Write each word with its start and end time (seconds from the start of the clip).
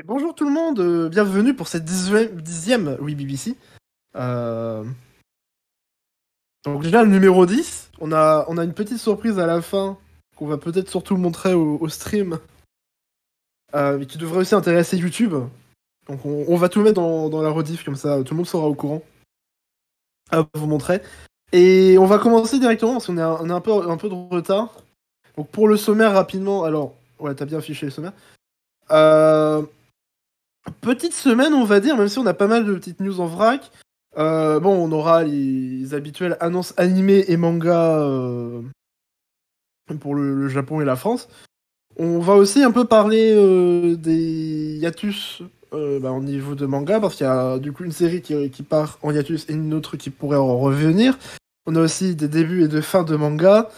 Et 0.00 0.04
bonjour 0.04 0.32
tout 0.32 0.44
le 0.44 0.52
monde, 0.52 0.78
euh, 0.78 1.08
bienvenue 1.08 1.54
pour 1.54 1.66
cette 1.66 1.84
dixième, 1.84 2.96
oui 3.00 3.16
BBC. 3.16 3.56
Euh, 4.14 4.84
Donc 6.64 6.84
déjà 6.84 7.02
le 7.02 7.10
numéro 7.10 7.46
10, 7.46 7.90
on 7.98 8.12
a, 8.12 8.46
a 8.46 8.62
une 8.64 8.74
petite 8.74 8.98
surprise 8.98 9.40
à 9.40 9.46
la 9.46 9.60
fin 9.60 9.98
qu'on 10.36 10.46
va 10.46 10.56
peut-être 10.56 10.88
surtout 10.88 11.16
montrer 11.16 11.52
au, 11.52 11.88
stream, 11.88 12.38
euh, 13.74 13.98
mais 13.98 14.06
qui 14.06 14.18
devrait 14.18 14.42
aussi 14.42 14.54
intéresser 14.54 14.96
YouTube. 14.96 15.34
Donc 16.06 16.24
on, 16.24 16.54
va 16.54 16.68
tout 16.68 16.80
mettre 16.80 17.00
dans, 17.00 17.42
la 17.42 17.50
rediff 17.50 17.84
comme 17.84 17.96
ça, 17.96 18.22
tout 18.22 18.34
le 18.34 18.36
monde 18.36 18.46
sera 18.46 18.68
au 18.68 18.74
courant. 18.74 19.02
À 20.30 20.46
vous 20.54 20.66
montrer. 20.68 21.02
Et 21.50 21.98
on 21.98 22.06
va 22.06 22.20
commencer 22.20 22.60
directement 22.60 22.92
parce 22.92 23.08
qu'on 23.08 23.18
est 23.18 23.22
un, 23.22 23.38
on 23.40 23.50
a 23.50 23.54
un 23.54 23.60
peu, 23.60 23.72
un 23.72 23.96
peu 23.96 24.08
de 24.08 24.14
retard. 24.14 24.76
Donc 25.36 25.48
pour 25.50 25.66
le 25.66 25.76
sommaire 25.76 26.12
rapidement, 26.12 26.62
alors 26.62 26.94
ouais 27.18 27.34
t'as 27.34 27.46
bien 27.46 27.58
affiché 27.58 27.86
le 27.86 27.90
sommaire. 27.90 28.12
Petite 30.80 31.14
semaine, 31.14 31.54
on 31.54 31.64
va 31.64 31.80
dire, 31.80 31.96
même 31.96 32.08
si 32.08 32.18
on 32.18 32.26
a 32.26 32.34
pas 32.34 32.46
mal 32.46 32.64
de 32.64 32.74
petites 32.74 33.00
news 33.00 33.20
en 33.20 33.26
vrac. 33.26 33.70
Euh, 34.16 34.58
bon, 34.58 34.74
on 34.74 34.90
aura 34.92 35.22
les 35.22 35.94
habituelles 35.94 36.36
annonces 36.40 36.74
animées 36.76 37.24
et 37.28 37.36
mangas 37.36 38.00
euh, 38.00 38.62
pour 40.00 40.14
le, 40.14 40.48
Japon 40.48 40.80
et 40.80 40.84
la 40.84 40.96
France. 40.96 41.28
On 41.96 42.18
va 42.18 42.34
aussi 42.34 42.62
un 42.62 42.70
peu 42.70 42.84
parler 42.84 43.32
euh, 43.34 43.96
des 43.96 44.78
hiatus 44.80 45.42
euh, 45.72 46.00
bah, 46.00 46.12
au 46.12 46.22
niveau 46.22 46.54
de 46.54 46.66
manga, 46.66 47.00
parce 47.00 47.16
qu'il 47.16 47.26
y 47.26 47.28
a 47.28 47.58
du 47.58 47.72
coup 47.72 47.84
une 47.84 47.92
série 47.92 48.22
qui, 48.22 48.50
qui 48.50 48.62
part 48.62 48.98
en 49.02 49.12
hiatus 49.12 49.48
et 49.48 49.52
une 49.52 49.74
autre 49.74 49.96
qui 49.96 50.10
pourrait 50.10 50.36
en 50.36 50.58
revenir. 50.58 51.18
On 51.66 51.76
a 51.76 51.80
aussi 51.80 52.16
des 52.16 52.28
débuts 52.28 52.64
et 52.64 52.68
des 52.68 52.82
fins 52.82 53.04
de 53.04 53.14
manga. 53.14 53.68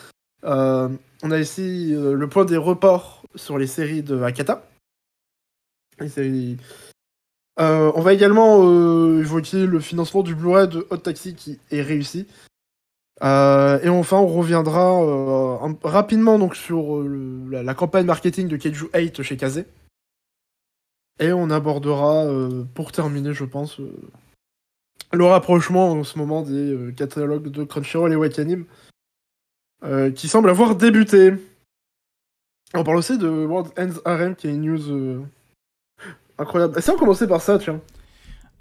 On 0.43 1.31
a 1.31 1.39
ici 1.39 1.93
le 1.93 2.29
point 2.29 2.45
des 2.45 2.57
reports 2.57 3.25
sur 3.35 3.59
les 3.59 3.67
séries 3.67 4.03
de 4.03 4.23
Akata. 4.23 4.70
Euh, 6.01 7.93
on 7.95 8.01
va 8.01 8.13
également 8.13 8.63
euh, 8.65 9.21
évoquer 9.21 9.67
le 9.67 9.81
financement 9.81 10.23
du 10.23 10.35
Blu-ray 10.35 10.69
de 10.69 10.87
Hot 10.91 10.99
Taxi 10.99 11.35
qui 11.35 11.59
est 11.71 11.83
réussi. 11.83 12.27
Euh, 13.23 13.79
et 13.83 13.89
enfin, 13.89 14.17
on 14.17 14.27
reviendra 14.27 15.03
euh, 15.03 15.75
rapidement 15.83 16.39
donc 16.39 16.57
sur 16.57 16.97
euh, 16.97 17.47
la, 17.51 17.75
campagne 17.75 18.07
marketing 18.07 18.49
de 18.49 18.57
Keiju 18.57 18.89
8 18.95 19.23
chez 19.23 19.37
Kazé. 19.37 19.67
Et 21.19 21.33
on 21.33 21.51
abordera, 21.51 22.25
euh, 22.25 22.65
pour 22.75 22.93
terminer, 22.93 23.35
je 23.35 23.45
pense, 23.45 23.79
euh, 23.79 23.93
le 25.13 25.25
rapprochement 25.25 25.91
en 25.93 26.05
ce 26.05 26.19
moment 26.19 26.43
des 26.43 26.73
euh, 26.73 26.93
catalogues 26.93 27.49
de 27.49 27.65
Crunchyroll 27.65 28.13
et 28.13 28.17
Wakanim 28.17 28.65
euh, 29.85 30.11
qui 30.11 30.29
semble 30.29 30.49
avoir 30.49 30.77
débuté. 30.77 31.35
On 32.75 32.85
parle 32.85 32.99
aussi 32.99 33.19
de 33.19 33.29
World 33.29 33.73
Ends 33.79 34.01
RM 34.07 34.37
qui 34.37 34.47
est 34.47 34.55
une 34.55 34.63
news 34.63 34.91
euh, 34.91 35.21
incroyable. 36.41 36.81
Si 36.83 36.91
on 36.91 36.97
commençait 36.97 37.27
par 37.29 37.41
ça, 37.41 37.59
tiens. 37.59 37.81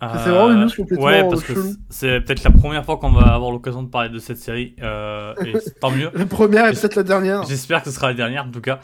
C'est 0.02 0.30
vraiment 0.30 0.52
une 0.52 0.62
news 0.62 0.70
complètement 0.76 1.08
Euh, 1.08 1.12
Ouais, 1.12 1.30
parce 1.30 1.44
que 1.44 1.54
c'est 1.90 2.22
peut-être 2.22 2.44
la 2.46 2.52
première 2.52 2.86
fois 2.86 2.98
qu'on 2.98 3.12
va 3.12 3.34
avoir 3.34 3.52
l'occasion 3.52 3.84
de 3.84 3.90
parler 3.90 4.08
de 4.10 4.20
cette 4.20 4.38
série. 4.38 4.74
euh, 4.82 5.34
et 5.46 5.54
tant 5.82 5.92
mieux. 5.92 6.10
La 6.14 6.26
première 6.26 6.68
et 6.68 6.72
peut-être 6.72 6.96
la 6.96 7.04
dernière. 7.04 7.44
J'espère 7.44 7.84
que 7.84 7.90
ce 7.90 7.96
sera 7.96 8.08
la 8.08 8.14
dernière, 8.14 8.46
en 8.46 8.52
tout 8.52 8.62
cas. 8.62 8.80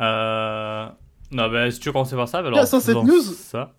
Euh... 0.00 0.86
Non, 1.30 1.48
bah, 1.50 1.70
si 1.70 1.78
tu 1.78 1.88
veux 1.88 1.92
commencer 1.92 2.16
par 2.16 2.28
ça, 2.28 2.42
bah, 2.42 2.48
alors. 2.48 2.66
Sans 2.66 2.80
cette 2.80 2.96
news 2.96 3.20
Ça. 3.22 3.72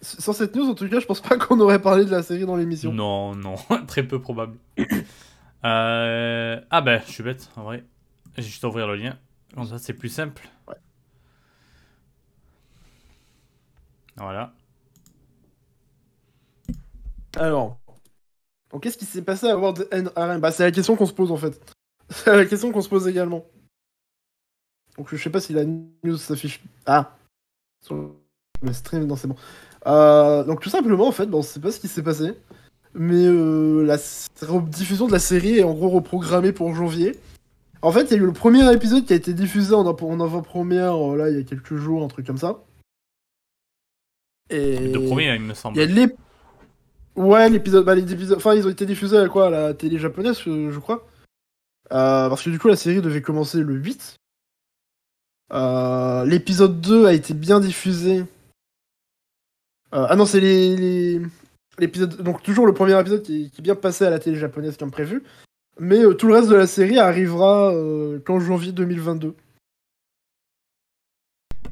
Sans 0.00 0.32
cette 0.32 0.54
news, 0.54 0.68
en 0.70 0.74
tout 0.74 0.88
cas, 0.88 1.00
je 1.00 1.06
pense 1.06 1.20
pas 1.20 1.36
qu'on 1.38 1.58
aurait 1.58 1.80
parlé 1.82 2.04
de 2.04 2.10
la 2.12 2.22
série 2.22 2.46
dans 2.46 2.54
l'émission. 2.56 2.92
Non, 2.92 3.34
non, 3.34 3.56
très 3.88 4.04
peu 4.04 4.20
probable. 4.20 4.56
euh... 5.64 6.60
Ah, 6.70 6.80
bah, 6.80 6.98
je 7.06 7.10
suis 7.12 7.22
bête, 7.24 7.50
en 7.56 7.62
vrai. 7.64 7.84
J'ai 8.36 8.44
juste 8.44 8.62
à 8.64 8.68
ouvrir 8.68 8.86
le 8.86 8.94
lien. 8.94 9.16
Comme 9.54 9.64
ça, 9.64 9.78
c'est 9.78 9.94
plus 9.94 10.10
simple. 10.10 10.48
Ouais. 10.68 10.74
Voilà. 14.18 14.52
Alors, 17.36 17.78
donc 18.70 18.82
qu'est-ce 18.82 18.98
qui 18.98 19.04
s'est 19.04 19.22
passé 19.22 19.46
à 19.48 19.56
World 19.56 19.88
End 19.92 20.38
Bah, 20.38 20.50
c'est 20.50 20.64
la 20.64 20.72
question 20.72 20.96
qu'on 20.96 21.06
se 21.06 21.12
pose 21.12 21.30
en 21.30 21.36
fait. 21.36 21.60
C'est 22.10 22.34
la 22.34 22.46
question 22.46 22.72
qu'on 22.72 22.80
se 22.80 22.88
pose 22.88 23.06
également. 23.06 23.44
Donc, 24.96 25.08
je 25.10 25.16
sais 25.22 25.30
pas 25.30 25.40
si 25.40 25.52
la 25.52 25.64
news 25.64 26.16
s'affiche. 26.16 26.60
Ah 26.86 27.14
Sur 27.84 28.14
le 28.62 28.72
stream, 28.72 29.06
non, 29.06 29.14
c'est 29.14 29.28
bon. 29.28 29.36
Euh, 29.86 30.42
donc, 30.44 30.60
tout 30.60 30.70
simplement, 30.70 31.06
en 31.06 31.12
fait, 31.12 31.28
on 31.32 31.42
sait 31.42 31.60
pas 31.60 31.70
ce 31.70 31.78
qui 31.78 31.86
s'est 31.86 32.02
passé. 32.02 32.32
Mais 32.94 33.26
euh, 33.26 33.84
la 33.84 33.98
diffusion 34.62 35.06
de 35.06 35.12
la 35.12 35.18
série 35.18 35.58
est 35.58 35.64
en 35.64 35.74
gros 35.74 35.90
reprogrammée 35.90 36.52
pour 36.52 36.74
janvier. 36.74 37.14
En 37.82 37.92
fait, 37.92 38.04
il 38.04 38.10
y 38.12 38.14
a 38.14 38.22
eu 38.22 38.26
le 38.26 38.32
premier 38.32 38.72
épisode 38.72 39.04
qui 39.04 39.12
a 39.12 39.16
été 39.16 39.34
diffusé 39.34 39.74
en, 39.74 39.86
en 39.86 40.20
avant-première, 40.20 40.96
euh, 40.96 41.16
là, 41.16 41.30
il 41.30 41.36
y 41.36 41.40
a 41.40 41.44
quelques 41.44 41.76
jours, 41.76 42.02
un 42.02 42.08
truc 42.08 42.26
comme 42.26 42.38
ça. 42.38 42.64
Et... 44.50 44.78
Les 44.78 44.92
deux 44.92 45.04
premiers, 45.04 45.34
il 45.34 45.40
me 45.40 45.54
semble. 45.54 45.76
Il 45.76 45.80
y 45.80 45.82
a 45.82 45.86
les... 46.06 46.14
Ouais, 47.16 47.48
l'épisode... 47.48 47.84
Bah, 47.84 47.94
les 47.94 48.12
épisodes... 48.12 48.36
Enfin, 48.36 48.54
ils 48.54 48.66
ont 48.66 48.70
été 48.70 48.86
diffusés 48.86 49.18
à 49.18 49.28
quoi 49.28 49.48
À 49.48 49.50
la 49.50 49.74
télé 49.74 49.98
japonaise, 49.98 50.38
je, 50.44 50.70
je 50.70 50.78
crois. 50.78 51.06
Euh, 51.92 52.28
parce 52.28 52.42
que 52.42 52.50
du 52.50 52.58
coup, 52.58 52.68
la 52.68 52.76
série 52.76 53.00
devait 53.02 53.22
commencer 53.22 53.58
le 53.58 53.74
8. 53.74 54.16
Euh, 55.52 56.24
L'épisode 56.24 56.80
2 56.80 57.06
a 57.06 57.12
été 57.12 57.34
bien 57.34 57.60
diffusé. 57.60 58.18
Euh, 59.94 60.06
ah 60.08 60.16
non, 60.16 60.26
c'est 60.26 60.40
les... 60.40 60.76
les- 60.76 61.20
L'épisode... 61.78 62.22
Donc 62.22 62.42
toujours 62.42 62.66
le 62.66 62.74
premier 62.74 62.98
épisode 63.00 63.22
qui 63.22 63.44
est, 63.44 63.50
qui 63.50 63.60
est 63.60 63.62
bien 63.62 63.76
passé 63.76 64.04
à 64.04 64.10
la 64.10 64.18
télé 64.18 64.36
japonaise 64.36 64.76
comme 64.76 64.90
prévu. 64.90 65.22
Mais 65.78 66.00
euh, 66.04 66.12
tout 66.12 66.26
le 66.26 66.34
reste 66.34 66.48
de 66.48 66.56
la 66.56 66.66
série 66.66 66.98
arrivera 66.98 67.72
euh, 67.72 68.18
qu'en 68.18 68.40
janvier 68.40 68.72
2022. 68.72 69.34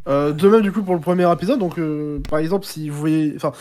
Euh, 0.09 0.33
de 0.33 0.49
même 0.49 0.63
du 0.63 0.71
coup 0.73 0.83
pour 0.83 0.95
le 0.95 1.01
premier 1.01 1.31
épisode, 1.33 1.59
donc 1.59 1.79
euh, 1.79 2.21
par 2.31 2.39
exemple 2.39 2.65
si 2.65 2.89
vous 2.89 2.99
voyez, 2.99 3.33
enfin 3.37 3.53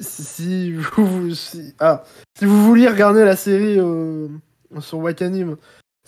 si, 0.00 0.72
vous 0.72 1.34
si, 1.34 1.74
ah, 1.80 2.04
si 2.38 2.44
vous 2.44 2.64
vouliez 2.64 2.86
regarder 2.88 3.24
la 3.24 3.34
série 3.36 3.76
euh, 3.78 4.28
sur 4.78 4.98
Wakanim 4.98 5.56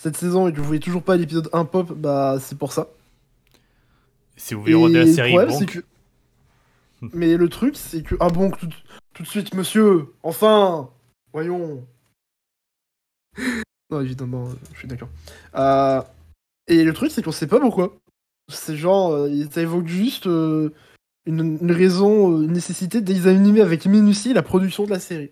cette 0.00 0.16
saison 0.16 0.47
et 0.48 0.53
que 0.53 0.59
vous 0.59 0.65
voyez 0.65 0.81
toujours 0.81 1.03
pas 1.03 1.16
l'épisode 1.16 1.48
1 1.53 1.65
pop, 1.65 1.92
bah 1.92 2.37
c'est 2.41 2.56
pour 2.56 2.72
ça. 2.72 2.88
Si 4.37 4.54
vous 4.54 4.60
voulez 4.62 4.75
regarder 4.75 5.04
la 5.10 5.12
série, 5.15 5.32
problème, 5.34 5.66
que- 5.66 5.84
Mais 7.12 7.37
le 7.37 7.48
truc, 7.48 7.76
c'est 7.76 8.03
que. 8.03 8.15
Ah 8.21 8.28
bon, 8.28 8.50
tout, 8.53 8.69
tout 9.15 9.22
de 9.25 9.28
suite, 9.28 9.54
monsieur 9.54 10.06
Enfin 10.22 10.88
Voyons 11.32 11.84
Non, 13.91 14.00
évidemment, 14.00 14.48
je 14.72 14.78
suis 14.78 14.88
d'accord. 14.88 15.09
Euh, 15.56 16.00
Et 16.69 16.82
le 16.84 16.92
truc, 16.94 17.10
c'est 17.10 17.22
qu'on 17.22 17.32
sait 17.32 17.47
pas 17.47 17.60
pourquoi. 17.60 17.94
C'est 18.48 18.76
genre, 18.76 19.12
euh, 19.12 19.44
ça 19.50 19.62
évoque 19.62 19.86
juste 19.86 20.26
euh, 20.26 20.70
une, 21.26 21.58
une 21.60 21.72
raison, 21.72 22.32
euh, 22.38 22.42
une 22.44 22.53
nécessité 22.53 23.00
d'examiner 23.00 23.60
avec 23.60 23.86
minutie 23.86 24.32
la 24.34 24.42
production 24.42 24.84
de 24.84 24.91
la 24.91 25.00
série. 25.00 25.30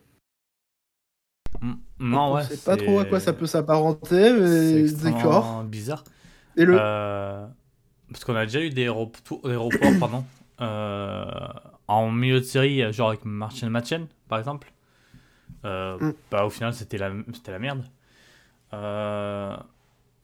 Mm, 1.61 1.73
Non, 1.99 2.21
on 2.31 2.35
ouais. 2.37 2.43
sait 2.45 2.57
pas 2.57 2.77
c'est- 2.77 2.85
trop 2.85 3.01
à 3.01 3.05
quoi 3.05 3.21
ça 3.21 3.33
peut 3.33 3.47
s'apparenter, 3.47 4.31
C'est 4.89 5.05
mais 5.05 5.13
d'accord. 5.13 5.65
bizarre. 5.65 6.05
Et 6.57 6.65
le. 6.65 6.77
Euh, 6.79 7.47
Parce 8.11 8.25
qu'on 8.25 8.35
a 8.37 8.47
déjà 8.47 8.61
eu 8.61 8.71
des, 8.71 8.89
reports, 8.89 9.41
pardon, 10.01 10.25
euh, 10.61 11.25
en 11.89 12.11
milieu 12.11 12.41
de 12.41 12.45
série, 12.45 12.93
genre 12.93 13.09
avec 13.11 13.25
Martin 13.25 13.69
Machen, 13.71 14.07
par 14.29 14.39
exemple. 14.39 14.73
Euh, 15.65 15.99
Mm. 15.99 16.15
bah, 16.31 16.47
au 16.47 16.51
final, 16.51 16.73
c'était 16.73 16.97
la, 16.99 17.11
c'était 17.35 17.53
la 17.53 17.59
merde. 17.59 17.83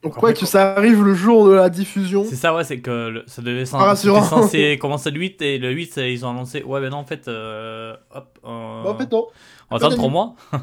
Donc, 0.02 0.22
ouais, 0.22 0.34
que 0.34 0.46
ça 0.46 0.74
arrive 0.74 1.02
le 1.02 1.14
jour 1.14 1.46
de 1.48 1.52
la 1.52 1.68
diffusion. 1.70 2.24
c'est 2.24 2.36
ça, 2.36 2.54
ouais, 2.54 2.62
c'est 2.64 2.80
que 2.80 3.08
le- 3.08 3.24
ça 3.26 3.42
devait 3.42 3.64
c'était 3.64 4.20
censé 4.22 4.78
commencer 4.80 5.10
le 5.10 5.18
8 5.18 5.42
et 5.42 5.58
le 5.58 5.70
8, 5.72 5.92
c'est- 5.92 6.12
ils 6.12 6.24
ont 6.24 6.30
annoncé, 6.30 6.62
ouais, 6.62 6.80
ben 6.80 6.90
non, 6.90 6.98
en 6.98 7.04
fait, 7.04 7.26
euh, 7.28 7.96
hop, 8.14 8.38
euh, 8.44 8.82
Bah, 8.84 8.90
en 8.90 8.94
fait, 8.98 9.10
non. 9.10 9.26
on 9.70 9.76
attend 9.76 9.88
pas 9.88 9.94
3 9.96 10.08
mois. 10.10 10.34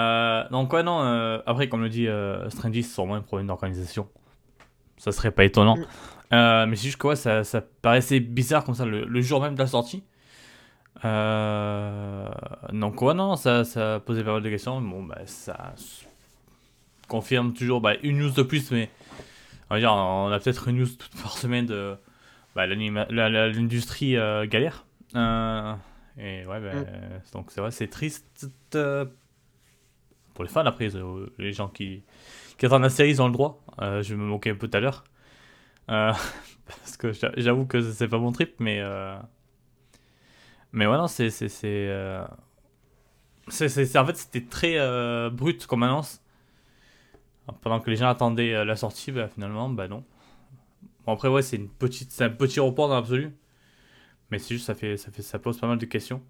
Euh, 0.00 0.42
donc, 0.50 0.72
ouais, 0.72 0.82
non, 0.82 1.02
euh, 1.04 1.38
après, 1.46 1.68
comme 1.68 1.82
le 1.82 1.88
dit 1.88 2.08
euh, 2.08 2.50
Strangy, 2.50 2.82
c'est 2.82 2.92
sûrement 2.94 3.14
un 3.14 3.20
problème 3.20 3.46
d'organisation. 3.46 4.08
Ça 4.96 5.12
serait 5.12 5.30
pas 5.30 5.44
étonnant. 5.44 5.76
Mm. 5.76 5.84
Euh, 6.32 6.66
mais 6.66 6.74
c'est 6.74 6.86
juste 6.86 6.96
que 6.96 7.06
ouais, 7.06 7.14
ça, 7.14 7.44
ça 7.44 7.60
paraissait 7.80 8.18
bizarre 8.18 8.64
comme 8.64 8.74
ça 8.74 8.86
le, 8.86 9.04
le 9.04 9.20
jour 9.20 9.40
même 9.40 9.54
de 9.54 9.60
la 9.60 9.68
sortie. 9.68 10.02
Euh, 11.04 12.28
donc, 12.72 13.00
ouais, 13.02 13.14
non, 13.14 13.36
ça, 13.36 13.62
ça 13.64 14.00
posait 14.04 14.24
pas 14.24 14.32
mal 14.32 14.42
de 14.42 14.50
questions. 14.50 14.80
Bon, 14.80 15.02
bah, 15.04 15.18
ça 15.26 15.74
confirme 17.08 17.52
toujours 17.54 17.80
bah, 17.80 17.94
une 18.02 18.18
news 18.18 18.30
de 18.30 18.42
plus, 18.42 18.70
mais 18.70 18.90
on 19.70 19.74
va 19.74 19.80
dire, 19.80 19.92
on 19.92 20.30
a 20.30 20.38
peut-être 20.40 20.68
une 20.68 20.78
news 20.78 20.88
toute 20.88 21.14
par 21.22 21.36
semaine 21.38 21.66
de 21.66 21.96
bah, 22.56 22.66
l'industrie 22.66 24.16
euh, 24.16 24.46
galère. 24.46 24.86
Euh, 25.16 25.74
et 26.18 26.46
ouais, 26.46 26.60
bah, 26.60 26.74
Mm. 26.74 26.84
donc 27.32 27.50
c'est 27.50 27.60
vrai, 27.60 27.70
c'est 27.70 27.88
triste 27.88 28.48
euh, 28.74 29.04
pour 30.34 30.44
les 30.44 30.50
fans. 30.50 30.64
Après, 30.66 30.88
les 31.38 31.52
gens 31.52 31.68
qui, 31.68 32.02
qui 32.58 32.66
attendent 32.66 32.82
la 32.82 32.90
série, 32.90 33.10
ils 33.10 33.22
ont 33.22 33.26
le 33.26 33.32
droit. 33.32 33.62
Je 33.80 34.02
vais 34.14 34.16
me 34.16 34.24
moquer 34.26 34.50
un 34.50 34.54
peu 34.56 34.68
tout 34.68 34.76
à 34.76 34.80
l'heure. 34.80 35.04
Parce 35.88 36.96
que 36.98 37.12
j'a- 37.12 37.32
j'avoue 37.36 37.66
que 37.66 37.80
c'est 37.92 38.08
pas 38.08 38.18
mon 38.18 38.32
trip, 38.32 38.54
mais. 38.60 38.82
Mais 40.72 40.86
ouais, 40.86 40.96
non, 40.96 41.06
c'est. 41.06 41.30
c'est, 41.30 41.48
c'est, 41.48 41.88
en 43.98 44.06
fait, 44.06 44.16
c'était 44.16 44.44
très 44.46 44.78
brut 45.30 45.66
comme 45.66 45.82
annonce. 45.82 46.20
Pendant 47.60 47.80
que 47.80 47.90
les 47.90 47.96
gens 47.96 48.08
attendaient 48.08 48.54
euh, 48.54 48.64
la 48.64 48.76
sortie, 48.76 49.12
bah, 49.12 49.28
finalement, 49.28 49.68
bah 49.68 49.86
non. 49.88 50.02
Bon, 51.06 51.12
après, 51.12 51.28
ouais, 51.28 51.42
c'est 51.42 51.56
une 51.56 51.68
petite, 51.68 52.10
c'est 52.10 52.24
un 52.24 52.30
petit 52.30 52.60
report 52.60 52.88
dans 52.88 52.94
l'absolu. 52.94 53.30
Mais 54.30 54.38
c'est 54.38 54.54
juste, 54.54 54.66
ça, 54.66 54.74
fait, 54.74 54.96
ça, 54.96 55.10
fait, 55.10 55.22
ça 55.22 55.38
pose 55.38 55.58
pas 55.58 55.66
mal 55.66 55.78
de 55.78 55.84
questions. 55.84 56.22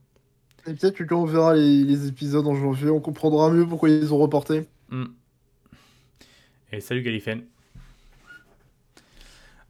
Et 0.66 0.75
peut-être 0.75 0.96
que 0.96 1.05
quand 1.05 1.20
on 1.22 1.26
verra 1.26 1.55
les, 1.55 1.84
les 1.84 2.08
épisodes 2.08 2.46
en 2.46 2.55
janvier, 2.55 2.90
on 2.90 3.00
comprendra 3.00 3.50
mieux 3.50 3.66
pourquoi 3.66 3.90
ils 3.90 4.12
ont 4.12 4.19
reporté. 4.19 4.66
Hmm. 4.90 5.05
Et 6.72 6.81
salut 6.81 7.02
Galifen. 7.02 7.43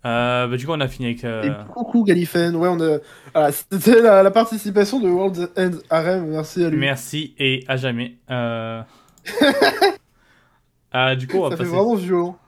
Euh, 0.07 0.47
bah, 0.47 0.57
du 0.57 0.67
coup, 0.67 0.73
on 0.73 0.81
a 0.81 0.89
fini 0.89 1.09
avec. 1.09 1.25
euh, 1.25 1.43
Et 1.43 1.73
coucou 1.73 2.05
Galifen, 2.05 2.55
ouais, 2.57 2.69
on 2.69 2.81
a. 2.81 2.99
Voilà, 3.33 3.53
c'était 3.53 4.01
la, 4.03 4.23
la 4.23 4.31
participation 4.31 5.01
de 5.01 5.09
World's 5.09 5.49
End 5.57 5.73
RM, 5.91 6.27
merci 6.29 6.65
à 6.65 6.71
lui. 6.71 6.79
Merci 6.79 7.35
et 7.39 7.65
à 7.69 7.77
jamais. 7.77 8.17
Euh... 8.31 8.83
ah, 10.95 11.15
du 11.17 11.27
coup, 11.27 11.37
on 11.39 11.43
va 11.43 11.51
Ça 11.51 11.57
fait 11.59 11.65
passer. 11.65 11.77
vraiment 11.77 11.95
violent. 11.97 12.39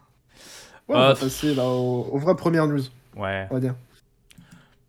Ouais, 0.88 0.94
on 0.96 0.98
Ah, 0.98 1.08
va 1.08 1.14
passer 1.16 1.54
là 1.54 1.64
aux, 1.66 2.08
aux 2.12 2.19
vraies 2.19 2.37
premières 2.37 2.66
news, 2.66 2.81
Ouais. 3.16 3.46
on 3.50 3.54
va 3.54 3.60
dire. 3.60 3.75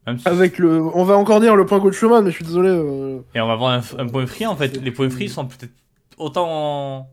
Même 0.05 0.19
si- 0.19 0.27
Avec 0.29 0.57
le. 0.59 0.81
On 0.95 1.03
va 1.03 1.17
encore 1.17 1.41
dire 1.41 1.55
le 1.57 1.65
point 1.65 1.91
Schumann, 1.91 2.23
mais 2.23 2.31
je 2.31 2.35
suis 2.37 2.45
désolé. 2.45 2.69
euh, 2.69 3.19
Et 3.35 3.41
on 3.41 3.47
va 3.47 3.53
avoir 3.53 3.71
un, 3.73 3.81
un 3.97 4.07
point 4.07 4.25
free 4.25 4.45
en 4.45 4.55
fait. 4.55 4.77
Les 4.81 4.91
points 4.91 5.09
free 5.09 5.27
sont 5.27 5.45
peut-être 5.45 5.73
autant 6.17 6.45
en- 6.47 7.09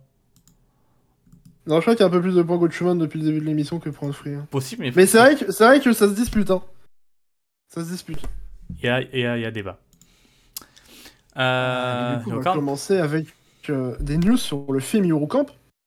Non, 1.66 1.76
je 1.76 1.80
crois 1.80 1.94
qu'il 1.96 2.00
y 2.00 2.04
a 2.04 2.06
un 2.06 2.10
peu 2.10 2.20
plus 2.20 2.34
de 2.36 2.42
points 2.42 2.70
Schumann 2.70 2.98
depuis 2.98 3.18
le 3.18 3.24
début 3.26 3.40
de 3.40 3.46
l'émission 3.46 3.80
que 3.80 3.88
point 3.90 4.12
free. 4.12 4.34
hein. 4.34 4.46
possibles, 4.50 4.82
mais 4.84 4.92
Mais 4.94 5.06
c'est 5.06 5.18
vrai, 5.18 5.34
que, 5.34 5.50
c'est 5.50 5.64
vrai 5.64 5.80
que 5.80 5.92
ça 5.92 6.06
se 6.08 6.14
dispute, 6.14 6.50
hein. 6.50 6.62
Ça 7.68 7.82
se 7.82 7.90
dispute. 7.90 8.20
il 8.78 8.84
y 8.84 8.88
a, 8.88 9.00
y 9.00 9.24
a, 9.26 9.38
y 9.38 9.44
a 9.46 9.50
débat. 9.50 9.78
Et 11.36 11.40
Euh, 11.40 12.16
du 12.18 12.24
coup, 12.24 12.30
on 12.30 12.36
va 12.36 12.42
quand- 12.44 12.54
commencer 12.54 12.98
avec 12.98 13.26
euh, 13.70 13.96
des 13.98 14.18
news 14.18 14.36
sur 14.36 14.70
le 14.70 14.78
film 14.78 15.10
Eurocamp. 15.10 15.46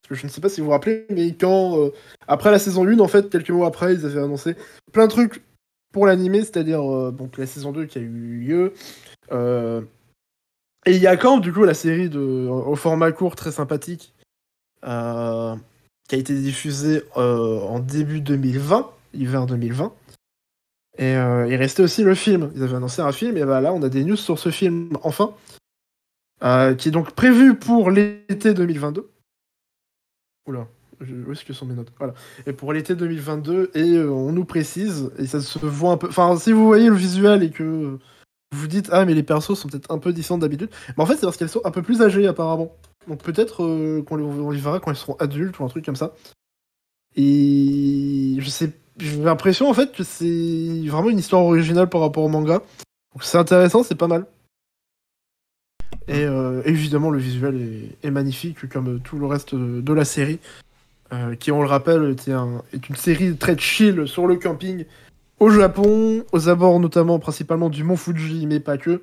Je 0.09 0.25
ne 0.25 0.31
sais 0.31 0.41
pas 0.41 0.49
si 0.49 0.61
vous 0.61 0.67
vous 0.67 0.71
rappelez, 0.71 1.05
mais 1.09 1.33
quand, 1.33 1.79
euh, 1.79 1.91
après 2.27 2.51
la 2.51 2.59
saison 2.59 2.85
1, 2.87 2.99
en 2.99 3.07
fait, 3.07 3.29
quelques 3.29 3.49
mois 3.49 3.67
après, 3.67 3.93
ils 3.93 4.05
avaient 4.05 4.21
annoncé 4.21 4.55
plein 4.93 5.05
de 5.07 5.11
trucs 5.11 5.43
pour 5.91 6.05
l'animé, 6.05 6.39
c'est-à-dire 6.39 6.81
euh, 6.81 7.11
donc 7.11 7.37
la 7.37 7.45
saison 7.45 7.71
2 7.71 7.85
qui 7.85 7.97
a 7.97 8.01
eu 8.01 8.39
lieu. 8.39 8.73
euh, 9.31 9.81
et 10.85 10.91
il 10.95 11.01
y 11.01 11.07
a 11.07 11.17
quand, 11.17 11.39
du 11.39 11.51
coup, 11.51 11.65
la 11.65 11.73
série 11.73 12.09
de, 12.09 12.19
au 12.19 12.75
format 12.77 13.11
court 13.11 13.35
très 13.35 13.51
sympathique, 13.51 14.13
qui 14.81 14.87
a 14.87 15.57
été 16.11 16.33
diffusée 16.33 17.03
en 17.15 17.79
début 17.79 18.21
2020, 18.21 18.89
hiver 19.13 19.45
2020. 19.47 19.93
Et 20.99 21.11
il 21.11 21.55
restait 21.55 21.83
aussi 21.83 22.03
le 22.03 22.15
film. 22.15 22.51
Ils 22.55 22.63
avaient 22.63 22.77
annoncé 22.77 23.01
un 23.01 23.11
film, 23.11 23.35
et 23.35 23.43
bah 23.43 23.59
là, 23.59 23.73
on 23.73 23.83
a 23.83 23.89
des 23.89 24.05
news 24.05 24.15
sur 24.15 24.39
ce 24.39 24.49
film, 24.49 24.91
enfin. 25.03 25.33
Qui 26.39 26.87
est 26.87 26.91
donc 26.91 27.11
prévu 27.11 27.55
pour 27.55 27.91
l'été 27.91 28.53
2022. 28.53 29.09
Oula, 30.47 30.67
où 31.01 31.31
est-ce 31.31 31.45
que 31.45 31.53
sont 31.53 31.65
mes 31.65 31.75
notes? 31.75 31.91
Voilà. 31.97 32.13
Et 32.45 32.53
pour 32.53 32.73
l'été 32.73 32.95
2022, 32.95 33.71
et 33.73 33.93
euh, 33.93 34.09
on 34.09 34.31
nous 34.31 34.45
précise, 34.45 35.11
et 35.17 35.27
ça 35.27 35.41
se 35.41 35.59
voit 35.59 35.91
un 35.91 35.97
peu. 35.97 36.07
Enfin, 36.07 36.37
si 36.37 36.51
vous 36.51 36.65
voyez 36.65 36.87
le 36.87 36.95
visuel 36.95 37.43
et 37.43 37.51
que 37.51 37.63
vous 37.63 37.99
vous 38.51 38.67
dites, 38.67 38.89
ah, 38.91 39.05
mais 39.05 39.13
les 39.13 39.23
persos 39.23 39.55
sont 39.55 39.67
peut-être 39.67 39.91
un 39.91 39.99
peu 39.99 40.13
différents 40.13 40.37
d'habitude, 40.37 40.69
mais 40.97 41.03
en 41.03 41.05
fait, 41.05 41.15
c'est 41.15 41.25
parce 41.25 41.37
qu'elles 41.37 41.49
sont 41.49 41.65
un 41.65 41.71
peu 41.71 41.81
plus 41.81 42.01
âgées 42.01 42.27
apparemment. 42.27 42.73
Donc 43.07 43.21
peut-être 43.21 43.63
euh, 43.63 44.01
qu'on 44.03 44.15
les, 44.15 44.55
les 44.55 44.61
verra 44.61 44.79
quand 44.79 44.91
elles 44.91 44.97
seront 44.97 45.15
adultes 45.19 45.59
ou 45.59 45.65
un 45.65 45.69
truc 45.69 45.85
comme 45.85 45.95
ça. 45.95 46.13
Et 47.15 48.37
je 48.39 48.49
sais, 48.49 48.71
j'ai 48.97 49.17
l'impression 49.17 49.69
en 49.69 49.73
fait 49.73 49.91
que 49.91 50.03
c'est 50.03 50.83
vraiment 50.87 51.09
une 51.09 51.19
histoire 51.19 51.43
originale 51.43 51.89
par 51.89 52.01
rapport 52.01 52.23
au 52.23 52.29
manga. 52.29 52.61
Donc 53.13 53.23
c'est 53.23 53.37
intéressant, 53.37 53.83
c'est 53.83 53.95
pas 53.95 54.07
mal. 54.07 54.25
Et 56.07 56.23
euh, 56.23 56.61
évidemment, 56.65 57.09
le 57.09 57.19
visuel 57.19 57.61
est, 58.01 58.07
est 58.07 58.11
magnifique, 58.11 58.69
comme 58.69 58.99
tout 59.01 59.19
le 59.19 59.25
reste 59.25 59.55
de, 59.55 59.93
la 59.93 60.05
série, 60.05 60.39
euh, 61.11 61.35
qui, 61.35 61.51
on 61.51 61.61
le 61.61 61.67
rappelle, 61.67 62.11
était 62.11 62.31
un- 62.31 62.61
est 62.73 62.87
une 62.89 62.95
série 62.95 63.35
très 63.35 63.57
chill 63.57 64.07
sur 64.07 64.27
le 64.27 64.37
camping 64.37 64.85
au 65.39 65.49
Japon, 65.49 66.23
aux 66.31 66.49
abords 66.49 66.79
notamment, 66.79 67.19
principalement 67.19 67.69
du 67.69 67.83
mont 67.83 67.97
Fuji, 67.97 68.47
mais 68.47 68.59
pas 68.59 68.77
que. 68.77 69.01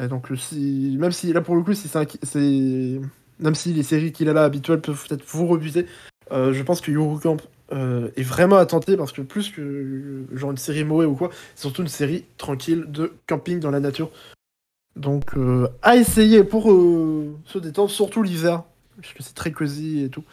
Et 0.00 0.08
donc, 0.08 0.28
si, 0.36 0.96
même 0.98 1.12
si 1.12 1.32
là, 1.32 1.40
pour 1.40 1.56
le 1.56 1.62
coup, 1.62 1.72
si 1.72 1.88
c'est 1.88 3.00
même 3.38 3.54
si 3.54 3.72
les 3.72 3.82
séries 3.82 4.12
qu'il 4.12 4.28
a 4.28 4.32
là 4.32 4.44
habituelles 4.44 4.80
peuvent 4.80 5.04
peut-être 5.06 5.24
vous 5.26 5.46
rebuter, 5.46 5.86
euh, 6.32 6.52
je 6.52 6.62
pense 6.62 6.80
que 6.80 6.90
Eurocamp 6.90 7.36
euh, 7.72 8.08
est 8.16 8.22
vraiment 8.22 8.56
à 8.56 8.66
tenter 8.66 8.96
parce 8.96 9.12
que 9.12 9.22
plus 9.22 9.50
que 9.50 10.24
genre 10.32 10.50
une 10.50 10.56
série 10.56 10.84
Moe 10.84 11.04
ou 11.04 11.14
quoi, 11.14 11.30
c'est 11.54 11.62
surtout 11.62 11.82
une 11.82 11.88
série 11.88 12.24
tranquille 12.38 12.84
de 12.88 13.12
camping 13.26 13.60
dans 13.60 13.70
la 13.70 13.80
nature. 13.80 14.10
Donc 14.96 15.36
euh, 15.36 15.68
à 15.82 15.96
essayer 15.96 16.42
pour 16.42 16.72
euh, 16.72 17.36
se 17.44 17.58
détendre, 17.58 17.90
surtout 17.90 18.22
l'hiver, 18.22 18.64
parce 19.00 19.12
que 19.12 19.22
c'est 19.22 19.34
très 19.34 19.52
cosy 19.52 20.04
et 20.04 20.08
tout. 20.08 20.24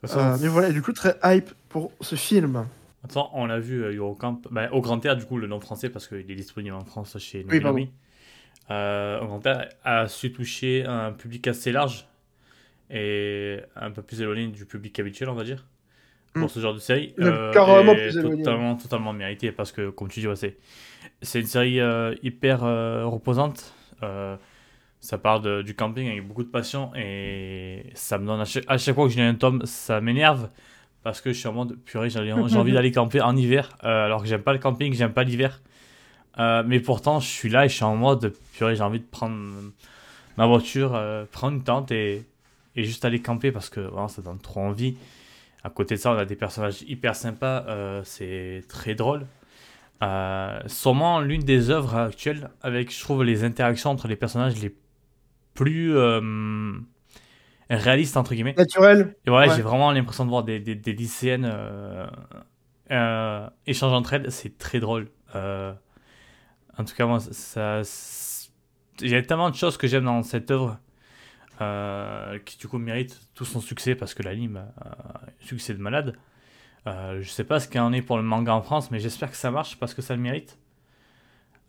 façon, 0.00 0.18
Euh, 0.18 0.36
mais 0.40 0.48
voilà, 0.48 0.70
du 0.72 0.82
coup 0.82 0.92
très 0.92 1.16
hype 1.24 1.50
pour 1.68 1.92
ce 2.00 2.16
film. 2.16 2.66
Attends, 3.04 3.30
on 3.32 3.46
l'a 3.46 3.60
vu 3.60 3.80
Eurocamp, 3.96 4.40
bah, 4.50 4.68
au 4.72 4.80
Grand 4.80 5.04
Air, 5.06 5.16
du 5.16 5.24
coup, 5.24 5.38
le 5.38 5.46
nom 5.46 5.60
français, 5.60 5.88
parce 5.88 6.08
qu'il 6.08 6.28
est 6.30 6.34
disponible 6.34 6.74
en 6.74 6.84
France 6.84 7.16
chez 7.18 7.46
Oui. 7.48 7.60
Nomi. 7.60 7.90
Euh, 8.70 9.20
au 9.20 9.26
Grand 9.26 9.46
Air 9.46 9.68
a 9.84 10.08
su 10.08 10.32
toucher 10.32 10.84
un 10.84 11.12
public 11.12 11.46
assez 11.46 11.70
large 11.70 12.06
et 12.90 13.60
un 13.76 13.90
peu 13.92 14.02
plus 14.02 14.20
éloigné 14.20 14.48
du 14.48 14.66
public 14.66 14.98
habituel, 14.98 15.28
on 15.28 15.34
va 15.34 15.44
dire, 15.44 15.64
pour 16.38 16.46
Mm. 16.46 16.48
ce 16.48 16.60
genre 16.60 16.74
de 16.74 16.78
série. 16.78 17.14
Euh, 17.18 17.52
carrément 17.52 17.94
plus. 17.94 18.14
Totalement, 18.20 18.76
totalement 18.76 19.12
mérité, 19.12 19.52
parce 19.52 19.72
que, 19.72 19.90
comme 19.90 20.08
tu 20.08 20.20
dis, 20.20 20.28
ouais, 20.28 20.36
c'est, 20.36 21.38
une 21.40 21.46
série 21.46 21.80
euh, 21.80 22.14
hyper 22.22 22.64
euh, 22.64 23.04
reposante. 23.06 23.74
Euh, 24.02 24.36
ça 25.00 25.16
part 25.18 25.40
de- 25.40 25.62
du 25.62 25.74
camping 25.74 26.08
avec 26.08 26.26
beaucoup 26.26 26.42
de 26.42 26.48
passion 26.48 26.90
et 26.96 27.84
ça 27.94 28.18
me 28.18 28.26
donne 28.26 28.40
à 28.40 28.44
chaque, 28.44 28.64
à 28.66 28.78
chaque 28.78 28.94
fois 28.96 29.04
que 29.06 29.10
je 29.12 29.16
lis 29.16 29.22
un 29.22 29.34
tome, 29.34 29.62
ça 29.64 30.00
m'énerve 30.00 30.48
parce 31.04 31.20
que 31.20 31.32
je 31.32 31.38
suis 31.38 31.46
en 31.48 31.52
mode 31.52 31.76
purée, 31.84 32.10
j'ai 32.10 32.18
envie 32.32 32.72
d'aller 32.72 32.90
camper 32.90 33.20
en 33.20 33.36
hiver 33.36 33.68
alors 33.80 34.22
que 34.22 34.28
j'aime 34.28 34.42
pas 34.42 34.52
le 34.52 34.58
camping, 34.58 34.92
j'aime 34.94 35.12
pas 35.12 35.22
l'hiver. 35.22 35.60
Mais 36.36 36.80
pourtant, 36.80 37.20
je 37.20 37.28
suis 37.28 37.48
là 37.48 37.64
et 37.64 37.68
je 37.68 37.74
suis 37.74 37.84
en 37.84 37.96
mode 37.96 38.32
purée, 38.54 38.74
j'ai 38.76 38.82
envie 38.82 38.98
de 39.00 39.04
prendre 39.08 39.36
ma 40.36 40.46
voiture, 40.46 41.00
prendre 41.32 41.54
une 41.56 41.62
tente 41.64 41.90
et, 41.92 42.24
et 42.76 42.84
juste 42.84 43.04
aller 43.04 43.20
camper 43.20 43.52
parce 43.52 43.70
que 43.70 43.80
vraiment, 43.80 44.08
ça 44.08 44.22
donne 44.22 44.38
trop 44.40 44.60
envie. 44.60 44.96
À 45.64 45.70
côté 45.70 45.96
de 45.96 46.00
ça, 46.00 46.12
on 46.12 46.16
a 46.18 46.24
des 46.24 46.36
personnages 46.36 46.82
hyper 46.82 47.16
sympas, 47.16 47.64
euh, 47.68 48.00
c'est 48.04 48.62
très 48.68 48.94
drôle. 48.94 49.26
Euh, 50.02 50.60
sûrement 50.66 51.20
l'une 51.20 51.42
des 51.42 51.70
œuvres 51.70 51.96
actuelles 51.96 52.50
avec, 52.62 52.94
je 52.94 53.00
trouve, 53.00 53.24
les 53.24 53.42
interactions 53.42 53.90
entre 53.90 54.06
les 54.06 54.14
personnages 54.16 54.54
les 54.62 54.72
plus 55.54 55.96
euh, 55.96 56.72
réalistes, 57.68 58.16
entre 58.16 58.34
guillemets. 58.34 58.54
Naturel. 58.56 59.16
Et 59.26 59.30
Ouais. 59.30 59.48
j'ai 59.56 59.62
vraiment 59.62 59.90
l'impression 59.90 60.24
de 60.24 60.30
voir 60.30 60.44
des, 60.44 60.60
des, 60.60 60.76
des 60.76 60.92
lycéennes 60.92 61.50
euh, 62.90 63.48
échanger 63.66 63.94
entre 63.96 64.12
elles. 64.14 64.30
C'est 64.30 64.56
très 64.56 64.78
drôle. 64.78 65.08
En 65.34 66.84
tout 66.84 66.94
cas, 66.94 67.06
moi, 67.06 67.18
ça- 67.20 67.82
il 69.00 69.08
y 69.10 69.14
a 69.16 69.22
tellement 69.22 69.50
de 69.50 69.56
choses 69.56 69.76
que 69.76 69.86
j'aime 69.88 70.04
dans 70.04 70.22
cette 70.22 70.50
œuvre 70.52 70.78
euh, 71.60 72.38
qui, 72.40 72.58
du 72.58 72.68
coup, 72.68 72.78
mérite 72.78 73.20
tout 73.34 73.44
son 73.44 73.60
succès 73.60 73.94
parce 73.94 74.14
que 74.14 74.22
l'anime 74.22 74.56
a 74.80 74.88
un 74.88 75.30
succès 75.40 75.74
de 75.74 75.80
malade. 75.80 76.16
Euh, 76.86 77.20
je 77.22 77.28
sais 77.30 77.44
pas 77.44 77.60
ce 77.60 77.68
qu'il 77.68 77.80
en 77.80 77.92
est 77.92 78.02
pour 78.02 78.16
le 78.16 78.22
manga 78.22 78.54
en 78.54 78.62
France, 78.62 78.90
mais 78.90 79.00
j'espère 79.00 79.30
que 79.30 79.36
ça 79.36 79.50
marche 79.50 79.78
parce 79.78 79.94
que 79.94 80.02
ça 80.02 80.16
le 80.16 80.22
mérite. 80.22 80.58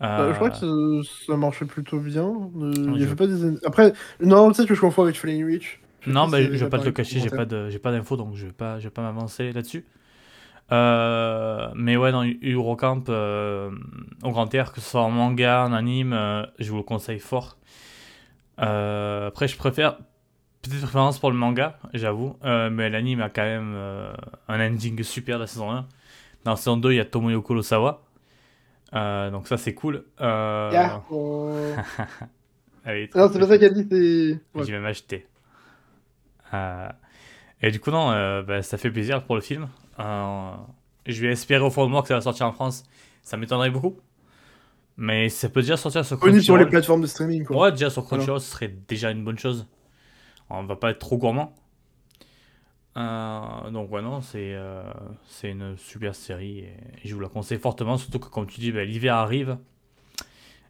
Euh, 0.02 0.30
je 0.32 0.36
crois 0.36 0.50
Euh, 0.64 1.02
que 1.02 1.04
ça, 1.04 1.26
ça 1.28 1.38
marchait 1.38 1.66
plutôt 1.66 2.00
bien. 2.00 2.52
Euh, 2.58 2.94
il 2.96 3.02
y 3.02 3.04
avait 3.04 3.16
pas 3.16 3.28
des... 3.28 3.58
Après, 3.66 3.94
non, 4.22 4.52
peut-être 4.52 4.68
que 4.68 4.76
je 4.76 4.82
confonds 4.82 5.04
avec 5.04 5.18
Flying 5.18 5.44
Witch. 5.44 5.82
Je 6.00 6.10
Non, 6.10 6.28
bah, 6.28 6.42
je 6.42 6.48
vais 6.50 6.70
pas 6.70 6.80
te 6.80 6.86
le 6.86 6.92
cacher, 6.92 7.20
j'ai 7.20 7.30
pas 7.32 7.46
de, 7.46 7.70
j'ai 7.70 7.80
pas 7.80 7.92
d'infos, 7.92 8.16
donc 8.18 8.36
je 8.36 8.46
vais 8.48 8.54
pas, 8.54 8.80
je 8.80 8.86
vais 8.86 8.90
pas 8.90 9.02
m'avancer 9.02 9.52
là-dessus. 9.52 9.86
Euh, 10.72 11.70
mais 11.76 11.98
ouais, 11.98 12.12
dans 12.12 12.24
Eurocamp, 12.44 13.04
euh, 13.10 13.72
au 14.24 14.32
Grand 14.32 14.54
Air, 14.54 14.72
que 14.72 14.82
ce 14.82 14.90
soit 14.92 15.02
en 15.02 15.12
manga, 15.12 15.66
en 15.66 15.74
anime, 15.74 16.14
euh, 16.14 16.46
je 16.60 16.70
vous 16.72 16.78
le 16.78 16.84
conseille 16.84 17.20
fort. 17.20 17.58
Euh, 18.62 19.28
après, 19.28 19.48
je 19.48 19.58
préfère, 19.58 19.98
petite 20.62 20.82
préférence 20.82 21.20
pour 21.20 21.32
le 21.32 21.38
manga, 21.38 21.80
j'avoue, 21.94 22.36
euh, 22.44 22.70
mais 22.70 22.90
l'anime 22.90 23.22
a 23.22 23.30
quand 23.30 23.44
même 23.44 23.74
euh, 23.76 24.14
un 24.48 24.66
ending 24.66 25.02
super 25.04 25.38
de 25.38 25.44
la 25.44 25.48
saison 25.48 25.72
1. 25.72 25.88
Dans 26.44 26.52
la 26.52 26.58
saison 26.58 26.78
2, 26.78 26.92
il 26.92 26.96
y 26.96 27.00
a 27.00 27.06
Tomoyo 27.06 27.42
Kurosawa. 27.42 28.02
Donc 28.94 29.48
ça, 29.48 29.58
c'est 29.58 29.74
cool. 29.74 30.06
Yeah. 30.20 31.04
Oh. 31.10 31.52
est 32.86 33.16
Non, 33.16 33.30
c'est 33.32 33.40
pas 33.40 33.48
ça 33.48 33.58
qu'elle 33.58 33.74
dit, 33.74 33.88
c'est. 33.90 34.58
Ouais. 34.58 34.66
j'ai 34.66 34.72
même 34.72 34.86
acheté. 34.86 35.28
Et 37.62 37.72
du 37.72 37.80
coup, 37.80 37.92
non, 37.92 38.42
bah, 38.44 38.62
ça 38.62 38.78
fait 38.78 38.90
plaisir 38.90 39.24
pour 39.24 39.36
le 39.36 39.42
film. 39.42 39.68
Je 40.00 41.22
vais 41.22 41.32
espérer 41.32 41.64
au 41.64 41.70
fond 41.70 41.86
de 41.86 41.92
moi 41.92 42.02
que 42.02 42.08
ça 42.08 42.16
va 42.16 42.22
sortir 42.22 42.48
en 42.48 42.54
France. 42.54 42.84
Ça 43.22 43.38
m'étonnerait 43.38 43.70
beaucoup. 43.70 43.98
Mais 45.02 45.30
ça 45.30 45.48
peut 45.48 45.62
déjà 45.62 45.78
sortir 45.78 46.04
sur 46.04 46.20
Connu 46.20 46.42
sur 46.42 46.58
les 46.58 46.64
Crunchyroll. 46.64 46.70
plateformes 46.70 47.02
de 47.02 47.08
streaming, 47.08 47.46
quoi. 47.46 47.58
Ouais, 47.58 47.72
déjà 47.72 47.90
sur 47.90 48.06
Crunchyroll, 48.06 48.42
ce 48.42 48.52
serait 48.52 48.76
déjà 48.90 49.12
une 49.12 49.24
bonne 49.24 49.40
chose. 49.40 49.66
On 50.50 50.64
va 50.64 50.76
pas 50.76 50.92
être 50.92 51.00
trop 51.00 51.18
gourmand. 51.18 51.56
Euh, 52.98 53.72
donc, 53.72 53.90
ouais, 53.94 54.02
non, 54.02 54.20
c'est 54.20 54.54
euh, 54.56 54.84
c'est 55.26 55.52
une 55.52 55.78
super 55.78 56.16
série 56.16 56.60
et 56.60 56.74
je 57.06 57.16
vous 57.16 57.22
la 57.22 57.30
conseille 57.30 57.60
fortement. 57.60 57.96
Surtout 57.98 58.20
que, 58.20 58.28
comme 58.28 58.46
tu 58.46 58.60
dis, 58.60 58.74
bah, 58.74 58.84
l'hiver 58.84 59.16
arrive. 59.16 59.58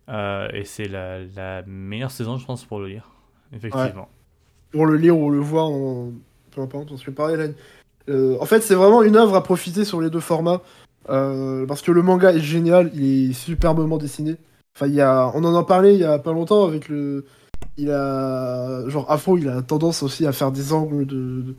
Euh, 0.09 0.48
et 0.53 0.63
c'est 0.63 0.88
la, 0.88 1.24
la 1.36 1.63
meilleure 1.65 2.12
saison, 2.12 2.38
je 2.38 2.45
pense, 2.45 2.65
pour 2.65 2.79
le 2.79 2.88
lire. 2.88 3.09
Effectivement. 3.51 4.09
Pour 4.71 4.86
le 4.86 4.95
lire 4.95 5.17
ou 5.17 5.31
le 5.31 5.39
voir, 5.39 5.65
en... 5.69 6.12
peu 6.51 6.62
importe, 6.62 7.03
que 7.03 7.09
pareil, 7.09 7.38
là, 7.38 7.48
euh, 8.09 8.38
en 8.39 8.45
fait, 8.45 8.62
c'est 8.62 8.75
vraiment 8.75 9.01
une 9.01 9.15
œuvre 9.15 9.36
à 9.36 9.41
profiter 9.41 9.86
sur 9.86 10.01
les 10.01 10.12
deux 10.12 10.19
formats. 10.19 10.62
Euh, 11.10 11.65
parce 11.65 11.82
que 11.82 11.91
le 11.91 12.01
manga 12.01 12.32
est 12.34 12.39
génial, 12.39 12.91
il 12.94 13.29
est 13.29 13.34
superbement 13.34 13.98
dessiné. 13.98 14.36
Enfin, 14.75 14.88
il 14.88 14.94
y 14.96 15.01
a, 15.01 15.32
on 15.34 15.44
en 15.44 15.56
a 15.56 15.63
parlé 15.63 15.94
il 15.94 16.00
y 16.00 16.06
a 16.06 16.20
pas 16.20 16.34
longtemps 16.34 16.65
avec 16.65 16.89
le. 16.89 17.25
Il 17.77 17.91
a. 17.91 18.88
Genre, 18.89 19.10
Afro, 19.10 19.38
il 19.38 19.48
a 19.50 19.62
tendance 19.62 20.03
aussi 20.03 20.25
à 20.25 20.32
faire 20.32 20.51
des 20.51 20.74
angles 20.74 21.06
de. 21.06 21.56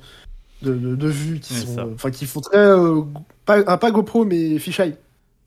de, 0.63 0.75
de, 0.75 0.95
de 0.95 1.09
vue 1.09 1.41
qui 1.41 1.55
sont. 1.55 1.93
Enfin, 1.95 2.11
qui 2.11 2.27
font 2.27 2.41
très. 2.41 2.59
euh, 2.59 3.03
pas, 3.47 3.77
pas 3.79 3.91
GoPro, 3.91 4.25
mais 4.25 4.59
fisheye. 4.59 4.95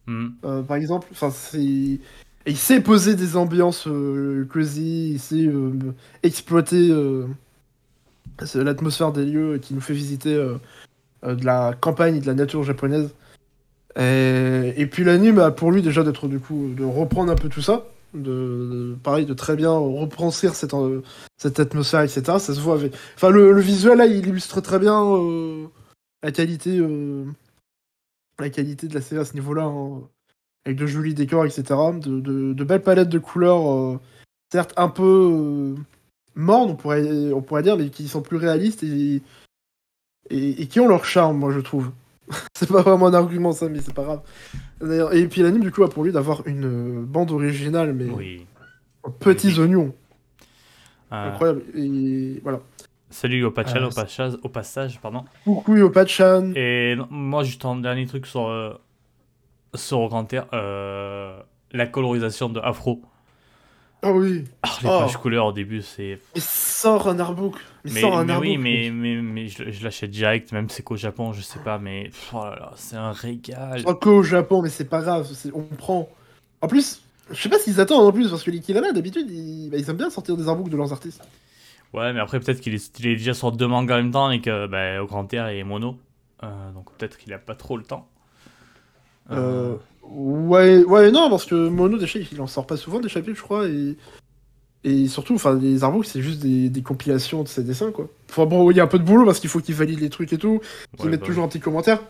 Euh, 0.10 0.62
par 0.64 0.78
exemple. 0.78 1.08
Enfin, 1.12 1.30
c'est. 1.32 2.00
Et 2.46 2.52
il 2.52 2.58
sait 2.58 2.82
poser 2.82 3.16
des 3.16 3.38
ambiances 3.38 3.88
euh, 3.88 4.46
cosy, 4.52 5.12
il 5.14 5.20
sait 5.20 5.46
euh, 5.48 5.72
exploiter 6.24 6.90
euh, 6.90 7.26
l'atmosphère 8.56 9.14
des 9.14 9.26
lieux 9.26 9.60
qui 9.60 9.74
nous 9.74 9.80
fait 9.80 9.94
visiter 9.94 10.36
de 10.36 11.46
la 11.46 11.74
campagne 11.80 12.18
et 12.18 12.20
de 12.20 12.28
la 12.28 12.34
nature 12.34 12.64
japonaise. 12.64 13.12
Et, 14.00 14.74
et 14.76 14.88
puis 14.88 15.04
l'anime 15.04 15.40
a 15.40 15.52
pour 15.52 15.72
lui 15.72 15.82
déjà 15.82 16.04
d'être 16.04 16.28
du 16.28 16.40
coup 16.40 16.74
de 16.76 16.84
reprendre 16.84 17.32
un 17.32 17.36
peu 17.36 17.50
tout 17.50 17.62
ça, 17.62 17.86
de, 18.14 18.96
pareil 19.04 19.26
de 19.26 19.34
très 19.34 19.56
bien 19.56 19.72
reprendre 19.72 20.34
cette, 20.34 20.74
euh, 20.74 21.02
atmosphère, 21.58 22.02
etc. 22.02 22.22
Ça 22.40 22.40
se 22.40 22.60
voit 22.60 22.76
avec. 22.76 22.94
Enfin 23.16 23.30
le, 23.30 23.60
visuel 23.60 24.00
là, 24.00 24.06
il 24.06 24.28
illustre 24.28 24.62
très 24.62 24.80
bien 24.80 25.04
euh, 25.04 25.68
la 26.24 26.32
qualité, 26.32 26.78
euh, 26.80 27.26
la 28.40 28.50
qualité 28.50 28.88
de 28.88 28.96
la 28.96 29.02
série 29.02 29.22
à 29.22 29.26
ce 29.26 29.34
niveau-là, 29.34 29.64
hein. 29.64 30.02
avec 30.66 30.78
de 30.78 30.88
jolis 30.88 31.14
décors, 31.14 31.46
etc. 31.46 31.64
De, 32.02 32.64
belles 32.64 32.82
palettes 32.82 33.10
de 33.10 33.20
couleurs, 33.20 33.72
euh, 33.72 34.00
certes 34.52 34.74
un 34.78 34.90
peu 34.90 35.04
euh, 35.04 35.76
mornes, 36.36 36.72
on 36.72 36.76
pourrait, 36.76 37.34
on 37.34 37.42
pourrait 37.42 37.64
dire, 37.64 37.78
mais 37.78 37.90
qui 37.90 38.08
sont 38.08 38.22
plus 38.22 38.38
réalistes 38.38 38.84
et 38.84 39.22
qui 40.68 40.80
ont 40.80 40.88
leur 40.88 41.06
charme, 41.06 41.38
moi 41.38 41.52
je 41.52 41.60
trouve. 41.60 41.92
c'est 42.54 42.70
pas 42.70 42.82
vraiment 42.82 43.08
un 43.08 43.14
argument 43.14 43.52
ça, 43.52 43.70
mais 43.70 43.80
c'est 43.82 43.94
pas 43.94 44.04
grave. 44.04 44.22
D'ailleurs, 44.82 45.14
et 45.14 45.28
puis 45.28 45.42
l'anime 45.42 45.62
du 45.62 45.72
coup 45.72 45.84
a 45.84 45.90
pour 45.90 46.04
lui 46.04 46.12
d'avoir 46.12 46.46
une 46.48 47.04
bande 47.04 47.32
originale, 47.32 47.94
mais 47.94 48.06
Oui. 48.10 48.46
en 49.04 49.12
petits 49.12 49.60
oignons, 49.60 49.94
Euh, 51.12 51.30
incroyable. 51.32 51.64
Et 51.76 52.40
voilà. 52.44 52.60
salut 53.10 53.44
au, 53.46 53.52
passage, 53.52 53.82
Euh, 53.84 53.88
au, 53.88 53.92
passage, 53.92 54.34
au 54.44 54.50
passage, 54.50 55.00
pardon. 55.00 55.26
Coucou 55.44 55.76
Yopachan. 55.78 56.52
Et 56.56 56.96
moi, 57.10 57.44
juste 57.44 57.64
un 57.66 57.76
dernier 57.76 58.06
truc 58.08 58.26
sur, 58.26 58.48
euh, 58.48 58.74
sur 59.76 60.10
air, 60.32 60.48
euh, 60.54 61.40
la 61.72 61.86
colorisation 61.88 62.50
de 62.50 62.60
Afro. 62.60 63.02
Ah 64.04 64.12
oui. 64.12 64.44
Ah, 64.62 64.70
les 64.84 64.90
Oh. 64.90 65.00
pages 65.00 65.18
couleurs 65.18 65.46
au 65.48 65.52
début, 65.54 65.82
c'est. 65.82 66.20
Mais 66.36 66.42
sors 66.42 67.08
un 67.08 67.18
artbook. 67.20 67.56
Mais, 67.86 67.92
Mais, 67.94 68.02
sors 68.02 68.18
un 68.18 68.26
mais 68.26 68.34
artbook. 68.34 68.50
oui, 68.50 68.58
mais, 68.58 68.90
mais, 68.92 69.16
mais 69.22 69.48
je, 69.48 69.72
je 69.72 69.84
l'achète 69.84 70.12
direct, 70.12 70.52
même 70.52 70.70
si 70.70 70.76
c'est 70.78 70.84
qu'au 70.84 70.98
Japon, 70.98 71.32
je 71.34 71.42
sais 71.42 71.60
pas, 71.60 71.80
mais 71.80 72.12
oh 72.34 72.44
là 72.44 72.56
là, 72.60 72.72
c'est 72.76 72.98
un 72.98 73.12
régal. 73.14 73.78
Je 73.78 73.84
crois 73.84 73.96
qu'au 73.96 74.22
Japon, 74.22 74.62
mais 74.62 74.70
c'est 74.70 74.86
pas 74.90 75.02
grave, 75.02 75.28
on 75.54 75.62
prend. 75.76 76.10
En 76.62 76.68
plus, 76.68 77.02
je 77.32 77.42
sais 77.42 77.50
pas 77.50 77.60
s'ils 77.60 77.80
attendent 77.80 78.06
en 78.06 78.12
plus, 78.12 78.30
parce 78.30 78.44
que 78.44 78.52
les 78.52 78.60
Kirana, 78.60 78.92
d'habitude, 78.92 79.30
ils... 79.32 79.70
bah, 79.70 79.78
ils 79.78 79.90
aiment 79.90 79.98
bien 79.98 80.10
sortir 80.10 80.36
des 80.38 80.48
artbooks 80.50 80.70
de 80.70 80.78
leurs 80.78 80.92
artistes. 80.92 81.22
Ouais, 81.94 82.12
mais 82.12 82.20
après, 82.20 82.40
peut-être 82.40 82.60
qu'il 82.60 82.74
est, 82.74 83.00
il 83.00 83.08
est 83.08 83.16
déjà 83.16 83.34
sur 83.34 83.52
deux 83.52 83.68
mangas 83.68 83.96
en 83.96 83.98
même 84.04 84.12
temps 84.12 84.32
et 84.32 84.42
que 84.42 84.68
bah, 84.68 85.02
au 85.02 85.06
grand 85.06 85.32
air 85.34 85.48
est 85.48 85.64
mono. 85.64 85.98
Euh, 86.44 86.72
donc 86.74 86.92
peut-être 86.98 87.18
qu'il 87.18 87.32
a 87.34 87.38
pas 87.38 87.56
trop 87.56 87.78
le 87.78 87.84
temps. 87.84 88.10
Euh, 89.32 89.76
Ouais, 90.04 90.84
ouais, 90.84 91.12
non, 91.12 91.30
parce 91.30 91.46
que 91.46 91.70
Mono, 91.70 91.98
des 91.98 92.08
chapitres, 92.08 92.32
il 92.34 92.42
en 92.42 92.48
sort 92.48 92.68
pas 92.68 92.78
souvent 92.78 93.00
des 93.00 93.10
chapitres, 93.10 93.38
je 93.38 93.44
crois, 93.44 93.68
et. 93.68 93.98
Et 94.86 95.08
surtout, 95.08 95.36
enfin, 95.36 95.58
les 95.58 95.86
artbooks, 95.86 96.04
c'est 96.06 96.22
juste 96.22 96.42
des, 96.42 96.68
des 96.70 96.82
compilations 96.82 97.42
de 97.42 97.48
ses 97.48 97.64
dessins, 97.64 97.94
quoi. 97.94 98.10
Enfin, 98.30 98.46
bon, 98.46 98.70
il 98.70 98.76
y 98.76 98.82
a 98.82 98.84
un 98.84 98.88
peu 98.88 99.00
de 99.00 99.06
boulot 99.06 99.24
parce 99.26 99.40
qu'il 99.40 99.50
faut 99.50 99.62
qu'il 99.62 99.76
valide 99.76 100.02
les 100.02 100.10
trucs 100.10 100.34
et 100.34 100.38
tout, 100.38 100.60
qu'il 100.98 101.06
ouais, 101.06 101.12
mette 101.12 101.22
bah 101.22 101.26
toujours 101.26 101.46
un 101.46 101.48
petit 101.48 101.62
commentaire. 101.62 102.02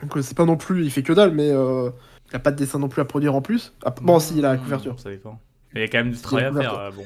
Donc, 0.00 0.16
euh, 0.16 0.22
c'est 0.22 0.34
pas 0.34 0.46
non 0.46 0.56
plus, 0.56 0.82
il 0.82 0.90
fait 0.90 1.02
que 1.02 1.12
dalle, 1.12 1.32
mais 1.32 1.50
euh, 1.50 1.90
il 2.30 2.36
a 2.36 2.38
pas 2.38 2.52
de 2.52 2.56
dessin 2.56 2.78
non 2.78 2.88
plus 2.88 3.02
à 3.02 3.04
produire 3.04 3.34
en 3.34 3.42
plus. 3.42 3.74
Ah, 3.84 3.94
bon, 4.00 4.18
si, 4.18 4.38
il 4.38 4.46
a 4.46 4.52
la 4.52 4.56
couverture. 4.56 4.98
Ça 4.98 5.10
dépend. 5.10 5.38
Il 5.74 5.82
y 5.82 5.84
a 5.84 5.88
quand 5.88 5.98
même 5.98 6.10
du 6.12 6.18
travail 6.18 6.46
à 6.46 6.52
faire. 6.54 6.78
euh, 6.78 6.90
bon. 6.90 7.04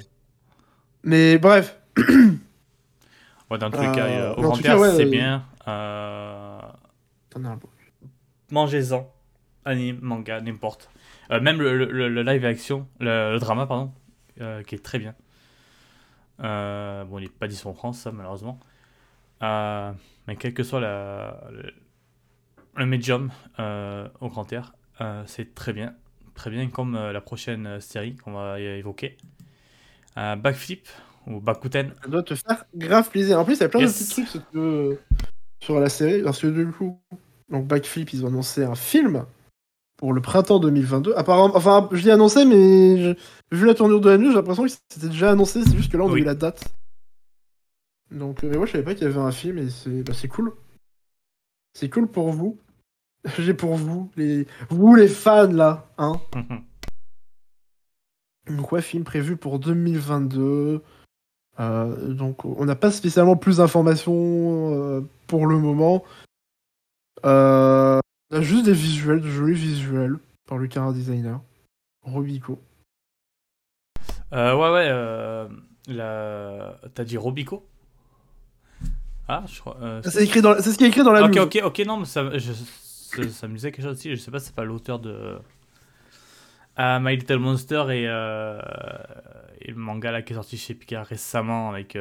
Mais 1.03 1.39
bref, 1.39 1.77
Ouais, 3.51 3.59
dans 3.59 3.71
tous 3.71 3.81
les 3.81 3.89
Euh, 3.89 3.95
cas, 3.95 4.07
euh, 4.07 4.35
au 4.35 4.43
grand 4.43 4.79
ouais, 4.79 4.97
c'est 4.97 5.07
bien. 5.07 5.45
Euh, 5.67 6.59
t'en 7.31 7.45
as 7.45 7.49
un 7.49 7.57
book. 7.57 7.71
Mangez-en. 8.51 9.13
Anime, 9.65 9.99
manga, 10.03 10.41
n'importe. 10.41 10.91
Euh, 11.31 11.41
même 11.41 11.61
le, 11.61 11.85
le- 11.87 12.09
le 12.09 12.23
live 12.23 12.45
action, 12.45 12.89
le, 13.01 13.33
le 13.33 13.39
drama, 13.39 13.67
pardon, 13.67 13.93
euh, 14.41 14.63
qui 14.63 14.75
est 14.75 14.83
très 14.83 14.99
bien. 14.99 15.15
Euh, 16.43 17.05
bon, 17.05 17.19
il 17.19 17.23
n'est 17.23 17.29
pas 17.29 17.47
dispo 17.49 17.69
en 17.69 17.75
France, 17.75 18.01
ça, 18.01 18.11
malheureusement. 18.13 18.59
Mais 19.41 20.37
quel 20.39 20.55
que 20.55 20.63
soit 20.63 20.81
la, 20.81 21.41
le, 22.77 22.87
médium 22.87 23.31
au 23.59 24.29
grand 24.29 24.53
air, 24.53 24.73
c'est 25.27 25.55
très 25.55 25.73
bien. 25.73 25.95
Très 26.35 26.51
bien, 26.51 26.69
comme 26.69 26.95
la 26.95 27.21
prochaine 27.21 27.81
série 27.81 28.17
qu'on 28.17 28.33
va 28.33 28.59
évoquer. 28.61 29.17
Backflip, 30.17 30.89
ou 31.27 31.41
Bakuten. 31.41 31.93
Ça 32.03 32.09
doit 32.09 32.23
te 32.23 32.35
faire 32.35 32.65
grave 32.75 33.09
plaisir. 33.11 33.39
En 33.39 33.45
plus, 33.45 33.55
il 33.55 33.61
y 33.61 33.65
a 33.65 33.69
plein 33.69 33.81
Yes. 33.81 33.99
de 33.99 34.05
petits 34.05 34.25
trucs 34.27 34.29
sur, 34.53 34.99
sur 35.61 35.81
la 35.81 35.89
série. 35.89 36.23
Parce 36.23 36.41
que 36.41 36.47
du 36.49 36.71
coup, 36.73 37.01
donc 37.51 37.67
Backflip, 37.67 38.13
ils 38.13 38.25
ont 38.25 38.29
annoncé 38.29 38.65
un 38.65 38.75
film 38.75 39.25
pour 40.03 40.13
le 40.13 40.21
printemps 40.21 40.59
2022. 40.59 41.15
Apparemment, 41.17 41.55
enfin, 41.55 41.89
je 41.93 42.03
l'ai 42.05 42.11
annoncé, 42.11 42.45
mais 42.45 43.01
je- 43.01 43.15
vu 43.57 43.67
la 43.67 43.75
tournure 43.75 44.01
de 44.01 44.11
la 44.11 44.19
news, 44.19 44.31
j'ai 44.31 44.35
l'impression 44.35 44.65
que 44.65 44.71
c'était 44.91 45.07
déjà 45.07 45.31
annoncé. 45.31 45.63
C'est 45.63 45.77
juste 45.77 45.93
que 45.93 45.97
là, 45.97 46.03
on 46.03 46.13
a 46.13 46.17
eu 46.17 46.25
la 46.25 46.35
date. 46.35 46.65
Donc, 48.11 48.43
euh, 48.43 48.49
mais 48.51 48.57
moi, 48.57 48.67
je 48.67 48.73
savais 48.73 48.83
pas 48.83 48.95
qu'il 48.97 49.05
y 49.05 49.07
avait 49.07 49.21
un 49.21 49.31
film 49.31 49.59
et 49.59 49.71
c'est 49.71 50.03
bah, 50.03 50.13
c'est 50.13 50.27
cool. 50.27 50.53
C'est 51.73 51.89
cool 51.89 52.09
pour 52.09 52.33
vous. 52.33 52.59
J'ai 53.39 53.55
pour 53.55 53.77
vous, 53.77 54.11
les 54.17 54.49
vous 54.71 54.97
les 54.97 55.07
fans 55.07 55.53
là, 55.53 55.87
hein. 55.99 56.15
Donc 58.49 58.73
ouais, 58.73 58.83
film 58.83 59.05
prévu 59.05 59.37
pour 59.37 59.61
2022. 59.61 60.83
Euh, 61.61 62.13
donc 62.13 62.45
on 62.45 62.65
n'a 62.65 62.75
pas 62.75 62.91
spécialement 62.91 63.37
plus 63.37 63.59
d'informations 63.59 64.75
euh, 64.75 65.01
pour 65.29 65.47
le 65.47 65.59
moment. 65.61 66.03
Euh, 67.25 68.01
on 68.33 68.37
a 68.39 68.41
juste 68.43 68.65
des 68.65 68.73
visuels, 68.73 69.21
de 69.21 69.29
jolis 69.29 69.55
visuels 69.55 70.17
par 70.47 70.59
le 70.59 70.67
Cara 70.67 70.93
Designer. 70.93 71.41
Robico. 72.03 72.61
Euh, 74.33 74.55
ouais, 74.57 74.71
ouais. 74.73 74.89
Euh, 74.91 75.49
la... 75.89 76.79
T'as 76.95 77.05
dit 77.05 77.17
Robico? 77.19 77.67
Ah, 79.29 79.45
je 79.47 79.61
crois. 79.61 79.77
euh, 79.83 80.01
C'est 80.05 80.25
écrit 80.25 80.43
dans, 80.43 80.55
c'est 80.61 80.73
ce 80.73 80.79
qui 80.79 80.85
est 80.85 80.89
écrit 80.89 81.05
dans 81.05 81.13
la 81.13 81.25
Ok, 81.25 81.37
ok, 81.37 81.61
ok, 81.65 81.79
non, 81.87 81.99
mais 81.99 82.05
ça, 82.07 82.37
je- 82.39 82.53
ça, 82.53 83.29
ça 83.29 83.49
me 83.49 83.55
disait 83.55 83.71
quelque 83.71 83.85
chose 83.85 83.97
aussi. 83.99 84.11
Je 84.11 84.17
sais 84.17 84.31
pas 84.31 84.39
si 84.41 84.47
c'est 84.47 84.55
pas 84.55 84.65
l'auteur 84.65 84.99
de. 84.99 85.39
Ah, 86.77 86.99
My 87.01 87.17
Little 87.17 87.39
Monster 87.39 87.85
et, 87.91 88.07
euh, 88.09 88.59
et 89.61 89.71
le 89.71 89.77
manga 89.77 90.11
là 90.11 90.23
qui 90.23 90.33
est 90.33 90.37
sorti 90.37 90.57
chez 90.57 90.75
Pika 90.75 91.03
récemment 91.03 91.71
avec. 91.71 91.97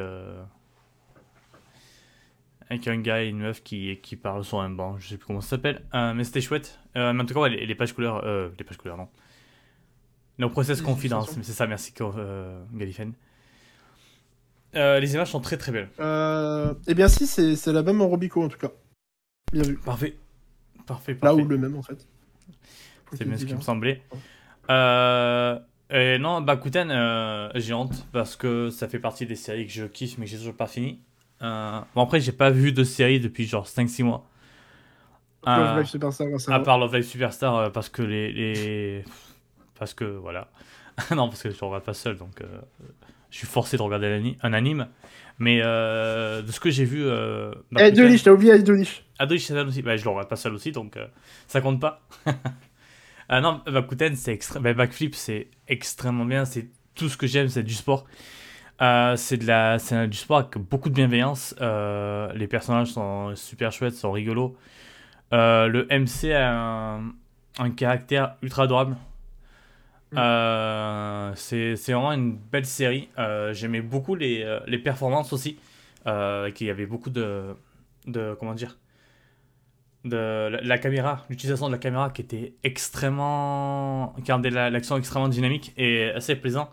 Avec 2.72 2.88
un 2.88 2.98
gars 2.98 3.22
et 3.22 3.28
une 3.28 3.38
meuf 3.38 3.62
qui, 3.62 3.98
qui 4.02 4.16
parlent 4.16 4.44
sur 4.44 4.60
un 4.60 4.70
banc. 4.70 4.98
Je 4.98 5.08
sais 5.08 5.16
plus 5.16 5.26
comment 5.26 5.40
ça 5.40 5.50
s'appelle. 5.50 5.82
Euh, 5.94 6.14
mais 6.14 6.24
c'était 6.24 6.40
chouette. 6.40 6.78
Euh, 6.96 7.12
mais 7.12 7.22
en 7.22 7.26
tout 7.26 7.34
cas, 7.34 7.40
ouais, 7.40 7.50
les, 7.50 7.66
les 7.66 7.74
pages 7.74 7.92
couleurs. 7.92 8.24
Euh, 8.24 8.48
les 8.58 8.64
pages 8.64 8.76
couleurs, 8.76 8.96
non. 8.96 9.08
No 10.38 10.48
Process 10.48 10.78
Les 10.78 10.84
Confidence, 10.84 11.30
c'est 11.42 11.52
ça, 11.52 11.66
merci 11.66 11.92
euh, 12.00 12.64
Galifen. 12.72 13.12
Euh, 14.74 14.98
les 14.98 15.14
images 15.14 15.30
sont 15.30 15.40
très 15.40 15.58
très 15.58 15.70
belles. 15.70 15.90
Euh, 16.00 16.72
eh 16.86 16.94
bien 16.94 17.06
si, 17.08 17.26
c'est 17.26 17.54
c'est 17.56 17.72
la 17.72 17.82
même 17.82 18.00
en 18.00 18.08
Robico 18.08 18.42
en 18.42 18.48
tout 18.48 18.58
cas. 18.58 18.70
Bien 19.52 19.62
vu. 19.62 19.76
Parfait. 19.76 20.16
Parfait, 20.86 21.12
Là 21.12 21.18
parfait. 21.20 21.42
où 21.42 21.46
le 21.46 21.58
même 21.58 21.76
en 21.76 21.82
fait. 21.82 22.06
C'est 23.12 23.26
bien 23.26 23.36
ce 23.36 23.44
qui 23.44 23.52
me 23.52 23.58
hein. 23.58 23.62
semblait. 23.62 24.02
Euh, 24.70 25.58
et 25.90 26.18
non, 26.18 26.40
Bakuten, 26.40 26.90
euh, 26.90 27.50
j'ai 27.54 27.74
honte 27.74 28.06
parce 28.12 28.34
que 28.34 28.70
ça 28.70 28.88
fait 28.88 28.98
partie 28.98 29.26
des 29.26 29.36
séries 29.36 29.66
que 29.66 29.72
je 29.72 29.84
kiffe 29.84 30.16
mais 30.16 30.24
que 30.24 30.30
j'ai 30.30 30.38
toujours 30.38 30.56
pas 30.56 30.66
fini. 30.66 31.02
Euh, 31.42 31.80
bon, 31.94 32.02
après, 32.02 32.20
j'ai 32.20 32.32
pas 32.32 32.50
vu 32.50 32.72
de 32.72 32.84
série 32.84 33.20
depuis 33.20 33.46
genre 33.46 33.66
5-6 33.66 34.02
mois. 34.04 34.26
Love 35.44 35.58
Euh, 35.58 35.76
Live 35.80 35.86
Superstar, 35.88 36.28
à 36.54 36.60
part 36.62 36.78
Love 36.78 36.94
Live 36.94 37.04
Superstar 37.04 37.56
euh, 37.56 37.70
parce 37.70 37.88
que 37.88 38.02
les, 38.02 38.32
les. 38.32 39.04
Parce 39.78 39.92
que 39.94 40.04
voilà. 40.04 40.48
non, 41.10 41.28
parce 41.28 41.42
que 41.42 41.50
je 41.50 41.64
regarde 41.64 41.82
pas 41.84 41.94
seul 41.94 42.16
donc 42.16 42.40
euh, 42.42 42.46
je 43.30 43.38
suis 43.38 43.46
forcé 43.46 43.76
de 43.76 43.82
regarder 43.82 44.06
un 44.06 44.12
ani- 44.16 44.36
un 44.42 44.52
anime. 44.52 44.86
Mais 45.38 45.60
euh, 45.64 46.42
de 46.42 46.52
ce 46.52 46.60
que 46.60 46.70
j'ai 46.70 46.84
vu. 46.84 47.02
Euh, 47.04 47.52
Eh, 47.72 47.74
Bakuten- 47.76 47.88
Idolish, 47.92 48.22
t'as 48.22 48.30
oublié 48.30 48.54
Idolish. 48.56 49.02
Adonis 49.18 49.40
Chazan 49.40 49.66
aussi, 49.66 49.82
bah, 49.82 49.96
je 49.96 50.04
le 50.04 50.10
regarde 50.10 50.28
pas 50.28 50.36
seul 50.36 50.52
aussi, 50.54 50.70
donc 50.70 50.96
ça 51.48 51.60
compte 51.60 51.80
pas. 51.80 52.02
Ah 53.28 53.40
non, 53.40 53.62
Bakuten, 53.66 54.14
c'est 54.14 54.34
extré- 54.36 54.60
bah, 54.60 54.74
Backflip, 54.74 55.14
c'est 55.16 55.48
extrêmement 55.66 56.24
bien. 56.26 56.44
C'est 56.44 56.68
tout 56.94 57.08
ce 57.08 57.16
que 57.16 57.26
j'aime, 57.26 57.48
c'est 57.48 57.62
du 57.64 57.74
sport. 57.74 58.04
Euh, 58.82 59.14
c'est 59.16 59.36
de 59.36 59.46
la, 59.46 59.78
c'est 59.78 60.08
du 60.08 60.16
sport 60.16 60.38
avec 60.38 60.58
beaucoup 60.58 60.88
de 60.88 60.94
bienveillance. 60.94 61.54
Euh, 61.60 62.32
les 62.34 62.48
personnages 62.48 62.88
sont 62.88 63.34
super 63.36 63.70
chouettes, 63.70 63.94
sont 63.94 64.10
rigolos. 64.10 64.56
Euh, 65.32 65.68
le 65.68 65.86
MC 65.90 66.32
a 66.32 66.50
un, 66.96 67.12
un 67.58 67.70
caractère 67.70 68.36
ultra 68.42 68.64
adorable. 68.64 68.96
Mm. 70.12 71.32
C'est 71.36 71.74
vraiment 71.92 72.12
une 72.12 72.36
belle 72.36 72.66
série. 72.66 73.08
J'aimais 73.52 73.80
beaucoup 73.82 74.14
les, 74.14 74.58
les 74.66 74.78
performances 74.78 75.32
aussi. 75.32 75.58
Qu'il 76.04 76.66
y 76.66 76.70
avait 76.70 76.86
beaucoup 76.86 77.10
de, 77.10 77.54
de 78.06 78.34
comment 78.38 78.54
dire 78.54 78.76
de 80.04 80.48
la, 80.50 80.60
la 80.60 80.78
caméra, 80.78 81.24
l'utilisation 81.30 81.68
de 81.68 81.72
la 81.72 81.78
caméra 81.78 82.10
qui 82.10 82.22
était 82.22 82.54
extrêmement. 82.64 84.14
qui 84.24 84.32
rendait 84.32 84.50
la- 84.50 84.68
l'action 84.68 84.96
extrêmement 84.96 85.28
dynamique 85.28 85.72
et 85.76 86.10
assez 86.10 86.34
plaisant. 86.34 86.68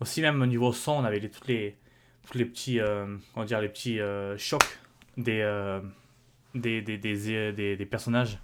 Aussi, 0.00 0.20
même 0.20 0.40
au 0.42 0.46
niveau 0.46 0.72
son, 0.72 0.92
on 0.92 1.04
avait 1.04 1.20
les, 1.20 1.30
les, 1.48 1.76
tous 2.30 2.36
les 2.38 2.44
petits, 2.44 2.80
euh, 2.80 3.06
dire, 3.46 3.60
les 3.60 3.68
petits 3.68 3.98
euh, 4.00 4.36
chocs 4.36 4.78
des, 5.16 5.40
euh, 5.40 5.80
des, 6.54 6.82
des, 6.82 6.98
des, 6.98 7.52
des- 7.52 7.76
des 7.76 7.86
personnages 7.86 8.38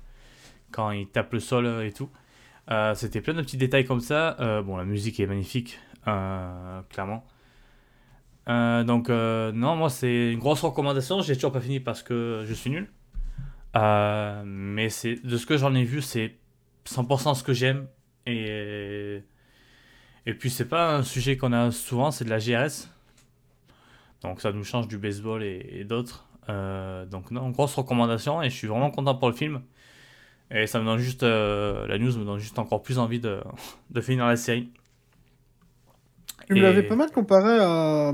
quand 0.70 0.90
ils 0.90 1.06
tapent 1.08 1.32
le 1.34 1.40
sol 1.40 1.66
et 1.84 1.92
tout. 1.92 2.10
C'était 2.94 3.20
plein 3.20 3.34
de 3.34 3.42
petits 3.42 3.58
détails 3.58 3.84
comme 3.84 4.00
ça. 4.00 4.36
Bon, 4.64 4.76
la 4.78 4.84
musique 4.84 5.20
est 5.20 5.26
magnifique, 5.26 5.78
clairement. 6.04 7.26
Donc, 8.46 9.10
non, 9.10 9.76
moi, 9.76 9.90
c'est 9.90 10.32
une 10.32 10.38
grosse 10.38 10.62
recommandation. 10.62 11.20
J'ai 11.20 11.34
toujours 11.34 11.52
pas 11.52 11.60
fini 11.60 11.80
parce 11.80 12.02
que 12.02 12.44
je 12.46 12.54
suis 12.54 12.70
nul. 12.70 12.90
Mais 13.74 14.88
c'est 14.88 15.16
de 15.16 15.36
ce 15.36 15.44
que 15.44 15.58
j'en 15.58 15.74
ai 15.74 15.84
vu, 15.84 16.00
c'est 16.00 16.36
100% 16.86 17.34
ce 17.34 17.42
que 17.44 17.52
j'aime. 17.52 17.86
Et, 18.26 19.22
et 20.26 20.34
puis, 20.34 20.50
c'est 20.50 20.68
pas 20.68 20.94
un 20.96 21.02
sujet 21.02 21.36
qu'on 21.36 21.52
a 21.52 21.70
souvent, 21.70 22.10
c'est 22.10 22.24
de 22.24 22.30
la 22.30 22.38
GRS. 22.38 22.88
Donc, 24.22 24.40
ça 24.40 24.52
nous 24.52 24.64
change 24.64 24.86
du 24.88 24.98
baseball 24.98 25.42
et, 25.42 25.66
et 25.72 25.84
d'autres. 25.84 26.26
Euh, 26.48 27.04
donc, 27.06 27.30
non, 27.30 27.50
grosse 27.50 27.74
recommandation. 27.74 28.42
Et 28.42 28.50
je 28.50 28.54
suis 28.56 28.68
vraiment 28.68 28.90
content 28.90 29.14
pour 29.16 29.28
le 29.28 29.34
film. 29.34 29.62
Et 30.50 30.66
ça 30.66 30.78
me 30.80 30.84
donne 30.84 30.98
juste. 30.98 31.22
euh, 31.22 31.86
la 31.88 31.98
news 31.98 32.16
me 32.18 32.24
donne 32.24 32.38
juste 32.38 32.58
encore 32.58 32.82
plus 32.82 32.98
envie 32.98 33.20
de, 33.20 33.40
de 33.90 34.00
finir 34.00 34.26
la 34.26 34.36
série. 34.36 34.70
Tu 36.46 36.54
me 36.54 36.58
Et- 36.58 36.62
l'avais 36.62 36.82
pas 36.82 36.96
mal 36.96 37.10
comparé 37.10 37.58
à, 37.58 38.08
à 38.08 38.12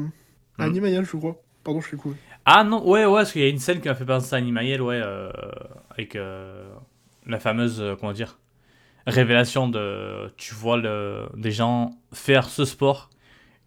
Hmm. 0.69 0.75
Je 0.75 1.17
crois. 1.17 1.37
Pardon, 1.63 1.81
je 1.81 1.89
suis 1.89 1.97
cool. 1.97 2.15
Ah 2.45 2.65
non, 2.65 2.87
ouais, 2.89 3.05
ouais, 3.05 3.21
parce 3.21 3.33
qu'il 3.33 3.43
y 3.43 3.45
a 3.45 3.49
une 3.49 3.59
scène 3.59 3.81
qui 3.81 3.89
m'a 3.89 3.95
fait 3.95 4.07
penser 4.07 4.35
à 4.35 4.39
Animael, 4.39 4.81
ouais, 4.81 5.01
euh, 5.03 5.31
avec 5.91 6.15
la 6.15 7.39
fameuse, 7.41 7.83
comment 8.01 8.13
dire, 8.13 8.39
révélation 9.11 9.69
de. 9.69 10.33
Tu 10.37 10.55
vois 10.55 10.77
le, 10.77 11.29
des 11.37 11.51
gens 11.53 11.91
faire 12.13 12.49
ce 12.49 12.65
sport 12.65 13.11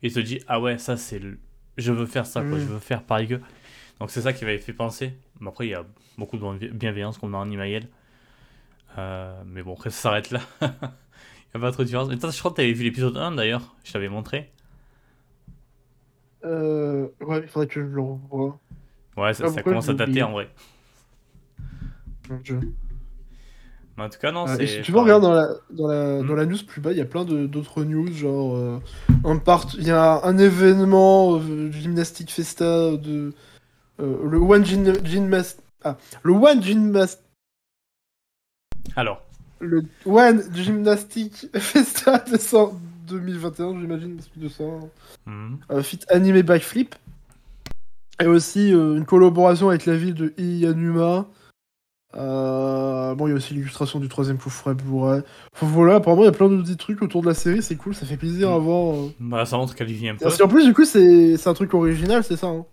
et 0.03 0.11
te 0.11 0.19
dis, 0.19 0.39
ah 0.47 0.59
ouais, 0.61 0.77
ça 0.77 0.97
c'est. 0.97 1.19
le- 1.19 1.39
Je 1.77 1.91
veux 1.91 2.05
faire 2.05 2.25
ça, 2.25 2.41
quoi, 2.41 2.57
Mm. 2.57 2.59
je 2.61 2.65
veux 2.65 2.79
faire 2.79 3.03
pareil 3.03 3.27
que. 3.27 3.39
Donc 3.99 4.09
c'est 4.11 4.21
ça 4.21 4.33
qui 4.33 4.45
m'avait 4.45 4.59
fait 4.59 4.73
penser. 4.73 5.13
Mais 5.39 5.49
après, 5.49 5.67
il 5.67 5.71
y 5.71 5.75
a 5.75 5.85
beaucoup 6.17 6.37
de 6.37 6.67
bienveillance 6.69 7.17
comme 7.17 7.31
dans 7.31 7.41
Animael. 7.41 7.87
Euh, 8.97 9.41
mais 9.45 9.63
bon, 9.63 9.73
après, 9.73 9.89
ça 9.89 10.01
s'arrête 10.03 10.31
là. 10.31 10.41
Il 10.61 11.57
n'y 11.59 11.65
a 11.65 11.67
pas 11.67 11.71
trop 11.73 11.83
de 11.83 11.87
différence. 11.87 12.07
Mais 12.09 12.17
toi, 12.17 12.29
je 12.29 12.39
crois 12.39 12.51
que 12.51 12.55
tu 12.55 12.61
avais 12.61 12.71
vu 12.73 12.83
l'épisode 12.83 13.17
1 13.17 13.33
d'ailleurs, 13.33 13.75
je 13.83 13.91
t'avais 13.91 14.07
montré. 14.09 14.51
Euh, 16.43 17.07
ouais, 17.21 17.41
il 17.41 17.47
faudrait 17.47 17.67
que 17.67 17.73
je 17.73 17.79
le 17.81 18.01
revoie. 18.01 18.59
Ouais, 19.17 19.33
ça, 19.33 19.43
Ah, 19.47 19.49
ça 19.49 19.61
commence 19.61 19.85
je 19.87 19.91
à 19.91 19.93
dater 19.93 20.23
en 20.23 20.31
vrai. 20.31 20.49
Mon 22.29 22.37
Dieu. 22.37 22.59
Mais 23.97 24.03
en 24.03 24.09
tout 24.09 24.19
cas, 24.19 24.31
non, 24.31 24.47
Euh, 24.47 24.55
c'est. 24.55 24.63
et 24.63 24.67
si 24.67 24.81
tu 24.81 24.91
veux, 24.91 24.99
regarde 24.99 25.21
dans 25.23 25.33
la, 25.33 25.47
dans 25.69 25.87
la, 25.87 26.21
Hmm. 26.21 26.27
dans 26.27 26.35
la 26.35 26.45
news 26.45 26.57
plus 26.65 26.81
bas, 26.81 26.91
il 26.91 26.97
y 26.97 27.01
a 27.01 27.05
plein 27.05 27.25
d'autres 27.25 27.83
news, 27.83 28.11
genre 28.13 28.55
euh, 28.55 28.79
un 29.25 29.37
part... 29.37 29.67
il 29.77 29.85
y 29.85 29.91
a 29.91 30.21
un 30.23 30.37
événement 30.37 31.37
euh, 31.39 31.71
gymnastique 31.71 32.31
festa 32.31 32.95
de 32.97 33.33
euh, 33.99 34.17
le 34.29 34.37
One 34.37 34.65
Gym, 34.65 34.93
Gymnast... 35.05 35.61
ah, 35.83 35.97
le 36.23 36.33
One 36.33 36.63
Gymnast... 36.63 37.21
Alors. 38.95 39.21
le 39.59 39.83
One 40.05 40.43
Gymnastic 40.55 41.47
Festa 41.55 42.17
de 42.19 42.37
100 42.37 42.73
2021, 43.07 43.79
j'imagine, 43.79 44.15
parce 44.15 44.27
que 44.29 44.39
de 44.39 44.47
ça, 44.47 44.63
euh, 45.71 45.83
fit 45.83 45.99
animé 46.09 46.43
backflip, 46.43 46.95
et 48.21 48.25
aussi 48.25 48.73
euh, 48.73 48.95
une 48.95 49.05
collaboration 49.05 49.67
avec 49.69 49.85
la 49.85 49.95
ville 49.97 50.13
de 50.13 50.33
Iyanuma. 50.37 51.27
Euh, 52.15 53.15
bon, 53.15 53.27
il 53.27 53.29
y 53.31 53.33
a 53.33 53.35
aussi 53.37 53.53
l'illustration 53.53 53.99
du 53.99 54.09
troisième 54.09 54.37
coup 54.37 54.49
frais 54.49 54.73
Blu-ray. 54.73 55.21
Enfin, 55.53 55.65
voilà, 55.67 55.95
apparemment, 55.95 56.23
il 56.23 56.25
y 56.25 56.29
a 56.29 56.33
plein 56.33 56.49
de 56.49 56.61
petits 56.61 56.77
trucs 56.77 57.01
autour 57.01 57.21
de 57.21 57.27
la 57.27 57.33
série, 57.33 57.61
c'est 57.63 57.75
cool, 57.77 57.95
ça 57.95 58.05
fait 58.05 58.17
plaisir 58.17 58.49
à 58.51 58.59
Mm. 58.59 58.63
voir. 58.63 58.95
euh. 58.95 59.09
Bah, 59.19 59.45
ça 59.45 59.57
montre 59.57 59.75
qu'elle 59.75 59.89
y 59.89 59.93
vit 59.93 60.09
un 60.09 60.15
peu. 60.15 60.23
Parce 60.25 60.37
qu'en 60.37 60.47
plus, 60.47 60.65
du 60.65 60.73
coup, 60.73 60.85
c'est 60.85 61.37
c'est 61.37 61.49
un 61.49 61.53
truc 61.53 61.73
original, 61.73 62.23
c'est 62.23 62.37
ça. 62.37 62.47
Hein. 62.47 62.65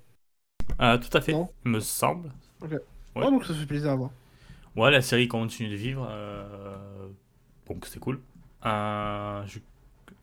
Ah, 0.78 0.98
tout 0.98 1.16
à 1.16 1.20
fait, 1.20 1.32
Non. 1.32 1.48
il 1.64 1.70
me 1.72 1.80
semble. 1.80 2.30
Ouais. 2.62 2.78
Ouais, 3.16 3.30
donc 3.30 3.44
ça 3.44 3.54
fait 3.54 3.66
plaisir 3.66 3.90
à 3.92 3.96
voir. 3.96 4.10
Ouais, 4.76 4.90
la 4.90 5.02
série 5.02 5.26
continue 5.28 5.68
de 5.70 5.74
vivre. 5.76 6.06
euh, 6.10 6.44
Donc, 7.68 7.86
c'est 7.86 7.98
cool. 8.00 8.20
Euh, 8.66 9.42
Je 9.44 9.50
suis 9.50 9.62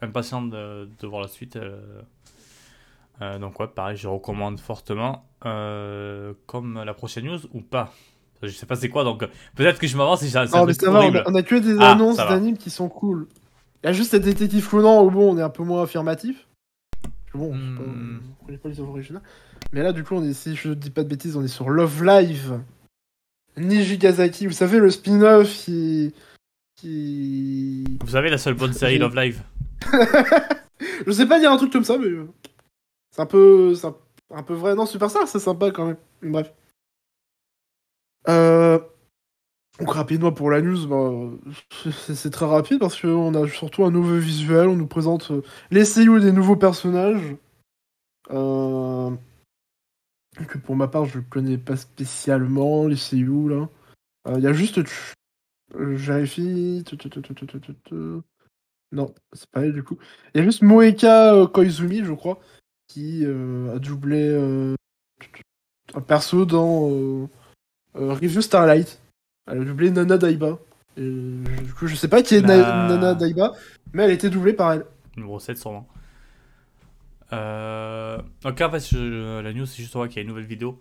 impatient 0.02 0.42
de, 0.42 0.88
de 1.00 1.08
voir 1.08 1.22
la 1.22 1.28
suite. 1.28 1.56
euh. 1.56 2.02
Euh, 3.22 3.40
donc, 3.40 3.60
ouais, 3.60 3.68
pareil, 3.68 3.96
je 3.98 4.08
recommande 4.08 4.60
fortement. 4.60 5.26
Euh, 5.46 6.34
Comme 6.48 6.82
la 6.84 6.94
prochaine 6.94 7.26
news 7.26 7.40
ou 7.54 7.62
pas 7.62 7.94
Je 8.44 8.50
sais 8.50 8.66
pas 8.66 8.76
c'est 8.76 8.90
quoi, 8.90 9.04
donc 9.04 9.26
peut-être 9.56 9.80
que 9.80 9.88
je 9.88 9.98
m'avance 9.98 10.22
et 10.24 10.28
c'est 10.28 10.38
un 10.38 10.46
Non, 10.46 10.66
mais 10.66 10.74
ça 10.74 10.86
va, 10.92 11.00
on 11.00 11.02
horrible. 11.02 11.18
a, 11.20 11.24
on 11.28 11.36
a 11.36 11.42
que 11.44 11.56
des 11.56 11.78
Ah, 11.80 11.92
annonces 11.94 12.18
ça 12.18 12.28
d'animes 12.30 12.58
qui 12.58 12.70
sont 12.70 12.90
cool. 12.90 13.28
Il 13.84 13.88
y 13.88 13.90
a 13.90 13.94
juste 13.94 14.12
cette 14.12 14.24
détective 14.24 14.68
Conan 14.70 15.04
où 15.04 15.10
bon, 15.12 15.34
on 15.34 15.38
est 15.38 15.42
un 15.42 15.50
peu 15.50 15.64
moins 15.64 15.84
affirmatif. 15.84 16.48
Bon, 17.34 17.54
Hmm. 17.54 18.20
on 18.42 18.46
connaît 18.46 18.58
pas 18.58 18.70
les 18.70 18.80
œuvres 18.80 18.90
originales. 18.92 19.22
Mais 19.74 19.82
là, 19.84 19.92
du 19.94 20.04
coup, 20.04 20.16
on 20.16 20.24
est, 20.24 20.34
si 20.34 20.56
je 20.56 20.70
dis 20.70 20.90
pas 20.90 21.04
de 21.04 21.10
bêtises, 21.10 21.36
on 21.36 21.44
est 21.44 21.48
sur 21.50 21.70
Love 21.70 22.04
Live. 22.04 22.60
Nijigasaki, 23.58 24.48
vous 24.48 24.54
savez, 24.54 24.80
le 24.80 24.90
spin-off 24.90 25.48
qui. 25.50 26.14
qui. 26.76 27.84
Vous 28.02 28.12
savez, 28.12 28.30
la 28.30 28.38
seule 28.38 28.54
bonne 28.54 28.74
série 28.74 28.98
Love 28.98 29.16
Live 29.16 29.42
Je 31.08 31.12
sais 31.12 31.26
pas 31.26 31.40
dire 31.40 31.52
un 31.52 31.58
truc 31.58 31.72
comme 31.72 31.84
ça, 31.84 31.98
mais. 31.98 32.08
euh, 32.08 32.28
C'est 33.12 33.22
un 33.22 33.26
peu. 33.26 33.74
C'est 33.76 33.88
un, 33.88 33.96
un 34.34 34.44
peu 34.44 34.54
vrai. 34.54 34.76
Non, 34.76 34.86
Superstar, 34.86 35.28
c'est 35.28 35.40
sympa 35.40 35.72
quand 35.72 35.86
même. 35.88 35.98
Bref. 36.22 36.52
Euh, 38.30 38.80
donc 39.80 39.92
rapidement 39.92 40.32
pour 40.32 40.50
la 40.50 40.62
news, 40.62 40.88
bah, 40.88 41.52
c'est 42.14 42.30
très 42.30 42.46
rapide 42.46 42.80
parce 42.80 43.00
qu'on 43.00 43.34
a 43.36 43.48
surtout 43.48 43.84
un 43.86 43.92
nouveau 43.92 44.18
visuel, 44.18 44.68
on 44.68 44.76
nous 44.76 44.88
présente 44.88 45.32
euh, 45.32 45.42
les 45.72 45.84
CEO 45.84 46.20
des 46.20 46.32
nouveaux 46.32 46.56
personnages. 46.56 47.36
Euh, 48.32 49.12
que 50.48 50.58
pour 50.58 50.76
ma 50.76 50.88
part 50.88 51.06
je 51.06 51.20
connais 51.20 51.58
pas 51.58 51.78
spécialement 51.78 52.88
les 52.88 52.96
CU 52.96 53.50
là. 53.50 53.70
Il 54.36 54.44
y 54.44 54.48
a 54.48 54.54
juste 54.54 54.80
J'arrive. 55.78 56.84
Non, 58.92 59.14
c'est 59.34 59.50
pas 59.50 59.62
elle 59.66 59.74
du 59.74 59.84
coup. 59.84 59.98
Il 60.34 60.40
y 60.40 60.42
a 60.42 60.44
juste 60.44 60.62
Moeka 60.62 61.48
Koizumi, 61.54 62.04
je 62.04 62.14
crois, 62.14 62.40
qui 62.88 63.26
a 63.26 63.80
doublé 63.80 64.76
un 65.94 66.02
perso 66.02 66.46
dans 66.46 67.30
Review 67.96 68.42
Starlight. 68.42 69.00
Elle 69.48 69.62
a 69.62 69.66
doublé 69.66 69.92
Nana 69.92 70.18
Daiba. 70.18 70.58
Et, 70.98 71.02
du 71.02 71.74
coup, 71.78 71.88
je 71.88 71.96
sais 71.96 72.08
pas 72.08 72.22
qui 72.22 72.36
est 72.36 72.42
Na- 72.42 72.88
Nana 72.88 73.14
Daiba, 73.16 73.54
mais 73.94 74.04
elle 74.04 74.12
a 74.12 74.14
été 74.14 74.30
doublée 74.30 74.54
par 74.54 74.74
elle. 74.74 74.86
Numéro 75.18 75.40
7 75.40 75.58
sûrement. 75.58 75.88
Euh... 77.34 78.18
Donc 78.44 78.62
en 78.62 78.70
fait, 78.72 78.80
je- 78.92 79.42
la 79.42 79.52
news 79.54 79.66
c'est 79.66 79.82
juste 79.82 79.94
voir 79.96 80.08
qu'il 80.08 80.18
y 80.18 80.20
a 80.20 80.22
une 80.22 80.28
nouvelle 80.28 80.46
vidéo. 80.46 80.80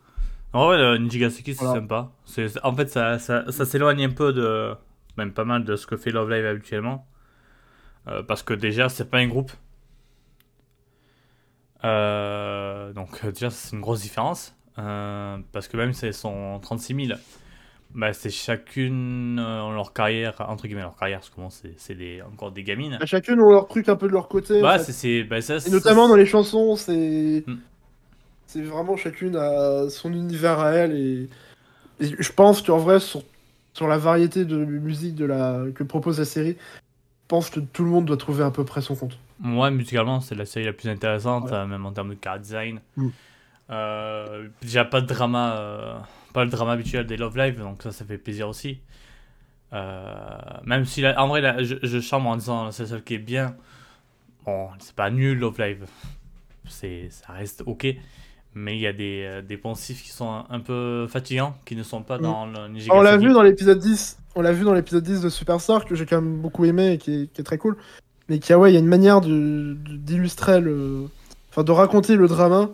En 0.52 0.66
vrai, 0.66 0.76
le 0.78 1.08
c'est 1.10 1.52
Voilà. 1.54 1.74
sympa. 1.80 2.10
C'est, 2.26 2.48
c'est- 2.48 2.60
en 2.64 2.74
fait, 2.74 2.88
ça, 2.90 3.18
ça, 3.18 3.50
ça 3.50 3.64
s'éloigne 3.64 4.04
un 4.04 4.10
peu 4.10 4.32
de. 4.32 4.74
Même 5.16 5.32
pas 5.32 5.44
mal 5.44 5.64
de 5.64 5.74
ce 5.76 5.86
que 5.86 5.96
fait 5.96 6.10
Love 6.10 6.30
Live 6.30 6.44
habituellement. 6.46 7.06
Euh, 8.08 8.22
parce 8.22 8.42
que 8.42 8.52
déjà, 8.54 8.88
c'est 8.88 9.08
pas 9.10 9.18
un 9.18 9.26
groupe. 9.28 9.52
Euh, 11.84 12.92
donc 12.92 13.20
euh, 13.24 13.32
déjà, 13.32 13.50
c'est 13.50 13.74
une 13.74 13.80
grosse 13.82 14.02
différence. 14.02 14.54
Euh, 14.78 15.36
parce 15.52 15.68
que 15.68 15.76
même 15.76 15.92
si 15.92 16.06
elles 16.06 16.14
sont 16.14 16.58
36 16.60 17.06
000, 17.08 17.18
bah, 17.94 18.12
c'est 18.12 18.30
chacune 18.30 19.38
euh, 19.38 19.60
en 19.62 19.70
leur 19.72 19.92
carrière, 19.92 20.34
entre 20.48 20.66
guillemets 20.66 20.82
leur 20.82 20.96
carrière, 20.96 21.20
parce 21.20 21.30
que 21.30 21.40
bon, 21.40 21.48
c'est, 21.50 21.94
des, 21.94 22.22
encore 22.22 22.50
des 22.50 22.64
gamines. 22.64 22.98
À 23.00 23.06
chacune 23.06 23.40
ont 23.40 23.52
leur 23.52 23.68
truc 23.68 23.88
un 23.88 23.96
peu 23.96 24.08
de 24.08 24.12
leur 24.12 24.28
côté. 24.28 24.58
en 24.58 24.62
Bah, 24.62 24.78
fait. 24.78 24.92
c'est, 24.92 25.22
bah, 25.24 25.40
ça, 25.40 25.58
Et 25.66 25.70
notamment 25.70 26.08
dans 26.08 26.16
les 26.16 26.26
chansons, 26.26 26.74
c'est. 26.76 27.44
Hmm. 27.46 27.56
C'est 28.46 28.62
vraiment 28.62 28.96
chacune 28.96 29.36
a 29.36 29.88
son 29.88 30.12
univers 30.12 30.60
à 30.60 30.72
elle. 30.72 30.92
Et, 30.96 31.28
et 32.00 32.06
je 32.18 32.32
pense 32.32 32.62
qu'en 32.62 32.78
vrai, 32.78 33.00
sur, 33.00 33.22
sur 33.72 33.88
la 33.88 33.96
variété 33.98 34.44
de 34.44 34.56
musique 34.56 35.14
de 35.14 35.24
la... 35.24 35.64
que 35.74 35.82
propose 35.82 36.18
la 36.18 36.24
série, 36.24 36.56
je 36.60 37.26
pense 37.28 37.48
que 37.50 37.58
tout 37.60 37.84
le 37.84 37.90
monde 37.90 38.04
doit 38.04 38.16
trouver 38.16 38.44
à 38.44 38.50
peu 38.50 38.64
près 38.64 38.80
son 38.80 38.94
compte. 38.96 39.18
Moi, 39.40 39.70
musicalement, 39.70 40.20
c'est 40.20 40.34
la 40.36 40.44
série 40.44 40.66
la 40.66 40.72
plus 40.72 40.88
intéressante, 40.88 41.44
Ouais. 41.46 41.54
euh, 41.54 41.66
même 41.66 41.84
en 41.86 41.92
termes 41.92 42.10
de 42.10 42.14
car 42.14 42.38
design. 42.38 42.80
Mm. 42.96 43.08
Euh, 43.70 44.48
déjà, 44.60 44.84
pas 44.84 45.00
de 45.00 45.06
drama, 45.06 45.56
euh, 45.56 45.94
pas 46.32 46.44
le 46.44 46.50
drama 46.50 46.72
habituel 46.72 47.06
des 47.06 47.16
Love 47.16 47.36
Live, 47.36 47.58
donc 47.58 47.82
ça, 47.82 47.92
ça 47.92 48.04
fait 48.04 48.18
plaisir 48.18 48.48
aussi. 48.48 48.80
Euh, 49.72 50.04
même 50.64 50.84
si, 50.84 51.00
la- 51.00 51.20
en 51.22 51.28
vrai, 51.28 51.40
la- 51.40 51.62
je, 51.62 51.76
je 51.82 52.14
en 52.14 52.36
disant 52.36 52.70
c'est 52.70 52.86
celle 52.86 53.02
qui 53.02 53.14
est 53.14 53.18
bien. 53.18 53.56
Bon, 54.44 54.68
c'est 54.78 54.94
pas 54.94 55.10
nul 55.10 55.38
Love 55.38 55.58
Live, 55.58 55.86
c'est, 56.68 57.08
ça 57.10 57.32
reste 57.32 57.62
ok. 57.66 57.86
Mais 58.56 58.76
il 58.76 58.80
y 58.80 58.86
a 58.86 58.92
des, 58.92 59.24
euh, 59.24 59.42
des 59.42 59.56
poncifs 59.56 60.00
qui 60.02 60.10
sont 60.10 60.28
un, 60.30 60.44
un 60.48 60.60
peu 60.60 61.08
fatigants, 61.08 61.56
qui 61.64 61.74
ne 61.74 61.82
sont 61.82 62.02
pas 62.02 62.18
Mm. 62.18 62.22
dans 62.22 62.46
le 62.46 62.58
On 62.92 63.00
l'a 63.02 63.16
vu 63.16 63.32
dans 63.32 63.42
l'épisode 63.42 63.78
10. 63.80 64.18
On 64.36 64.42
l'a 64.42 64.52
vu 64.52 64.64
dans 64.64 64.74
l'épisode 64.74 65.02
10 65.02 65.22
de 65.22 65.28
Superstar 65.28 65.84
que 65.86 65.94
j'ai 65.96 66.06
quand 66.06 66.20
même 66.20 66.40
beaucoup 66.40 66.64
aimé 66.64 66.92
et 66.92 66.98
qui 66.98 67.22
est, 67.22 67.32
qui 67.32 67.40
est 67.40 67.44
très 67.44 67.58
cool. 67.58 67.76
Mais 68.28 68.38
qui 68.38 68.52
a 68.52 68.58
ouais, 68.58 68.70
il 68.70 68.74
y 68.74 68.76
a 68.76 68.80
une 68.80 68.86
manière 68.86 69.20
d'illustrer 69.20 70.60
le 70.60 71.08
enfin 71.50 71.62
de 71.64 71.72
raconter 71.72 72.16
le 72.16 72.26
drama 72.28 72.70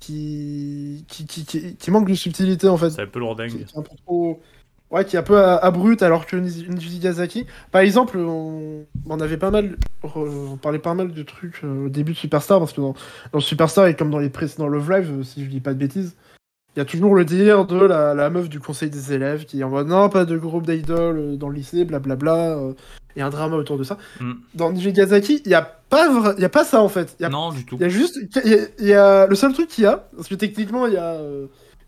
qui 0.00 1.04
qui, 1.08 1.26
qui, 1.26 1.44
qui- 1.44 1.76
qui 1.76 1.90
manque 1.90 2.08
de 2.08 2.14
subtilité 2.14 2.68
en 2.68 2.76
fait. 2.76 2.90
C'est 2.90 3.02
un 3.02 3.06
peu 3.06 3.18
lourdingue. 3.20 3.50
Qui, 3.50 3.64
qui 3.64 3.74
est 3.74 3.78
un 3.78 3.82
peu 3.82 3.96
trop 4.06 4.40
Ouais, 4.90 5.04
qui 5.04 5.16
est 5.16 5.18
un 5.18 5.22
peu 5.22 5.38
abrupte 5.38 6.02
alors 6.02 6.24
que 6.24 6.34
Nijigazaki. 6.36 7.44
Par 7.70 7.82
exemple, 7.82 8.16
on, 8.18 8.86
on 9.06 9.20
avait 9.20 9.36
pas 9.36 9.50
mal. 9.50 9.76
On 10.02 10.56
parlait 10.56 10.78
pas 10.78 10.94
mal 10.94 11.12
de 11.12 11.22
trucs 11.22 11.60
euh, 11.62 11.86
au 11.86 11.88
début 11.90 12.12
de 12.12 12.16
Superstar, 12.16 12.58
parce 12.58 12.72
que 12.72 12.80
dans, 12.80 12.94
dans 13.32 13.40
Superstar, 13.40 13.86
et 13.88 13.94
comme 13.94 14.10
dans 14.10 14.18
les 14.18 14.30
précédents 14.30 14.66
Love 14.66 14.90
Live, 14.90 15.10
euh, 15.20 15.22
si 15.24 15.44
je 15.44 15.50
dis 15.50 15.60
pas 15.60 15.74
de 15.74 15.78
bêtises, 15.78 16.16
il 16.78 16.82
y 16.82 16.82
a 16.82 16.84
toujours 16.84 17.16
le 17.16 17.24
délire 17.24 17.64
de 17.64 17.76
la, 17.76 18.14
la, 18.14 18.30
meuf 18.30 18.48
du 18.48 18.60
conseil 18.60 18.88
des 18.88 19.12
élèves 19.12 19.46
qui 19.46 19.58
est 19.58 19.64
en 19.64 19.68
mode 19.68 19.88
non, 19.88 20.08
pas 20.08 20.24
de 20.24 20.38
groupe 20.38 20.64
d'idoles 20.64 21.18
euh, 21.18 21.36
dans 21.36 21.48
le 21.48 21.56
lycée, 21.56 21.84
blablabla. 21.84 22.56
Il 23.16 23.18
y 23.18 23.22
a 23.22 23.26
un 23.26 23.30
drama 23.30 23.56
autour 23.56 23.78
de 23.78 23.82
ça. 23.82 23.98
Mm. 24.20 24.32
Dans 24.54 24.70
Nijigazaki, 24.70 25.42
il 25.44 25.48
n'y 25.48 25.54
a, 25.54 25.62
pas 25.62 26.06
y 26.38 26.44
a 26.44 26.48
pas 26.48 26.62
ça 26.62 26.80
en 26.80 26.88
fait. 26.88 27.16
Y 27.18 27.24
a, 27.24 27.30
non, 27.30 27.50
du 27.50 27.64
tout. 27.64 27.74
Il 27.80 27.82
y 27.82 27.84
a 27.84 27.88
juste. 27.88 28.16
Y 28.44 28.68
y 28.78 28.92
a, 28.92 29.26
le 29.26 29.34
seul 29.34 29.52
truc 29.54 29.66
qu'il 29.66 29.82
y 29.82 29.86
a, 29.88 30.08
parce 30.14 30.28
que 30.28 30.36
techniquement, 30.36 30.86
il 30.86 30.92
y 30.92 30.98
a 30.98 31.16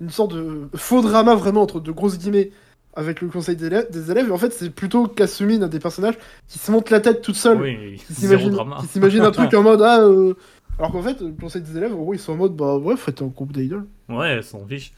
une 0.00 0.11
sorte 0.11 0.35
de 0.35 0.68
faux 0.74 1.03
drama 1.03 1.37
vraiment 1.37 1.62
entre 1.62 1.79
de 1.79 1.92
grosses 1.92 2.18
guillemets 2.18 2.50
avec 2.94 3.20
le 3.20 3.29
conseil 3.29 3.55
des 3.55 3.66
élèves, 3.66 3.87
des 3.92 4.11
élèves. 4.11 4.33
en 4.33 4.38
fait, 4.38 4.53
c'est 4.53 4.70
plutôt 4.70 5.07
Kasumi, 5.07 5.62
un 5.62 5.68
des 5.68 5.79
personnages, 5.79 6.18
qui 6.48 6.59
se 6.59 6.72
monte 6.72 6.90
la 6.90 6.98
tête 6.98 7.22
toute 7.22 7.37
seule. 7.37 7.61
Oui, 7.61 8.03
qui 8.05 8.14
s'imagine 8.14 9.22
un 9.22 9.31
truc 9.31 9.55
en 9.55 9.62
mode 9.62 9.83
Ah. 9.83 10.00
Euh... 10.00 10.35
Alors 10.81 10.93
qu'en 10.93 11.03
fait, 11.03 11.19
conseil 11.38 11.61
des 11.61 11.77
élèves, 11.77 11.93
en 11.93 11.99
gros, 11.99 12.14
ils 12.14 12.19
sont 12.19 12.33
en 12.33 12.37
mode 12.37 12.57
Bah 12.57 12.79
ouais, 12.79 12.97
faites 12.97 13.21
un 13.21 13.27
groupe 13.27 13.53
d'idoles. 13.53 13.87
Ouais, 14.09 14.38
ils 14.38 14.43
s'en 14.43 14.66
fichent. 14.66 14.95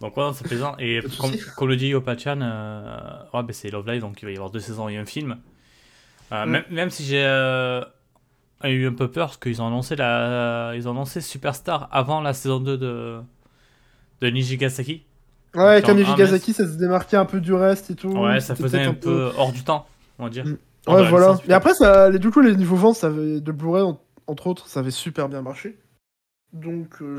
Donc, 0.00 0.16
ouais, 0.16 0.24
c'est 0.34 0.44
plaisant. 0.44 0.74
Et 0.80 0.98
comme, 1.20 1.30
comme, 1.56 1.68
le 1.68 1.76
dit 1.76 1.86
Yopachan, 1.86 2.40
euh... 2.42 3.20
ouais, 3.32 3.42
bah, 3.44 3.52
c'est 3.52 3.70
Love 3.70 3.86
Live, 3.86 4.00
donc 4.00 4.20
il 4.20 4.24
va 4.24 4.32
y 4.32 4.34
avoir 4.34 4.50
deux 4.50 4.58
saisons 4.58 4.88
et 4.88 4.96
un 4.96 5.04
film. 5.04 5.36
Euh, 6.32 6.44
même, 6.44 6.64
même, 6.72 6.90
si 6.90 7.04
j'ai 7.04 7.22
euh, 7.24 7.82
eu 8.64 8.88
un 8.88 8.94
peu 8.94 9.08
peur, 9.08 9.28
parce 9.28 9.36
qu'ils 9.36 9.62
ont 9.62 9.66
annoncé 9.68 9.94
la... 9.94 10.72
ils 10.74 10.88
ont 10.88 10.90
annoncé 10.90 11.20
Superstar 11.20 11.88
avant 11.92 12.20
la 12.20 12.32
saison 12.32 12.58
2 12.58 12.76
de, 12.76 13.20
de 14.22 14.26
Nijigasaki. 14.26 15.04
Ouais, 15.54 15.82
comme 15.82 15.98
Nijigazaki, 15.98 16.52
ça 16.52 16.66
se 16.66 16.76
démarquait 16.76 17.16
un 17.16 17.26
peu 17.26 17.40
du 17.40 17.54
reste 17.54 17.92
et 17.92 17.94
tout. 17.94 18.10
Ouais, 18.10 18.40
ça 18.40 18.56
faisait 18.56 18.82
un, 18.82 18.94
peu... 18.94 19.30
hors 19.38 19.52
du 19.52 19.62
temps, 19.62 19.86
on 20.18 20.24
va 20.24 20.30
dire. 20.30 20.46
Mm. 20.46 20.56
Ouais, 20.88 21.08
voilà. 21.08 21.38
Mais 21.46 21.54
après, 21.54 21.74
ça, 21.74 22.10
du 22.10 22.32
coup, 22.32 22.40
les 22.40 22.56
niveaux 22.56 22.74
ventes 22.74 23.04
de 23.04 23.52
Blu-ray, 23.52 23.84
entre 24.26 24.46
autres, 24.46 24.68
ça 24.68 24.80
avait 24.80 24.90
super 24.90 25.28
bien 25.28 25.42
marché. 25.42 25.76
Donc, 26.52 27.00
euh, 27.00 27.18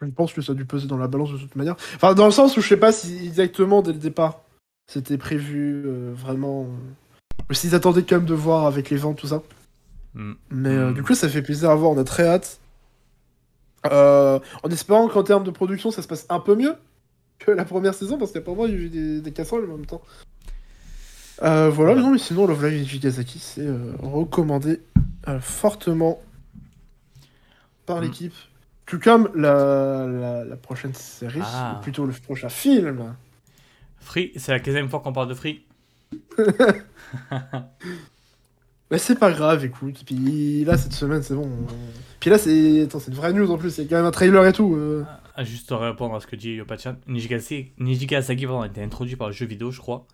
je... 0.00 0.06
pense 0.08 0.32
que 0.32 0.42
ça 0.42 0.52
a 0.52 0.54
dû 0.54 0.64
peser 0.64 0.86
dans 0.86 0.98
la 0.98 1.08
balance 1.08 1.32
de 1.32 1.38
toute 1.38 1.56
manière. 1.56 1.76
Enfin, 1.94 2.14
dans 2.14 2.26
le 2.26 2.32
sens 2.32 2.56
où 2.56 2.60
je 2.60 2.68
sais 2.68 2.76
pas 2.76 2.92
si 2.92 3.26
exactement 3.26 3.82
dès 3.82 3.92
le 3.92 3.98
départ 3.98 4.42
c'était 4.88 5.18
prévu 5.18 5.84
euh, 5.86 6.12
vraiment. 6.14 6.68
Euh... 7.50 7.54
S'ils 7.54 7.74
attendaient 7.74 8.04
quand 8.04 8.16
même 8.16 8.26
de 8.26 8.34
voir 8.34 8.66
avec 8.66 8.90
les 8.90 8.96
ventes, 8.96 9.18
tout 9.18 9.26
ça. 9.26 9.42
Mm. 10.14 10.32
Mais 10.50 10.68
euh, 10.68 10.90
mm. 10.90 10.94
du 10.94 11.02
coup, 11.02 11.14
ça 11.14 11.28
fait 11.28 11.42
plaisir 11.42 11.70
à 11.70 11.74
voir, 11.74 11.90
on 11.90 11.98
a 11.98 12.04
très 12.04 12.26
hâte. 12.26 12.60
en 13.84 14.70
espérant 14.70 15.08
qu'en 15.08 15.22
termes 15.22 15.44
de 15.44 15.50
production, 15.50 15.90
ça 15.90 16.02
se 16.02 16.08
passe 16.08 16.26
un 16.28 16.40
peu 16.40 16.54
mieux 16.54 16.74
que 17.38 17.50
la 17.50 17.64
première 17.64 17.94
saison, 17.94 18.16
parce 18.16 18.32
qu'apparemment, 18.32 18.66
il 18.66 18.72
y 18.72 18.76
a 18.76 18.78
eu 18.78 18.88
des, 18.88 19.20
des 19.20 19.32
casseroles 19.32 19.64
en 19.70 19.76
même 19.76 19.86
temps. 19.86 20.02
Euh, 21.42 21.68
voilà, 21.70 21.94
mais 21.94 22.00
non, 22.00 22.10
mais 22.10 22.18
sinon, 22.18 22.46
Love 22.46 22.66
Live 22.66 22.88
Jigazaki, 22.88 23.38
c'est 23.38 23.66
euh, 23.66 23.92
recommandé 24.00 24.80
euh, 25.28 25.38
fortement 25.40 26.20
par 27.84 27.98
mm. 27.98 28.02
l'équipe. 28.02 28.34
Tout 28.86 29.00
comme 29.00 29.30
la, 29.34 30.06
la, 30.06 30.44
la 30.44 30.56
prochaine 30.56 30.94
série, 30.94 31.40
ah. 31.42 31.76
ou 31.76 31.82
plutôt 31.82 32.06
le 32.06 32.12
prochain 32.12 32.48
film. 32.48 33.16
Free, 33.98 34.32
c'est 34.36 34.52
la 34.52 34.60
15 34.60 34.88
fois 34.88 35.00
qu'on 35.00 35.12
parle 35.12 35.28
de 35.28 35.34
Free. 35.34 35.64
Mais 38.90 38.98
c'est 38.98 39.18
pas 39.18 39.32
grave, 39.32 39.64
écoute. 39.64 40.04
Puis 40.06 40.64
là, 40.64 40.78
cette 40.78 40.92
semaine, 40.92 41.22
c'est 41.22 41.34
bon. 41.34 41.50
Puis 42.20 42.30
là, 42.30 42.38
c'est 42.38 42.82
Attends, 42.82 43.00
c'est 43.00 43.10
une 43.10 43.16
vraie 43.16 43.32
news 43.32 43.50
en 43.50 43.58
plus. 43.58 43.70
C'est 43.70 43.86
quand 43.86 43.96
même 43.96 44.04
un 44.04 44.12
trailer 44.12 44.46
et 44.46 44.52
tout. 44.52 44.76
Euh. 44.76 45.04
Ah, 45.34 45.42
juste 45.42 45.70
répondre 45.72 46.14
à 46.14 46.20
ce 46.20 46.28
que 46.28 46.36
dit 46.36 46.52
Yopachan. 46.52 46.94
Nijika 47.08 48.18
Asagi 48.18 48.46
a 48.46 48.66
été 48.66 48.82
introduit 48.82 49.16
par 49.16 49.26
le 49.26 49.32
jeu 49.32 49.46
vidéo, 49.46 49.72
je 49.72 49.80
crois. 49.80 50.06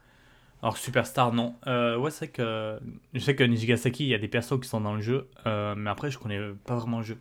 Alors 0.63 0.77
Superstar, 0.77 1.33
non. 1.33 1.57
Euh, 1.67 1.99
ouais, 1.99 2.11
c'est 2.11 2.29
que 2.29 2.79
je 3.15 3.19
sais 3.19 3.35
que 3.35 3.43
Nijigasaki, 3.43 4.05
il 4.05 4.09
y 4.09 4.15
a 4.15 4.19
des 4.19 4.29
persos 4.29 4.61
qui 4.61 4.69
sont 4.69 4.81
dans 4.81 4.95
le 4.95 5.01
jeu, 5.01 5.29
euh, 5.47 5.75
mais 5.77 5.91
après, 5.91 6.11
je 6.11 6.19
connais 6.19 6.41
pas 6.65 6.77
vraiment 6.77 6.99
le 6.99 7.05
jeu. 7.05 7.19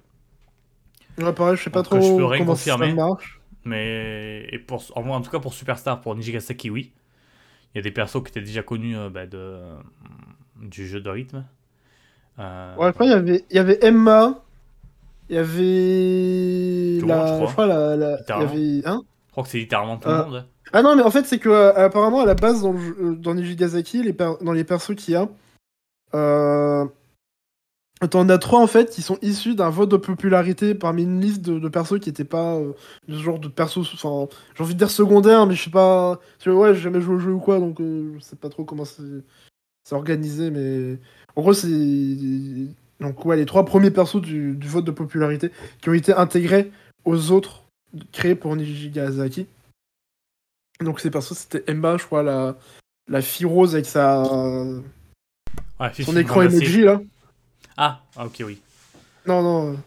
Ouais, 1.18 1.34
pareil, 1.34 1.58
je 1.58 1.64
sais 1.64 1.70
pas 1.70 1.84
trop 1.84 2.00
je 2.00 2.16
peux 2.16 2.38
comment 2.38 2.54
confirmer, 2.54 2.90
ça 2.90 2.96
marche. 2.96 3.42
Mais 3.66 4.48
et 4.52 4.60
pour, 4.60 4.84
en, 4.96 5.22
tout 5.22 5.32
cas 5.32 5.40
pour 5.40 5.54
Superstar, 5.54 6.02
pour 6.02 6.16
Nijigasaki, 6.16 6.70
oui. 6.70 6.94
Il 7.74 7.78
y 7.78 7.80
a 7.80 7.82
des 7.82 7.92
persos 7.92 8.22
qui 8.24 8.30
étaient 8.30 8.42
déjà 8.42 8.64
connus 8.64 8.96
bah, 9.12 9.26
de 9.26 9.60
du 10.62 10.88
jeu 10.88 11.02
de 11.02 11.10
rythme. 11.10 11.44
Euh, 12.40 12.76
ouais, 12.76 12.88
après, 12.88 13.06
il 13.06 13.12
y 13.12 13.14
avait, 13.14 13.44
il 13.50 13.56
y 13.56 13.60
avait 13.60 13.80
Emma, 13.82 14.44
il 15.30 15.36
y 15.36 15.40
avait. 15.40 17.08
la... 17.08 17.40
je, 17.40 17.52
crois. 17.52 17.66
la, 17.66 17.96
la... 17.96 18.18
Il 18.28 18.30
y 18.30 18.32
avait... 18.32 18.88
Hein? 18.88 19.02
Je 19.32 19.34
crois 19.34 19.44
que 19.44 19.50
c'est 19.50 19.60
littéralement 19.60 19.98
tout 19.98 20.10
le 20.10 20.16
euh, 20.16 20.26
monde. 20.26 20.46
Ah 20.74 20.82
non, 20.82 20.96
mais 20.96 21.04
en 21.04 21.12
fait, 21.12 21.26
c'est 21.26 21.40
que 21.40 21.50
euh, 21.50 21.74
apparemment 21.74 22.22
à 22.22 22.26
la 22.26 22.36
base, 22.36 22.62
dans, 22.62 22.74
le, 22.74 23.16
dans 23.16 23.34
Nijigasaki, 23.34 24.04
les 24.04 24.14
dans 24.14 24.52
les 24.54 24.64
persos 24.64 24.96
qu'il 24.96 25.14
y 25.14 25.18
a, 25.18 25.28
euh... 26.14 26.86
T'en 28.10 28.28
as 28.30 28.40
trois 28.40 28.60
en 28.60 28.66
fait 28.68 28.90
qui 28.90 29.04
sont 29.04 29.20
issus 29.22 29.54
d'un 29.54 29.70
vote 29.70 29.90
de 29.90 29.96
popularité 29.96 30.74
parmi 30.74 31.04
une 31.04 31.22
liste 31.22 31.44
de, 31.44 31.70
persos 31.70 32.00
qui 32.00 32.10
étaient 32.10 32.24
pas 32.24 32.56
euh, 32.56 32.74
ce 33.08 33.14
genre 33.14 33.38
de 33.38 33.48
persos, 33.48 33.88
enfin 33.94 34.28
j'ai 34.56 34.64
envie 34.64 34.74
de 34.74 34.80
dire 34.80 34.90
secondaire, 34.90 35.46
mais 35.46 35.54
je 35.54 35.66
sais 35.66 35.70
pas, 35.70 36.20
tu 36.40 36.50
vois, 36.50 36.70
ouais, 36.70 36.74
j'ai 36.74 36.82
jamais 36.82 37.00
joué 37.00 37.16
au 37.16 37.20
jeu 37.20 37.32
ou 37.32 37.40
quoi, 37.40 37.60
donc 37.60 37.78
je 37.80 38.20
sais 38.20 38.36
pas 38.36 38.50
trop 38.50 38.66
comment 38.66 38.86
c'est 38.86 39.04
c'est 39.84 39.96
organisé, 39.96 40.52
mais 40.52 41.00
en 41.36 41.42
gros, 41.42 41.54
c'est. 41.54 41.68
Donc, 43.00 43.26
ouais, 43.26 43.36
les 43.36 43.46
trois 43.46 43.66
premiers 43.66 43.92
persos 43.92 44.22
du, 44.22 44.58
vote 44.62 44.86
de 44.86 44.92
popularité 44.92 45.52
qui 45.82 45.90
ont 45.90 45.94
été 45.94 46.14
intégrés 46.14 46.72
aux 47.04 47.32
autres 47.32 47.61
créés 48.12 48.36
pour 48.36 48.56
Nijigasaki. 48.56 49.48
Donc, 50.80 51.00
ces 51.00 51.12
persos, 51.12 51.38
c'était 51.38 51.64
Emma, 51.68 51.98
je 51.98 52.06
crois, 52.06 52.24
la, 52.24 52.56
la 53.08 53.22
fille 53.22 53.46
rose 53.46 53.74
avec 53.74 53.86
sa. 53.86 54.24
son 54.26 56.18
écran 56.18 56.42
emoji, 56.42 56.82
là. 56.82 57.02
Ah, 57.78 58.02
ah, 58.16 58.26
ok, 58.26 58.44
oui. 58.46 58.62
Non, 59.26 59.42
non. 59.42 59.80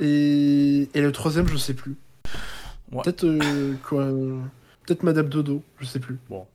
Et, 0.00 0.88
et 0.94 1.00
le 1.00 1.12
troisième, 1.12 1.48
je 1.48 1.56
sais 1.56 1.74
plus. 1.74 1.96
Peut-être 2.90 3.24
euh, 3.24 3.74
quoi 3.84 4.06
Peut-être 4.86 5.02
Madame 5.02 5.28
Dodo, 5.28 5.62
je 5.78 5.84
sais 5.84 6.00
plus. 6.00 6.18
Bon, 6.30 6.46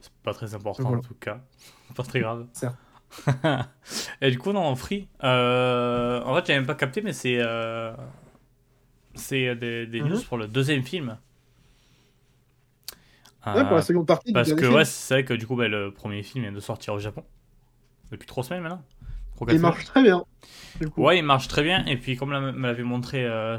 c'est 0.00 0.12
pas 0.22 0.32
très 0.32 0.54
important 0.54 0.92
en 0.94 1.00
tout 1.00 1.14
cas. 1.14 1.40
Pas 1.96 2.04
très 2.04 2.20
grave. 2.20 2.46
Et 4.22 4.30
du 4.30 4.38
coup, 4.38 4.52
non, 4.52 4.74
Free. 4.76 5.06
Euh, 5.22 6.22
en 6.22 6.34
fait, 6.36 6.46
j'avais 6.46 6.60
même 6.60 6.66
pas 6.66 6.74
capté, 6.74 7.02
mais 7.02 7.12
c'est. 7.12 7.36
Euh... 7.38 7.92
C'est 9.14 9.54
des, 9.56 9.86
des 9.86 10.00
news 10.00 10.16
mhm. 10.16 10.22
pour 10.22 10.38
le 10.38 10.46
deuxième 10.46 10.82
film. 10.82 11.18
Ouais, 13.46 13.64
pour 13.64 13.74
la 13.74 13.82
seconde 13.82 14.06
partie. 14.06 14.32
Parce 14.32 14.52
que, 14.52 14.66
ouais, 14.66 14.84
c'est 14.84 15.14
vrai 15.14 15.24
que 15.24 15.34
du 15.34 15.46
coup, 15.46 15.56
bah, 15.56 15.68
le 15.68 15.90
premier 15.90 16.22
film 16.22 16.44
vient 16.44 16.52
de 16.52 16.60
sortir 16.60 16.94
au 16.94 16.98
Japon. 16.98 17.24
Depuis 18.10 18.26
trois 18.26 18.44
semaines 18.44 18.62
maintenant. 18.62 18.82
il 19.48 19.58
marche 19.58 19.84
très 19.84 20.02
bien. 20.02 20.24
Ouais, 20.96 21.18
il 21.18 21.24
marche 21.24 21.48
très 21.48 21.62
bien. 21.62 21.84
Et 21.86 21.96
puis, 21.96 22.16
comme 22.16 22.30
me 22.30 22.66
l'avait 22.66 22.82
montré 22.82 23.24
euh, 23.24 23.58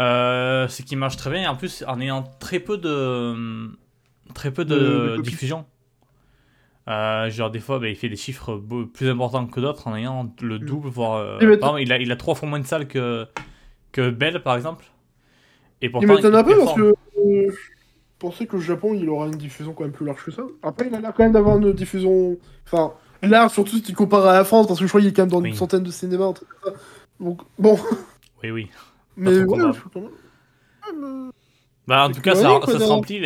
euh, 0.00 0.68
c'est 0.68 0.84
qu'il 0.84 0.98
marche 0.98 1.16
très 1.16 1.30
bien. 1.30 1.42
Et 1.42 1.46
en 1.48 1.56
plus, 1.56 1.84
en 1.86 2.00
ayant 2.00 2.22
très 2.38 2.60
peu 2.60 2.78
de. 2.78 3.76
Très 4.34 4.52
peu 4.52 4.64
de 4.64 5.20
diffusion. 5.22 5.66
Euh, 6.88 7.28
genre 7.28 7.50
des 7.50 7.60
fois, 7.60 7.78
bah, 7.78 7.88
il 7.88 7.96
fait 7.96 8.08
des 8.08 8.16
chiffres 8.16 8.62
plus 8.94 9.10
importants 9.10 9.46
que 9.46 9.60
d'autres 9.60 9.86
en 9.88 9.94
ayant 9.94 10.32
le 10.40 10.58
mm. 10.58 10.64
double, 10.64 10.88
voire... 10.88 11.16
Euh, 11.16 11.78
il, 11.80 11.92
a, 11.92 11.98
il 11.98 12.10
a 12.10 12.16
trois 12.16 12.34
fois 12.34 12.48
moins 12.48 12.60
de 12.60 12.66
salles 12.66 12.88
que, 12.88 13.26
que 13.92 14.10
Bell, 14.10 14.42
par 14.42 14.56
exemple. 14.56 14.86
Et 15.80 15.88
pourtant, 15.88 16.06
il 16.08 16.14
m'étonne 16.14 16.34
un 16.34 16.44
peu 16.44 16.56
parce 16.58 16.74
que 16.74 16.80
euh, 16.82 16.94
je 17.16 17.54
pensais 18.18 18.46
que 18.46 18.56
le 18.56 18.62
Japon, 18.62 18.94
il 18.94 19.08
aura 19.08 19.26
une 19.26 19.36
diffusion 19.36 19.72
quand 19.72 19.84
même 19.84 19.92
plus 19.92 20.06
large 20.06 20.24
que 20.24 20.30
ça. 20.30 20.42
Après, 20.62 20.88
il 20.88 20.94
a 20.94 21.00
l'air 21.00 21.14
quand 21.14 21.22
même 21.22 21.32
d'avoir 21.32 21.56
une 21.58 21.72
diffusion... 21.72 22.36
Enfin, 22.66 22.92
large, 23.22 23.52
surtout 23.52 23.76
si 23.76 23.82
tu 23.82 23.92
compares 23.92 24.26
à 24.26 24.32
la 24.32 24.44
France, 24.44 24.66
parce 24.66 24.80
que 24.80 24.86
je 24.86 24.90
crois 24.90 25.00
qu'il 25.00 25.10
est 25.10 25.12
quand 25.12 25.22
même 25.22 25.30
dans 25.30 25.42
une 25.42 25.54
centaine 25.54 25.82
de 25.82 25.90
cinémas, 25.90 26.32
Donc, 27.20 27.42
bon... 27.58 27.78
Oui, 28.42 28.50
oui. 28.50 28.70
Mais 29.16 29.30
ouais, 29.30 29.72
je 29.72 30.00
Bah, 31.88 32.06
en 32.06 32.12
tout 32.12 32.20
cas, 32.20 32.36
ça, 32.36 32.60
ça 32.64 32.78
se 32.78 32.84
remplit. 32.84 33.18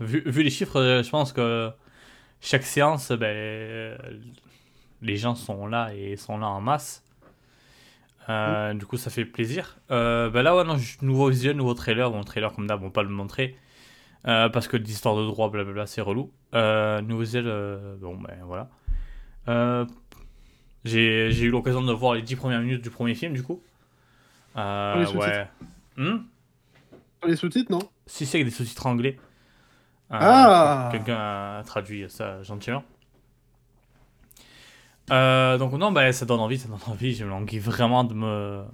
Vu, 0.00 0.22
vu 0.24 0.42
les 0.42 0.50
chiffres, 0.50 1.02
je 1.04 1.10
pense 1.10 1.32
que 1.32 1.70
chaque 2.40 2.62
séance, 2.62 3.10
ben, 3.10 3.98
les 5.02 5.16
gens 5.16 5.34
sont 5.34 5.66
là 5.66 5.92
et 5.94 6.16
sont 6.16 6.38
là 6.38 6.46
en 6.46 6.60
masse. 6.60 7.02
Euh, 8.28 8.74
du 8.74 8.86
coup, 8.86 8.96
ça 8.96 9.10
fait 9.10 9.24
plaisir. 9.24 9.78
Euh, 9.90 10.30
ben 10.30 10.42
là, 10.42 10.56
ouais, 10.56 10.64
non, 10.64 10.76
nouveau 11.02 11.28
visuel, 11.28 11.56
nouveau 11.56 11.74
trailer. 11.74 12.10
Bon, 12.10 12.22
trailer 12.24 12.52
comme 12.52 12.66
d'hab, 12.66 12.82
on 12.82 12.86
va 12.86 12.90
pas 12.90 13.02
le 13.02 13.08
montrer. 13.08 13.56
Euh, 14.26 14.48
parce 14.48 14.66
que 14.66 14.76
l'histoire 14.76 15.16
de 15.16 15.24
droit, 15.24 15.50
blablabla, 15.50 15.86
c'est 15.86 16.00
relou. 16.00 16.32
nouveau 16.52 17.20
visuel, 17.20 17.44
bon, 18.00 18.18
ben 18.18 18.38
voilà. 18.44 19.86
j'ai 20.84 21.42
eu 21.42 21.50
l'occasion 21.50 21.82
de 21.82 21.92
voir 21.92 22.14
les 22.14 22.22
10 22.22 22.36
premières 22.36 22.60
minutes 22.60 22.82
du 22.82 22.90
premier 22.90 23.14
film, 23.14 23.32
du 23.32 23.42
coup. 23.42 23.62
les 24.56 24.62
ouais. 25.14 25.48
Hmm 25.96 26.18
les 27.26 27.36
sous-titres, 27.36 27.70
non? 27.70 27.80
Si, 28.06 28.26
c'est 28.26 28.38
avec 28.38 28.46
des 28.46 28.52
sous-titres 28.52 28.86
anglais. 28.86 29.16
Euh, 30.12 30.18
ah 30.20 30.88
Quelqu'un 30.92 31.16
a 31.16 31.62
traduit 31.64 32.04
ça 32.08 32.42
gentiment. 32.42 32.84
Euh, 35.10 35.58
donc 35.58 35.72
non, 35.72 35.92
bah, 35.92 36.12
ça 36.12 36.26
donne 36.26 36.40
envie, 36.40 36.58
ça 36.58 36.68
donne 36.68 36.78
envie. 36.86 37.14
J'ai 37.14 37.24
envie 37.24 37.58
vraiment 37.58 38.04
de 38.04 38.14
me 38.14 38.64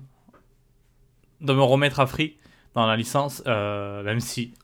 de 1.40 1.52
me 1.52 1.62
remettre 1.62 2.00
à 2.00 2.06
Free 2.06 2.36
dans 2.74 2.86
la 2.86 2.96
licence, 2.96 3.42
euh, 3.46 4.02
même 4.04 4.20
si 4.20 4.54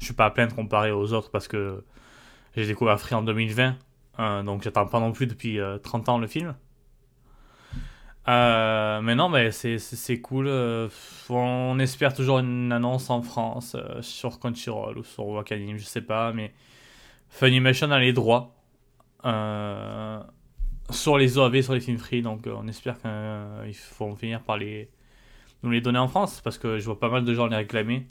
je 0.00 0.06
suis 0.06 0.14
pas 0.14 0.26
à 0.26 0.30
plaindre 0.30 0.54
comparé 0.54 0.90
aux 0.90 1.12
autres 1.12 1.30
parce 1.30 1.46
que 1.46 1.84
j'ai 2.56 2.66
découvert 2.66 2.98
Free 2.98 3.14
en 3.14 3.22
2020, 3.22 3.76
euh, 4.18 4.42
donc 4.42 4.62
j'attends 4.62 4.86
pas 4.86 4.98
non 4.98 5.12
plus 5.12 5.28
depuis 5.28 5.60
30 5.82 6.08
ans 6.08 6.18
le 6.18 6.26
film. 6.26 6.54
mais 8.26 9.14
non, 9.14 9.32
c'est 9.52 10.20
cool. 10.20 10.48
on 11.28 11.78
espère 11.78 12.12
toujours 12.12 12.40
une 12.40 12.72
annonce 12.72 13.08
en 13.08 13.22
France 13.22 13.76
sur 14.00 14.40
Crunchyroll 14.40 14.98
ou 14.98 15.04
sur 15.04 15.28
Wakanim, 15.28 15.78
je 15.78 15.84
sais 15.84 16.02
pas, 16.02 16.32
mais 16.32 16.52
Funimation 17.28 17.92
a 17.92 18.00
les 18.00 18.12
droits 18.12 18.52
sur 20.92 21.18
les 21.18 21.38
OAV, 21.38 21.62
sur 21.62 21.74
les 21.74 21.80
films 21.80 21.98
free, 21.98 22.22
donc 22.22 22.46
on 22.46 22.66
espère 22.68 22.98
qu'ils 23.00 23.74
vont 23.98 24.16
finir 24.16 24.42
par 24.42 24.56
les 24.56 24.90
nous 25.62 25.70
les 25.70 25.80
donner 25.80 25.98
en 25.98 26.08
France 26.08 26.40
parce 26.42 26.58
que 26.58 26.78
je 26.78 26.84
vois 26.84 26.98
pas 26.98 27.10
mal 27.10 27.24
de 27.24 27.34
gens 27.34 27.46
les 27.46 27.56
réclamer. 27.56 28.06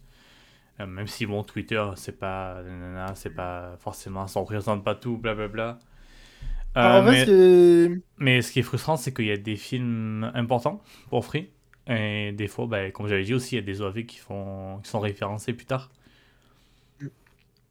Euh, 0.80 0.86
même 0.86 1.08
si 1.08 1.26
bon 1.26 1.44
Twitter 1.44 1.84
c'est 1.96 2.18
pas 2.18 2.62
c'est 3.16 3.36
pas 3.36 3.76
forcément 3.80 4.28
ça 4.28 4.40
représente 4.40 4.84
pas 4.84 4.96
tout 4.96 5.18
blablabla. 5.18 5.80
Euh, 6.78 7.02
mais, 7.02 7.98
mais, 8.20 8.42
ce 8.44 8.52
qui 8.52 8.60
est 8.60 8.64
frustrant 8.64 8.96
c'est 8.96 9.14
qu'il 9.14 9.26
y 9.26 9.32
a 9.32 9.38
des 9.38 9.56
films 9.56 10.32
importants 10.36 10.84
pour 11.10 11.26
Free 11.26 11.50
et 11.88 12.32
des 12.32 12.48
fois 12.48 12.68
bah, 12.68 12.92
comme 12.92 13.08
j'avais 13.08 13.24
dit 13.24 13.34
aussi 13.34 13.56
il 13.56 13.60
y 13.60 13.62
a 13.62 13.66
des 13.66 13.82
OAV 13.82 14.04
qui 14.04 14.18
font 14.18 14.80
qui 14.84 14.90
sont 14.90 15.00
référencés 15.00 15.54
plus 15.54 15.66
tard. 15.66 15.90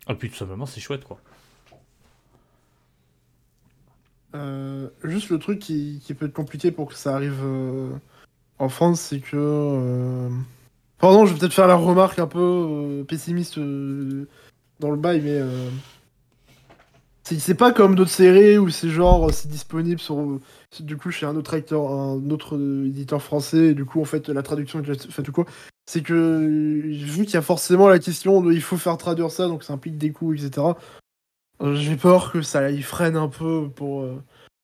Et 0.09 0.15
puis 0.15 0.31
tout 0.31 0.37
simplement 0.37 0.67
c'est 0.67 0.81
chouette 0.81 1.05
quoi. 1.05 1.21
Euh, 4.35 4.89
juste 5.05 5.31
le 5.31 5.39
truc 5.39 5.59
qui, 5.59 6.03
peut 6.19 6.27
être 6.27 6.35
compliqué 6.35 6.71
pour 6.71 6.89
que 6.89 6.95
ça 6.95 7.15
arrive 7.15 7.43
en 8.59 8.69
France, 8.69 9.01
c'est 9.01 9.21
que. 9.21 9.37
Euh, 9.37 10.29
pardon, 10.99 11.27
je 11.27 11.33
vais 11.33 11.39
peut-être 11.39 11.55
faire 11.55 11.69
la 11.69 11.77
remarque 11.77 12.19
un 12.19 12.27
peu 12.27 12.41
euh, 12.41 13.05
pessimiste 13.05 13.59
euh, 13.59 14.27
dans 14.81 14.91
le 14.91 14.97
bail, 14.97 15.21
mais. 15.23 15.41
C'est 17.25 17.55
pas 17.55 17.73
comme 17.73 17.95
d'autres 17.95 18.11
séries 18.11 18.57
où 18.57 18.71
c'est 18.71 18.89
genre, 18.89 19.31
c'est 19.33 19.49
disponible 19.49 20.01
sur. 20.01 20.41
Du 20.81 20.97
coup, 20.97 21.11
chez 21.11 21.27
un 21.27 21.37
autre 21.37 21.55
acteur, 21.55 21.91
un 21.91 22.31
autre 22.31 22.57
éditeur 22.87 23.23
français, 23.23 23.69
et 23.69 23.75
du 23.75 23.85
coup, 23.85 24.01
en 24.01 24.07
fait, 24.07 24.31
la 24.31 24.43
traduction 24.43 24.81
est 24.81 25.31
quoi. 25.31 25.45
C'est 25.85 26.03
que, 26.03 26.41
vu 26.87 27.25
qu'il 27.25 27.35
y 27.35 27.37
a 27.37 27.43
forcément 27.43 27.89
la 27.89 27.99
question 27.99 28.41
de 28.41 28.53
il 28.53 28.63
faut 28.63 28.79
faire 28.79 28.97
traduire 28.97 29.31
ça, 29.31 29.47
donc 29.47 29.63
ça 29.63 29.75
implique 29.75 29.99
des 29.99 30.11
coûts, 30.11 30.33
etc. 30.33 30.69
J'ai 31.61 31.97
peur 31.97 32.33
que 32.33 32.43
ça 32.43 32.71
y 32.71 32.83
freine 32.83 33.17
un 33.17 33.29
peu 33.29 33.69
pour. 33.69 34.07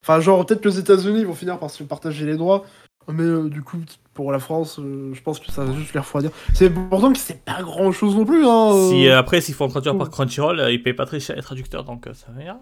Enfin, 0.04 0.20
genre, 0.20 0.44
peut-être 0.44 0.60
que 0.60 0.68
les 0.68 0.78
États-Unis 0.78 1.24
vont 1.24 1.34
finir 1.34 1.58
par 1.58 1.70
se 1.70 1.82
partager 1.82 2.26
les 2.26 2.36
droits, 2.36 2.64
mais 3.12 3.22
euh, 3.22 3.48
du 3.48 3.62
coup, 3.62 3.78
pour 4.14 4.32
la 4.32 4.38
France, 4.38 4.78
euh, 4.78 5.12
je 5.12 5.22
pense 5.22 5.38
que 5.38 5.50
ça 5.52 5.64
va 5.64 5.72
juste 5.74 5.92
les 5.92 6.00
refroidir. 6.00 6.30
C'est 6.54 6.70
pourtant 6.70 7.12
que 7.12 7.18
c'est 7.18 7.44
pas 7.44 7.62
grand 7.62 7.92
chose 7.92 8.16
non 8.16 8.24
plus. 8.24 8.46
Hein, 8.46 8.72
euh. 8.74 8.90
Si, 8.90 9.08
après, 9.08 9.40
s'ils 9.40 9.54
font 9.54 9.68
traduire 9.68 9.96
par 9.96 10.10
Crunchyroll, 10.10 10.62
ils 10.70 10.82
payent 10.82 10.94
pas 10.94 11.06
très 11.06 11.20
cher 11.20 11.36
les 11.36 11.42
traducteurs, 11.42 11.84
donc 11.84 12.08
ça 12.14 12.26
va 12.32 12.42
bien. 12.42 12.60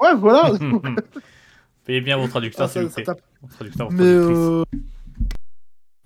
Ouais, 0.00 0.14
voilà. 0.14 0.52
Payez 1.84 2.00
bien 2.02 2.18
vos 2.18 2.28
traducteurs, 2.28 2.66
ah, 2.66 2.68
s'il 2.68 2.82
vous 2.82 2.90
plaît. 2.90 3.04
Mais, 3.90 4.64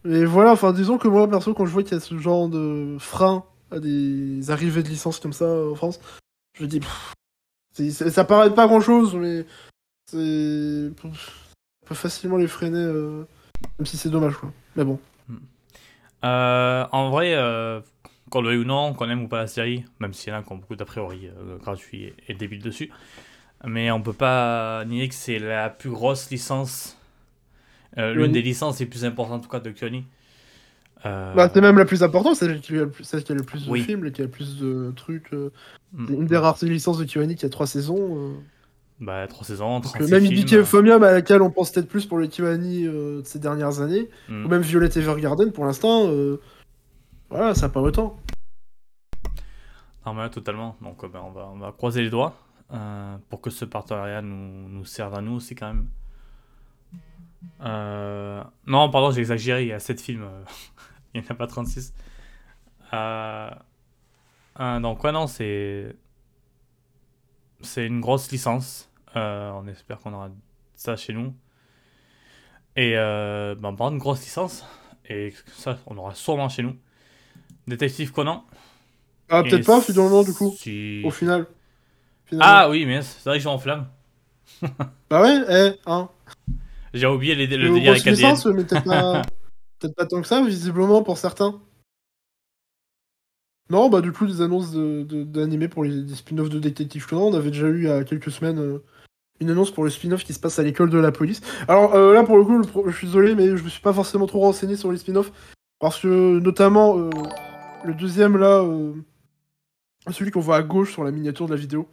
Mais 0.04 0.24
voilà, 0.24 0.52
enfin, 0.52 0.72
disons 0.72 0.98
que 0.98 1.08
moi, 1.08 1.28
perso, 1.28 1.54
quand 1.54 1.66
je 1.66 1.72
vois 1.72 1.82
qu'il 1.82 1.94
y 1.94 1.96
a 1.96 2.00
ce 2.00 2.16
genre 2.18 2.48
de 2.48 2.96
frein 3.00 3.44
à 3.72 3.80
des 3.80 4.50
arrivées 4.50 4.82
de 4.82 4.88
licences 4.88 5.18
comme 5.18 5.32
ça 5.32 5.46
en 5.46 5.74
France, 5.74 5.98
je 6.56 6.62
me 6.62 6.68
dis, 6.68 6.80
ça 7.74 8.24
paraît 8.24 8.54
pas 8.54 8.66
grand 8.66 8.80
chose, 8.80 9.14
mais 9.14 9.44
c'est 10.06 10.90
peut 11.86 11.94
facilement 11.94 12.36
les 12.36 12.48
freiner, 12.48 12.78
euh, 12.78 13.26
même 13.78 13.86
si 13.86 13.96
c'est 13.96 14.10
dommage, 14.10 14.36
quoi. 14.36 14.52
Mais 14.76 14.84
bon. 14.84 14.98
Hmm. 15.28 15.36
Euh, 16.24 16.86
en 16.92 17.10
vrai, 17.10 17.34
euh, 17.34 17.80
qu'on 18.30 18.40
le 18.40 18.50
veuille 18.50 18.58
ou 18.58 18.64
non, 18.64 18.94
qu'on 18.94 19.08
aime 19.10 19.24
ou 19.24 19.28
pas 19.28 19.38
la 19.38 19.46
série, 19.46 19.84
même 20.00 20.12
s'il 20.12 20.32
y 20.32 20.36
en 20.36 20.40
a 20.40 20.42
qui 20.42 20.52
ont 20.52 20.56
beaucoup 20.56 20.76
d'a 20.76 20.84
priori 20.84 21.28
gratuits 21.60 22.12
et, 22.28 22.34
débiles 22.34 22.62
dessus, 22.62 22.90
mais 23.64 23.90
on 23.90 24.00
peut 24.00 24.12
pas 24.12 24.84
nier 24.86 25.08
que 25.08 25.14
c'est 25.14 25.38
la 25.38 25.70
plus 25.70 25.90
grosse 25.90 26.30
licence, 26.30 26.96
l'une 27.96 28.32
des 28.32 28.42
licences 28.42 28.80
les 28.80 28.86
plus 28.86 29.04
importantes 29.04 29.40
en 29.40 29.44
tout 29.44 29.50
cas 29.50 29.60
de 29.60 29.70
Kyoni. 31.02 31.34
Bah, 31.36 31.50
c'est 31.52 31.60
même 31.60 31.78
la 31.78 31.84
plus 31.84 32.02
importante, 32.02 32.36
c'est 32.36 32.46
celle 32.46 32.60
qui 32.60 32.74
a 32.74 32.80
le 32.80 32.90
plus, 32.90 33.04
celle 33.04 33.24
qui 33.24 33.32
a 33.32 33.34
le 33.34 33.42
plus 33.42 33.66
de 33.66 33.74
films 33.76 34.06
et 34.06 34.12
qui 34.12 34.20
a 34.20 34.24
le 34.24 34.30
plus 34.30 34.58
de 34.58 34.92
trucs. 34.94 35.32
Hmm. 35.92 36.06
Une 36.08 36.26
des 36.26 36.36
rares 36.36 36.58
licences 36.62 36.98
de 36.98 37.04
Kyoni 37.04 37.34
qui 37.36 37.46
a 37.46 37.48
trois 37.48 37.66
saisons. 37.66 38.36
Bah, 39.02 39.26
3 39.26 39.44
saisons, 39.44 39.80
36 39.80 40.12
Même 40.12 40.24
Indique 40.26 40.52
Euphonium, 40.54 41.02
à 41.02 41.10
laquelle 41.10 41.42
on 41.42 41.50
pense 41.50 41.72
peut-être 41.72 41.88
plus 41.88 42.06
pour 42.06 42.20
les 42.20 42.28
Kiwani 42.28 42.86
euh, 42.86 43.22
de 43.22 43.26
ces 43.26 43.40
dernières 43.40 43.80
années, 43.80 44.08
mm. 44.28 44.44
ou 44.44 44.48
même 44.48 44.62
Violet 44.62 44.96
Evergarden, 44.96 45.50
pour 45.50 45.64
l'instant, 45.64 46.06
euh, 46.06 46.40
voilà, 47.28 47.52
ça 47.56 47.62
n'a 47.62 47.72
pas 47.72 47.80
autant. 47.80 48.20
Non, 50.06 50.14
mais 50.14 50.30
totalement. 50.30 50.76
Donc, 50.80 51.02
euh, 51.02 51.08
ben, 51.08 51.20
on, 51.24 51.32
va, 51.32 51.50
on 51.52 51.58
va 51.58 51.72
croiser 51.72 52.02
les 52.02 52.10
doigts 52.10 52.36
pour 53.28 53.40
que 53.40 53.50
ce 53.50 53.66
partenariat 53.66 54.22
nous, 54.22 54.68
nous 54.68 54.84
serve 54.84 55.14
à 55.14 55.20
nous 55.20 55.32
aussi, 55.32 55.56
quand 55.56 55.66
même. 55.66 55.88
Non, 57.60 58.88
pardon, 58.88 59.10
j'ai 59.10 59.20
exagéré, 59.20 59.62
il 59.62 59.68
y 59.68 59.72
a 59.72 59.80
7 59.80 60.00
films, 60.00 60.26
il 61.14 61.20
n'y 61.20 61.26
en 61.26 61.30
a 61.30 61.34
pas 61.34 61.46
36. 61.46 61.92
donc, 64.80 65.04
ouais, 65.04 65.12
non, 65.12 65.26
c'est. 65.26 65.94
C'est 67.60 67.86
une 67.86 68.00
grosse 68.00 68.30
licence. 68.32 68.90
Euh, 69.14 69.50
on 69.50 69.66
espère 69.68 69.98
qu'on 69.98 70.12
aura 70.14 70.30
ça 70.74 70.96
chez 70.96 71.12
nous. 71.12 71.34
Et 72.76 72.94
euh, 72.96 73.54
ben, 73.54 73.76
on 73.78 73.90
une 73.90 73.98
grosse 73.98 74.22
licence. 74.22 74.64
Et 75.08 75.32
ça, 75.52 75.78
on 75.86 75.96
aura 75.98 76.14
sûrement 76.14 76.48
chez 76.48 76.62
nous. 76.62 76.76
Détective 77.66 78.12
Conan. 78.12 78.44
Ah, 79.28 79.42
peut-être 79.42 79.66
pas, 79.66 79.80
finalement, 79.80 80.22
du 80.22 80.32
coup. 80.32 80.54
Au 81.04 81.10
final. 81.10 81.46
Ah 82.40 82.68
oui, 82.70 82.86
mais 82.86 83.02
c'est 83.02 83.28
vrai 83.28 83.38
que 83.38 83.42
j'ai 83.42 83.48
en 83.48 83.58
flamme. 83.58 83.86
bah 85.10 85.22
ouais, 85.22 85.42
eh, 85.48 85.80
hein. 85.86 86.08
J'ai 86.94 87.06
oublié 87.06 87.34
les, 87.34 87.46
le 87.46 87.70
délire 87.70 87.92
avec 87.92 88.04
licence, 88.04 88.46
mais 88.46 88.64
peut-être 88.64 88.84
pas, 88.84 89.22
peut 89.88 89.94
pas 89.94 90.06
tant 90.06 90.20
que 90.20 90.28
ça, 90.28 90.44
visiblement, 90.44 91.02
pour 91.02 91.18
certains. 91.18 91.60
Non, 93.70 93.88
bah 93.88 94.02
du 94.02 94.12
coup, 94.12 94.26
des 94.26 94.42
annonces 94.42 94.72
d'animés 94.74 95.68
pour 95.68 95.84
les, 95.84 96.06
spin-offs 96.14 96.50
de 96.50 96.58
Détective 96.58 97.06
Conan. 97.06 97.28
On 97.28 97.34
avait 97.34 97.50
déjà 97.50 97.68
eu 97.68 97.78
il 97.78 97.88
y 97.88 97.90
a 97.90 98.04
quelques 98.04 98.30
semaines 98.30 98.58
euh, 98.58 98.84
une 99.40 99.48
annonce 99.48 99.70
pour 99.70 99.84
le 99.84 99.88
spin-off 99.88 100.24
qui 100.24 100.34
se 100.34 100.40
passe 100.40 100.58
à 100.58 100.62
l'école 100.62 100.90
de 100.90 100.98
la 100.98 101.10
police. 101.10 101.40
Alors 101.68 101.94
euh, 101.94 102.12
là, 102.12 102.22
pour 102.22 102.36
le 102.36 102.44
coup, 102.44 102.62
je 102.90 102.94
suis 102.94 103.06
désolé, 103.06 103.34
mais 103.34 103.56
je 103.56 103.62
me 103.62 103.68
suis 103.70 103.80
pas 103.80 103.94
forcément 103.94 104.26
trop 104.26 104.40
renseigné 104.40 104.76
sur 104.76 104.92
les 104.92 104.98
spin-offs. 104.98 105.32
Parce 105.78 105.98
que, 106.00 106.38
notamment, 106.38 106.98
euh, 106.98 107.10
le 107.84 107.94
deuxième 107.94 108.36
là, 108.36 108.62
celui 110.10 110.30
qu'on 110.30 110.40
voit 110.40 110.56
à 110.56 110.62
gauche 110.62 110.92
sur 110.92 111.02
la 111.02 111.10
miniature 111.10 111.46
de 111.46 111.54
la 111.54 111.60
vidéo, 111.60 111.88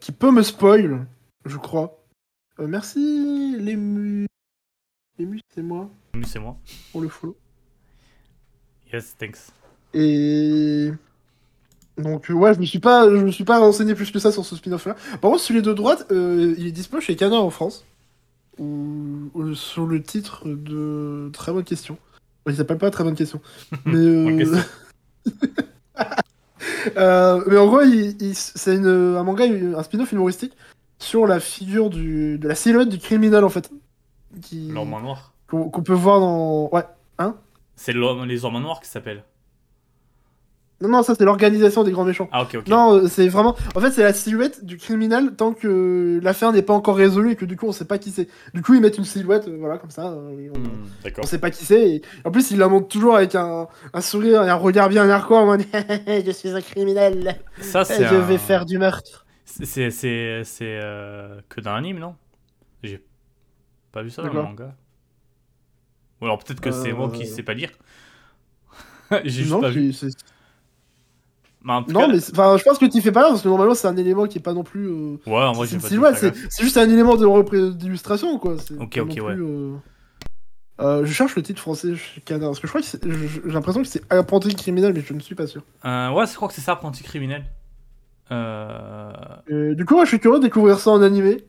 qui 0.00 0.10
peut 0.10 0.32
me 0.32 0.42
spoil, 0.42 1.06
je 1.44 1.56
crois. 1.58 2.04
merci, 2.58 3.56
Lému. 3.56 4.26
Lému, 5.18 5.40
c'est 5.54 5.62
moi. 5.62 5.90
Lému, 6.14 6.26
c'est 6.26 6.38
moi. 6.38 6.56
Pour 6.92 7.00
le 7.00 7.08
follow. 7.08 7.36
Yes, 8.92 9.16
thanks. 9.16 9.38
Et 9.94 10.90
donc 11.98 12.26
ouais, 12.28 12.54
je 12.54 12.60
me 12.60 12.66
suis 12.66 12.78
pas, 12.78 13.08
je 13.08 13.24
me 13.24 13.30
suis 13.30 13.44
pas 13.44 13.58
renseigné 13.58 13.94
plus 13.94 14.10
que 14.10 14.18
ça 14.18 14.30
sur 14.30 14.44
ce 14.44 14.56
spin-off 14.56 14.86
là. 14.86 14.94
Par 15.20 15.30
contre, 15.30 15.40
celui 15.42 15.62
de 15.62 15.72
droite, 15.72 16.06
euh, 16.10 16.54
il 16.58 16.66
est 16.66 16.72
dispo 16.72 17.00
chez 17.00 17.16
Canard 17.16 17.44
en 17.44 17.50
France. 17.50 17.84
Ou, 18.58 19.30
sur 19.54 19.86
le 19.86 20.02
titre 20.02 20.42
de 20.46 21.30
très 21.32 21.52
bonne 21.52 21.64
question. 21.64 21.98
Il 22.46 22.56
s'appelle 22.56 22.78
pas 22.78 22.90
très 22.90 23.04
bonne 23.04 23.14
question. 23.14 23.40
mais 23.84 23.96
euh, 23.96 24.58
euh, 26.96 27.44
mais 27.46 27.56
en 27.56 27.66
gros, 27.66 27.80
c'est 28.32 28.76
un 28.76 29.22
manga, 29.22 29.44
un 29.44 29.82
spin-off 29.82 30.12
humoristique 30.12 30.56
sur 30.98 31.26
la 31.26 31.40
figure 31.40 31.90
du, 31.90 32.38
de 32.38 32.48
la 32.48 32.54
silhouette 32.54 32.88
du 32.88 32.98
criminel 32.98 33.44
en 33.44 33.50
fait. 33.50 33.70
Qui... 34.42 34.68
L'homme 34.68 34.90
noir. 34.90 35.32
Qu'on 35.48 35.70
peut 35.70 35.92
voir 35.92 36.20
dans. 36.20 36.68
Ouais, 36.72 36.84
hein? 37.18 37.36
C'est 37.76 37.92
les 37.92 38.44
hommes 38.44 38.60
noirs 38.60 38.80
qui 38.80 38.88
s'appellent. 38.88 39.24
Non, 40.82 40.90
non, 40.90 41.02
ça 41.02 41.14
c'est 41.14 41.24
l'organisation 41.24 41.84
des 41.84 41.90
grands 41.90 42.04
méchants. 42.04 42.28
Ah, 42.32 42.42
ok, 42.42 42.56
ok. 42.56 42.68
Non, 42.68 42.96
euh, 42.96 43.08
c'est 43.08 43.28
vraiment. 43.28 43.56
En 43.74 43.80
fait, 43.80 43.92
c'est 43.92 44.02
la 44.02 44.12
silhouette 44.12 44.62
du 44.62 44.76
criminel 44.76 45.34
tant 45.34 45.54
que 45.54 46.20
l'affaire 46.22 46.52
n'est 46.52 46.60
pas 46.60 46.74
encore 46.74 46.96
résolue 46.96 47.32
et 47.32 47.36
que 47.36 47.46
du 47.46 47.56
coup 47.56 47.66
on 47.66 47.72
sait 47.72 47.86
pas 47.86 47.96
qui 47.96 48.10
c'est. 48.10 48.28
Du 48.52 48.60
coup, 48.60 48.74
ils 48.74 48.82
mettent 48.82 48.98
une 48.98 49.04
silhouette, 49.06 49.48
euh, 49.48 49.56
voilà, 49.58 49.78
comme 49.78 49.90
ça. 49.90 50.08
Euh, 50.08 50.50
on... 50.54 50.58
D'accord. 51.02 51.24
on 51.24 51.26
sait 51.26 51.38
pas 51.38 51.50
qui 51.50 51.64
c'est. 51.64 51.90
Et... 51.90 52.02
En 52.26 52.30
plus, 52.30 52.50
ils 52.50 52.58
la 52.58 52.68
montrent 52.68 52.88
toujours 52.88 53.16
avec 53.16 53.34
un, 53.34 53.68
un 53.94 54.00
sourire 54.02 54.42
et 54.42 54.50
un 54.50 54.54
regard 54.54 54.90
bien 54.90 55.06
narquois 55.06 55.40
en 55.40 55.46
mode 55.46 55.64
Je 56.06 56.30
suis 56.30 56.50
un 56.50 56.60
criminel. 56.60 57.40
Ça, 57.60 57.84
c'est. 57.84 58.06
Je 58.06 58.14
vais 58.14 58.38
faire 58.38 58.66
du 58.66 58.76
meurtre. 58.76 59.24
C'est 59.46 59.90
c'est 59.90 60.42
c'est 60.44 60.78
que 61.48 61.60
dans 61.62 61.74
l'anime, 61.74 62.00
non? 62.00 62.16
Pas 63.96 64.02
vu 64.02 64.10
ça 64.10 64.22
dans 64.22 64.32
le 64.32 64.42
manga. 64.42 64.74
Ou 66.20 66.26
alors 66.26 66.38
peut-être 66.38 66.60
que 66.60 66.70
c'est 66.70 66.92
moi 66.92 67.10
qui 67.10 67.26
sais 67.26 67.42
pas 67.42 67.54
lire. 67.54 67.70
J'ai 69.24 69.44
juste 69.44 69.60
pas 69.60 69.70
vu 69.70 69.92
non, 71.66 72.06
mais 72.08 72.18
enfin, 72.30 72.56
je 72.56 72.62
pense 72.62 72.78
que 72.78 72.86
tu 72.86 73.00
fais 73.02 73.10
pas 73.10 73.22
là 73.22 73.28
parce 73.30 73.42
que 73.42 73.48
normalement 73.48 73.74
c'est 73.74 73.88
un 73.88 73.96
élément 73.96 74.26
qui 74.28 74.38
est 74.38 74.40
pas 74.40 74.52
non 74.52 74.62
plus. 74.62 74.86
Euh, 74.86 75.16
ouais, 75.26 75.42
en 75.42 75.52
vrai, 75.52 75.66
c'est 75.66 75.80
c'est 75.80 76.62
juste 76.62 76.76
un 76.76 76.88
élément 76.88 77.16
d'illustration 77.16 78.38
quoi. 78.38 78.54
Ok, 78.78 78.98
ok, 79.02 79.18
ouais. 79.20 79.34
Euh, 79.34 79.74
Euh, 80.78 81.04
je 81.06 81.12
cherche 81.12 81.34
le 81.34 81.42
titre 81.42 81.60
français 81.60 81.94
Canard, 82.24 82.50
parce 82.50 82.60
que 82.60 82.66
je 82.66 82.72
crois 82.72 82.82
que 82.82 82.86
j'ai 82.86 83.52
l'impression 83.52 83.82
que 83.82 83.88
c'est 83.88 84.02
apprenti 84.12 84.54
criminel, 84.54 84.92
mais 84.92 85.00
je 85.00 85.14
ne 85.14 85.20
suis 85.20 85.34
pas 85.34 85.46
sûr. 85.46 85.62
Euh, 85.86 86.10
ouais, 86.12 86.26
je 86.26 86.34
crois 86.34 86.48
que 86.48 86.54
c'est 86.54 86.60
ça, 86.60 86.72
apprenti 86.72 87.02
criminel. 87.02 87.46
Euh, 88.30 89.74
du 89.74 89.84
coup, 89.86 89.94
moi, 89.94 90.04
je 90.04 90.10
suis 90.10 90.20
curieux 90.20 90.38
de 90.38 90.44
découvrir 90.44 90.78
ça 90.78 90.90
en 90.90 91.00
animé. 91.00 91.46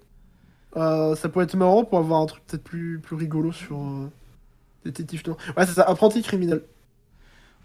Euh, 0.76 1.16
ça 1.16 1.30
pourrait 1.30 1.46
être 1.46 1.56
marrant 1.56 1.86
pour 1.86 1.98
avoir 2.00 2.22
un 2.22 2.26
truc 2.26 2.46
peut-être 2.46 2.64
plus, 2.64 3.00
plus 3.00 3.16
rigolo 3.16 3.52
sur 3.52 3.78
euh, 3.80 4.12
Détective 4.86 5.24
Conan. 5.24 5.38
Ouais, 5.58 5.66
c'est 5.66 5.74
ça, 5.74 5.84
apprenti 5.84 6.22
criminel. 6.24 6.64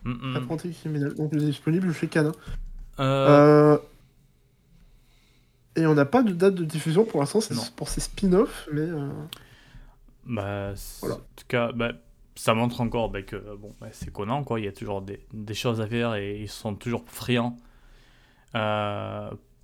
mm, 0.05 0.13
mm. 0.33 0.37
Apprenti 0.37 0.73
criminel. 0.73 1.15
Donc, 1.15 1.31
il 1.33 1.43
est 1.43 1.47
disponible 1.47 1.93
chez 1.93 2.09
Canin. 2.09 2.33
Euh, 3.01 3.75
Euh, 3.75 3.79
Et 5.77 5.87
on 5.87 5.95
n'a 5.95 6.05
pas 6.05 6.23
de 6.23 6.33
date 6.33 6.55
de 6.55 6.65
diffusion 6.65 7.05
pour 7.05 7.21
l'instant, 7.21 7.41
c'est 7.41 7.55
pour 7.77 7.89
ces 7.89 8.01
spin-offs, 8.01 8.69
mais. 8.73 8.83
euh, 8.83 9.09
Bah, 10.27 10.75
Voilà. 11.01 11.17
En 11.17 11.19
tout 11.37 11.45
cas, 11.49 11.73
bah, 11.73 11.93
ça 12.35 12.55
montre 12.55 12.81
encore 12.81 13.11
bah, 13.11 13.23
que 13.23 13.37
bon, 13.57 13.75
bah, 13.81 13.89
c'est 13.93 14.13
Conan, 14.13 14.45
quoi. 14.45 14.61
Il 14.61 14.65
y 14.65 14.69
a 14.69 14.73
toujours 14.73 15.03
des, 15.03 15.25
des 15.33 15.55
choses 15.55 15.81
à 15.81 15.87
faire 15.87 16.15
et 16.15 16.41
ils 16.41 16.49
sont 16.49 16.75
toujours 16.75 17.05
friands 17.07 17.57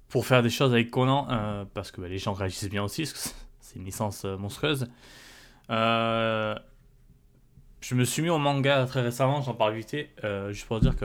pour 0.08 0.26
faire 0.26 0.42
des 0.42 0.50
choses 0.50 0.72
avec 0.72 0.90
Conan 0.90 1.26
euh, 1.30 1.64
parce 1.74 1.90
que 1.90 2.00
bah, 2.00 2.08
les 2.08 2.18
gens 2.18 2.32
réagissent 2.32 2.70
bien 2.70 2.82
aussi, 2.82 3.06
c'est 3.06 3.76
une 3.76 3.84
licence 3.84 4.24
euh, 4.24 4.36
monstrueuse. 4.36 4.88
Euh, 5.70 6.54
je 7.80 7.94
me 7.94 8.04
suis 8.04 8.22
mis 8.22 8.30
au 8.30 8.38
manga 8.38 8.86
très 8.86 9.02
récemment, 9.02 9.42
j'en 9.42 9.54
parle 9.54 9.74
vite, 9.74 9.94
juste 10.50 10.66
pour 10.66 10.80
dire 10.80 10.96
que 10.96 11.04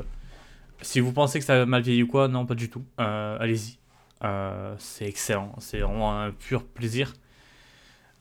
si 0.82 1.00
vous 1.00 1.14
pensez 1.14 1.40
que 1.40 1.46
ça 1.46 1.62
a 1.62 1.66
mal 1.66 1.82
vieilli 1.82 2.04
ou 2.04 2.08
quoi, 2.08 2.28
non, 2.28 2.46
pas 2.46 2.56
du 2.56 2.70
tout. 2.70 2.84
Allez-y. 2.98 3.78
C'est 4.80 5.06
excellent, 5.06 5.54
c'est 5.60 5.80
vraiment 5.80 6.20
un 6.20 6.32
pur 6.32 6.66
plaisir. 6.66 7.14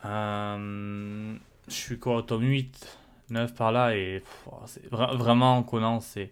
Je 0.05 1.39
suis 1.69 1.99
quoi 1.99 2.17
au 2.17 2.23
tome 2.23 2.45
8, 2.45 2.99
9 3.31 3.55
par 3.55 3.73
là 3.73 3.97
et 3.97 4.23
vraiment 4.91 5.63
Conan, 5.63 6.01
c'est 6.01 6.31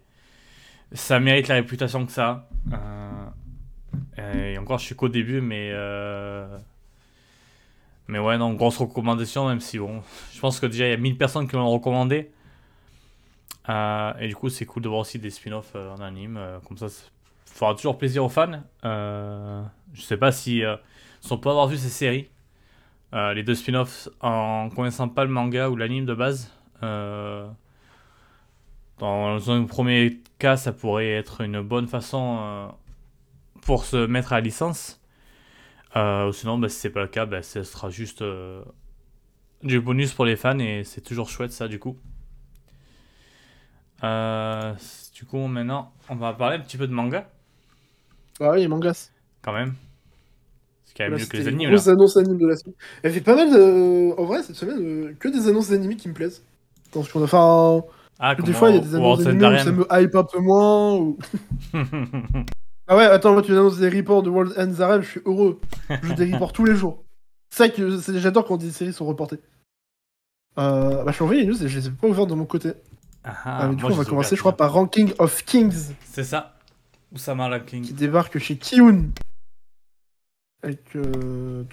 ça 0.93 1.21
mérite 1.21 1.49
la 1.49 1.57
réputation 1.57 2.05
que 2.07 2.13
ça. 2.13 2.49
Euh, 2.73 3.27
et 4.19 4.59
encore, 4.59 4.79
je 4.79 4.87
suis 4.87 4.95
qu'au 4.95 5.09
début, 5.09 5.41
mais 5.41 5.71
euh, 5.73 6.47
mais 8.09 8.19
ouais, 8.19 8.39
non, 8.39 8.55
grosse 8.55 8.79
recommandation, 8.79 9.49
même 9.49 9.61
si 9.61 9.79
bon, 9.79 10.03
je 10.33 10.41
pense 10.41 10.59
que 10.59 10.67
déjà 10.67 10.87
il 10.87 10.91
y 10.91 10.95
a 10.95 10.97
1000 10.97 11.17
personnes 11.17 11.47
qui 11.49 11.55
l'ont 11.57 11.71
recommandé. 11.71 12.31
Euh, 13.69 14.13
et 14.19 14.29
du 14.29 14.35
coup, 14.35 14.49
c'est 14.49 14.67
cool 14.67 14.83
de 14.83 14.89
voir 14.89 15.03
aussi 15.03 15.19
des 15.19 15.31
spin-offs 15.31 15.73
euh, 15.77 15.95
en 15.95 16.01
anime, 16.01 16.37
euh, 16.37 16.59
comme 16.67 16.77
ça, 16.77 16.89
ça 16.89 17.05
fera 17.45 17.75
toujours 17.75 17.99
plaisir 17.99 18.25
aux 18.25 18.29
fans. 18.29 18.63
Euh, 18.85 19.63
je 19.93 20.03
sais 20.03 20.17
pas 20.17 20.33
si 20.33 20.65
euh, 20.65 20.77
si 21.21 21.33
on 21.33 21.39
peut 21.39 21.51
avoir 21.51 21.67
vu 21.69 21.77
ces 21.77 21.89
séries. 21.89 22.29
Euh, 23.13 23.35
les 23.35 23.43
deux 23.43 23.55
spin-offs 23.55 24.09
en 24.21 24.71
connaissant 24.71 25.09
pas 25.09 25.25
le 25.25 25.31
manga 25.31 25.69
ou 25.69 25.77
l'anime 25.77 26.05
de 26.07 26.15
base. 26.15 26.51
Euh, 26.83 27.49
dans 28.99 29.51
un 29.51 29.65
premier 29.65 30.21
cas, 30.39 30.57
ça 30.57 30.73
pourrait 30.73 31.11
être 31.11 31.41
une 31.41 31.61
bonne 31.61 31.89
façon 31.89 32.39
euh, 32.41 32.69
pour 33.63 33.85
se 33.85 34.07
mettre 34.07 34.33
à 34.33 34.37
la 34.37 34.41
licence. 34.43 35.01
Euh, 35.97 36.31
sinon, 36.33 36.59
bah, 36.59 36.69
si 36.69 36.77
c'est 36.79 36.91
pas 36.91 37.03
le 37.03 37.09
cas, 37.09 37.27
bah, 37.27 37.43
ce 37.43 37.63
sera 37.63 37.91
juste 37.91 38.23
euh, 38.23 38.63
du 39.63 39.81
bonus 39.81 40.13
pour 40.13 40.25
les 40.25 40.37
fans 40.37 40.59
et 40.59 40.85
c'est 40.85 41.01
toujours 41.01 41.29
chouette 41.29 41.53
ça 41.53 41.69
du 41.69 41.79
coup. 41.79 41.97
Euh, 44.03 44.73
du 45.15 45.25
coup, 45.27 45.47
maintenant, 45.47 45.93
on 46.09 46.17
va 46.17 46.33
parler 46.33 46.57
un 46.57 46.61
petit 46.61 46.77
peu 46.79 46.87
de 46.87 46.93
manga 46.93 47.29
Ah 48.41 48.53
oui, 48.53 48.67
mangas. 48.69 49.11
quand 49.43 49.53
même. 49.53 49.75
C'est 50.85 50.97
quand 50.97 51.05
même 51.05 51.13
Là, 51.13 51.19
mieux 51.19 51.27
que 51.27 51.37
les 51.37 51.49
animes 51.49 51.69
là. 51.69 51.75
grosses 51.77 51.89
annonces 51.89 52.17
animes 52.17 52.39
de 52.39 52.47
la 52.47 52.57
semaine. 52.57 52.75
Elle 53.03 53.13
fait 53.13 53.21
pas 53.21 53.37
mal 53.37 53.51
de. 53.53 54.19
En 54.19 54.25
vrai, 54.25 54.43
cette 54.43 54.57
semaine, 54.57 55.15
que 55.17 55.29
des 55.29 55.49
annonces 55.49 55.69
d'anime 55.71 55.97
qui 55.97 56.09
me 56.09 56.15
plaisent. 56.15 56.43
Parce 56.93 57.09
qu'on 57.13 57.23
a 57.23 57.27
fait 57.27 57.37
un. 57.37 57.83
Ah, 58.19 58.35
Des 58.35 58.53
fois, 58.53 58.71
il 58.71 58.77
y 58.77 58.79
a 58.79 58.83
des 58.83 58.95
annonces 58.95 59.23
d'anime 59.25 59.53
où 59.53 59.59
ça 59.59 59.73
me 59.73 59.87
hype 59.93 60.15
un 60.15 60.25
peu 60.25 60.41
moins. 60.41 60.95
Ou... 60.97 61.19
Ah 62.93 62.97
ouais, 62.97 63.05
attends, 63.05 63.33
moi 63.33 63.43
tu 63.43 63.53
annonces 63.53 63.79
des 63.79 63.89
reports 63.89 64.23
de 64.25 64.31
World 64.31 64.53
Ends 64.59 64.81
Arem, 64.81 65.01
je 65.03 65.09
suis 65.11 65.21
heureux. 65.25 65.61
Je 66.03 66.13
des 66.15 66.33
reports 66.33 66.53
tous 66.53 66.65
les 66.65 66.75
jours. 66.75 67.05
C'est 67.51 67.59
ça 67.65 67.69
que 67.69 67.99
c'est- 67.99 68.19
j'adore 68.19 68.45
quand 68.45 68.57
des 68.57 68.73
séries 68.73 68.93
sont 68.93 69.07
reportées. 69.07 69.39
Euh, 70.59 71.05
bah, 71.05 71.13
je 71.13 71.19
t'ai 71.19 71.23
envoyé 71.23 71.43
les 71.43 71.47
news 71.47 71.63
et 71.65 71.69
je 71.69 71.79
les 71.79 71.87
ai 71.87 71.91
pas 71.93 72.09
ouvertes 72.09 72.29
de 72.31 72.35
mon 72.35 72.47
côté. 72.47 72.73
Ah, 73.23 73.37
Ah, 73.45 73.69
mais 73.69 73.77
du 73.77 73.83
moi, 73.83 73.91
coup, 73.93 73.97
on 73.97 74.03
va 74.03 74.05
commencer, 74.05 74.35
je 74.35 74.41
crois, 74.41 74.57
par 74.57 74.73
Ranking 74.73 75.13
of 75.19 75.45
Kings 75.45 75.93
C'est 76.05 76.25
ça. 76.25 76.57
Oussama 77.13 77.49
la 77.49 77.61
King. 77.61 77.85
qui 77.85 77.93
débarque 77.93 78.39
chez 78.39 78.57
Kiun. 78.57 79.11
Avec. 80.63 80.81
Euh... 80.97 81.65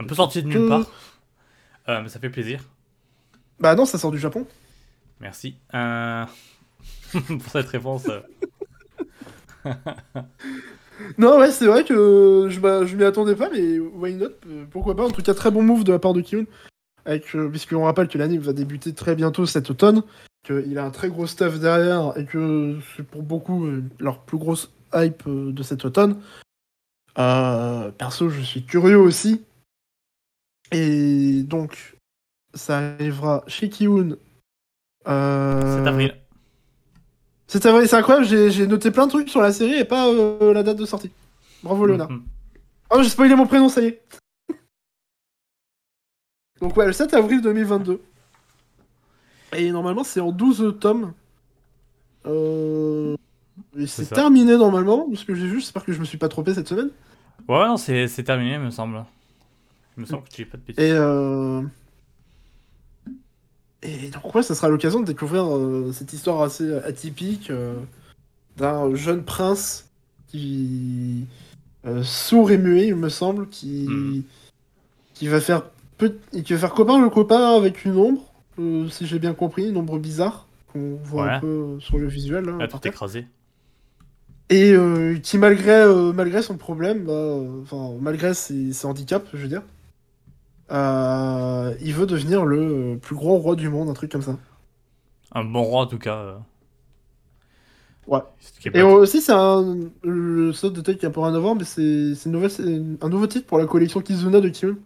Un 0.00 0.04
peu 0.04 0.14
sorti 0.14 0.42
de 0.42 0.48
nulle 0.48 0.68
part. 0.68 0.86
Euh, 1.88 2.02
mais 2.02 2.08
ça 2.08 2.18
fait 2.18 2.30
plaisir. 2.30 2.62
Bah 3.60 3.74
non, 3.74 3.84
ça 3.84 3.98
sort 3.98 4.10
du 4.10 4.18
Japon. 4.18 4.46
Merci. 5.20 5.56
Euh, 5.74 6.24
pour 7.12 7.50
cette 7.52 7.68
réponse. 7.68 8.06
Non, 11.18 11.38
ouais, 11.38 11.50
c'est 11.50 11.66
vrai 11.66 11.84
que 11.84 12.48
je, 12.48 12.58
je 12.86 12.96
m'y 12.96 13.04
attendais 13.04 13.36
pas, 13.36 13.50
mais 13.50 13.78
why 13.78 14.14
not? 14.14 14.30
Pourquoi 14.70 14.96
pas? 14.96 15.04
En 15.04 15.10
tout 15.10 15.22
cas, 15.22 15.34
très 15.34 15.50
bon 15.50 15.62
move 15.62 15.84
de 15.84 15.92
la 15.92 15.98
part 15.98 16.14
de 16.14 16.22
Kiun. 16.22 16.46
Euh, 17.08 17.48
puisqu'on 17.48 17.84
rappelle 17.84 18.08
que 18.08 18.18
l'anime 18.18 18.40
va 18.40 18.52
débuter 18.52 18.92
très 18.92 19.14
bientôt 19.14 19.46
cet 19.46 19.70
automne, 19.70 20.02
qu'il 20.44 20.76
a 20.78 20.84
un 20.84 20.90
très 20.90 21.08
gros 21.08 21.26
staff 21.26 21.60
derrière 21.60 22.12
et 22.16 22.24
que 22.24 22.78
c'est 22.96 23.06
pour 23.06 23.22
beaucoup 23.22 23.66
euh, 23.66 23.84
leur 24.00 24.20
plus 24.20 24.38
grosse 24.38 24.72
hype 24.92 25.22
euh, 25.26 25.52
de 25.52 25.62
cet 25.62 25.84
automne. 25.84 26.20
Perso, 27.14 28.28
je 28.28 28.40
suis 28.40 28.64
curieux 28.64 28.98
aussi. 28.98 29.42
Et 30.72 31.42
donc, 31.44 31.96
ça 32.54 32.78
arrivera 32.78 33.44
chez 33.46 33.70
Kiun. 33.70 34.16
Euh... 35.06 35.84
C'est 35.84 35.88
avril. 35.88 36.14
C'est 37.48 37.64
incroyable, 37.66 38.26
j'ai 38.26 38.50
j'ai 38.50 38.66
noté 38.66 38.90
plein 38.90 39.06
de 39.06 39.10
trucs 39.10 39.28
sur 39.28 39.40
la 39.40 39.52
série 39.52 39.74
et 39.74 39.84
pas 39.84 40.08
euh, 40.08 40.52
la 40.52 40.62
date 40.62 40.76
de 40.76 40.86
sortie. 40.86 41.10
Bravo 41.62 41.86
Léonard. 41.86 42.10
Mhm. 42.10 42.22
Oh, 42.90 43.02
j'ai 43.02 43.08
spoilé 43.08 43.34
mon 43.34 43.46
prénom, 43.46 43.68
ça 43.68 43.82
y 43.82 43.86
est. 43.86 44.02
Donc 46.60 46.76
ouais, 46.76 46.86
le 46.86 46.92
7 46.92 47.14
avril 47.14 47.40
2022. 47.40 48.00
Et 49.56 49.70
normalement, 49.70 50.04
c'est 50.04 50.20
en 50.20 50.32
12 50.32 50.76
tomes. 50.80 51.12
Euh... 52.26 53.16
Et 53.78 53.86
C'est 53.86 54.06
terminé 54.06 54.56
normalement, 54.56 55.06
de 55.08 55.16
ce 55.16 55.24
que 55.24 55.34
j'ai 55.34 55.46
vu. 55.46 55.60
J'espère 55.60 55.84
que 55.84 55.92
je 55.92 56.00
me 56.00 56.04
suis 56.04 56.18
pas 56.18 56.28
trompé 56.28 56.52
cette 56.52 56.68
semaine. 56.68 56.90
Ouais, 57.48 57.66
non, 57.66 57.76
c'est 57.76 58.08
terminé, 58.24 58.58
me 58.58 58.70
semble. 58.70 59.04
Il 59.96 60.02
me 60.02 60.06
semble 60.06 60.24
que 60.24 60.28
tu 60.28 60.44
dis 60.44 60.50
pas 60.50 60.58
de 60.58 60.62
bêtises. 60.62 60.84
Et 60.84 60.90
euh... 60.90 61.62
Et 63.82 64.08
donc 64.10 64.34
ouais, 64.34 64.42
ça 64.42 64.54
sera 64.54 64.68
l'occasion 64.68 65.00
de 65.00 65.04
découvrir 65.06 65.44
euh, 65.46 65.92
cette 65.92 66.12
histoire 66.12 66.42
assez 66.42 66.74
atypique 66.78 67.50
euh, 67.50 67.74
d'un 68.56 68.94
jeune 68.94 69.22
prince 69.22 69.88
qui 70.28 71.26
euh, 71.86 72.02
sourd 72.02 72.50
et 72.50 72.58
muet, 72.58 72.88
il 72.88 72.96
me 72.96 73.08
semble, 73.08 73.48
qui 73.48 73.86
Hmm. 73.88 74.22
qui 75.14 75.28
va 75.28 75.40
faire 75.40 75.62
qui 76.32 76.52
va 76.52 76.58
faire 76.58 76.74
copain 76.74 77.00
le 77.02 77.08
copain 77.10 77.54
avec 77.56 77.84
une 77.84 77.96
ombre, 77.96 78.22
si 78.90 79.06
j'ai 79.06 79.18
bien 79.18 79.32
compris, 79.34 79.68
une 79.68 79.76
ombre 79.76 79.98
bizarre 79.98 80.46
qu'on 80.72 80.96
voit 81.04 81.24
Ouais. 81.24 81.30
un 81.32 81.40
peu 81.40 81.76
sur 81.80 81.96
le 81.98 82.06
visuel 82.06 82.44
là. 82.44 82.58
Ah, 82.60 82.68
tout 82.68 82.86
écrasé. 82.86 83.26
Et 84.50 84.74
qui 85.22 85.38
malgré 85.38 85.84
malgré 86.14 86.42
son 86.42 86.56
problème, 86.56 87.04
bah, 87.04 87.38
malgré 88.00 88.34
ses, 88.34 88.72
ses 88.72 88.86
handicaps, 88.86 89.26
je 89.32 89.38
veux 89.38 89.48
dire, 89.48 89.62
euh, 90.70 91.74
il 91.80 91.94
veut 91.94 92.06
devenir 92.06 92.44
le 92.44 92.98
plus 93.00 93.14
gros 93.14 93.36
roi 93.36 93.56
du 93.56 93.68
monde, 93.68 93.88
un 93.88 93.94
truc 93.94 94.10
comme 94.12 94.22
ça. 94.22 94.36
Un 95.32 95.44
bon 95.44 95.62
roi, 95.62 95.82
en 95.82 95.86
tout 95.86 95.98
cas. 95.98 96.16
euh. 96.16 96.36
Ouais. 98.06 98.20
Qui 98.60 98.70
Et 98.72 98.82
aussi, 98.82 99.20
c'est 99.20 99.32
un. 99.32 99.76
Le 100.02 100.52
seul 100.52 100.72
détail 100.72 100.96
qui 100.96 101.04
est 101.04 101.08
un 101.08 101.12
peu 101.12 101.20
rien 101.20 101.34
à 101.34 101.38
voir, 101.38 101.54
mais 101.56 101.64
c'est 101.64 102.14
un 102.26 103.08
nouveau 103.08 103.26
titre 103.26 103.46
pour 103.46 103.58
la 103.58 103.66
collection 103.66 104.00
Kizuna 104.00 104.40
de 104.40 104.48
Kiun. 104.48 104.76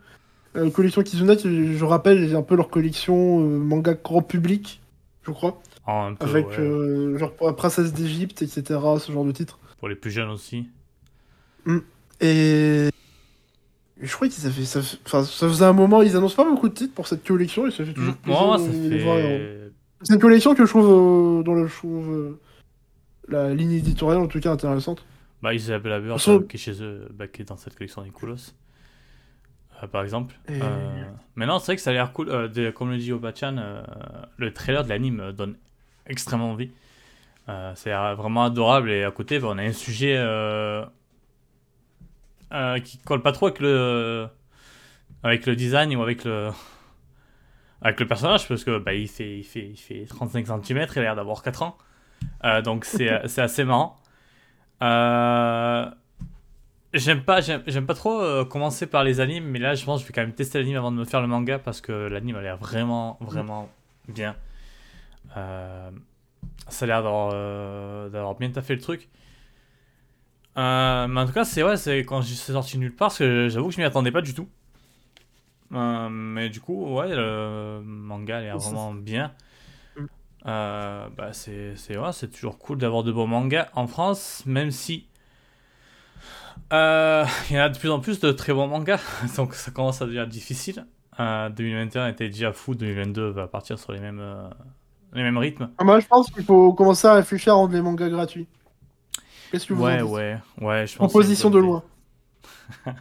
Euh, 0.57 0.71
collection 0.71 1.03
Kizuna, 1.03 1.37
qui, 1.37 1.77
je 1.77 1.85
rappelle, 1.85 2.35
un 2.35 2.43
peu 2.43 2.57
leur 2.57 2.71
collection 2.71 3.41
euh, 3.41 3.59
manga 3.59 3.95
grand 3.95 4.23
public, 4.23 4.81
je 5.23 5.31
crois. 5.31 5.61
en 5.87 6.07
un 6.07 6.15
peu, 6.15 6.27
Avec 6.27 6.49
ouais, 6.49 6.59
euh, 6.59 7.19
genre 7.19 7.33
Princesse 7.57 7.93
d'Égypte, 7.93 8.43
etc., 8.43 8.63
ce 8.99 9.13
genre 9.13 9.25
de 9.25 9.33
titre. 9.33 9.59
pour 9.79 9.89
les 9.89 9.95
plus 9.95 10.11
jeunes 10.11 10.31
aussi. 10.31 10.69
Et. 12.21 12.89
Je 14.01 14.15
crois 14.15 14.29
qu'ils 14.29 14.47
avaient. 14.47 14.65
Ça, 14.65 14.81
enfin, 15.05 15.25
ça 15.25 15.47
faisait 15.49 15.65
un 15.65 15.73
moment, 15.73 16.03
ils 16.03 16.17
annoncent 16.17 16.37
pas 16.37 16.49
beaucoup 16.49 16.69
de 16.69 16.75
titres 16.75 16.95
pour 16.95 17.07
cette 17.07 17.27
collection, 17.27 17.67
et 17.67 17.71
ça 17.71 17.85
fait 17.85 17.93
toujours 17.93 18.15
Mm. 18.15 18.17
plaisir 18.17 18.41
ça 18.41 18.45
voir. 19.05 19.19
fait. 19.19 19.73
C'est 20.03 20.15
une 20.15 20.21
collection 20.21 20.55
que 20.55 20.65
je 20.65 20.71
trouve. 20.71 20.87
euh, 21.41 21.43
dont 21.43 21.67
je 21.67 21.75
trouve. 21.77 22.11
euh, 22.11 22.41
la 23.29 23.53
ligne 23.55 23.73
éditoriale 23.73 24.21
en 24.23 24.27
tout 24.27 24.41
cas 24.41 24.51
intéressante. 24.53 25.05
Bah, 25.43 25.55
Isabelle 25.55 26.03
Bird, 26.03 26.19
Sur- 26.19 26.33
euh, 26.33 26.47
qui 26.49 26.57
est 26.57 26.59
chez 26.61 26.83
eux, 26.83 27.07
bah, 27.15 27.29
qui 27.29 27.43
est 27.43 27.45
dans 27.45 27.57
cette 27.57 27.75
collection 27.77 28.03
Nicolas. 28.03 28.53
Euh, 29.83 29.87
par 29.87 30.03
exemple. 30.03 30.35
Et- 30.49 30.61
Euh, 30.61 31.05
Mais 31.37 31.47
non, 31.47 31.59
c'est 31.59 31.67
vrai 31.67 31.77
que 31.77 31.83
ça 31.83 31.91
a 31.91 31.93
l'air 31.93 32.13
cool. 32.13 32.29
Euh, 32.31 32.49
de- 32.49 32.71
comme 32.71 32.91
le 32.91 32.99
dit 32.99 33.13
Obachan, 33.13 33.57
le 34.37 34.53
trailer 34.53 34.83
de 34.85 34.89
l'anime 34.89 35.33
donne 35.33 35.55
extrêmement 36.07 36.51
envie. 36.53 36.71
C'est 37.75 37.91
vraiment 37.93 38.45
adorable. 38.45 38.91
Et 38.91 39.05
à 39.05 39.11
côté, 39.11 39.39
bah, 39.39 39.49
on 39.51 39.59
a 39.59 39.63
un 39.63 39.73
sujet 39.73 40.17
euh, 42.53 42.79
qui 42.81 42.99
colle 42.99 43.23
pas 43.23 43.33
trop 43.33 43.47
avec 43.47 43.61
le, 43.61 44.29
avec 45.23 45.47
le 45.47 45.57
design 45.57 45.95
ou 45.97 46.03
avec 46.03 46.25
le. 46.25 46.51
avec 47.83 48.01
le 48.01 48.07
personnage 48.07 48.49
parce 48.49 48.65
que 48.65 48.79
bah, 48.79 48.95
il, 48.95 49.09
fait, 49.09 49.39
il, 49.39 49.45
fait, 49.45 49.69
il 49.69 49.77
fait 49.77 50.05
35 50.07 50.47
cm, 50.47 50.87
il 50.95 50.99
a 50.99 51.03
l'air 51.03 51.17
d'avoir 51.17 51.43
4 51.43 51.63
ans. 51.63 51.79
Euh, 52.45 52.63
donc 52.63 52.85
c'est 52.85 53.11
c'est 53.27 53.43
assez 53.43 53.65
marrant. 53.65 53.97
Euh, 54.83 55.91
J'aime 56.93 57.23
pas, 57.23 57.41
j'aime 57.41 57.63
j'aime 57.69 57.87
pas 57.87 57.95
trop 57.95 58.21
euh, 58.21 58.45
commencer 58.45 58.85
par 58.89 59.05
les 59.05 59.21
animes, 59.21 59.45
mais 59.45 59.61
là 59.61 59.77
je 59.77 59.85
pense 59.85 60.01
que 60.01 60.09
je 60.09 60.09
vais 60.09 60.15
quand 60.15 60.23
même 60.27 60.35
tester 60.35 60.59
l'anime 60.59 60.77
avant 60.77 60.91
de 60.91 60.97
me 60.97 61.05
faire 61.05 61.21
le 61.21 61.29
manga 61.29 61.61
parce 61.61 61.81
que 61.81 61.93
l'anime 61.93 62.35
a 62.35 62.43
l'air 62.43 62.57
vraiment, 62.57 63.17
vraiment 63.21 63.69
bien. 64.09 64.35
Euh, 65.37 65.91
ça 66.67 66.85
a 66.85 66.89
l'air 66.89 67.03
d'avoir 67.05 67.31
euh, 67.33 68.09
d'avoir 68.09 68.35
bien 68.35 68.51
taffé 68.51 68.75
le 68.75 68.81
truc. 68.81 69.09
Euh, 70.61 71.09
mais 71.09 71.21
en 71.23 71.27
tout 71.27 71.33
cas, 71.33 71.45
c'est 71.45 71.63
ouais, 71.65 71.77
c'est 71.79 72.01
quand 72.01 72.23
j'ai 72.23 72.37
c'est 72.37 72.53
sorti 72.53 72.79
nulle 72.79 72.95
part, 72.95 73.09
parce 73.09 73.19
que 73.19 73.49
j'avoue 73.49 73.69
que 73.69 73.75
je 73.75 73.81
m'y 73.81 73.87
attendais 73.87 74.13
pas 74.13 74.23
du 74.23 74.35
tout. 74.35 74.49
Euh, 75.73 76.09
mais 76.11 76.49
du 76.49 76.61
coup, 76.61 76.95
ouais, 76.97 77.15
le 77.15 77.81
manga 77.85 78.41
l'air 78.41 78.61
Ça, 78.61 78.71
vraiment 78.71 78.95
bien. 78.95 79.33
Euh, 80.47 81.09
bah, 81.17 81.33
c'est 81.33 81.77
c'est 81.77 81.99
ouais, 81.99 82.13
c'est 82.13 82.29
toujours 82.29 82.59
cool 82.59 82.79
d'avoir 82.79 83.03
de 83.05 83.13
bons 83.13 83.27
mangas 83.27 83.69
en 83.75 83.87
France, 83.87 84.43
même 84.47 84.71
si 84.71 85.07
euh, 86.73 87.25
il 87.51 87.57
y 87.57 87.61
en 87.61 87.65
a 87.65 87.69
de 87.69 87.79
plus 87.79 87.91
en 87.91 88.01
plus 88.01 88.21
de 88.21 88.33
très 88.33 88.53
bons 88.53 88.67
mangas, 88.69 89.01
donc 89.37 89.55
ça 89.55 89.71
commence 89.71 90.03
à 90.03 90.07
devenir 90.07 90.27
difficile. 90.27 90.87
Euh, 91.19 91.51
2021 91.51 92.09
était 92.09 92.29
déjà 92.29 92.53
fou, 92.53 92.75
2022 92.75 93.31
va 93.31 93.49
partir 93.49 93.79
sur 93.79 93.93
les 93.93 94.01
mêmes, 94.01 94.23
les 95.13 95.23
mêmes 95.23 95.39
rythmes. 95.39 95.71
Ah, 95.79 95.85
Moi, 95.85 96.01
je 96.01 96.07
pense 96.07 96.31
qu'il 96.31 96.45
faut 96.45 96.73
commencer 96.73 97.09
à 97.09 97.15
réfléchir 97.15 97.53
à 97.53 97.57
rendre 97.57 97.75
les 97.75 97.83
mangas 97.83 98.09
gratuits. 98.09 98.49
Qu'est-ce 99.51 99.67
que 99.67 99.75
vous 99.75 99.83
en 99.83 99.87
Ouais, 99.87 99.97
dites 99.99 100.07
ouais, 100.07 100.39
ouais, 100.61 100.87
je 100.87 100.97
pense. 100.97 101.11
Proposition 101.11 101.51
de 101.51 101.59
loi. 101.59 101.85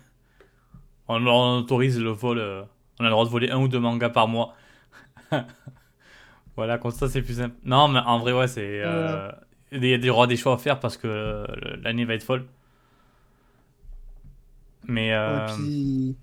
On, 1.08 1.26
on 1.26 1.58
autorise 1.60 2.00
le 2.00 2.12
vol, 2.12 2.38
euh, 2.38 2.62
on 3.00 3.04
a 3.04 3.08
le 3.08 3.12
droit 3.12 3.26
de 3.26 3.30
voler 3.32 3.50
un 3.50 3.58
ou 3.58 3.68
deux 3.68 3.80
mangas 3.80 4.10
par 4.10 4.28
mois. 4.28 4.54
voilà, 6.56 6.78
comme 6.78 6.91
ça 6.91 7.08
c'est 7.10 7.24
plus 7.24 7.38
simple. 7.38 7.56
Non, 7.64 7.88
mais 7.88 8.00
en 8.00 8.20
vrai, 8.20 8.32
ouais, 8.34 8.47
c'est. 8.47 8.82
euh, 8.84 9.32
Il 9.72 9.84
y 9.84 9.93
a 9.93 9.97
des, 9.97 10.28
des 10.28 10.38
choix 10.38 10.54
à 10.54 10.58
faire 10.58 10.80
parce 10.80 10.97
que 10.97 11.08
euh, 11.08 11.45
l'année 11.82 12.06
va 12.06 12.14
être 12.14 12.24
folle. 12.24 12.45
Mais. 14.88 15.14
Euh, 15.14 15.47
Et 15.47 15.54
puis... 15.54 16.16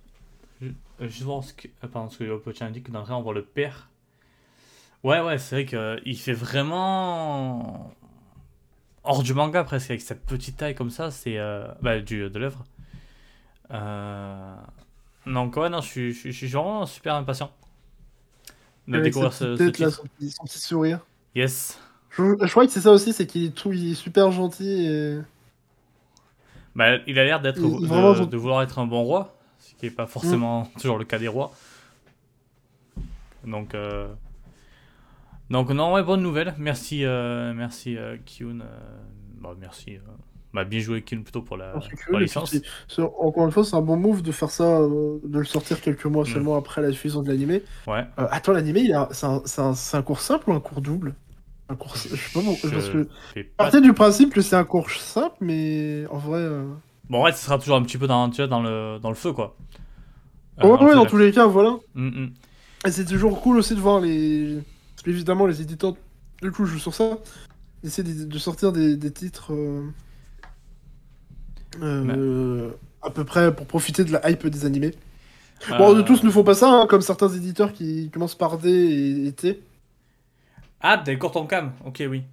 Juste 1.01 1.23
voir 1.23 1.43
ce 1.43 1.53
que. 1.53 1.69
Pardon, 1.93 2.09
ce 2.09 2.19
que 2.19 2.25
Yopocha 2.25 2.65
indique 2.65 2.85
que 2.85 2.93
d'entrée 2.93 3.13
on 3.15 3.23
voit 3.23 3.35
le 3.35 3.43
père. 3.43 3.91
Ouais, 5.03 5.21
ouais, 5.21 5.39
c'est 5.39 5.65
vrai 5.65 6.01
qu'il 6.05 6.17
fait 6.19 6.33
vraiment. 6.33 7.93
Hors 9.07 9.23
du 9.23 9.35
manga 9.35 9.65
presque, 9.65 9.91
avec 9.91 10.03
sa 10.03 10.15
petite 10.15 10.57
taille 10.57 10.75
comme 10.75 10.91
ça, 10.91 11.11
c'est. 11.11 11.39
euh, 11.39 11.67
Bah, 11.83 12.01
du, 12.01 12.29
de 12.29 12.39
l'œuvre. 12.39 12.65
Euh... 13.71 14.55
Donc, 15.27 15.57
ouais, 15.57 15.69
non, 15.69 15.81
je 15.81 15.87
suis, 15.89 16.13
je 16.13 16.31
suis- 16.31 16.47
vraiment 16.49 16.87
super 16.87 17.15
impatient 17.17 17.51
de 18.87 18.95
avec 18.95 19.07
découvrir 19.07 19.33
ce, 19.33 19.45
petite 19.45 19.59
ce 19.59 19.65
tête, 19.65 19.79
là, 19.81 19.87
titre. 19.89 19.99
son, 20.03 20.09
petit, 20.09 20.31
son 20.31 20.45
petit 20.45 20.59
sourire. 20.61 21.01
Yes. 21.35 21.81
Je, 22.11 22.23
je 22.41 22.51
crois 22.51 22.65
que 22.67 22.73
c'est 22.73 22.81
ça 22.81 22.93
aussi, 22.93 23.13
c'est 23.13 23.27
qu'il 23.27 23.45
est, 23.47 23.51
tout, 23.51 23.73
il 23.73 23.93
est 23.93 23.95
super 23.95 24.31
gentil 24.31 24.87
et... 24.87 25.19
Bah, 26.77 26.97
il 27.07 27.19
a 27.19 27.25
l'air 27.25 27.41
d'être 27.41 27.59
de, 27.61 28.37
vouloir 28.37 28.63
être 28.63 28.79
un 28.79 28.87
bon 28.87 29.03
roi, 29.03 29.35
ce 29.59 29.75
qui 29.75 29.87
n'est 29.87 29.91
pas 29.91 30.07
forcément 30.07 30.67
toujours 30.79 30.99
le 30.99 31.05
cas 31.05 31.19
des 31.19 31.27
rois. 31.29 31.53
Donc, 33.45 33.75
euh, 33.75 34.07
donc 35.51 35.71
non, 35.71 35.93
ouais, 35.95 36.03
bonne 36.03 36.23
nouvelle. 36.23 36.55
Merci, 36.59 37.05
euh, 37.05 37.53
merci 37.55 37.97
euh, 37.97 38.17
Kyun. 38.25 38.61
euh, 38.61 38.65
bah, 39.41 39.55
merci. 39.61 39.97
euh, 39.97 40.01
bah, 40.53 40.65
bien 40.65 40.81
joué 40.81 41.03
Kyun 41.03 41.23
plutôt 41.23 41.43
pour 41.43 41.57
la, 41.57 41.75
pour 42.09 42.19
licence. 42.19 42.55
encore 42.99 43.45
une 43.45 43.53
fois, 43.53 43.65
c'est 43.65 43.77
un 43.77 43.83
bon 43.83 43.97
move 43.97 44.23
de 44.23 44.33
faire 44.33 44.51
ça, 44.51 44.81
de 44.81 45.39
le 45.39 45.45
sortir 45.45 45.81
quelques 45.81 46.07
mois 46.07 46.25
Mm. 46.25 46.29
seulement 46.29 46.57
après 46.57 46.81
la 46.83 46.91
diffusion 46.91 47.23
de 47.23 47.29
l'animé. 47.29 47.63
Ouais. 47.87 48.05
Attends, 48.17 48.53
l'animé, 48.53 48.81
il 48.81 48.93
a- 48.95 49.09
c'est 49.13 49.27
un, 49.27 49.43
c'est 49.45 49.61
un- 49.61 49.75
un 49.99 50.03
cours 50.03 50.21
simple 50.21 50.51
ou 50.51 50.55
un 50.55 50.61
cours 50.61 50.81
double? 50.81 51.15
Un 51.69 51.75
cours, 51.75 51.95
Je 51.97 52.09
sais 52.09 52.33
pas, 52.33 52.41
bon, 52.41 52.57
Je 52.63 52.69
parce 52.69 52.89
que... 52.91 53.09
Partez 53.57 53.81
du 53.81 53.93
principe 53.93 54.33
que 54.33 54.41
c'est 54.41 54.57
un 54.57 54.65
cours 54.65 54.89
simple, 54.91 55.37
mais 55.41 56.07
en 56.11 56.19
vrai... 56.19 56.49
Bon, 57.11 57.23
ouais, 57.25 57.33
ce 57.33 57.45
sera 57.45 57.59
toujours 57.59 57.77
un 57.77 57.83
petit 57.83 57.99
peu 57.99 58.07
dans, 58.07 58.31
tu 58.31 58.37
vois, 58.37 58.47
dans, 58.47 58.63
le, 58.63 58.99
dans 59.01 59.09
le 59.11 59.15
feu, 59.17 59.33
quoi. 59.33 59.57
Ouais, 60.63 60.71
ouais, 60.71 60.95
dans 60.95 61.07
tous 61.07 61.19
les 61.19 61.33
cas, 61.33 61.47
voilà. 61.47 61.77
Mm, 61.95 62.07
mm. 62.09 62.31
Et 62.87 62.91
c'est 62.91 63.05
toujours 63.05 63.41
cool 63.43 63.59
aussi 63.59 63.75
de 63.75 63.81
voir 63.81 64.01
les... 64.01 64.59
Parce 65.07 65.15
qu'évidemment, 65.15 65.47
les 65.47 65.63
éditeurs, 65.63 65.97
du 66.43 66.53
coup, 66.53 66.67
jouent 66.67 66.79
sur 66.81 66.95
ça. 66.95 67.19
Ils 67.83 67.89
essaient 67.89 68.05
de, 68.05 68.25
de 68.27 68.39
sortir 68.39 68.73
des, 68.73 68.97
des 68.97 69.13
titres... 69.13 69.53
euh, 69.55 69.93
euh, 71.83 72.71
à 73.03 73.11
peu 73.11 73.25
près 73.25 73.55
pour 73.55 73.67
profiter 73.67 74.05
de 74.05 74.13
la 74.13 74.29
hype 74.31 74.47
des 74.47 74.65
animés. 74.67 74.95
Bon, 75.79 75.95
de 75.95 76.03
Euh, 76.03 76.03
tous 76.03 76.23
ne 76.25 76.31
font 76.31 76.45
pas 76.45 76.55
ça, 76.55 76.69
hein, 76.71 76.87
comme 76.89 77.03
certains 77.03 77.29
éditeurs 77.31 77.73
qui 77.73 78.11
commencent 78.11 78.37
par 78.37 78.59
D 78.59 78.71
et, 78.71 79.27
et 79.29 79.33
T. 79.33 79.63
Ah, 80.81 80.97
d'accord, 80.97 81.33
ton 81.33 81.47
cam. 81.47 81.73
Ok, 81.85 82.03
oui. 82.09 82.25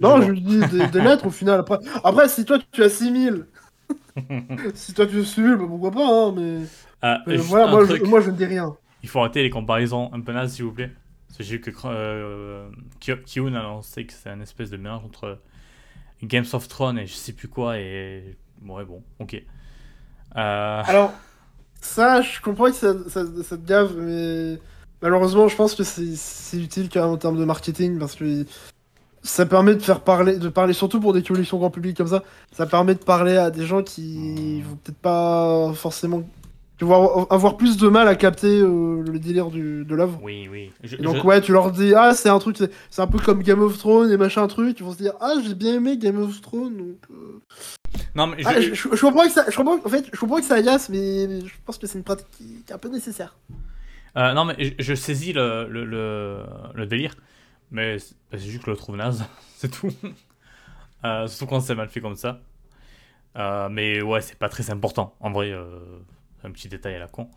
Non, 0.00 0.20
je 0.22 0.32
dis 0.32 0.66
des, 0.66 0.88
des 0.88 1.00
lettres 1.00 1.26
au 1.26 1.30
final. 1.30 1.60
Après, 1.60 1.78
après 2.04 2.28
si 2.28 2.44
toi 2.44 2.58
tu 2.72 2.82
assimilles, 2.82 3.44
si 4.74 4.94
toi 4.94 5.06
tu 5.06 5.20
assimiles, 5.20 5.56
bah, 5.56 5.64
pourquoi 5.68 5.90
pas, 5.92 6.06
hein, 6.06 6.32
mais... 6.36 6.68
Ah, 7.02 7.22
mais 7.26 7.36
voilà, 7.36 7.84
je, 7.84 7.94
moi 8.04 8.20
je 8.20 8.30
ne 8.30 8.36
dis 8.36 8.44
rien. 8.44 8.76
Il 9.02 9.08
faut 9.08 9.18
arrêter 9.18 9.42
les 9.42 9.50
comparaisons 9.50 10.08
un 10.12 10.20
peu 10.20 10.32
nazes, 10.32 10.52
s'il 10.54 10.64
vous 10.64 10.72
plaît. 10.72 10.92
J'ai 11.38 11.56
vu 11.56 11.60
que 11.60 11.70
euh, 11.84 12.68
Kyun 13.00 13.54
a 13.54 13.60
annoncé 13.60 14.04
que 14.04 14.12
c'est 14.12 14.28
un 14.28 14.40
espèce 14.40 14.70
de 14.70 14.76
mélange 14.76 15.04
entre 15.04 15.38
Games 16.22 16.46
of 16.52 16.66
Thrones 16.68 16.98
et 16.98 17.06
je 17.06 17.14
sais 17.14 17.32
plus 17.32 17.48
quoi. 17.48 17.78
Et. 17.78 18.36
Ouais, 18.66 18.84
bon, 18.84 19.02
ok. 19.20 19.34
Euh, 19.34 19.40
Alors, 20.86 21.12
ça, 21.80 22.22
je 22.22 22.40
comprends 22.40 22.70
que 22.70 22.76
ça, 22.76 22.94
te 22.94 23.66
gave, 23.66 23.96
mais 23.96 24.58
malheureusement, 25.00 25.48
je 25.48 25.56
pense 25.56 25.74
que 25.74 25.84
c'est 25.84 26.16
c'est 26.16 26.58
utile 26.58 26.88
quand 26.92 27.02
même 27.02 27.10
en 27.10 27.16
termes 27.16 27.38
de 27.38 27.44
marketing, 27.44 27.98
parce 27.98 28.16
que 28.16 28.44
ça 29.22 29.46
permet 29.46 29.74
de 29.74 29.82
faire 29.82 30.00
parler, 30.00 30.38
de 30.38 30.48
parler 30.48 30.72
surtout 30.72 31.00
pour 31.00 31.12
des 31.12 31.22
collections 31.22 31.58
grand 31.58 31.70
public 31.70 31.96
comme 31.96 32.08
ça, 32.08 32.24
ça 32.52 32.66
permet 32.66 32.94
de 32.94 33.02
parler 33.02 33.36
à 33.36 33.50
des 33.50 33.66
gens 33.66 33.82
qui 33.82 34.62
vont 34.62 34.76
peut-être 34.76 34.98
pas 34.98 35.72
forcément... 35.74 36.22
qui 36.78 36.84
vont 36.84 37.26
avoir- 37.28 37.56
plus 37.56 37.76
de 37.76 37.88
mal 37.88 38.06
à 38.08 38.14
capter 38.14 38.60
euh, 38.60 39.02
le 39.02 39.18
délire 39.18 39.50
du, 39.50 39.84
de 39.84 39.94
l'œuvre. 39.94 40.18
oui, 40.22 40.48
oui. 40.50 40.70
Je- 40.84 40.96
Et 40.96 41.02
donc 41.02 41.16
je- 41.16 41.22
ouais, 41.22 41.40
tu 41.40 41.52
leur 41.52 41.72
dis 41.72 41.92
ah 41.94 42.14
c'est 42.14 42.28
un 42.28 42.38
truc, 42.38 42.56
c'est 42.90 43.02
un 43.02 43.06
peu 43.06 43.18
comme 43.18 43.42
Game 43.42 43.60
of 43.60 43.76
Thrones 43.78 44.10
et 44.12 44.16
machin 44.16 44.46
truc, 44.46 44.78
ils 44.78 44.84
vont 44.84 44.92
se 44.92 44.98
dire 44.98 45.12
ah 45.20 45.34
j'ai 45.44 45.54
bien 45.54 45.74
aimé 45.74 45.96
Game 45.98 46.18
of 46.22 46.40
Thrones 46.40 46.76
donc. 46.76 46.96
euh, 47.10 47.40
Non, 48.14 48.28
mais 48.28 48.42
je- 48.42 48.48
ah, 48.48 48.60
je, 48.60 48.74
je- 48.74 49.00
comprends 49.00 49.24
que 49.24 49.30
ça, 49.30 49.44
je 49.50 49.56
comprends, 49.56 49.78
en 49.84 49.88
fait 49.88 50.06
je 50.12 50.18
comprends 50.20 50.36
que 50.38 50.44
ça 50.44 50.54
agace 50.54 50.88
mais, 50.88 51.40
je 51.40 51.52
pense 51.66 51.78
que 51.78 51.86
c'est 51.86 51.98
une 51.98 52.04
pratique 52.04 52.28
qui, 52.30 52.62
est 52.68 52.72
un 52.72 52.78
peu 52.78 52.88
nécessaire. 52.88 53.36
euh, 54.16 54.32
non, 54.34 54.44
mais 54.44 54.74
je, 54.78 54.94
saisis 54.94 55.32
le, 55.32 55.66
le, 55.68 55.84
le, 55.84 56.42
le 56.74 56.86
délire. 56.86 57.14
Mais 57.70 57.98
c'est 57.98 58.14
bah, 58.32 58.38
juste 58.38 58.60
que 58.60 58.66
je 58.66 58.70
le 58.70 58.76
trouve 58.76 58.96
naze. 58.96 59.24
c'est 59.56 59.70
tout. 59.70 59.90
Euh, 61.04 61.26
surtout 61.26 61.46
quand 61.50 61.60
c'est 61.60 61.74
mal 61.74 61.88
fait 61.88 62.00
comme 62.00 62.14
ça. 62.16 62.40
Euh, 63.36 63.68
mais 63.68 64.00
ouais, 64.00 64.20
c'est 64.22 64.38
pas 64.38 64.48
très 64.48 64.70
important. 64.70 65.14
En 65.20 65.30
vrai, 65.30 65.52
un 66.44 66.50
petit 66.50 66.68
détail 66.68 66.94
à 66.96 66.98
la 67.00 67.08
con. 67.08 67.28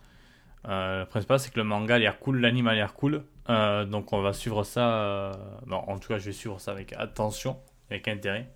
Euh, 0.68 1.00
le 1.02 1.06
principal, 1.06 1.40
c'est 1.40 1.52
que 1.52 1.60
le 1.60 1.64
manga 1.64 1.96
a 1.96 2.00
l'air 2.00 2.20
cool, 2.20 2.40
l'anime 2.40 2.68
a 2.68 2.74
l'air 2.76 2.94
cool. 2.94 3.24
Euh, 3.50 3.86
donc 3.86 4.14
on 4.14 4.22
va 4.22 4.34
suivre 4.34 4.64
ça. 4.64 4.94
euh, 4.94 5.34
bon, 5.66 5.78
en 5.78 5.98
tout 6.00 6.10
cas, 6.10 6.18
je 6.20 6.26
vais 6.26 6.32
suivre 6.32 6.60
ça 6.60 6.72
avec 6.72 6.94
attention, 6.94 7.58
avec 7.90 8.08
intérêt. 8.08 8.52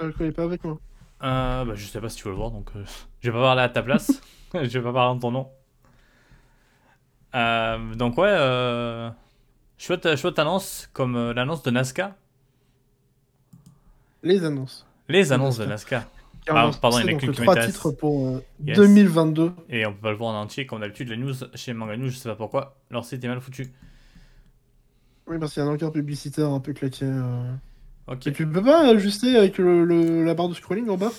Euh, 0.00 0.10
je 0.10 0.16
connais 0.16 0.32
pas 0.32 0.44
avec 0.44 0.64
moi. 0.64 0.78
Euh, 1.22 1.64
bah, 1.66 1.74
je 1.74 1.84
sais 1.84 2.00
pas 2.00 2.08
si 2.08 2.16
tu 2.16 2.24
veux 2.24 2.30
le 2.30 2.36
voir, 2.36 2.50
donc 2.50 2.70
euh, 2.76 2.84
je 3.20 3.30
vais 3.30 3.36
pas 3.36 3.42
parler 3.42 3.62
à 3.62 3.68
ta 3.68 3.82
place. 3.82 4.22
je 4.54 4.58
vais 4.60 4.82
pas 4.82 4.92
parler 4.92 5.16
en 5.16 5.18
ton 5.18 5.30
nom. 5.30 5.50
Euh, 7.34 7.94
donc 7.94 8.16
ouais, 8.18 8.28
euh, 8.28 9.10
chouette, 9.78 10.16
chouette 10.16 10.38
annonce, 10.38 10.88
comme 10.92 11.16
euh, 11.16 11.34
l'annonce 11.34 11.62
de 11.62 11.70
Nazca. 11.70 12.16
Les 14.22 14.44
annonces. 14.44 14.86
Les 15.08 15.32
annonces 15.32 15.58
de 15.58 15.64
Nazca. 15.66 16.04
Ah, 16.56 16.70
pardon, 16.80 16.98
il 16.98 17.02
y 17.02 17.04
en 17.04 17.08
a 17.08 17.10
donc 17.12 17.20
qu'une 17.20 17.30
qui 17.32 17.42
trois 17.42 17.56
titres 17.56 17.90
pour 17.92 18.28
euh, 18.28 18.42
Yes. 18.64 18.76
2022. 18.76 19.52
Et 19.68 19.86
on 19.86 19.92
peut 19.92 19.98
pas 20.00 20.10
le 20.10 20.16
voir 20.16 20.34
en 20.34 20.40
entier, 20.42 20.66
comme 20.66 20.80
d'habitude, 20.80 21.08
la 21.08 21.16
news 21.16 21.32
chez 21.54 21.72
Manga 21.72 21.96
News, 21.96 22.08
je 22.10 22.16
sais 22.16 22.28
pas 22.28 22.34
pourquoi, 22.36 22.76
leur 22.90 23.04
site 23.04 23.24
est 23.24 23.28
mal 23.28 23.40
foutu. 23.40 23.72
Oui 25.26 25.38
parce 25.38 25.52
qu'il 25.54 25.62
y 25.62 25.66
a 25.66 25.68
un 25.68 25.72
encart 25.72 25.92
publicitaire 25.92 26.48
un 26.50 26.60
peu 26.60 26.72
claqué. 26.72 27.04
euh. 27.04 27.52
Ok. 28.08 28.26
Et 28.26 28.32
tu 28.32 28.46
peux 28.46 28.62
pas 28.62 28.88
ajuster 28.88 29.36
avec 29.36 29.58
le, 29.58 29.84
le- 29.84 30.24
la 30.24 30.34
barre 30.34 30.48
de 30.48 30.54
scrolling 30.54 30.88
en 30.88 30.96
bas? 30.96 31.12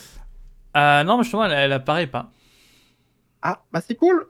Euh, 0.76 1.04
non, 1.04 1.18
mais 1.18 1.24
justement, 1.24 1.46
elle, 1.46 1.54
elle 1.54 1.72
apparaît 1.74 2.08
pas. 2.08 2.30
Ah 3.42 3.62
bah 3.72 3.82
c'est 3.86 3.96
cool. 3.96 4.26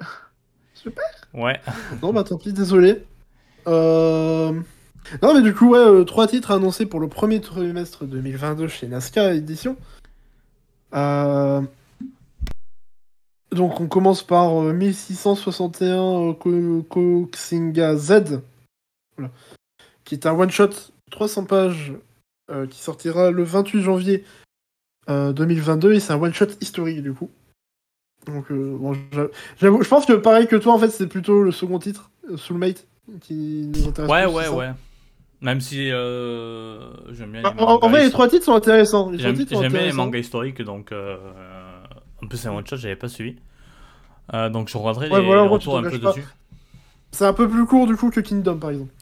Ouais. 1.33 1.59
Non, 2.01 2.13
bah 2.13 2.23
tant 2.23 2.37
pis, 2.37 2.53
désolé. 2.53 3.03
Euh... 3.67 4.51
Non, 5.21 5.33
mais 5.33 5.41
du 5.41 5.53
coup, 5.53 5.71
ouais, 5.71 5.79
euh, 5.79 6.03
trois 6.03 6.27
titres 6.27 6.51
annoncés 6.51 6.85
pour 6.85 6.99
le 6.99 7.07
premier 7.07 7.41
trimestre 7.41 8.05
2022 8.05 8.67
chez 8.67 8.87
Nazca 8.87 9.33
Édition. 9.33 9.75
Euh... 10.93 11.61
Donc, 13.51 13.81
on 13.81 13.87
commence 13.87 14.23
par 14.23 14.61
euh, 14.61 14.71
1661 14.73 16.29
euh, 16.29 16.33
Ko- 16.33 16.83
Koxinga 16.89 17.97
Z, 17.97 18.41
voilà. 19.17 19.31
qui 20.05 20.15
est 20.15 20.25
un 20.25 20.33
one-shot 20.33 20.69
300 21.11 21.45
pages 21.45 21.93
euh, 22.49 22.65
qui 22.65 22.79
sortira 22.79 23.29
le 23.31 23.43
28 23.43 23.81
janvier 23.81 24.23
euh, 25.09 25.33
2022 25.33 25.93
et 25.93 25.99
c'est 25.99 26.13
un 26.13 26.21
one-shot 26.21 26.47
historique 26.61 27.03
du 27.03 27.13
coup. 27.13 27.29
Donc, 28.25 28.51
euh, 28.51 28.77
bon, 28.79 28.95
j'avoue, 29.59 29.81
je 29.83 29.89
pense 29.89 30.05
que 30.05 30.13
pareil 30.13 30.47
que 30.47 30.55
toi, 30.55 30.73
en 30.73 30.79
fait, 30.79 30.89
c'est 30.89 31.07
plutôt 31.07 31.43
le 31.43 31.51
second 31.51 31.79
titre, 31.79 32.09
euh, 32.29 32.37
Soulmate, 32.37 32.85
qui 33.19 33.69
nous 33.75 33.87
intéressent 33.89 34.09
Ouais, 34.09 34.23
plus, 34.27 34.33
ouais, 34.33 34.47
ouais. 34.47 34.71
Même 35.41 35.59
si 35.61 35.89
euh, 35.91 36.93
j'aime 37.13 37.31
bien 37.31 37.41
les 37.41 37.55
En, 37.57 37.79
en 37.81 37.89
vrai, 37.89 38.03
les 38.05 38.09
trois 38.11 38.27
titres 38.27 38.45
sont 38.45 38.53
intéressants. 38.55 39.09
Les 39.11 39.17
J'aime 39.17 39.33
titres 39.33 39.51
sont 39.51 39.59
j'aime 39.59 39.73
bien 39.73 39.83
les 39.83 39.91
intéressants. 39.91 40.05
mangas 40.05 40.19
historiques, 40.19 40.61
donc 40.61 40.91
euh, 40.91 41.17
en 42.23 42.27
plus 42.27 42.37
c'est 42.37 42.47
un 42.47 42.53
one 42.53 42.65
shot, 42.65 42.77
j'avais 42.77 42.95
pas 42.95 43.09
suivi. 43.09 43.37
Euh, 44.33 44.49
donc 44.49 44.69
je 44.69 44.77
regarderai 44.77 45.09
Ouais, 45.09 45.21
les, 45.21 45.21
voilà, 45.21 45.43
en 45.43 45.45
les 45.45 45.47
gros, 45.47 45.59
tu 45.59 45.69
retours 45.69 45.77
un 45.77 45.83
peu 45.85 45.99
pas. 45.99 46.13
dessus. 46.13 46.25
C'est 47.11 47.25
un 47.25 47.33
peu 47.33 47.49
plus 47.49 47.65
court 47.65 47.87
du 47.87 47.95
coup 47.97 48.09
que 48.11 48.19
Kingdom 48.21 48.57
par 48.59 48.71
exemple. 48.71 48.93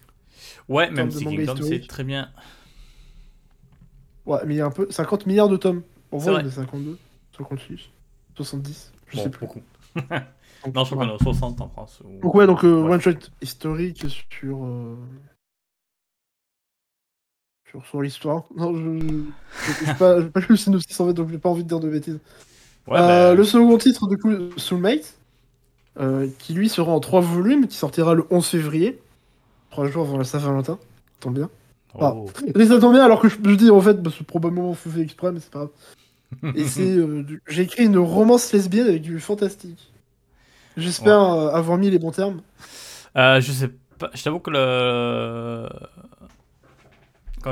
Ouais, 0.70 0.90
termes 0.94 1.10
même 1.10 1.12
de 1.12 1.20
si 1.20 1.26
manga 1.26 1.42
Kingdom 1.46 1.60
c'est 1.62 1.82
historique. 1.82 1.88
très 1.88 2.04
bien. 2.06 2.32
Ouais, 4.26 4.40
mais 4.46 4.56
il 4.56 4.58
y 4.58 4.62
a 4.62 4.66
un 4.66 4.72
peu 4.72 4.88
50 4.92 5.26
milliards 5.26 5.50
de 5.50 5.58
tomes. 5.58 5.84
En 6.12 6.18
C'est 6.18 6.30
vrai, 6.30 6.32
vrai. 6.32 6.44
on 6.44 6.46
est 6.46 6.52
52, 6.52 6.98
56, 7.36 7.90
70, 8.36 8.94
je 9.08 9.18
Bon, 9.18 9.24
sais 9.24 9.30
plus. 9.30 9.48
beaucoup. 9.48 9.62
Donc, 10.66 10.76
Non, 10.76 10.84
je 10.86 10.92
crois 10.94 11.06
qu'on 11.06 11.12
est 11.12 11.16
aux 11.16 11.20
60 11.20 11.62
en 11.62 11.70
France. 11.70 12.02
ou- 12.06 12.24
Donc 12.24 12.36
ouais, 12.36 12.48
donc 12.48 12.64
euh, 12.64 12.82
one 12.84 13.00
shot 13.02 13.12
historique 13.42 14.06
sur 14.32 14.64
euh, 14.66 14.96
sur, 17.70 17.86
sur 17.86 18.02
l'histoire. 18.02 18.44
Non, 18.56 18.74
je 18.76 19.24
j'ai 19.86 19.94
pas, 19.96 20.22
pas 20.22 20.40
lu 20.40 20.46
le 20.50 20.56
synopsis 20.58 21.00
en 21.00 21.08
fait, 21.08 21.14
donc 21.14 21.30
j'ai 21.30 21.38
pas 21.38 21.50
envie 21.50 21.64
de 21.64 21.68
dire 21.68 21.80
de 21.80 21.90
bêtises. 21.90 22.20
Ouais, 22.88 22.98
Euh, 23.00 23.30
bah, 23.30 23.36
Le 23.36 23.44
second 23.44 23.78
titre, 23.78 24.08
du 24.08 24.18
coup, 24.18 24.32
Soulmate, 24.58 25.16
euh, 26.00 26.28
qui 26.40 26.54
lui 26.54 26.70
sera 26.70 26.92
en 26.92 27.00
trois 27.00 27.22
volumes, 27.22 27.68
qui 27.68 27.78
sortira 27.78 28.14
le 28.16 28.26
11 28.32 28.46
février, 28.46 29.00
trois 29.72 29.88
jours 29.88 30.08
avant 30.08 30.18
la 30.18 30.24
Saint-Valentin. 30.24 30.80
Tombe 31.20 31.36
bien. 31.36 31.50
oh. 31.96 32.28
Et 32.56 32.66
ça 32.66 32.80
tombe 32.80 32.94
bien 32.94 33.04
alors 33.04 33.20
que 33.22 33.30
je, 33.30 33.36
je 33.44 33.56
dis 33.56 33.70
en 33.70 33.82
fait, 33.82 34.02
bah, 34.02 34.12
c'est 34.16 34.26
probablement 34.26 34.74
fait 34.74 35.02
exprès, 35.02 35.32
mais 35.32 35.40
c'est 35.40 35.52
pas 35.52 35.60
grave. 35.60 36.54
Et 36.56 36.66
c'est, 36.66 36.96
euh, 36.96 37.24
du- 37.24 37.42
j'ai 37.48 37.64
écrit 37.64 37.86
une 37.86 37.98
romance 37.98 38.52
lesbienne 38.54 38.88
avec 38.88 39.02
du 39.02 39.20
fantastique. 39.20 39.92
J'espère 40.78 41.20
euh, 41.22 41.50
avoir 41.52 41.78
mis 41.78 41.90
les 41.90 42.00
bons 42.00 42.12
termes. 42.12 42.42
Euh, 43.18 43.42
je 43.42 43.52
sais 43.52 43.70
pas, 43.98 44.12
je 44.14 44.24
t'avoue 44.24 44.40
que 44.40 44.52
le. 44.52 45.68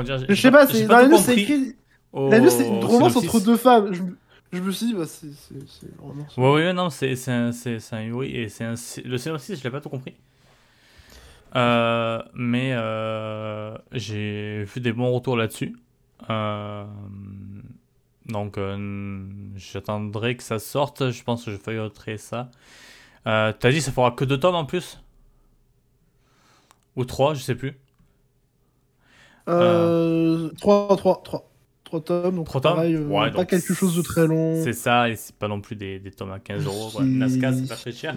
Dire 0.04 0.18
Je 0.28 0.34
sais 0.34 0.50
pas, 0.50 0.66
pas 0.66 0.72
dans 0.72 0.96
la 0.96 1.08
news 1.08 1.18
c'est 1.18 1.38
écrit. 1.38 1.76
au- 2.12 2.30
La 2.30 2.40
news 2.40 2.50
c'est 2.50 2.68
une 2.68 2.84
romance 2.84 3.16
entre 3.16 3.40
deux 3.40 3.56
femmes. 3.56 3.92
Je, 3.92 4.02
me- 4.02 4.16
je 4.52 4.60
me 4.60 4.70
suis 4.70 4.86
dit, 4.86 4.94
bah 4.94 5.06
c'est, 5.06 5.26
une 5.26 6.00
romance. 6.00 6.36
Ouais, 6.36 6.52
ouais, 6.52 6.72
non, 6.72 6.90
c'est 6.90 7.14
un, 7.28 7.50
un 7.92 8.02
Yuri 8.02 8.36
et 8.36 8.48
c'est 8.48 8.64
un. 8.64 8.74
Le 9.04 9.18
synopsis, 9.18 9.58
je 9.58 9.64
l'ai 9.64 9.70
pas 9.70 9.80
tout 9.80 9.88
compris. 9.88 10.14
Euh, 11.56 12.22
mais 12.34 12.72
euh, 12.74 13.76
j'ai 13.92 14.64
vu 14.64 14.80
des 14.80 14.92
bons 14.92 15.12
retours 15.12 15.36
là-dessus. 15.36 15.76
Euh, 16.28 16.84
donc, 18.26 18.58
j'attendrai 19.56 20.36
que 20.36 20.42
ça 20.42 20.58
sorte. 20.58 21.10
Je 21.10 21.22
pense 21.24 21.44
que 21.44 21.50
je 21.50 21.56
feuilleterai 21.56 22.18
ça. 22.18 22.50
T'as 23.24 23.70
dit 23.70 23.80
ça 23.80 23.92
fera 23.92 24.10
que 24.12 24.24
deux 24.24 24.38
tomes 24.38 24.54
en 24.54 24.64
plus? 24.64 25.00
Ou 26.96 27.04
trois, 27.04 27.34
je 27.34 27.40
sais 27.42 27.54
plus. 27.54 27.76
Euh, 29.48 30.50
3, 30.60 30.96
3, 30.96 31.22
3. 31.24 31.44
3 31.84 32.00
tomes, 32.02 32.36
donc 32.36 32.46
Trois 32.46 32.60
tomes 32.60 32.74
pareil, 32.74 32.96
euh, 32.96 33.06
Ouais, 33.06 33.30
pas 33.30 33.38
donc 33.38 33.48
quelque 33.48 33.72
chose 33.72 33.96
de 33.96 34.02
très 34.02 34.26
long. 34.26 34.62
C'est 34.62 34.74
ça, 34.74 35.08
et 35.08 35.16
c'est 35.16 35.34
pas 35.34 35.48
non 35.48 35.62
plus 35.62 35.74
des, 35.74 35.98
des 35.98 36.10
tomes 36.10 36.32
à 36.32 36.38
15 36.38 36.66
euros. 36.66 36.90
C'est- 36.90 37.02
Nazca, 37.02 37.52
c'est 37.54 37.66
pas 37.66 37.76
très 37.76 37.92
cher. 37.92 38.14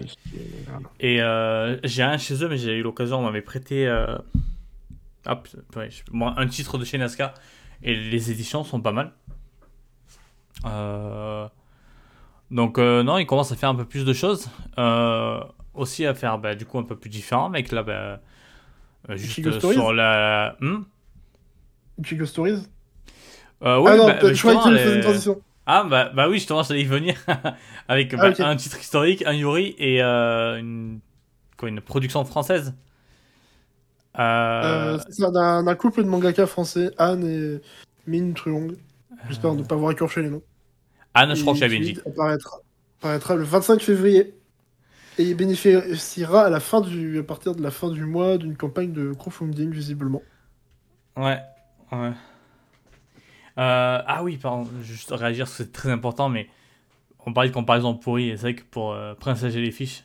Et 0.99 1.21
euh, 1.21 1.77
j'ai 1.85 2.03
un 2.03 2.17
chez 2.17 2.43
eux, 2.43 2.49
mais 2.49 2.57
j'ai 2.57 2.73
eu 2.77 2.83
l'occasion, 2.83 3.19
on 3.19 3.23
m'avait 3.23 3.41
prêté 3.41 3.87
euh, 3.87 4.17
hop, 5.25 5.47
ouais, 5.77 5.89
un 6.13 6.47
titre 6.47 6.77
de 6.77 6.83
chez 6.83 6.97
Nazca. 6.97 7.33
Et 7.81 7.95
les 7.95 8.29
éditions 8.29 8.63
sont 8.65 8.81
pas 8.81 8.91
mal. 8.91 9.13
Donc, 12.51 12.77
non, 12.77 13.17
ils 13.17 13.25
commencent 13.25 13.53
à 13.53 13.55
faire 13.55 13.69
un 13.69 13.75
peu 13.75 13.85
plus 13.85 14.03
de 14.03 14.13
choses. 14.13 14.49
Aussi 15.73 16.05
à 16.05 16.13
faire 16.13 16.37
bah, 16.37 16.55
du 16.55 16.65
coup 16.65 16.77
un 16.77 16.83
peu 16.83 16.97
plus 16.97 17.09
différent, 17.09 17.45
avec 17.45 17.71
là, 17.71 17.83
bah, 17.83 18.19
juste 19.15 19.59
sur 19.61 19.93
la. 19.93 20.57
Hmm? 20.59 20.81
Chico 22.03 22.25
Stories 22.25 22.63
Euh, 23.63 23.79
oui, 23.79 23.89
Ah 23.93 23.97
non, 23.97 24.07
bah, 24.07 24.13
peut-être- 24.15 24.33
je 24.35 24.47
croyais 24.47 24.95
une 24.95 25.01
transition. 25.01 25.41
Ah 25.67 25.83
bah, 25.83 26.11
bah 26.13 26.27
oui, 26.27 26.35
justement, 26.35 26.63
j'allais 26.63 26.81
y 26.81 26.85
venir 26.85 27.15
avec 27.87 28.13
Ah, 28.13 28.31
bah, 28.31 28.47
un 28.47 28.55
titre 28.55 28.79
historique, 28.79 29.23
un 29.25 29.33
Yuri 29.33 29.75
et 29.77 30.01
euh, 30.01 30.57
une, 30.57 30.99
quoi, 31.57 31.69
une 31.69 31.81
production 31.81 32.25
française. 32.25 32.73
Euh, 34.19 34.95
Euh, 34.95 34.99
c'est 35.09 35.31
d'un 35.31 35.75
couple 35.75 36.03
de 36.03 36.09
mangaka 36.09 36.45
français, 36.47 36.91
Anne 36.97 37.25
et 37.25 37.61
Min 38.07 38.33
Truong. 38.33 38.75
J'espère 39.29 39.53
ne 39.53 39.63
pas 39.63 39.75
avoir 39.75 39.91
écorché 39.91 40.21
les 40.21 40.29
noms. 40.29 40.41
Anne, 41.13 41.35
je 41.35 41.41
crois 41.41 41.53
que 41.53 41.65
qui 41.65 41.79
dit. 41.79 41.99
Apparaîtra, 42.05 42.57
apparaîtra 42.99 43.35
le 43.35 43.43
25 43.43 43.81
février. 43.81 44.33
Et 45.17 45.23
il 45.23 45.35
bénéficiera 45.35 46.45
à, 46.45 46.49
la 46.49 46.59
fin 46.59 46.81
du, 46.81 47.19
à 47.19 47.23
partir 47.23 47.53
de 47.53 47.61
la 47.61 47.69
fin 47.69 47.89
du 47.89 48.05
mois 48.05 48.37
d'une 48.37 48.55
campagne 48.55 48.93
de 48.93 49.11
crowdfunding, 49.13 49.69
visiblement. 49.69 50.21
Ouais, 51.17 51.39
ouais. 51.91 52.13
Euh, 53.57 54.01
ah 54.05 54.23
oui, 54.23 54.37
pardon, 54.37 54.67
juste 54.81 55.11
réagir, 55.11 55.47
c'est 55.47 55.71
très 55.71 55.91
important, 55.91 56.29
mais 56.29 56.47
on 57.25 57.33
parlait 57.33 57.49
de 57.49 57.53
comparaison 57.53 57.95
pourrie, 57.95 58.29
et 58.29 58.37
c'est 58.37 58.43
vrai 58.43 58.55
que 58.55 58.63
pour 58.63 58.93
euh, 58.93 59.13
Princesse 59.13 59.53
Jellyfish, 59.53 60.03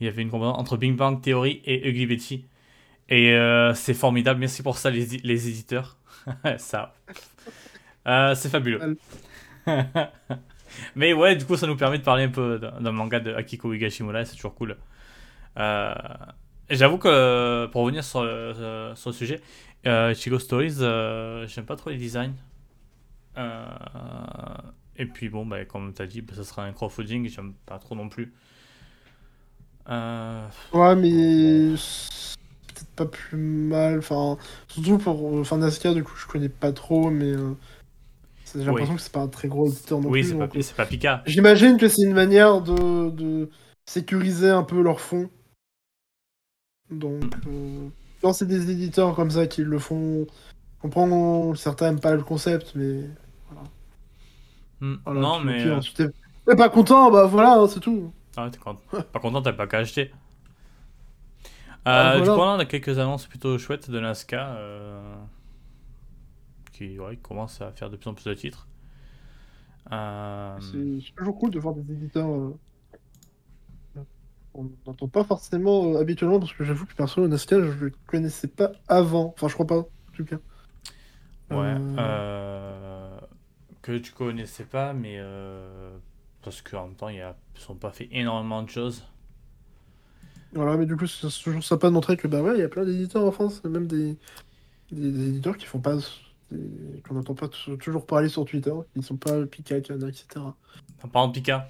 il 0.00 0.06
y 0.06 0.08
avait 0.08 0.22
une 0.22 0.30
comparaison 0.30 0.56
entre 0.56 0.76
Bing 0.76 0.96
Bang 0.96 1.20
Theory 1.20 1.62
et 1.64 1.88
Ugly 1.88 2.06
Betty. 2.06 2.44
Et 3.08 3.32
euh, 3.32 3.74
c'est 3.74 3.94
formidable, 3.94 4.40
merci 4.40 4.62
pour 4.62 4.78
ça 4.78 4.90
les, 4.90 5.06
les 5.22 5.48
éditeurs. 5.48 5.96
ça. 6.58 6.94
Euh, 8.06 8.34
c'est 8.34 8.48
fabuleux. 8.48 8.98
mais 10.96 11.12
ouais, 11.12 11.36
du 11.36 11.44
coup, 11.44 11.56
ça 11.56 11.66
nous 11.66 11.76
permet 11.76 11.98
de 11.98 12.04
parler 12.04 12.24
un 12.24 12.30
peu 12.30 12.58
d'un 12.58 12.80
d'un 12.80 12.92
manga 12.92 13.20
de 13.20 13.34
Akiko 13.34 13.72
Higashimura, 13.72 14.24
c'est 14.24 14.36
toujours 14.36 14.54
cool. 14.54 14.76
Euh, 16.72 16.76
J'avoue 16.76 16.98
que, 16.98 17.66
pour 17.66 17.82
revenir 17.82 18.04
sur 18.04 18.22
le, 18.24 18.92
sur 18.96 19.10
le 19.10 19.14
sujet, 19.14 19.40
euh, 19.86 20.14
Chico 20.14 20.38
Stories, 20.38 20.76
euh, 20.80 21.46
j'aime 21.46 21.66
pas 21.66 21.76
trop 21.76 21.90
les 21.90 21.96
designs. 21.98 22.34
Euh, 23.38 23.66
et 24.96 25.06
puis 25.06 25.28
bon, 25.28 25.46
bah, 25.46 25.64
comme 25.64 25.92
tu 25.94 26.02
as 26.02 26.06
dit, 26.06 26.20
bah, 26.22 26.34
ça 26.34 26.44
sera 26.44 26.64
un 26.64 26.72
crowdfunding, 26.72 27.28
j'aime 27.28 27.54
pas 27.66 27.78
trop 27.78 27.94
non 27.94 28.08
plus. 28.08 28.34
Euh, 29.88 30.48
Ouais, 30.72 30.96
mais 30.96 31.74
peut-être 32.74 32.90
pas 32.96 33.06
plus 33.06 33.36
mal. 33.38 33.98
Enfin, 33.98 34.38
surtout 34.68 34.98
pour 34.98 35.34
enfin, 35.34 35.58
Nazca, 35.58 35.92
du 35.94 36.04
coup, 36.04 36.16
je 36.16 36.26
connais 36.26 36.48
pas 36.48 36.72
trop, 36.72 37.10
mais 37.10 37.32
euh, 37.32 37.54
j'ai 38.54 38.64
l'impression 38.64 38.94
Oui. 38.94 38.96
que 38.96 39.02
c'est 39.02 39.12
pas 39.12 39.20
un 39.22 39.28
très 39.28 39.48
gros 39.48 39.68
éditeur 39.68 40.00
non 40.00 40.10
oui, 40.10 40.20
plus. 40.20 40.30
c'est 40.30 40.36
pas, 40.36 40.48
donc, 40.48 40.56
euh, 40.56 40.62
c'est 40.62 40.76
pas 40.76 40.86
Pika. 40.86 41.24
J'imagine 41.26 41.78
que 41.78 41.88
c'est 41.88 42.02
une 42.04 42.14
manière 42.14 42.60
de, 42.62 43.10
de 43.10 43.50
sécuriser 43.86 44.50
un 44.50 44.64
peu 44.64 44.82
leur 44.82 45.00
fonds. 45.00 45.30
Donc, 46.98 47.36
euh, 47.46 47.88
quand 48.20 48.32
c'est 48.32 48.46
des 48.46 48.70
éditeurs 48.70 49.14
comme 49.14 49.30
ça 49.30 49.46
qui 49.46 49.62
le 49.64 49.78
font, 49.78 50.26
je 50.78 50.80
comprends, 50.82 51.54
certains 51.54 51.88
aiment 51.90 52.00
pas 52.00 52.14
le 52.14 52.24
concept, 52.24 52.74
mais 52.76 53.10
Hmm, 54.80 54.96
voilà, 55.04 55.26
non, 55.26 55.40
puis, 55.46 55.46
mais. 55.46 55.62
euh, 55.68 55.80
t'es 56.46 56.56
pas 56.56 56.68
content, 56.68 57.10
bah 57.10 57.26
voilà, 57.26 57.54
hein, 57.60 57.68
c'est 57.68 57.80
tout. 57.80 58.12
ah, 58.36 58.48
t'es 58.50 58.58
con- 58.58 58.78
pas 59.12 59.20
content, 59.20 59.42
t'as 59.42 59.52
pas 59.52 59.66
qu'à 59.66 59.78
acheter. 59.78 60.12
Ah, 61.90 62.04
Euh, 62.04 62.20
Du 62.20 62.30
coup, 62.30 62.40
on 62.40 62.58
a 62.58 62.64
quelques 62.64 62.98
annonces 62.98 63.26
plutôt 63.26 63.58
chouettes 63.58 63.90
de 63.90 63.98
Nazca 64.00 64.54
euh, 64.56 65.14
qui 66.72 66.98
ouais, 66.98 67.16
commencent 67.16 67.60
à 67.62 67.72
faire 67.72 67.88
de 67.90 67.96
plus 67.96 68.10
en 68.10 68.14
plus 68.14 68.24
de 68.24 68.34
titres. 68.34 68.66
Euh, 69.90 70.58
c'est 70.58 71.00
toujours 71.16 71.38
cool 71.38 71.50
de 71.50 71.58
voir 71.58 71.74
des 71.74 71.92
éditeurs. 71.92 72.54
On 74.54 74.70
n'entend 74.86 75.08
pas 75.08 75.24
forcément 75.24 75.94
euh, 75.94 76.00
habituellement, 76.00 76.38
parce 76.40 76.52
que 76.54 76.64
j'avoue 76.64 76.86
que 76.86 76.94
perso, 76.94 77.26
Nazca, 77.28 77.56
je 77.60 77.86
le 77.86 77.92
connaissais 78.06 78.48
pas 78.48 78.72
avant. 78.88 79.32
Enfin, 79.36 79.48
je 79.48 79.54
crois 79.54 79.66
pas, 79.66 79.78
en 79.80 79.88
tout 80.12 80.24
cas. 80.24 80.38
Ouais, 81.50 81.76
Euh, 81.98 81.98
euh, 81.98 83.18
que 83.82 83.98
tu 83.98 84.12
connaissais 84.12 84.64
pas, 84.64 84.92
mais 84.94 85.16
euh, 85.18 85.96
parce 86.42 86.62
qu'en 86.62 86.86
même 86.88 86.96
temps, 86.96 87.08
ils 87.08 87.24
sont 87.56 87.76
pas 87.76 87.92
fait 87.92 88.08
énormément 88.12 88.62
de 88.62 88.70
choses. 88.70 89.04
Voilà, 90.52 90.76
mais 90.76 90.86
du 90.86 90.96
coup, 90.96 91.06
c'est 91.06 91.28
toujours 91.42 91.64
sympa 91.64 91.88
de 91.88 91.94
montrer 91.94 92.16
que, 92.16 92.28
bah 92.28 92.42
ouais, 92.42 92.54
il 92.56 92.60
y 92.60 92.62
a 92.62 92.68
plein 92.68 92.84
d'éditeurs 92.84 93.24
en 93.24 93.32
France, 93.32 93.64
même 93.64 93.86
des, 93.86 94.18
des, 94.90 95.12
des 95.12 95.28
éditeurs 95.30 95.56
qui 95.58 95.66
font 95.66 95.80
pas. 95.80 95.96
des- 96.52 97.02
qu'on 97.02 97.14
n'entend 97.14 97.34
pas 97.36 97.48
toujours 97.48 98.06
parler 98.06 98.28
sur 98.30 98.44
Twitter, 98.46 98.72
qui 98.94 99.02
sont 99.02 99.16
pas 99.18 99.46
Pika, 99.46 99.80
Kana, 99.82 100.08
etc. 100.08 100.56
En 101.02 101.08
parlant 101.08 101.28
de 101.28 101.32
Pika, 101.34 101.68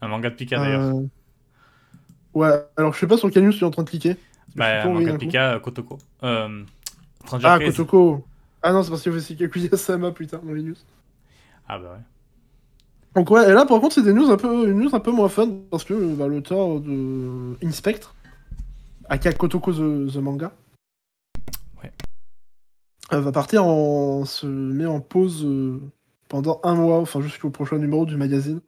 un 0.00 0.08
manga 0.08 0.30
de 0.30 0.34
Pika 0.36 0.58
d'ailleurs. 0.58 0.92
Ouais, 2.38 2.52
alors 2.76 2.92
je 2.94 3.00
sais 3.00 3.06
pas 3.08 3.16
sur 3.16 3.30
quelle 3.32 3.44
news 3.44 3.52
tu 3.52 3.60
es 3.60 3.64
en 3.64 3.70
train 3.72 3.82
de 3.82 3.88
cliquer. 3.90 4.16
Bah, 4.54 4.66
suis 4.66 4.78
un 4.78 4.82
pas 4.82 4.88
manga 4.88 4.88
envoyé 4.90 5.06
de 5.06 5.10
d'un 5.10 5.18
coup. 5.18 5.24
Pika, 5.26 5.52
euh, 5.54 5.58
Kotoko. 5.58 5.98
Euh, 6.22 6.62
Ah. 7.42 7.58
Kotoko. 7.58 8.24
Ah 8.62 8.72
non, 8.72 8.84
c'est 8.84 8.90
parce 8.90 9.04
avait 9.06 9.16
aussi 9.16 9.36
Kaguya-sama, 9.36 10.12
putain, 10.12 10.40
dans 10.44 10.52
les 10.52 10.62
news. 10.62 10.76
Ah 11.68 11.78
bah 11.80 11.94
ouais. 11.94 12.04
Donc 13.16 13.28
ouais, 13.32 13.50
et 13.50 13.52
là 13.52 13.66
par 13.66 13.80
contre 13.80 13.96
c'est 13.96 14.02
des 14.02 14.12
news 14.12 14.30
un 14.30 14.36
peu, 14.36 14.68
une 14.70 14.78
news 14.78 14.94
un 14.94 15.00
peu 15.00 15.10
moins 15.10 15.28
fun 15.28 15.48
parce 15.70 15.82
que 15.82 16.14
bah, 16.14 16.28
l'auteur 16.28 16.78
de 16.78 17.56
Inspectre, 17.64 18.14
aka 19.08 19.32
Kotoko 19.32 19.72
the, 19.72 20.12
the 20.12 20.16
manga, 20.18 20.52
Ouais. 21.82 21.92
euh, 23.12 23.20
va 23.20 23.32
partir 23.32 23.64
en 23.64 24.24
se 24.24 24.46
met 24.46 24.86
en 24.86 25.00
pause 25.00 25.44
euh, 25.44 25.80
pendant 26.28 26.60
un 26.62 26.74
mois, 26.74 26.98
enfin 27.00 27.20
jusqu'au 27.20 27.50
prochain 27.50 27.78
numéro 27.78 28.06
du 28.06 28.16
magazine, 28.16 28.60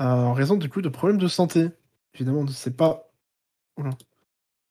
euh, 0.00 0.04
en 0.04 0.32
raison 0.32 0.56
du 0.56 0.70
coup 0.70 0.80
de 0.80 0.88
problèmes 0.88 1.18
de 1.18 1.28
santé. 1.28 1.68
Évidemment, 2.18 2.40
on 2.40 2.44
ne 2.44 2.50
sait 2.50 2.72
pas. 2.72 3.08
Oula. 3.76 3.90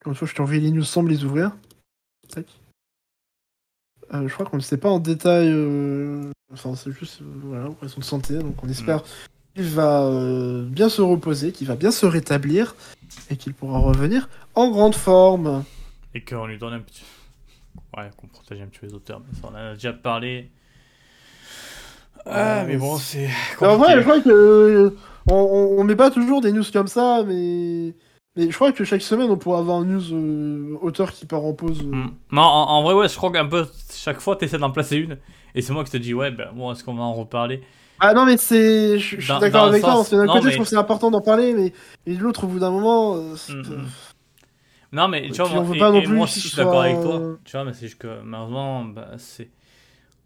Comme 0.04 0.12
une 0.12 0.18
fois, 0.18 0.28
je 0.28 0.34
t'ai 0.36 0.42
envoyé 0.42 0.60
les 0.60 0.72
news 0.72 0.84
sans 0.84 1.02
les 1.04 1.24
ouvrir. 1.24 1.56
Euh, 4.14 4.28
je 4.28 4.34
crois 4.34 4.46
qu'on 4.46 4.58
ne 4.58 4.62
sait 4.62 4.78
pas 4.78 4.90
en 4.90 5.00
détail. 5.00 5.50
euh, 5.50 6.32
Enfin, 6.54 6.76
c'est 6.76 6.92
juste 6.92 7.22
euh, 7.22 7.26
voilà, 7.44 7.70
question 7.82 8.00
de 8.00 8.06
santé. 8.06 8.38
Donc, 8.40 8.62
on 8.64 8.70
espère 8.70 9.04
qu'il 9.56 9.66
va 9.66 10.04
euh, 10.04 10.66
bien 10.66 10.90
se 10.90 11.02
reposer, 11.02 11.52
qu'il 11.52 11.68
va 11.68 11.76
bien 11.76 11.92
se 11.92 12.06
rétablir 12.06 12.76
et 13.30 13.38
qu'il 13.38 13.54
pourra 13.54 13.80
revenir 13.80 14.30
en 14.56 14.70
grande 14.72 14.96
forme. 14.96 15.64
Et 16.14 16.22
qu'on 16.24 16.46
lui 16.48 16.58
donne 16.58 16.74
un 16.74 16.80
petit. 16.80 17.04
Ouais, 17.96 18.10
qu'on 18.18 18.28
protège 18.28 18.62
un 18.62 18.68
petit 18.68 18.80
peu 18.80 18.88
les 18.88 18.94
auteurs, 18.94 19.22
mais 19.22 19.34
ça 19.40 19.48
on 19.48 19.52
en 19.52 19.56
a 19.56 19.74
déjà 19.74 19.94
parlé. 19.94 20.52
Ah, 22.26 22.64
mais 22.66 22.78
bon, 22.78 22.98
c'est. 22.98 23.30
En 23.62 23.78
vrai, 23.78 23.96
je 23.98 24.02
crois 24.02 24.22
que 24.22 24.96
on, 25.30 25.34
on, 25.34 25.80
on 25.80 25.84
met 25.84 25.96
pas 25.96 26.12
toujours 26.12 26.42
des 26.42 26.52
news 26.52 26.64
comme 26.72 26.88
ça, 26.88 27.24
mais 27.26 27.94
mais 28.36 28.52
je 28.52 28.56
crois 28.56 28.72
que 28.72 28.84
chaque 28.84 29.02
semaine 29.02 29.30
on 29.32 29.38
pourrait 29.38 29.60
avoir 29.60 29.80
un 29.80 29.86
news 29.86 30.14
euh, 30.14 30.78
auteur 30.82 31.12
qui 31.12 31.26
part 31.26 31.44
en 31.44 31.54
pause. 31.54 31.82
euh. 31.82 31.92
Hmm. 31.92 32.10
Non, 32.32 32.42
en, 32.44 32.70
en 32.70 32.84
vrai, 32.84 32.94
ouais, 32.94 33.10
je 33.10 33.16
crois 33.16 33.32
qu'un 33.32 33.48
peu 33.48 33.66
chaque 33.92 34.20
fois, 34.20 34.36
t'essaies 34.36 34.58
d'en 34.60 34.72
placer 34.72 34.98
une. 34.98 35.18
Et 35.56 35.62
c'est 35.62 35.74
moi 35.74 35.84
qui 35.84 35.92
te 35.92 35.98
dis, 35.98 36.14
ouais, 36.14 36.30
ben 36.32 36.50
bon, 36.54 36.72
est-ce 36.72 36.84
qu'on 36.84 36.94
va 36.94 37.04
en 37.04 37.14
reparler? 37.14 37.62
Ah 38.00 38.14
non, 38.14 38.26
mais 38.26 38.38
c'est, 38.38 39.00
je, 39.00 39.16
je 39.20 39.22
suis 39.22 39.40
d'accord 39.40 39.64
avec 39.66 39.82
toi. 39.82 39.94
sens- 39.94 40.10
parce 40.10 40.10
que 40.12 40.16
D'un 40.28 40.28
côté, 40.34 40.46
mais- 40.46 40.52
je 40.52 40.56
trouve 40.58 40.66
que 40.66 40.70
c'est 40.70 40.76
important 40.78 41.10
d'en 41.10 41.22
parler, 41.22 41.54
mais 41.54 41.74
et 42.06 42.16
de 42.16 42.22
l'autre, 42.22 42.44
au 42.44 42.48
bout 42.48 42.60
d'un 42.60 42.70
moment, 42.70 43.16
euh, 43.16 43.34
Hmm, 43.50 43.62
hmm. 43.62 43.86
Non, 44.94 45.08
mais 45.08 45.28
tu 45.30 45.42
vois, 45.42 45.50
moi, 45.50 45.64
et- 45.76 45.80
et 45.98 46.06
je 46.42 46.48
suis 46.48 46.58
d'accord 46.58 46.82
avec 46.82 47.02
toi. 47.02 47.22
Tu 47.44 47.52
vois, 47.54 47.66
mais 47.66 47.74
c'est 47.74 47.88
juste 47.88 47.98
que 48.00 48.22
malheureusement, 48.24 48.86
bah, 48.86 49.08
c'est. 49.18 49.50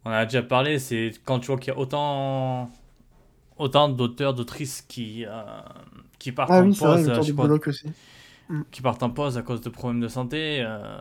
On 0.03 0.09
en 0.09 0.13
a 0.13 0.25
déjà 0.25 0.41
parlé, 0.43 0.79
c'est 0.79 1.11
quand 1.25 1.39
tu 1.39 1.47
vois 1.47 1.57
qu'il 1.57 1.73
y 1.73 1.75
a 1.75 1.79
autant. 1.79 2.69
Autant 3.61 3.89
d'auteurs, 3.89 4.33
d'autrices 4.33 4.81
qui, 4.81 5.23
euh, 5.25 5.29
qui 6.17 6.31
partent 6.31 6.49
ah 6.51 6.61
en 6.61 6.65
oui, 6.65 6.73
vrai, 6.73 6.97
pause, 6.97 7.07
le 7.07 7.59
je 7.63 7.69
aussi. 7.69 7.87
qui 8.71 8.81
partent 8.81 9.03
en 9.03 9.11
pause 9.11 9.37
à 9.37 9.43
cause 9.43 9.61
de 9.61 9.69
problèmes 9.69 10.01
de 10.01 10.07
santé, 10.07 10.63
euh, 10.65 10.97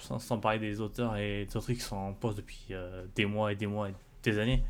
sans, 0.00 0.18
sans 0.18 0.38
parler 0.38 0.58
des 0.58 0.80
auteurs 0.80 1.16
et 1.16 1.46
des 1.46 1.56
autrices 1.56 1.78
qui 1.78 1.84
sont 1.84 1.96
en 1.96 2.12
pause 2.12 2.34
depuis 2.34 2.66
euh, 2.72 3.04
des 3.14 3.26
mois 3.26 3.52
et 3.52 3.54
des 3.54 3.68
mois 3.68 3.90
et 3.90 3.94
des 4.24 4.38
années. 4.40 4.64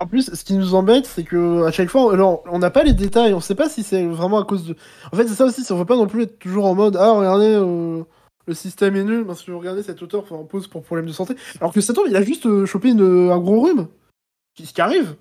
En 0.00 0.06
plus, 0.06 0.34
ce 0.34 0.44
qui 0.44 0.54
nous 0.54 0.74
embête, 0.74 1.06
c'est 1.06 1.24
que 1.24 1.64
à 1.64 1.70
chaque 1.70 1.88
fois, 1.90 2.12
alors, 2.12 2.42
on 2.50 2.58
n'a 2.58 2.70
pas 2.70 2.82
les 2.82 2.94
détails, 2.94 3.32
on 3.34 3.40
sait 3.40 3.54
pas 3.54 3.68
si 3.68 3.82
c'est 3.82 4.04
vraiment 4.06 4.38
à 4.40 4.44
cause 4.44 4.64
de. 4.66 4.74
En 5.12 5.16
fait, 5.16 5.28
c'est 5.28 5.34
ça 5.34 5.44
aussi, 5.44 5.62
si 5.62 5.70
on 5.72 5.76
veut 5.76 5.84
pas 5.84 5.96
non 5.96 6.06
plus 6.08 6.22
être 6.22 6.38
toujours 6.38 6.64
en 6.66 6.74
mode 6.74 6.96
ah 6.96 7.12
regardez 7.12 7.54
euh, 7.54 8.02
le 8.46 8.54
système 8.54 8.96
est 8.96 9.04
nul 9.04 9.24
parce 9.26 9.42
que 9.44 9.52
regardez 9.52 9.82
cet 9.82 10.02
auteur 10.02 10.24
en 10.32 10.44
pause 10.44 10.66
pour 10.68 10.82
problème 10.82 11.06
de 11.06 11.12
santé, 11.12 11.36
alors 11.60 11.72
que 11.72 11.80
cet 11.80 11.96
homme 11.98 12.06
il 12.08 12.16
a 12.16 12.22
juste 12.22 12.64
chopé 12.64 12.90
une- 12.90 13.30
un 13.30 13.38
gros 13.38 13.60
rhume, 13.60 13.86
qui, 14.54 14.66
ce 14.66 14.72
qui 14.74 14.80
arrive? 14.80 15.16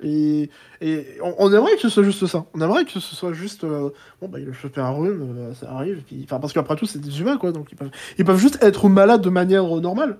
Et, 0.00 0.48
et 0.80 1.18
on, 1.22 1.34
on 1.38 1.52
aimerait 1.52 1.74
que 1.74 1.80
ce 1.80 1.88
soit 1.88 2.04
juste 2.04 2.24
ça. 2.26 2.46
On 2.54 2.60
aimerait 2.60 2.84
que 2.84 2.92
ce 2.92 3.00
soit 3.00 3.32
juste 3.32 3.64
euh, 3.64 3.90
bon 4.20 4.28
bah 4.28 4.38
il 4.38 4.48
a 4.48 4.52
chopé 4.52 4.80
un 4.80 4.90
rhume, 4.90 5.36
euh, 5.36 5.54
ça 5.54 5.72
arrive. 5.72 6.02
Puis, 6.02 6.24
parce 6.28 6.52
qu'après 6.52 6.76
tout 6.76 6.86
c'est 6.86 7.00
des 7.00 7.20
humains 7.20 7.36
quoi, 7.36 7.50
donc 7.50 7.72
ils 7.72 7.76
peuvent, 7.76 7.90
ils 8.16 8.24
peuvent 8.24 8.38
juste 8.38 8.62
être 8.62 8.88
malades 8.88 9.22
de 9.22 9.30
manière 9.30 9.76
euh, 9.76 9.80
normale. 9.80 10.18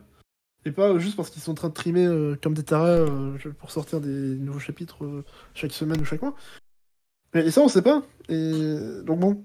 Et 0.65 0.73
pas 0.73 0.99
juste 0.99 1.17
parce 1.17 1.31
qu'ils 1.31 1.41
sont 1.41 1.53
en 1.53 1.55
train 1.55 1.69
de 1.69 1.75
trimer 1.75 2.05
euh, 2.07 2.37
comme 2.43 2.55
des 2.55 2.65
tarés 2.65 3.07
pour 3.59 3.71
sortir 3.71 4.01
des 4.01 4.09
nouveaux 4.09 4.59
chapitres 4.59 5.25
chaque 5.55 5.73
semaine 5.73 6.01
ou 6.01 6.05
chaque 6.05 6.23
mois. 6.23 6.35
Mais 7.33 7.47
et 7.47 7.51
ça, 7.53 7.61
on 7.61 7.69
sait 7.69 7.83
pas. 7.83 8.03
Et 8.29 8.81
donc 9.05 9.21
bon. 9.21 9.45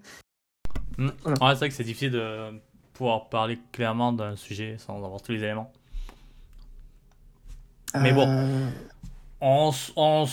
Hmm. 0.98 1.10
Voilà. 1.22 1.44
Ouais, 1.44 1.52
c'est 1.52 1.58
vrai 1.58 1.70
que 1.70 1.76
c'est 1.76 1.84
difficile 1.84 2.12
de 2.12 2.60
pouvoir 2.94 3.30
parler 3.30 3.60
clairement 3.72 4.12
d'un 4.14 4.36
sujet 4.36 4.78
sans 4.80 4.98
avoir 4.98 5.22
tous 5.22 5.34
les 5.34 5.44
éléments. 5.44 5.72
Mais 8.02 8.12
bon. 8.12 8.28
Euh, 9.44 9.46
On, 9.46 9.72
on 9.96 10.26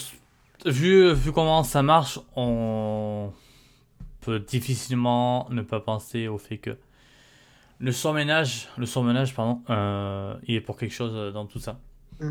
vu, 0.67 1.13
vu 1.13 1.33
comment 1.33 1.63
ça 1.65 1.83
marche, 1.83 2.21
on 2.37 3.33
peut 4.21 4.41
difficilement 4.41 5.49
ne 5.51 5.63
pas 5.63 5.81
penser 5.81 6.29
au 6.29 6.39
fait 6.39 6.59
que 6.59 6.77
le 7.79 7.93
surménage, 7.93 8.69
le 8.77 8.87
surmenage, 8.87 9.35
pardon, 9.35 9.63
euh, 9.71 10.37
il 10.45 10.55
est 10.55 10.61
pour 10.61 10.77
quelque 10.77 10.93
chose 10.93 11.33
dans 11.33 11.47
tout 11.47 11.59
ça. 11.59 11.81
Ouais, 12.21 12.31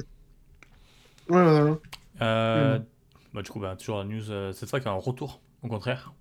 voilà. 1.28 1.78
Euh, 2.22 2.80
Mm. 2.80 2.86
bah, 3.34 3.42
du 3.42 3.50
coup, 3.50 3.60
bah, 3.60 3.76
toujours 3.76 3.98
la 3.98 4.04
news, 4.06 4.32
euh, 4.32 4.54
fois 4.54 4.80
qu'il 4.80 4.88
y 4.88 4.92
a 4.92 4.96
un 4.96 5.00
retour, 5.00 5.42
au 5.64 5.68
contraire. 5.68 6.14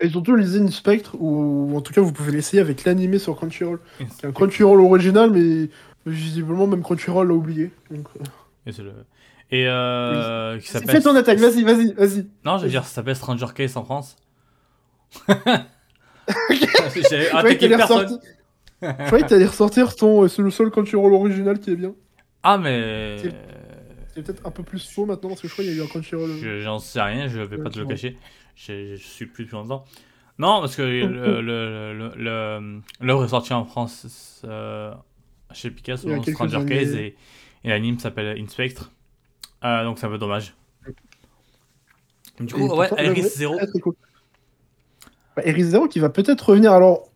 Et 0.00 0.08
surtout, 0.10 0.34
lisez 0.36 0.60
Inspectre, 0.60 1.16
ou 1.18 1.76
en 1.76 1.80
tout 1.80 1.92
cas, 1.92 2.00
vous 2.00 2.12
pouvez 2.12 2.32
l'essayer 2.32 2.60
avec 2.60 2.84
l'animé 2.84 3.18
sur 3.18 3.36
Crunchyroll. 3.36 3.80
C'est 4.10 4.26
un 4.26 4.32
Crunchyroll 4.32 4.80
original, 4.80 5.30
mais 5.30 5.70
visiblement, 6.06 6.66
même 6.66 6.82
Crunchyroll 6.82 7.28
l'a 7.28 7.34
oublié. 7.34 7.72
Donc, 7.90 8.08
euh, 8.20 8.24
Et, 8.66 8.72
c'est 8.72 8.82
le... 8.82 8.92
Et 9.50 9.66
euh, 9.68 10.58
qui 10.58 10.68
s'appelle. 10.68 10.90
Fais 10.90 11.00
ton 11.02 11.14
attaque, 11.14 11.38
vas-y, 11.38 11.62
vas-y, 11.62 11.92
vas-y. 11.92 12.26
Non, 12.44 12.58
je 12.58 12.64
veux 12.64 12.70
dire, 12.70 12.84
ça 12.84 12.94
s'appelle 12.94 13.14
Stranger 13.16 13.46
Case 13.54 13.76
en 13.76 13.84
France. 13.84 14.16
J'avais 15.28 15.64
Je 16.28 17.28
croyais 17.28 17.30
que 17.30 17.36
attaqué 17.36 17.58
t'allais 17.58 17.76
personne. 17.76 17.98
ressortir- 18.04 18.18
Je 18.82 19.06
croyais 19.06 19.24
que 19.24 19.28
t'allais 19.28 19.46
ressortir 19.46 19.96
ton. 19.96 20.24
euh, 20.24 20.28
C'est 20.28 20.42
le 20.42 20.50
seul 20.50 20.70
Crunchyroll 20.70 21.12
original 21.12 21.58
qui 21.58 21.70
est 21.72 21.76
bien. 21.76 21.94
Ah, 22.42 22.58
mais. 22.58 23.18
C'est- 23.18 24.22
peut-être 24.22 24.46
un 24.46 24.50
peu 24.50 24.62
plus 24.62 24.88
faux 24.88 25.06
maintenant, 25.06 25.30
parce 25.30 25.40
que 25.40 25.48
je 25.48 25.52
crois 25.52 25.64
qu'il 25.64 25.74
y 25.74 25.76
a 25.78 25.82
eu 25.82 25.84
un 25.84 25.88
Crunchyroll. 25.88 26.30
euh, 26.30 26.36
Je- 26.40 26.60
J'en 26.60 26.78
sais 26.78 27.00
rien, 27.00 27.28
je 27.28 27.40
vais 27.40 27.58
pas 27.58 27.68
te 27.70 27.78
le 27.78 27.86
cacher. 27.86 28.16
Je, 28.56 28.94
suis 28.96 29.26
plus 29.26 29.44
depuis 29.44 29.56
longtemps. 29.56 29.84
Non, 30.38 30.60
parce 30.60 30.76
que 30.76 30.82
le- 30.82 31.40
le- 31.40 31.92
le- 31.92 32.12
le- 32.16 32.80
l'œuvre 33.00 33.24
est 33.24 33.28
sortie 33.28 33.52
en 33.52 33.64
France 33.64 34.40
euh, 34.44 34.92
chez 35.52 35.70
Picasso, 35.70 36.08
Stranger. 36.22 36.64
Case, 36.66 36.94
et, 36.94 37.16
et 37.64 37.68
l'anime 37.68 37.98
s'appelle 37.98 38.38
Inspectre. 38.40 38.90
Euh, 39.64 39.84
donc 39.84 39.98
c'est 39.98 40.06
un 40.06 40.10
peu 40.10 40.18
dommage. 40.18 40.54
Du 42.40 42.52
coup, 42.52 42.68
ouais, 42.68 42.88
cool. 43.80 43.94
Bah, 45.36 45.42
Iris 45.46 45.66
Zero 45.66 45.88
qui 45.88 45.98
va 45.98 46.08
peut-être 46.08 46.48
revenir. 46.50 46.72
Alors, 46.72 47.08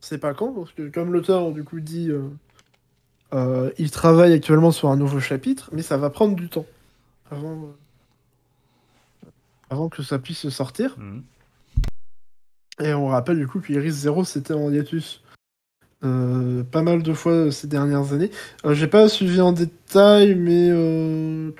c'est 0.00 0.18
pas 0.18 0.34
quand, 0.34 0.52
parce 0.52 0.72
que 0.72 0.88
comme 0.88 1.12
l'auteur 1.12 1.52
du 1.52 1.64
coup 1.64 1.80
dit, 1.80 2.10
euh, 2.10 2.28
euh, 3.32 3.70
il 3.78 3.90
travaille 3.90 4.32
actuellement 4.32 4.72
sur 4.72 4.88
un 4.88 4.96
nouveau 4.96 5.20
chapitre, 5.20 5.70
mais 5.72 5.82
ça 5.82 5.96
va 5.96 6.10
prendre 6.10 6.34
du 6.34 6.48
temps 6.48 6.66
avant, 7.30 7.72
euh, 9.24 9.28
avant 9.70 9.88
que 9.88 10.02
ça 10.02 10.18
puisse 10.18 10.48
sortir. 10.48 10.96
Mhm. 10.98 11.22
Et 12.80 12.94
on 12.94 13.06
rappelle 13.06 13.38
du 13.38 13.46
coup 13.46 13.60
que 13.60 13.72
Iris 13.72 13.94
Zero 13.94 14.24
c'était 14.24 14.54
en 14.54 14.72
hiatus. 14.72 15.22
Euh, 16.04 16.64
pas 16.64 16.82
mal 16.82 17.02
de 17.02 17.12
fois 17.12 17.50
ces 17.52 17.66
dernières 17.68 18.12
années. 18.12 18.30
Euh, 18.64 18.74
J'ai 18.74 18.88
pas 18.88 19.08
suivi 19.08 19.40
en 19.40 19.52
détail, 19.52 20.34
mais 20.34 20.68
euh, 20.70 21.52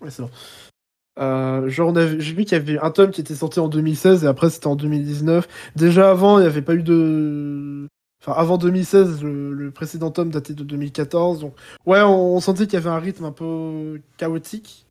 Ouais, 0.00 0.10
c'est 0.10 0.22
bon. 0.22 0.30
Euh, 1.18 1.68
genre, 1.68 1.94
j'ai 1.94 2.34
vu 2.34 2.44
qu'il 2.44 2.52
y 2.52 2.60
avait 2.60 2.78
un 2.78 2.90
tome 2.90 3.10
qui 3.10 3.20
était 3.20 3.34
sorti 3.34 3.60
en 3.60 3.68
2016 3.68 4.24
et 4.24 4.26
après 4.26 4.50
c'était 4.50 4.66
en 4.66 4.76
2019. 4.76 5.48
Déjà 5.76 6.10
avant, 6.10 6.38
il 6.38 6.42
n'y 6.42 6.46
avait 6.46 6.62
pas 6.62 6.74
eu 6.74 6.82
de. 6.82 7.88
Enfin, 8.20 8.32
avant 8.32 8.58
2016, 8.58 9.22
le, 9.22 9.70
précédent 9.70 10.10
tome 10.10 10.30
datait 10.30 10.54
de 10.54 10.64
2014. 10.64 11.40
Donc, 11.40 11.54
ouais, 11.86 12.00
on, 12.02 12.36
on 12.36 12.40
sentait 12.40 12.64
qu'il 12.66 12.74
y 12.74 12.76
avait 12.76 12.90
un 12.90 12.98
rythme 12.98 13.24
un 13.24 13.32
peu 13.32 14.00
chaotique. 14.16 14.86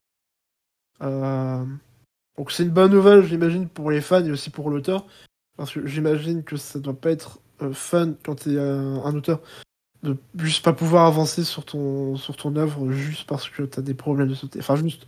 Donc, 2.37 2.51
c'est 2.51 2.63
une 2.63 2.69
bonne 2.69 2.91
nouvelle, 2.91 3.23
j'imagine, 3.25 3.67
pour 3.67 3.91
les 3.91 4.01
fans 4.01 4.23
et 4.25 4.31
aussi 4.31 4.49
pour 4.49 4.69
l'auteur. 4.69 5.05
Parce 5.57 5.71
que 5.73 5.85
j'imagine 5.85 6.43
que 6.43 6.57
ça 6.57 6.79
doit 6.79 6.99
pas 6.99 7.11
être 7.11 7.39
euh, 7.61 7.73
fun 7.73 8.13
quand 8.23 8.35
t'es 8.35 8.55
euh, 8.55 8.99
un 9.03 9.15
auteur 9.15 9.41
de 10.03 10.17
juste 10.37 10.63
pas 10.63 10.73
pouvoir 10.73 11.05
avancer 11.05 11.43
sur 11.43 11.63
ton, 11.65 12.15
sur 12.17 12.35
ton 12.35 12.55
œuvre 12.55 12.91
juste 12.91 13.25
parce 13.25 13.49
que 13.49 13.63
t'as 13.63 13.81
des 13.81 13.93
problèmes 13.93 14.27
de 14.27 14.35
santé. 14.35 14.59
Enfin, 14.59 14.75
juste 14.75 15.07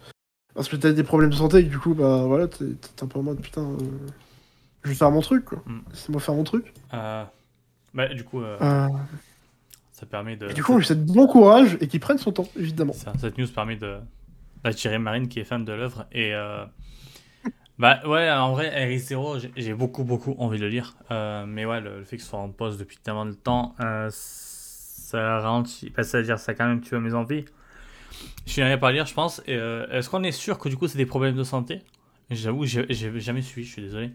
parce 0.53 0.69
que 0.69 0.77
t'as 0.77 0.93
des 0.93 1.03
problèmes 1.03 1.29
de 1.29 1.35
santé 1.35 1.57
et 1.57 1.65
que 1.65 1.69
du 1.69 1.77
coup, 1.77 1.93
bah 1.93 2.23
voilà, 2.25 2.47
t'es 2.47 2.65
un 3.01 3.07
peu 3.07 3.19
en 3.19 3.23
mode 3.23 3.41
putain, 3.41 3.61
euh, 3.61 3.77
je 4.83 4.89
vais 4.89 4.95
faire 4.95 5.11
mon 5.11 5.21
truc, 5.21 5.45
quoi. 5.45 5.61
Mm. 5.65 5.79
Laissez-moi 5.91 6.21
faire 6.21 6.35
mon 6.35 6.45
truc. 6.45 6.73
Euh, 6.93 7.25
bah, 7.93 8.07
du 8.13 8.23
coup, 8.23 8.41
euh, 8.41 8.87
ça 9.91 10.05
permet 10.05 10.37
de. 10.37 10.49
et 10.49 10.53
du 10.53 10.63
coup, 10.63 10.77
lui 10.77 10.85
souhaite 10.85 11.05
bon 11.05 11.27
courage 11.27 11.77
et 11.81 11.87
qu'il 11.87 11.99
prenne 11.99 12.17
son 12.17 12.31
temps, 12.31 12.47
évidemment. 12.57 12.93
Ça, 12.93 13.11
cette 13.19 13.37
news 13.37 13.47
permet 13.47 13.75
de 13.75 13.97
d'attirer 14.63 14.97
Marine 14.97 15.27
qui 15.27 15.41
est 15.41 15.43
fan 15.43 15.63
de 15.63 15.73
l'œuvre 15.73 16.07
et 16.11 16.33
bah 17.77 17.99
ouais 18.05 18.29
en 18.31 18.51
vrai 18.53 18.71
Iris 18.83 19.07
Zero 19.07 19.37
j'ai- 19.39 19.51
j'ai 19.57 19.73
beaucoup 19.73 20.03
beaucoup 20.03 20.35
envie 20.37 20.57
de 20.57 20.63
le 20.63 20.69
lire. 20.69 20.95
Euh, 21.11 21.45
mais 21.45 21.65
ouais 21.65 21.81
le, 21.81 21.99
le 21.99 22.03
fait 22.05 22.17
que 22.17 22.23
ce 22.23 22.29
soit 22.29 22.39
en 22.39 22.49
pause 22.49 22.77
depuis 22.77 22.97
tellement 22.97 23.25
de 23.25 23.33
temps 23.33 23.75
euh, 23.81 24.07
ça 24.11 25.39
ralentit. 25.39 25.89
Pas 25.89 26.03
ça 26.03 26.19
veut 26.19 26.23
dire 26.23 26.39
ça 26.39 26.53
a 26.53 26.55
quand 26.55 26.67
même 26.67 26.81
tué 26.81 26.99
mes 26.99 27.13
envies. 27.13 27.45
Je 28.45 28.51
suis 28.53 28.63
rien 28.63 28.77
pas 28.77 28.89
à 28.89 28.91
lire 28.91 29.05
je 29.05 29.13
pense. 29.13 29.41
Euh, 29.49 29.87
est-ce 29.89 30.09
qu'on 30.09 30.23
est 30.23 30.31
sûr 30.31 30.57
que 30.57 30.69
du 30.69 30.77
coup 30.77 30.87
c'est 30.87 30.97
des 30.97 31.05
problèmes 31.05 31.35
de 31.35 31.43
santé? 31.43 31.81
J'avoue 32.31 32.65
j'ai 32.65 32.85
jamais 33.19 33.41
suivi 33.41 33.67
je 33.67 33.73
suis 33.73 33.81
désolé 33.81 34.11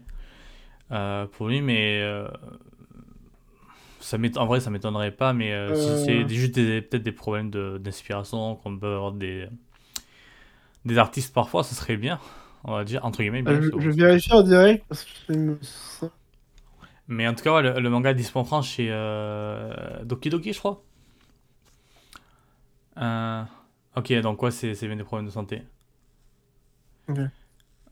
pour 1.33 1.47
lui 1.47 1.61
mais 1.61 2.03
ça 4.01 4.17
en 4.37 4.45
vrai 4.47 4.59
ça 4.59 4.69
m'étonnerait 4.71 5.11
pas 5.11 5.31
mais 5.31 5.53
si 5.75 5.95
c'est 5.95 6.27
juste 6.27 6.55
peut-être 6.55 7.03
des 7.03 7.11
problèmes 7.11 7.49
de- 7.51 7.77
d'inspiration 7.77 8.55
qu'on 8.55 8.77
peut 8.77 8.87
avoir 8.95 9.11
des 9.11 9.47
des 10.85 10.97
artistes 10.97 11.33
parfois 11.33 11.63
ça 11.63 11.75
serait 11.75 11.97
bien 11.97 12.19
on 12.63 12.73
va 12.73 12.83
dire 12.83 13.03
entre 13.05 13.19
guillemets 13.19 13.41
bien, 13.41 13.53
Euh, 13.53 13.71
je, 13.79 13.89
vérifie 13.89 14.33
en 14.33 14.43
direct 14.43 14.85
parce 14.87 15.05
que 15.05 15.57
mais 17.07 17.27
en 17.27 17.33
tout 17.33 17.43
cas 17.43 17.55
ouais, 17.55 17.61
le, 17.61 17.79
le 17.79 17.89
manga 17.89 18.11
est 18.11 18.15
disponible 18.15 18.45
en 18.45 18.47
France 18.47 18.67
chez 18.69 18.87
euh, 18.89 20.03
Doki 20.03 20.29
Doki 20.29 20.53
je 20.53 20.59
crois 20.59 20.83
Euh, 22.97 23.43
ok 23.95 24.13
donc 24.21 24.41
ouais 24.43 24.51
c'est 24.51 24.79
bien 24.87 24.95
des 24.95 25.03
problèmes 25.03 25.25
de 25.25 25.31
santé 25.31 25.63
Ok. 27.09 27.17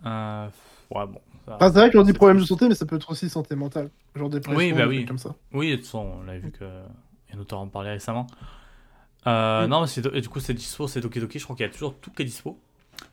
Euh, 0.06 0.48
ouais 0.92 1.06
bon 1.08 1.22
c'est 1.60 1.70
vrai 1.72 1.92
qu'on 1.92 2.04
dit 2.04 2.14
problème 2.14 2.40
de 2.40 2.46
santé, 2.46 2.68
mais 2.68 2.76
ça 2.76 2.86
peut 2.86 2.98
être 2.98 3.10
aussi 3.10 3.30
santé 3.30 3.56
mentale. 3.56 3.90
Genre 4.16 4.30
dépression, 4.30 4.58
Oui, 4.58 4.72
bah 4.72 4.86
oui. 4.88 5.06
comme 5.06 5.18
ça. 5.18 5.36
Oui, 5.52 5.72
de 5.72 5.76
toute 5.78 5.86
façon, 5.86 6.20
on 6.22 6.24
l'avait 6.24 6.40
vu 6.40 6.52
que 6.52 6.66
Yanoto 7.32 7.56
en 7.56 7.68
parlait 7.68 7.92
récemment. 7.92 8.28
Euh, 9.28 9.66
Mm. 9.66 9.70
Non, 9.70 9.86
mais 10.14 10.22
du 10.22 10.30
coup, 10.30 10.40
c'est 10.40 10.54
dispo, 10.54 10.88
c'est 10.88 11.02
Doki 11.02 11.20
Doki. 11.20 11.40
Je 11.40 11.44
crois 11.44 11.56
qu'il 11.56 11.66
y 11.66 11.70
a 11.70 11.72
toujours 11.72 11.96
tout 12.00 12.12
qui 12.12 12.22
est 12.22 12.26
dispo. 12.26 12.60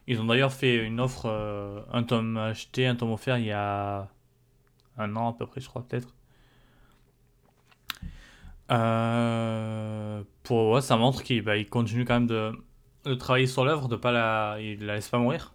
Ils 0.09 0.21
ont 0.21 0.25
d'ailleurs 0.27 0.53
fait 0.53 0.77
une 0.85 1.01
offre, 1.01 1.27
euh, 1.27 1.81
un 1.93 2.03
tome 2.05 2.37
acheté, 2.37 2.87
un 2.87 2.97
tome 2.97 3.13
offert 3.13 3.39
il 3.39 3.47
y 3.47 3.53
a 3.53 4.09
un 4.99 5.17
an 5.17 5.31
à 5.31 5.35
peu 5.35 5.47
près, 5.47 5.61
je 5.61 5.69
crois, 5.69 5.83
peut-être. 5.89 6.15
Euh, 8.71 10.23
pour, 10.43 10.71
ouais, 10.73 10.81
ça 10.81 10.97
montre 10.97 11.23
qu'il 11.23 11.43
bah, 11.43 11.57
il 11.57 11.69
continue 11.69 12.05
quand 12.05 12.15
même 12.15 12.27
de, 12.27 12.53
de 13.05 13.15
travailler 13.15 13.47
sur 13.47 13.65
l'œuvre, 13.65 13.89
de 13.89 13.97
pas 13.97 14.11
la, 14.13 14.57
il 14.61 14.85
la 14.85 14.97
laisse 14.97 15.09
pas 15.09 15.19
mourir. 15.19 15.55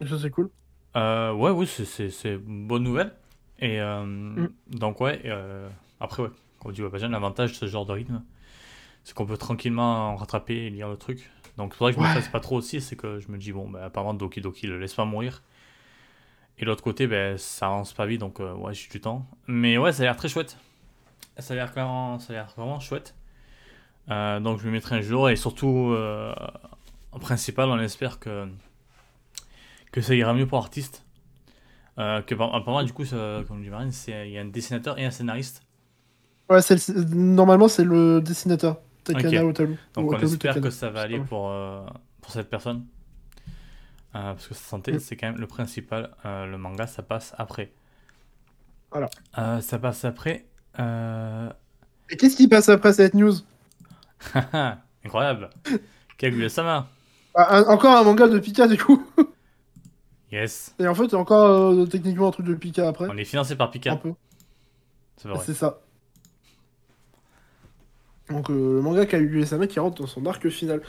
Et 0.00 0.06
ça, 0.06 0.18
c'est 0.18 0.30
cool. 0.30 0.50
Euh, 0.96 1.32
ouais, 1.32 1.50
oui, 1.50 1.66
c'est- 1.66 2.36
bonne 2.38 2.82
nouvelle. 2.82 3.12
Et 3.58 3.80
euh, 3.80 4.46
donc, 4.68 5.00
ouais, 5.00 5.20
euh, 5.26 5.68
après, 6.00 6.22
ouais, 6.24 6.30
comme 6.58 6.72
dit 6.72 6.82
Wapajan, 6.82 7.08
l'avantage 7.08 7.52
de 7.52 7.56
ce 7.56 7.66
genre 7.66 7.86
de 7.86 7.92
rythme, 7.92 8.22
c'est 9.04 9.14
qu'on 9.14 9.26
peut 9.26 9.36
tranquillement 9.38 10.10
en 10.12 10.16
rattraper 10.16 10.54
et 10.66 10.70
lire 10.70 10.88
le 10.88 10.96
truc. 10.96 11.30
Donc, 11.60 11.74
c'est 11.74 11.80
vrai 11.80 11.92
que 11.92 11.96
je 11.96 12.00
me 12.00 12.04
Ouais. 12.06 12.10
stresse 12.10 12.28
pas 12.28 12.40
trop 12.40 12.56
aussi, 12.56 12.80
c'est 12.80 12.96
que 12.96 13.20
je 13.20 13.30
me 13.30 13.36
dis, 13.36 13.52
bon, 13.52 13.68
bah, 13.68 13.84
apparemment, 13.84 14.14
Doki 14.14 14.40
Doki 14.40 14.66
le 14.66 14.78
laisse 14.78 14.94
pas 14.94 15.04
mourir. 15.04 15.42
Et 16.58 16.64
l'autre 16.64 16.82
côté, 16.82 17.06
ben, 17.06 17.36
ça 17.36 17.66
avance 17.66 17.92
pas 17.92 18.06
vite, 18.06 18.20
donc, 18.20 18.40
euh, 18.40 18.54
ouais, 18.54 18.72
j'ai 18.72 18.88
du 18.88 18.98
temps. 19.00 19.26
Mais 19.46 19.76
ouais, 19.76 19.92
ça 19.92 20.02
a 20.02 20.06
l'air 20.06 20.16
très 20.16 20.28
chouette. 20.30 20.56
Ça 21.38 21.52
a 21.52 21.56
l'air 21.56 21.70
clairement, 21.72 22.18
ça 22.18 22.32
a 22.32 22.36
l'air 22.36 22.52
vraiment 22.56 22.80
chouette. 22.80 23.14
Euh, 24.10 24.40
donc, 24.40 24.58
je 24.58 24.64
lui 24.64 24.70
mettrai 24.70 24.96
un 24.96 25.00
jour, 25.02 25.28
et 25.28 25.36
surtout, 25.36 25.90
euh, 25.92 26.34
en 27.12 27.18
principal, 27.18 27.68
on 27.68 27.78
espère 27.78 28.18
que, 28.18 28.48
que 29.92 30.00
ça 30.00 30.14
ira 30.14 30.32
mieux 30.32 30.46
pour 30.46 30.58
l'artiste. 30.58 31.04
Euh, 31.98 32.22
que 32.22 32.34
par- 32.34 32.54
apparemment, 32.54 32.82
du 32.84 32.94
coup, 32.94 33.04
ça- 33.04 33.42
comme 33.46 33.62
dit 33.62 33.68
Marine, 33.68 33.90
il 34.08 34.30
y 34.30 34.38
a 34.38 34.40
un 34.40 34.46
dessinateur 34.46 34.98
et 34.98 35.04
un 35.04 35.10
scénariste. 35.10 35.62
Ouais, 36.48 36.62
c'est 36.62 36.88
le- 36.88 37.04
normalement, 37.14 37.68
c'est 37.68 37.84
le 37.84 38.20
dessinateur. 38.22 38.80
Takana. 39.04 39.42
Donc 39.94 40.12
on 40.12 40.18
espère 40.18 40.54
Takana. 40.54 40.60
que 40.60 40.70
ça 40.70 40.90
va 40.90 41.00
aller 41.02 41.20
pour, 41.20 41.50
euh, 41.50 41.80
pour 42.20 42.32
cette 42.32 42.50
personne. 42.50 42.84
Euh, 44.14 44.32
parce 44.34 44.48
que 44.48 44.54
sa 44.54 44.60
santé, 44.64 44.92
Mm. 44.94 44.98
c'est 45.00 45.16
quand 45.16 45.28
même 45.28 45.38
le 45.40 45.46
principal. 45.46 46.10
Euh, 46.24 46.46
le 46.46 46.58
manga, 46.58 46.86
ça 46.86 47.02
passe 47.02 47.32
après. 47.38 47.72
Voilà. 48.90 49.08
Ça 49.60 49.78
passe 49.78 50.04
après. 50.04 50.46
Et 50.78 52.16
qu'est-ce 52.16 52.36
qui 52.36 52.48
passe 52.48 52.68
après 52.68 52.92
cette 52.92 53.14
news? 53.14 53.34
Incroyable. 55.04 55.50
Kaguya-sama. 56.18 56.88
Ah, 57.34 57.58
un- 57.58 57.64
Encore 57.68 57.96
un 57.96 58.02
manga 58.02 58.26
de 58.28 58.38
Pika, 58.38 58.66
du 58.68 58.76
coup. 58.78 59.04
Yes. 60.32 60.76
Et 60.78 60.86
en 60.86 60.94
fait, 60.94 61.12
encore 61.14 61.88
techniquement 61.88 62.28
un 62.28 62.30
truc 62.30 62.46
de 62.46 62.54
Pika 62.54 62.86
après. 62.86 63.08
On 63.10 63.16
est 63.16 63.24
financé 63.24 63.56
par 63.56 63.66
Un 63.66 63.70
Pika. 63.72 63.96
peu. 63.96 64.12
C'est 65.16 65.26
vrai. 65.28 65.40
C'est 65.44 65.54
ça. 65.54 65.80
Donc 68.30 68.50
euh, 68.50 68.76
le 68.76 68.80
manga 68.82 69.06
Kaguya-sama 69.06 69.66
qui 69.66 69.80
rentre 69.80 70.00
dans 70.00 70.08
son 70.08 70.24
arc 70.26 70.48
final. 70.48 70.80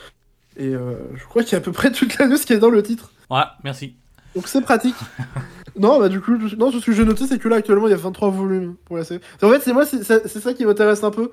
Et 0.56 0.74
euh, 0.74 0.96
je 1.14 1.24
crois 1.24 1.42
qu'il 1.42 1.52
y 1.52 1.54
a 1.54 1.58
à 1.58 1.62
peu 1.62 1.72
près 1.72 1.90
toute 1.92 2.18
la 2.18 2.26
news 2.26 2.36
qui 2.36 2.52
est 2.52 2.58
dans 2.58 2.70
le 2.70 2.82
titre. 2.82 3.12
Ouais, 3.30 3.42
merci. 3.64 3.94
Donc 4.34 4.48
c'est 4.48 4.60
pratique. 4.62 4.96
non, 5.78 5.98
bah 5.98 6.08
du 6.08 6.20
coup, 6.20 6.36
non, 6.56 6.70
ce 6.70 6.84
que 6.84 6.92
j'ai 6.92 7.04
noté, 7.04 7.26
c'est 7.26 7.38
que 7.38 7.48
là 7.48 7.56
actuellement 7.56 7.86
il 7.86 7.90
y 7.90 7.94
a 7.94 7.98
23 7.98 8.30
volumes 8.30 8.76
pour 8.84 8.96
la 8.96 9.04
série. 9.04 9.20
En 9.42 9.50
fait, 9.50 9.60
c'est 9.60 9.72
moi, 9.72 9.84
c'est 9.84 10.28
ça 10.28 10.54
qui 10.54 10.64
m'intéresse 10.64 11.04
un 11.04 11.10
peu. 11.10 11.32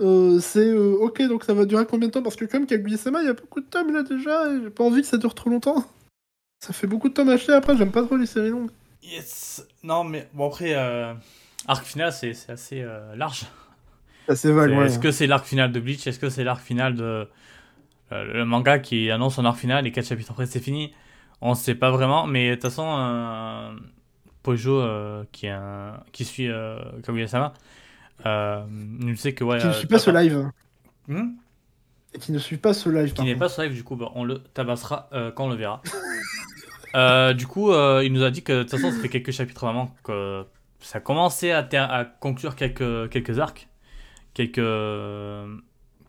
Euh, 0.00 0.40
c'est 0.40 0.66
euh, 0.66 0.96
ok, 1.00 1.22
donc 1.28 1.44
ça 1.44 1.52
va 1.52 1.66
durer 1.66 1.84
combien 1.86 2.08
de 2.08 2.12
temps? 2.12 2.22
Parce 2.22 2.36
que 2.36 2.46
comme 2.46 2.66
Kaguya-sama, 2.66 3.20
il 3.22 3.26
y 3.26 3.30
a 3.30 3.34
beaucoup 3.34 3.60
de 3.60 3.66
tomes 3.66 3.92
là 3.92 4.02
déjà, 4.02 4.50
et 4.50 4.62
j'ai 4.62 4.70
pas 4.70 4.84
envie 4.84 5.02
que 5.02 5.06
ça 5.06 5.18
dure 5.18 5.34
trop 5.34 5.50
longtemps. 5.50 5.84
Ça 6.60 6.72
fait 6.72 6.86
beaucoup 6.86 7.08
de 7.08 7.14
tomes 7.14 7.28
achetés 7.28 7.52
après, 7.52 7.76
j'aime 7.76 7.92
pas 7.92 8.02
trop 8.02 8.16
les 8.16 8.26
séries 8.26 8.50
longues. 8.50 8.70
Yes. 9.02 9.66
Non, 9.82 10.04
mais 10.04 10.28
bon, 10.32 10.46
après, 10.46 10.74
euh, 10.74 11.12
arc 11.66 11.84
final, 11.84 12.12
c'est 12.12 12.32
c'est 12.34 12.52
assez 12.52 12.86
large. 13.14 13.46
Vague, 14.52 14.70
ouais. 14.70 14.86
Est-ce 14.86 14.98
que 14.98 15.10
c'est 15.10 15.26
l'arc 15.26 15.44
final 15.46 15.72
de 15.72 15.80
Bleach? 15.80 16.06
Est-ce 16.06 16.18
que 16.18 16.28
c'est 16.30 16.44
l'arc 16.44 16.60
final 16.62 16.94
de 16.94 17.28
euh, 18.12 18.24
le 18.32 18.44
manga 18.44 18.78
qui 18.78 19.10
annonce 19.10 19.36
son 19.36 19.44
arc 19.44 19.56
final 19.58 19.86
et 19.86 19.92
4 19.92 20.06
chapitres 20.06 20.30
après 20.32 20.46
c'est 20.46 20.60
fini? 20.60 20.92
On 21.40 21.54
sait 21.54 21.74
pas 21.74 21.90
vraiment, 21.90 22.26
mais 22.26 22.50
de 22.50 22.54
toute 22.54 22.64
façon, 22.64 22.86
euh, 22.86 23.72
Pojo 24.42 24.80
euh, 24.80 25.24
qui, 25.32 25.46
est 25.46 25.50
un- 25.50 26.02
qui 26.12 26.24
suit 26.24 26.48
euh, 26.48 26.78
Kaguya-sama, 27.04 27.54
il 28.24 29.16
sait 29.16 29.32
que 29.32 29.44
ouais. 29.44 29.58
Qui 29.58 29.66
ne 29.68 29.72
suit 29.72 29.86
pas 29.86 29.98
ce 29.98 30.10
live. 30.10 30.50
Hmm? 31.08 31.30
Et 32.12 32.18
qui 32.18 32.32
ne 32.32 32.38
suit 32.38 32.56
pas 32.58 32.74
ce 32.74 32.88
live. 32.90 33.12
qui 33.14 33.22
n'est 33.22 33.36
pas 33.36 33.48
sur 33.48 33.62
live, 33.62 33.72
du 33.72 33.84
coup, 33.84 33.96
bah, 33.96 34.10
on 34.14 34.24
le 34.24 34.38
tabassera 34.40 35.08
quand 35.34 35.46
on 35.46 35.50
le 35.50 35.56
verra. 35.56 35.80
Du 37.34 37.46
coup, 37.46 37.72
il 37.72 38.12
nous 38.12 38.22
a 38.24 38.30
dit 38.30 38.42
que 38.42 38.52
de 38.52 38.62
toute 38.62 38.72
façon, 38.72 38.90
ça 38.90 38.98
fait 38.98 39.08
quelques 39.08 39.30
chapitres 39.30 39.64
vraiment 39.64 39.94
que 40.02 40.44
ça 40.80 40.98
a 40.98 41.00
commencé 41.00 41.52
à, 41.52 41.66
à 41.72 42.04
conclure 42.04 42.56
quelques, 42.56 43.08
quelques 43.10 43.38
arcs, 43.38 43.68
quelques. 44.34 44.60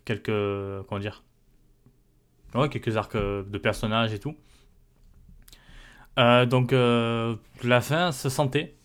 quelques. 0.05 0.85
comment 0.87 0.99
dire? 0.99 1.23
Ouais, 2.53 2.69
quelques 2.69 2.97
arcs 2.97 3.15
euh, 3.15 3.43
de 3.43 3.57
personnages 3.57 4.13
et 4.13 4.19
tout. 4.19 4.35
Euh, 6.19 6.45
donc, 6.45 6.73
euh, 6.73 7.35
la 7.63 7.81
fin 7.81 8.11
se 8.11 8.29
sentait. 8.29 8.75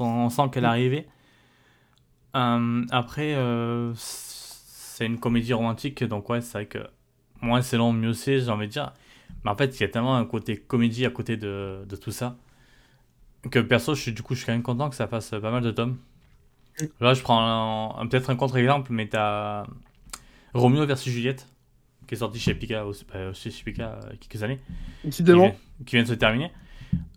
On 0.00 0.28
sent 0.30 0.42
qu'elle 0.52 0.66
arrivait. 0.66 1.08
Après, 2.34 3.34
c'est 3.94 5.06
une 5.06 5.18
comédie 5.18 5.52
romantique, 5.52 6.04
donc 6.04 6.28
ouais, 6.28 6.40
c'est 6.40 6.52
vrai 6.52 6.66
que 6.66 6.78
moins 7.40 7.62
c'est 7.62 7.76
long, 7.76 7.92
mieux 7.92 8.12
c'est, 8.12 8.40
j'ai 8.40 8.50
envie 8.50 8.68
de 8.68 8.72
dire. 8.72 8.92
Mais 9.42 9.50
en 9.50 9.56
fait, 9.56 9.76
il 9.78 9.80
y 9.80 9.84
a 9.84 9.88
tellement 9.88 10.16
un 10.16 10.24
côté 10.24 10.56
comédie 10.56 11.04
à 11.04 11.10
côté 11.10 11.36
de, 11.36 11.84
de 11.88 11.96
tout 11.96 12.12
ça 12.12 12.36
que 13.50 13.58
perso, 13.60 13.94
je 13.94 14.10
du 14.10 14.22
coup, 14.22 14.34
je 14.34 14.40
suis 14.40 14.46
quand 14.46 14.52
même 14.52 14.62
content 14.62 14.90
que 14.90 14.96
ça 14.96 15.06
fasse 15.06 15.30
pas 15.30 15.50
mal 15.50 15.62
de 15.62 15.70
tomes. 15.70 15.98
Là, 17.00 17.14
je 17.14 17.22
prends 17.22 17.40
un- 17.40 18.00
un- 18.00 18.06
peut-être 18.06 18.30
un 18.30 18.36
contre-exemple, 18.36 18.92
mais 18.92 19.08
t'as 19.08 19.64
Romeo 20.54 20.86
versus 20.86 21.12
Juliette 21.12 21.46
qui 22.06 22.14
est 22.14 22.18
sorti 22.18 22.38
chez 22.40 22.54
Pika 22.54 22.86
aussi, 22.86 23.04
aussi 23.30 23.50
chez 23.50 23.64
Pika 23.64 23.88
euh, 23.88 24.00
il 24.04 24.10
y 24.10 24.14
a 24.14 24.16
quelques 24.16 24.42
années 24.42 24.60
qui 25.02 25.04
Décidément. 25.04 25.42
vient, 25.44 25.54
qui 25.86 25.96
vient 25.96 26.02
de 26.04 26.08
se 26.08 26.14
terminer. 26.14 26.50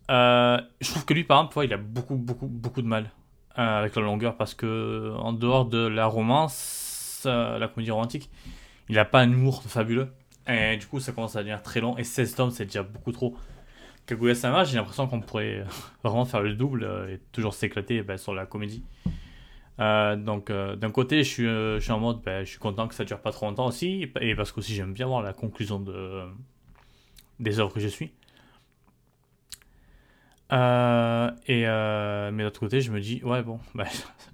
Euh, 0.09 0.59
je 0.81 0.89
trouve 0.89 1.05
que 1.05 1.13
lui, 1.13 1.23
par 1.23 1.39
exemple, 1.39 1.65
il 1.65 1.73
a 1.73 1.77
beaucoup, 1.77 2.15
beaucoup, 2.15 2.47
beaucoup 2.47 2.81
de 2.81 2.87
mal 2.87 3.11
euh, 3.57 3.79
avec 3.79 3.95
la 3.95 4.01
longueur 4.01 4.35
parce 4.37 4.53
que, 4.53 5.13
en 5.17 5.33
dehors 5.33 5.65
de 5.65 5.87
la 5.87 6.05
romance, 6.07 7.23
euh, 7.25 7.57
la 7.57 7.67
comédie 7.69 7.91
romantique, 7.91 8.29
il 8.89 8.99
a 8.99 9.05
pas 9.05 9.21
un 9.21 9.31
humour 9.31 9.63
fabuleux. 9.63 10.09
Et 10.47 10.77
du 10.77 10.87
coup, 10.87 10.99
ça 10.99 11.11
commence 11.13 11.35
à 11.35 11.39
devenir 11.39 11.61
très 11.63 11.81
long. 11.81 11.97
Et 11.97 12.03
16 12.03 12.35
tomes, 12.35 12.51
c'est 12.51 12.65
déjà 12.65 12.83
beaucoup 12.83 13.11
trop. 13.13 13.37
Kaguya-sama, 14.07 14.63
j'ai 14.65 14.77
l'impression 14.77 15.07
qu'on 15.07 15.21
pourrait 15.21 15.63
vraiment 16.03 16.25
faire 16.25 16.41
le 16.41 16.53
double 16.55 16.83
euh, 16.83 17.13
et 17.15 17.19
toujours 17.31 17.53
s'éclater 17.53 18.03
bah, 18.03 18.17
sur 18.17 18.33
la 18.33 18.45
comédie. 18.45 18.83
Euh, 19.81 20.15
donc, 20.15 20.49
euh, 20.49 20.75
d'un 20.75 20.91
côté, 20.91 21.23
je 21.23 21.29
suis, 21.29 21.47
euh, 21.47 21.79
en 21.89 21.99
mode, 21.99 22.21
bah, 22.21 22.43
je 22.43 22.49
suis 22.49 22.59
content 22.59 22.87
que 22.87 22.93
ça 22.93 23.03
dure 23.03 23.19
pas 23.19 23.31
trop 23.31 23.47
longtemps 23.47 23.67
aussi. 23.67 24.11
Et 24.21 24.35
parce 24.35 24.51
qu'aussi, 24.51 24.75
j'aime 24.75 24.93
bien 24.93 25.07
voir 25.07 25.21
la 25.23 25.33
conclusion 25.33 25.79
de, 25.79 26.23
des 27.39 27.59
œuvres 27.59 27.73
que 27.73 27.79
je 27.79 27.87
suis. 27.87 28.13
Et 31.47 31.65
mais 32.31 32.43
d'autre 32.43 32.59
côté, 32.59 32.81
je 32.81 32.91
me 32.91 32.99
dis, 32.99 33.21
ouais, 33.23 33.41
bon, 33.43 33.59
bah, 33.75 33.85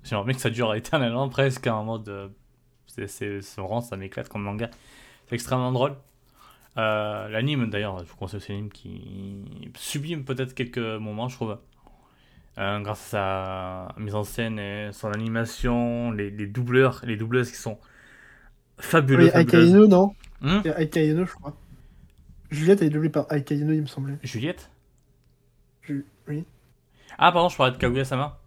j'aimerais 0.04 0.26
bien 0.26 0.34
que 0.34 0.42
ça 0.42 0.50
dure 0.50 0.74
éternellement, 0.76 1.30
presque 1.30 1.68
en 1.68 1.84
mode. 1.84 2.32
c'est, 2.88 3.40
vraiment, 3.58 3.82
ça 3.82 3.96
m'éclate 3.98 4.30
comme 4.30 4.44
manga. 4.44 4.70
C'est 5.28 5.36
extrêmement 5.36 5.72
drôle. 5.72 5.96
L'anime, 6.76 7.70
d'ailleurs, 7.70 8.00
je 8.00 8.10
vous 8.10 8.16
conseille 8.18 8.38
aussi 8.38 8.52
l'anime 8.52 8.70
qui 8.72 9.72
sublime 9.78 10.26
peut-être 10.26 10.54
quelques 10.54 10.78
moments, 10.78 11.30
je 11.30 11.36
trouve. 11.36 11.58
Euh, 12.58 12.80
grâce 12.80 13.14
à 13.14 13.88
sa 13.94 14.00
mise 14.02 14.16
en 14.16 14.24
scène 14.24 14.58
et 14.58 14.90
son 14.92 15.12
animation, 15.12 16.12
les, 16.12 16.32
les 16.32 16.48
doubleurs, 16.48 17.02
les 17.04 17.16
doubleuses 17.16 17.52
qui 17.52 17.58
sont 17.58 17.78
fabuleux. 18.80 19.26
Oui. 19.26 19.42
Aikaino, 19.42 19.86
non 19.88 20.14
C'est 20.64 20.76
Aikaino, 20.76 21.26
je 21.26 21.34
crois. 21.34 21.56
Juliette 22.50 22.82
est 22.82 22.90
doublée 22.90 23.10
par 23.10 23.32
Aikaino, 23.32 23.74
il 23.74 23.82
me 23.82 23.88
semblait. 23.88 24.18
Juliette 24.24 24.72
Ju- 25.84 26.06
Oui. 26.28 26.46
Ah, 27.20 27.32
pardon, 27.32 27.50
je 27.50 27.58
parlais 27.58 27.74
de 27.74 27.78
Kaguya-sama. 27.78 28.40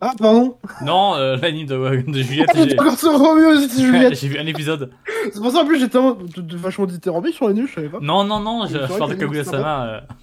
Ah, 0.00 0.12
pardon 0.18 0.56
Non, 0.82 1.14
euh, 1.16 1.36
l'anime 1.36 1.66
de, 1.66 2.12
Juliette 2.22 2.50
j'ai 4.14 4.28
vu 4.28 4.38
un 4.38 4.46
épisode. 4.46 4.90
C'est 5.32 5.40
pour 5.40 5.50
ça 5.50 5.58
en 5.62 5.66
plus 5.66 5.78
j'étais 5.80 5.98
de, 5.98 6.40
de 6.40 6.56
vachement 6.56 6.86
dithyrambique 6.86 7.34
sur 7.34 7.48
les 7.48 7.54
nuls, 7.54 7.68
je 7.68 7.74
savais 7.74 7.88
pas. 7.88 8.00
Non, 8.00 8.24
non, 8.24 8.40
non, 8.40 8.66
je, 8.66 8.78
je 8.78 8.98
parle 8.98 9.10
de 9.10 9.16
Kaguya-sama. 9.16 9.86
euh. 9.88 10.00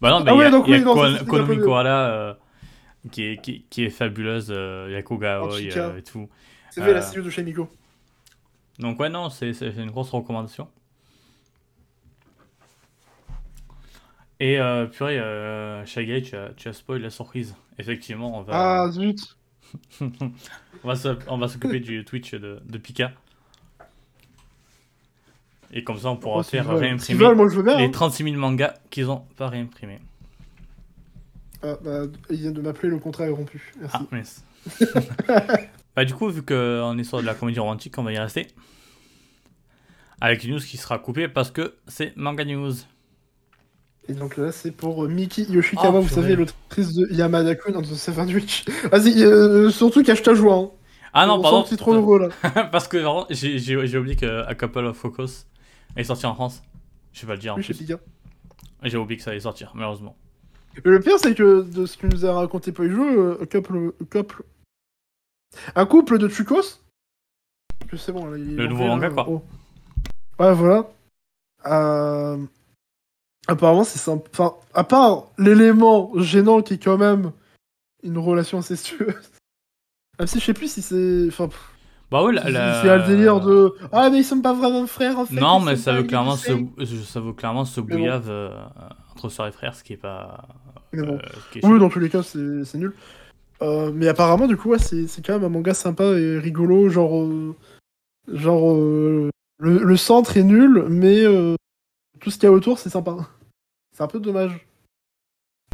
bah 0.00 0.10
non, 0.10 0.20
bah, 0.20 0.24
Ah 0.28 0.32
il 0.32 0.34
y 0.34 0.38
ouais, 0.38 0.44
a, 0.46 0.50
donc 0.50 0.64
il 0.68 0.70
y 0.70 0.74
a 0.74 0.78
oui, 0.78 0.84
non, 0.84 0.94
Kon- 0.94 1.02
ça, 1.12 1.12
c'était 1.18 1.24
Konomi 1.30 1.44
un 1.44 1.54
peu 1.54 1.60
mieux. 1.60 1.64
Koala 1.66 2.08
euh, 2.10 2.34
qui, 3.12 3.22
est, 3.24 3.36
qui, 3.42 3.64
qui 3.70 3.84
est 3.84 3.90
fabuleuse, 3.90 4.48
euh, 4.50 4.88
Yakuga 4.92 5.38
Aoi 5.40 5.58
Chika. 5.58 5.86
euh, 5.86 5.98
et 5.98 6.02
tout. 6.02 6.28
C'est 6.70 6.82
fait 6.82 6.90
Euh. 6.90 6.94
la 6.94 7.00
CEO 7.00 7.22
de 7.22 7.30
chez 7.30 7.42
Miko. 7.42 7.68
Donc 8.78 8.98
ouais, 9.00 9.08
non, 9.08 9.30
c'est 9.30 9.52
une 9.76 9.90
grosse 9.90 10.10
recommandation. 10.10 10.68
Et 14.40 14.58
euh, 14.60 14.86
purée, 14.86 15.18
euh, 15.18 15.84
Shagai, 15.86 16.22
tu 16.22 16.36
as, 16.36 16.50
tu 16.56 16.68
as 16.68 16.72
spoil 16.72 17.00
la 17.00 17.10
surprise. 17.10 17.54
Effectivement, 17.78 18.36
on 18.38 18.42
va, 18.42 18.82
Ah 18.84 18.90
zut 18.90 19.36
on 20.00 20.08
va 20.88 20.94
s'oc- 20.94 21.24
on 21.28 21.38
va 21.38 21.48
s'occuper 21.48 21.80
du 21.80 22.04
Twitch 22.04 22.34
de, 22.34 22.60
de 22.64 22.78
Pika. 22.78 23.12
Et 25.76 25.82
comme 25.82 25.98
ça, 25.98 26.08
on 26.08 26.16
pourra 26.16 26.38
Oh, 26.38 26.42
faire 26.44 26.68
réimprimer 26.68 27.18
veulent, 27.18 27.34
moi 27.36 27.48
je 27.50 27.56
veux 27.56 27.62
bien. 27.64 27.76
les 27.76 27.84
hein. 27.86 27.90
36 27.90 28.22
000 28.22 28.36
mangas 28.36 28.74
qu'ils 28.90 29.10
ont 29.10 29.24
pas 29.36 29.48
réimprimés. 29.48 29.98
Ah, 31.64 31.76
bah, 31.82 32.02
il 32.30 32.36
vient 32.36 32.52
de 32.52 32.60
m'appeler, 32.60 32.90
le 32.90 32.98
contrat 32.98 33.26
est 33.26 33.30
rompu. 33.30 33.72
Merci. 33.80 33.96
Ah, 33.98 34.06
mince. 34.12 34.44
bah, 35.96 36.04
du 36.04 36.14
coup, 36.14 36.28
vu 36.30 36.42
qu'on 36.42 36.96
est 36.96 37.04
sur 37.04 37.20
de 37.20 37.26
la 37.26 37.34
comédie 37.34 37.58
romantique, 37.58 37.98
on 37.98 38.04
va 38.04 38.12
y 38.12 38.18
rester. 38.18 38.46
Avec 40.20 40.44
une 40.44 40.52
news 40.52 40.60
qui 40.60 40.76
sera 40.76 40.98
coupée 41.00 41.26
parce 41.26 41.50
que 41.50 41.74
c'est 41.88 42.16
Manga 42.16 42.44
News. 42.44 42.72
Et 44.08 44.12
donc 44.12 44.36
là, 44.36 44.52
c'est 44.52 44.70
pour 44.70 45.04
euh, 45.04 45.08
Miki 45.08 45.44
Yoshikawa, 45.50 45.98
Oh, 45.98 46.02
vous 46.02 46.08
savez, 46.08 46.36
l'autrice 46.36 46.92
de 46.92 47.12
Yamada-kun 47.12 47.74
and 47.74 47.82
the 47.82 47.94
Seven 47.94 48.32
Witch. 48.32 48.64
Vas-y, 48.92 49.22
euh, 49.24 49.70
surtout 49.70 50.04
cache 50.04 50.22
ta 50.22 50.34
joie. 50.34 50.54
Hein. 50.54 50.70
Ah 51.14 51.26
non, 51.26 51.34
On 51.34 51.42
pardon. 51.42 51.64
c'est 51.66 51.76
trop 51.76 51.94
heureux 51.94 52.28
là. 52.28 52.64
parce 52.72 52.86
que 52.86 53.02
j'ai 53.30 53.98
oublié 53.98 54.14
que 54.16 54.44
A 54.46 54.54
Couple 54.54 54.84
of 54.84 54.96
Focus 54.96 55.46
est 55.96 56.04
sorti 56.04 56.26
en 56.26 56.34
France. 56.34 56.62
Je 57.12 57.20
vais 57.22 57.26
pas 57.28 57.34
le 57.34 57.40
dire 57.40 57.54
en 57.54 57.62
chez 57.62 57.74
plus. 57.74 57.84
Pika. 57.84 57.98
J'ai 58.82 58.96
oublié 58.96 59.16
que 59.16 59.22
ça 59.22 59.30
allait 59.30 59.40
sortir, 59.40 59.72
malheureusement. 59.74 60.16
Le 60.82 61.00
pire, 61.00 61.18
c'est 61.18 61.34
que 61.34 61.62
de 61.62 61.86
ce 61.86 61.96
qu'il 61.96 62.08
nous 62.08 62.26
a 62.26 62.32
raconté 62.32 62.72
euh, 62.78 63.38
un 63.40 63.46
couple, 63.46 63.92
un 64.00 64.04
couple. 64.04 64.42
Un 65.76 65.86
couple 65.86 66.18
de 66.18 66.28
Chukos. 66.28 66.80
Je 67.90 67.96
sais 67.96 68.12
bon, 68.12 68.26
là, 68.26 68.36
il 68.36 68.56
Le 68.56 68.66
nouveau 68.66 68.86
manga, 68.86 69.08
là. 69.08 69.14
quoi. 69.14 69.26
Oh. 69.28 69.42
Ouais, 70.40 70.52
voilà. 70.52 70.90
Euh, 71.66 72.44
Apparemment, 73.46 73.84
c'est 73.84 73.98
simple. 73.98 74.28
Enfin, 74.32 74.54
à 74.72 74.84
part 74.84 75.30
l'élément 75.38 76.10
gênant 76.20 76.62
qui 76.62 76.74
est 76.74 76.82
quand 76.82 76.96
même 76.98 77.32
une 78.02 78.18
relation 78.18 78.58
incestueuse. 78.58 79.14
Même 80.18 80.28
si 80.28 80.38
je 80.38 80.44
sais 80.44 80.54
plus 80.54 80.70
si 80.70 80.80
c'est. 80.82 81.26
Enfin, 81.28 81.48
pff, 81.48 81.73
Bah 82.10 82.22
oui, 82.24 82.36
c'est 82.42 82.50
le 82.52 83.06
délire 83.06 83.40
de. 83.40 83.74
Ah, 83.92 84.08
mais 84.10 84.18
ils 84.18 84.24
sont 84.24 84.40
pas 84.40 84.52
vraiment 84.52 84.86
frères 84.86 85.18
en 85.18 85.26
fait. 85.26 85.34
Non, 85.34 85.58
mais 85.60 85.76
ça 85.76 85.92
veut, 85.92 86.04
clairement 86.04 86.36
se, 86.36 86.52
ça 87.04 87.20
veut 87.20 87.32
clairement 87.32 87.64
se 87.64 87.80
bouillave 87.80 88.26
euh, 88.28 88.50
entre 89.12 89.28
soeurs 89.28 89.48
et 89.48 89.52
frères, 89.52 89.74
ce 89.74 89.82
qui 89.82 89.94
est 89.94 89.98
pas. 89.98 90.46
Bon. 90.92 91.14
euh, 91.14 91.18
est 91.56 91.66
Oui, 91.66 91.78
dans 91.80 91.88
tous 91.88 91.98
les 91.98 92.08
cas, 92.10 92.22
c'est 92.22 92.74
nul. 92.74 92.92
Euh, 93.62 93.90
mais 93.92 94.06
apparemment, 94.08 94.46
du 94.46 94.56
coup, 94.56 94.70
ouais, 94.70 94.78
c'est 94.78 95.06
quand 95.24 95.32
même 95.34 95.44
un 95.44 95.48
manga 95.48 95.74
sympa 95.74 96.04
et 96.04 96.38
rigolo. 96.38 96.88
Genre, 96.88 97.26
genre 98.32 98.74
le, 98.76 99.30
le 99.58 99.96
centre 99.96 100.36
est 100.36 100.44
nul, 100.44 100.84
mais 100.88 101.24
tout 102.20 102.30
ce 102.30 102.36
qu'il 102.38 102.44
y 102.44 102.46
a 102.46 102.52
autour, 102.52 102.78
c'est 102.78 102.90
sympa. 102.90 103.16
C'est 103.96 104.02
un 104.02 104.08
peu 104.08 104.20
dommage. 104.20 104.66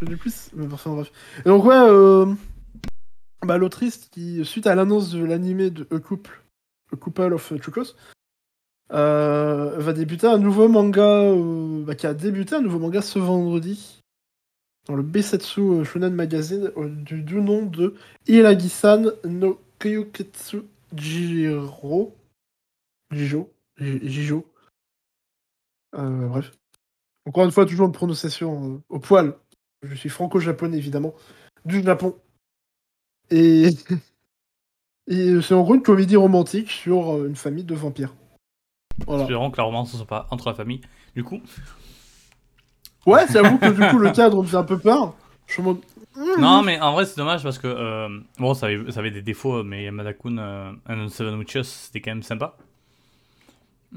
Du 0.02 0.18
c'est- 0.30 0.54
mais 0.54 0.66
enfin, 0.72 0.94
bref. 0.94 1.12
Et 1.44 1.48
donc, 1.48 1.64
ouais, 1.64 2.34
bah, 3.44 3.58
l'autrice 3.58 4.08
qui, 4.10 4.44
suite 4.44 4.66
à 4.66 4.74
l'annonce 4.74 5.10
de 5.12 5.24
l'animé 5.24 5.70
de 5.70 5.86
A 5.94 5.98
Couple, 5.98 6.42
A 6.92 6.96
Couple 6.96 7.32
of 7.32 7.52
Chukos, 7.60 7.94
euh, 8.92 9.78
va 9.78 9.92
débuter 9.92 10.26
un 10.26 10.38
nouveau 10.38 10.68
manga, 10.68 11.22
euh, 11.22 11.84
bah, 11.84 11.94
qui 11.94 12.06
a 12.06 12.14
débuté 12.14 12.56
un 12.56 12.60
nouveau 12.60 12.78
manga 12.78 13.02
ce 13.02 13.18
vendredi 13.18 14.02
dans 14.86 14.96
le 14.96 15.02
Bessetsu 15.02 15.60
euh, 15.60 15.84
Shonen 15.84 16.14
Magazine 16.14 16.70
du, 17.04 17.40
nom 17.40 17.64
de 17.66 17.94
Iragi-san 18.26 19.12
no 19.24 19.60
Kyoketsu 19.78 20.62
Jiro. 20.94 22.14
Jijo. 23.12 23.50
Ji- 23.78 24.08
Jijo. 24.08 24.44
Bref. 25.92 26.52
Encore 27.26 27.44
une 27.44 27.50
fois, 27.52 27.66
toujours 27.66 27.86
une 27.86 27.92
prononciation 27.92 28.82
au 28.88 28.98
poil. 28.98 29.34
Je 29.82 29.94
suis 29.94 30.08
franco-japonais, 30.08 30.78
évidemment. 30.78 31.14
Du 31.64 31.82
Japon. 31.82 32.16
Et. 33.30 33.68
Et 35.08 35.40
c'est 35.42 35.54
en 35.54 35.62
gros 35.62 35.74
une 35.74 35.82
comédie 35.82 36.14
romantique 36.16 36.70
sur 36.70 37.14
euh, 37.16 37.26
une 37.26 37.34
famille 37.34 37.64
de 37.64 37.74
vampires. 37.74 38.14
Voilà. 39.06 39.22
Espérons 39.24 39.50
que 39.50 39.56
la 39.56 39.64
romance 39.64 39.92
ne 39.92 39.96
soit 39.96 40.06
pas 40.06 40.28
entre 40.30 40.48
la 40.48 40.54
famille. 40.54 40.80
Du 41.16 41.24
coup, 41.24 41.40
Ouais, 43.06 43.24
j'avoue 43.32 43.58
que 43.58 43.70
du 43.70 43.88
coup 43.90 43.98
le 43.98 44.10
cadre 44.12 44.40
me 44.42 44.46
fait 44.46 44.56
un 44.58 44.62
peu 44.62 44.78
peur. 44.78 45.14
Je 45.48 45.60
en 45.60 45.64
mode. 45.64 45.78
non, 46.38 46.62
mais 46.62 46.78
en 46.80 46.92
vrai, 46.92 47.06
c'est 47.06 47.16
dommage 47.16 47.42
parce 47.42 47.58
que 47.58 47.66
euh, 47.66 48.08
bon, 48.38 48.54
ça 48.54 48.66
avait, 48.66 48.92
ça 48.92 49.00
avait 49.00 49.10
des 49.10 49.22
défauts, 49.22 49.64
mais 49.64 49.84
Yamada-kun 49.84 50.38
euh, 50.38 50.72
and 50.88 51.08
Seven 51.08 51.34
Witches, 51.36 51.62
c'était 51.64 52.00
quand 52.00 52.12
même 52.12 52.22
sympa. 52.22 52.56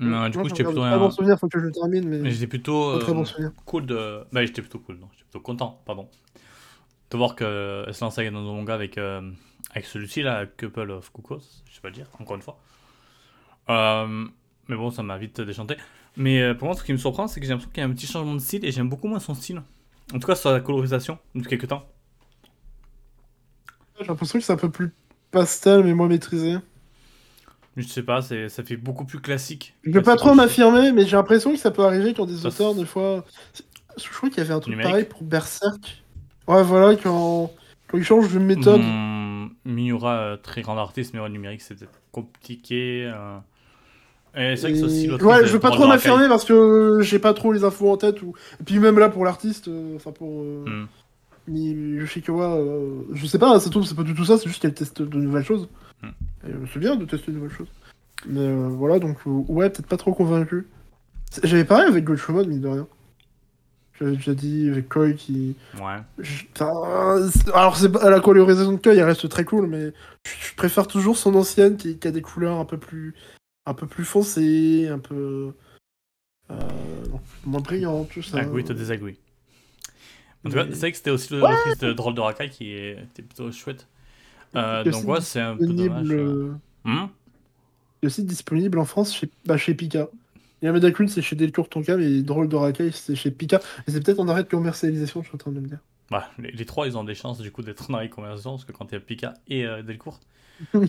Euh, 0.02 0.30
du 0.30 0.38
coup, 0.40 0.48
j'étais 0.50 0.64
plutôt, 0.64 0.82
Pas 0.82 0.98
bon 0.98 1.08
un- 1.08 1.12
souvenir, 1.12 1.38
faut 1.38 1.48
que 1.48 1.60
je 1.60 1.66
le 1.66 1.72
termine, 1.72 2.08
mais. 2.10 2.32
j'étais 2.32 2.48
plutôt 2.48 2.94
Pas 2.94 3.00
très 3.00 3.12
euh, 3.12 3.16
bon 3.16 3.26
souvenir. 3.26 3.52
cool 3.66 3.86
de. 3.86 4.22
Bah, 4.32 4.44
j'étais 4.44 4.62
plutôt 4.62 4.80
cool, 4.80 4.96
non, 4.96 5.08
j'étais 5.12 5.26
plutôt 5.26 5.42
content, 5.42 5.80
pardon. 5.86 6.08
De 7.14 7.18
voir 7.20 7.36
qu'elle 7.36 7.93
se 7.93 8.03
lançait 8.03 8.32
dans 8.32 8.39
un 8.39 8.55
manga 8.55 8.74
avec, 8.74 8.97
euh, 8.97 9.22
avec 9.70 9.86
celui-ci, 9.86 10.24
là, 10.24 10.47
Couple 10.47 10.89
of 10.89 11.14
Cuckoos, 11.14 11.43
je 11.70 11.76
sais 11.76 11.80
pas 11.80 11.89
le 11.89 11.93
dire, 11.93 12.07
encore 12.20 12.36
une 12.36 12.41
fois. 12.41 12.57
Euh, 13.70 14.26
mais 14.68 14.76
bon, 14.76 14.89
ça 14.89 15.03
m'a 15.03 15.20
vite 15.20 15.39
déchanté. 15.39 15.78
Mais 16.18 16.41
euh, 16.41 16.55
pour 16.55 16.66
moi, 16.66 16.76
ce 16.76 16.84
qui 16.84 16.91
me 16.91 16.97
surprend, 16.97 17.28
c'est 17.28 17.39
que 17.39 17.45
j'ai 17.45 17.51
l'impression 17.51 17.70
qu'il 17.72 17.82
y 17.82 17.86
a 17.86 17.88
un 17.88 17.93
petit 17.93 18.07
changement 18.07 18.34
de 18.34 18.39
style 18.39 18.66
et 18.66 18.72
j'aime 18.72 18.89
beaucoup 18.89 19.07
moins 19.07 19.20
son 19.20 19.36
style. 19.36 19.61
En 20.11 20.18
tout 20.18 20.26
cas, 20.26 20.34
sur 20.34 20.49
la 20.49 20.59
colorisation, 20.59 21.20
depuis 21.36 21.49
quelques 21.49 21.68
temps. 21.68 21.88
J'ai 23.99 24.07
l'impression 24.07 24.39
que 24.39 24.45
c'est 24.45 24.53
un 24.53 24.57
peu 24.57 24.72
plus 24.72 24.91
pastel, 25.30 25.84
mais 25.84 25.93
moins 25.93 26.07
maîtrisé. 26.07 26.55
Je 27.78 27.88
sais 27.88 28.01
pas, 28.01 28.24
c'est, 28.24 28.49
ça 28.49 28.64
fait 28.64 28.76
beaucoup 28.76 29.05
plus 29.05 29.20
classique. 29.20 29.76
Je 29.84 29.91
vais 29.91 30.01
pas 30.01 30.16
trop 30.16 30.34
m'affirmer, 30.34 30.91
mais 30.91 31.05
j'ai 31.05 31.16
l'impression 31.16 31.51
que 31.51 31.59
ça 31.59 31.70
peut 31.70 31.86
arriver 31.86 32.16
quand 32.16 32.26
des 32.26 32.43
auteurs, 32.47 32.74
des 32.74 32.86
fois. 32.86 33.24
Je 33.97 34.09
crois 34.09 34.30
qu'il 34.30 34.39
y 34.39 34.41
avait 34.41 34.55
un 34.55 34.59
truc 34.59 34.72
Numérique. 34.72 34.91
pareil 34.91 35.05
pour 35.05 35.22
Berserk. 35.22 36.03
Ouais, 36.48 36.64
voilà, 36.64 36.96
quand, 36.98 37.52
quand 37.88 37.98
ils 37.98 38.04
changent 38.04 38.34
de 38.34 38.39
méthode. 38.39 38.82
Mmh, 38.82 39.50
Miura, 39.66 40.16
euh, 40.18 40.38
très 40.38 40.62
grand 40.62 40.78
artiste, 40.78 41.14
mais 41.14 41.20
ouais, 41.20 41.30
numérique, 41.30 41.62
c'était 41.62 41.86
compliqué. 42.12 43.12
euh. 43.14 43.38
Et 44.36 44.56
c'est 44.56 44.64
vrai 44.64 44.72
que 44.72 44.78
c'est 44.78 44.84
aussi. 44.84 45.10
Ouais, 45.24 45.46
je 45.46 45.54
veux 45.54 45.60
pas 45.60 45.70
trop 45.72 45.88
m'affirmer 45.88 46.28
parce 46.28 46.44
que 46.44 47.00
j'ai 47.02 47.20
pas 47.20 47.34
trop 47.34 47.54
les 47.54 47.64
infos 47.64 47.91
en 47.91 47.98
tête. 47.98 48.22
Ou... 48.24 48.34
Et 48.60 48.64
puis 48.64 48.80
même 48.80 48.98
là 48.98 49.10
pour 49.10 49.24
l'artiste, 49.26 49.68
euh, 49.68 49.96
enfin 49.96 50.12
pour 50.12 50.44
Hmm. 50.44 50.86
Mi- 51.48 51.98
Yoshikawa, 52.00 52.56
euh, 52.56 53.02
je 53.14 53.26
sais 53.28 53.38
pas, 53.38 53.54
ça 53.60 53.66
se 53.66 53.70
trouve 53.70 53.86
c'est 53.86 53.96
pas 53.96 54.04
du 54.04 54.16
tout 54.16 54.24
ça, 54.26 54.38
c'est 54.38 54.48
juste 54.48 54.62
qu'elle 54.62 54.74
teste 54.74 55.02
de 55.02 55.18
nouvelles 55.18 55.44
choses. 55.44 55.68
Hmm. 56.02 56.08
Et, 56.48 56.52
c'est 56.74 56.80
bien 56.80 56.96
de 56.96 57.06
tester 57.06 57.32
de 57.32 57.38
nouvelles 57.38 57.56
choses. 57.56 57.68
Mais 58.26 58.39
euh, 58.39 58.70
voilà, 58.70 58.98
donc 59.00 59.18
euh, 59.28 59.44
ouais, 59.50 59.70
peut-être 59.70 59.88
pas 59.88 59.98
trop 59.98 60.14
convaincu. 60.14 60.66
C'est- 61.30 61.46
J'avais 61.46 61.66
pareil 61.66 61.88
avec 61.89 62.04
Goldshomon, 62.06 62.46
mine 62.48 62.62
de 62.62 62.68
rien. 62.70 62.88
J'avais 64.00 64.16
déjà 64.16 64.34
dit 64.34 64.70
avec 64.70 64.89
Koi 64.89 65.14
qui. 65.14 65.56
Ouais. 65.80 66.00
je- 66.18 66.44
alors 67.54 67.78
c'est 67.78 67.91
pas- 67.91 68.10
la 68.10 68.20
colorisation 68.20 68.72
de 68.74 68.78
Koi, 68.78 68.94
elle 68.94 69.04
reste 69.04 69.30
très 69.30 69.46
cool, 69.46 69.68
mais 69.68 69.94
je, 70.26 70.56
préfère 70.56 70.88
toujours 70.88 71.18
son 71.18 71.36
ancienne 71.36 71.78
qui, 71.78 71.98
qui 71.98 72.08
a 72.08 72.12
des 72.12 72.22
couleurs 72.22 72.58
un 72.58 72.66
peu 72.66 72.78
plus, 72.78 73.14
un 73.66 73.74
peu 73.74 73.86
plus 73.86 74.06
foncées, 74.06 74.88
un 74.88 75.00
peu 75.00 75.54
euh, 76.52 76.56
moins 77.46 77.62
brillantes, 77.62 78.10
tout 78.10 78.22
ça. 78.24 78.39
Agree 78.39 78.64
to 78.64 78.74
disagree. 78.74 79.18
En 80.46 80.50
tout 80.50 80.56
cas, 80.56 80.66
c'est 80.72 80.80
vrai 80.80 80.91
que 80.91 80.98
c'était 80.98 81.12
aussi 81.12 81.34
le 81.34 81.39
l'autrice 81.39 81.78
de 81.78 81.94
Drôle 81.94 82.16
de 82.16 82.20
Rakai 82.22 82.50
qui 82.50 82.72
était 82.74 83.22
plutôt 83.22 83.50
chouette. 83.52 83.88
Euh, 84.56 84.84
donc 84.84 85.08
ouais, 85.08 85.22
c'est 85.22 85.39
un 85.39 85.56
peu 85.56 85.66
disponible, 85.66 86.10
dommage. 86.10 86.12
euh. 86.86 87.06
est 88.02 88.06
aussi 88.08 88.24
disponible 88.24 88.78
en 88.78 88.86
France 88.86 89.16
chez, 89.16 89.30
bah, 89.46 89.58
chez 89.58 89.74
Pika. 89.74 90.10
Yamada 90.64 90.91
Kun 90.91 91.07
c'est 91.07 91.22
chez 91.22 91.36
Delcourt 91.36 91.70
Tonka, 91.70 91.97
mais 91.97 92.22
Drôle 92.22 92.47
de 92.49 92.55
Rakai 92.55 92.91
c'est 92.91 93.16
chez 93.16 93.30
Pika. 93.32 93.59
Et 93.88 93.91
c'est 93.91 94.03
peut-être 94.03 94.20
en 94.20 94.28
arrêt 94.28 94.43
de 94.43 94.49
commercialisation, 94.49 95.22
je 95.22 95.28
suis 95.28 95.36
en 95.36 95.38
train 95.38 95.51
de 95.51 95.59
me 95.59 95.68
dire. 95.68 95.80
Bah, 96.09 96.30
les, 96.39 96.51
les 96.51 96.66
trois, 96.66 96.88
ils 96.88 96.97
ont 96.97 97.03
des 97.03 97.16
chances 97.16 97.39
du 97.39 97.51
coup 97.51 97.61
d'être 97.61 97.91
dans 97.91 97.99
les 97.99 98.09
conversations 98.09 98.51
parce 98.51 98.66
que 98.66 98.72
quand 98.72 98.86
il 98.91 98.95
y 98.95 98.97
a 98.97 99.01
Pika 99.01 99.34
et 99.47 99.66
euh, 99.66 99.84
Delcourt. 99.84 100.20
le- 100.74 100.82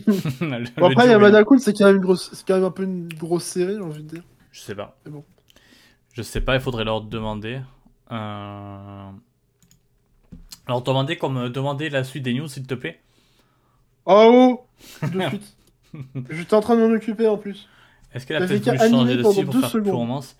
Bon, 0.79 0.89
après, 0.91 1.07
Yamada 1.09 1.43
Kun 1.43 1.57
c'est 1.59 1.73
quand, 1.73 1.85
même 1.85 1.97
une 1.97 2.01
grosse- 2.01 2.29
c'est 2.33 2.45
quand 2.47 2.55
même 2.55 2.63
un 2.63 2.71
peu 2.71 2.83
une 2.83 3.07
grosse 3.09 3.43
série, 3.45 3.73
j'ai 3.75 3.81
envie 3.81 4.03
de 4.03 4.09
dire. 4.09 4.23
Je 4.51 4.61
sais 4.61 4.75
pas. 4.75 4.97
Bon. 5.05 5.23
Je 6.13 6.21
sais 6.21 6.41
pas, 6.41 6.55
il 6.55 6.61
faudrait 6.61 6.85
leur 6.85 7.01
demander. 7.01 7.59
Euh... 8.11 9.09
Leur 10.67 10.81
demander 10.81 11.17
comme 11.17 11.37
euh, 11.37 11.49
demander 11.49 11.89
la 11.89 12.03
suite 12.03 12.23
des 12.23 12.33
news, 12.33 12.47
s'il 12.47 12.65
te 12.65 12.73
plaît. 12.75 13.01
Oh 14.05 14.65
De 15.01 15.21
suite. 15.29 15.55
J'étais 16.29 16.53
en 16.53 16.61
train 16.61 16.75
de 16.75 16.81
m'en 16.87 16.93
occuper 16.93 17.27
en 17.27 17.37
plus. 17.37 17.67
Est-ce 18.15 18.25
qu'elle 18.25 18.37
a 18.37 18.39
peut-être 18.47 18.63
voulu 18.63 18.77
changer 18.91 19.17
de 19.17 19.23
style 19.33 19.45
pour 19.45 19.53
faire 19.61 19.69
plus 19.83 19.91
romance? 19.91 20.37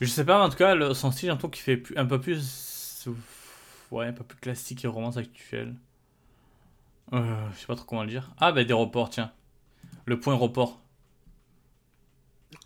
Je 0.00 0.06
sais 0.06 0.24
pas, 0.24 0.38
mais 0.38 0.44
en 0.44 0.48
tout 0.50 0.56
cas, 0.56 0.74
le- 0.74 0.92
son 0.94 1.10
style, 1.10 1.28
l'impression 1.30 1.48
qu'il 1.50 1.62
fait 1.62 1.82
un 1.98 2.04
peu 2.06 2.20
plus. 2.20 3.08
Ouais, 3.90 4.06
un 4.06 4.12
peu 4.12 4.24
plus 4.24 4.38
classique 4.38 4.84
et 4.84 4.88
romance 4.88 5.16
actuelle. 5.16 5.74
Euh, 7.12 7.22
je 7.54 7.60
sais 7.60 7.66
pas 7.66 7.76
trop 7.76 7.84
comment 7.86 8.02
le 8.02 8.08
dire. 8.08 8.30
Ah, 8.38 8.50
bah 8.52 8.64
des 8.64 8.72
reports, 8.72 9.10
tiens. 9.10 9.32
Le 10.04 10.18
point 10.20 10.34
report. 10.34 10.80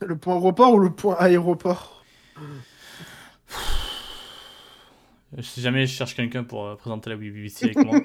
Le 0.00 0.16
point 0.16 0.38
report 0.38 0.74
ou 0.74 0.78
le 0.78 0.90
point 0.90 1.16
aéroport? 1.18 2.04
Si 5.40 5.61
jamais 5.61 5.86
je 5.86 5.92
cherche 5.92 6.14
quelqu'un 6.14 6.42
pour 6.44 6.64
euh, 6.66 6.74
présenter 6.76 7.11
la 7.11 7.16
BBC 7.16 7.66
avec 7.66 7.82
moi. 7.82 8.00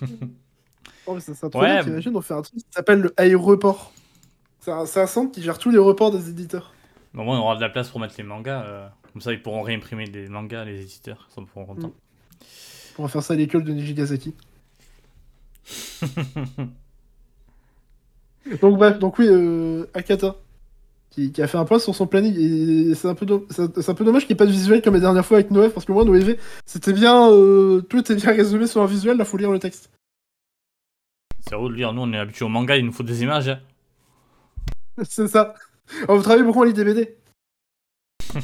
Oh, 1.10 1.14
mais 1.14 1.20
ça 1.20 1.34
serait 1.34 1.48
trop 1.50 1.60
Ouais, 1.60 1.68
bien, 1.74 1.82
t'imagines, 1.84 2.14
on 2.14 2.20
fait 2.20 2.34
un 2.34 2.42
truc 2.42 2.56
qui 2.58 2.66
s'appelle 2.70 3.00
le 3.00 3.14
aéroport. 3.16 3.92
C'est 4.60 4.70
un, 4.72 4.84
c'est 4.84 5.00
un 5.00 5.06
centre 5.06 5.32
qui 5.32 5.40
gère 5.42 5.56
tous 5.58 5.70
les 5.70 5.78
reports 5.78 6.10
des 6.10 6.28
éditeurs. 6.28 6.74
Au 7.16 7.22
moins, 7.22 7.38
on 7.38 7.42
aura 7.42 7.56
de 7.56 7.60
la 7.62 7.70
place 7.70 7.88
pour 7.88 7.98
mettre 8.00 8.14
les 8.18 8.24
mangas. 8.24 8.62
euh, 8.66 8.86
comme 9.12 9.22
ça, 9.22 9.32
ils 9.32 9.42
pourront 9.42 9.62
réimprimer 9.62 10.04
des 10.06 10.28
mangas, 10.28 10.64
les 10.66 10.82
éditeurs. 10.82 11.26
Ils 11.30 11.34
sont 11.34 11.44
pourront 11.46 11.64
contents. 11.64 11.92
On 12.98 13.04
va 13.04 13.08
faire 13.08 13.22
ça 13.22 13.32
à 13.32 13.36
l'école 13.36 13.64
de 13.64 13.72
Nijigasaki. 13.72 14.34
donc 18.60 18.76
bref, 18.78 18.98
donc 18.98 19.18
oui, 19.18 19.26
euh, 19.28 19.86
Akata. 19.94 20.36
qui, 21.10 21.32
qui 21.32 21.40
a 21.42 21.46
fait 21.46 21.58
un 21.58 21.64
point 21.64 21.78
sur 21.78 21.94
son 21.94 22.06
planning. 22.06 22.34
Et 22.38 22.94
c'est 22.94 23.08
un, 23.08 23.14
peu 23.14 23.24
do- 23.26 23.46
c'est 23.50 23.80
c'est 23.80 23.90
un 23.90 23.94
peu 23.94 24.04
dommage 24.04 24.22
qu'il 24.26 24.34
n'y 24.34 24.36
ait 24.36 24.44
pas 24.44 24.46
de 24.46 24.50
visuel 24.52 24.82
comme 24.82 24.94
la 24.94 25.00
dernière 25.00 25.24
fois 25.24 25.38
avec 25.38 25.50
Noël, 25.50 25.70
parce 25.70 25.86
que 25.86 25.92
moi, 25.92 26.04
Noévé, 26.04 26.38
c'était 26.66 26.92
bien. 26.92 27.30
euh, 27.30 27.80
tout 27.82 27.98
était 27.98 28.14
bien 28.16 28.32
résumé 28.32 28.66
sur 28.66 28.82
un 28.82 28.86
visuel, 28.86 29.16
là, 29.16 29.24
faut 29.24 29.36
lire 29.38 29.50
le 29.52 29.58
texte. 29.58 29.90
C'est 31.48 31.54
à 31.54 31.58
vous 31.58 31.68
de 31.68 31.74
lire. 31.74 31.92
Nous, 31.92 32.02
on 32.02 32.12
est 32.12 32.18
habitués 32.18 32.44
au 32.44 32.48
manga, 32.48 32.76
il 32.76 32.84
nous 32.84 32.92
faut 32.92 33.02
des 33.02 33.22
images. 33.22 33.48
hein. 33.48 33.60
c'est 35.02 35.28
ça. 35.28 35.54
Oh, 36.08 36.16
vous 36.16 36.22
travaillez 36.22 36.44
beaucoup 36.44 36.60
en 36.60 36.64
lit 36.64 36.72
des 36.74 36.84
BD. 36.84 37.16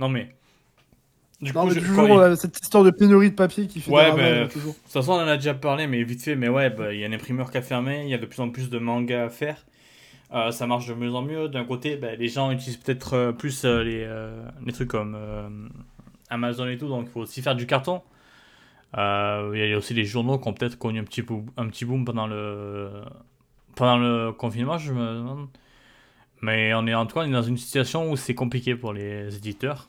non, 0.00 0.08
mais. 0.08 0.34
Du 1.40 1.52
Non, 1.52 1.62
coup, 1.62 1.68
mais 1.68 1.74
je- 1.74 1.80
toujours 1.80 2.26
il- 2.28 2.36
cette 2.36 2.58
histoire 2.60 2.84
de 2.84 2.90
pénurie 2.90 3.30
de 3.30 3.34
papier 3.34 3.66
qui 3.66 3.80
fait 3.80 3.90
Ouais, 3.90 4.04
hein, 4.10 4.48
toujours. 4.50 4.72
De 4.74 4.78
toute 4.78 4.92
façon, 4.92 5.12
on 5.12 5.16
en 5.16 5.26
a 5.28 5.36
déjà 5.36 5.54
parlé, 5.54 5.86
mais 5.86 6.02
vite 6.04 6.22
fait. 6.22 6.36
Mais 6.36 6.48
ouais, 6.48 6.70
bah, 6.70 6.92
il 6.94 7.00
y 7.00 7.04
a 7.04 7.08
un 7.08 7.12
imprimeur 7.12 7.50
qui 7.50 7.58
a 7.58 7.62
fermé, 7.62 8.02
il 8.04 8.08
y 8.08 8.14
a 8.14 8.18
de 8.18 8.26
plus 8.26 8.40
en 8.40 8.48
plus 8.50 8.70
de 8.70 8.78
mangas 8.78 9.24
à 9.24 9.28
faire. 9.28 9.66
Euh, 10.32 10.50
ça 10.52 10.66
marche 10.66 10.86
de 10.86 10.94
mieux 10.94 11.12
en 11.12 11.22
mieux. 11.22 11.48
D'un 11.48 11.64
côté, 11.64 11.96
bah, 11.96 12.14
les 12.14 12.28
gens 12.28 12.50
utilisent 12.52 12.78
peut-être 12.78 13.14
euh, 13.14 13.32
plus 13.32 13.64
euh, 13.64 13.82
les, 13.82 14.08
les 14.64 14.72
trucs 14.72 14.88
comme 14.88 15.16
Amazon 16.30 16.68
et 16.68 16.78
tout, 16.78 16.88
donc 16.88 17.06
il 17.08 17.10
faut 17.12 17.20
aussi 17.20 17.42
faire 17.42 17.56
du 17.56 17.66
carton. 17.66 18.00
Euh, 18.98 19.52
Il 19.54 19.70
y 19.70 19.72
a 19.72 19.76
aussi 19.76 19.94
les 19.94 20.04
journaux 20.04 20.38
qui 20.38 20.48
ont 20.48 20.52
peut-être 20.52 20.78
connu 20.78 21.00
un 21.00 21.04
petit, 21.04 21.22
boom, 21.22 21.46
un 21.56 21.68
petit 21.68 21.84
boom 21.84 22.04
pendant 22.04 22.26
le, 22.26 22.90
pendant 23.74 23.98
le 23.98 24.32
confinement, 24.32 24.78
je 24.78 24.92
me 24.92 25.14
demande. 25.14 25.48
Mais 26.40 26.74
en 26.74 27.06
tout 27.06 27.14
cas 27.14 27.20
on 27.20 27.28
est 27.28 27.30
dans 27.30 27.42
une 27.42 27.56
situation 27.56 28.10
où 28.10 28.16
c'est 28.16 28.34
compliqué 28.34 28.74
pour 28.74 28.92
les 28.92 29.36
éditeurs. 29.36 29.88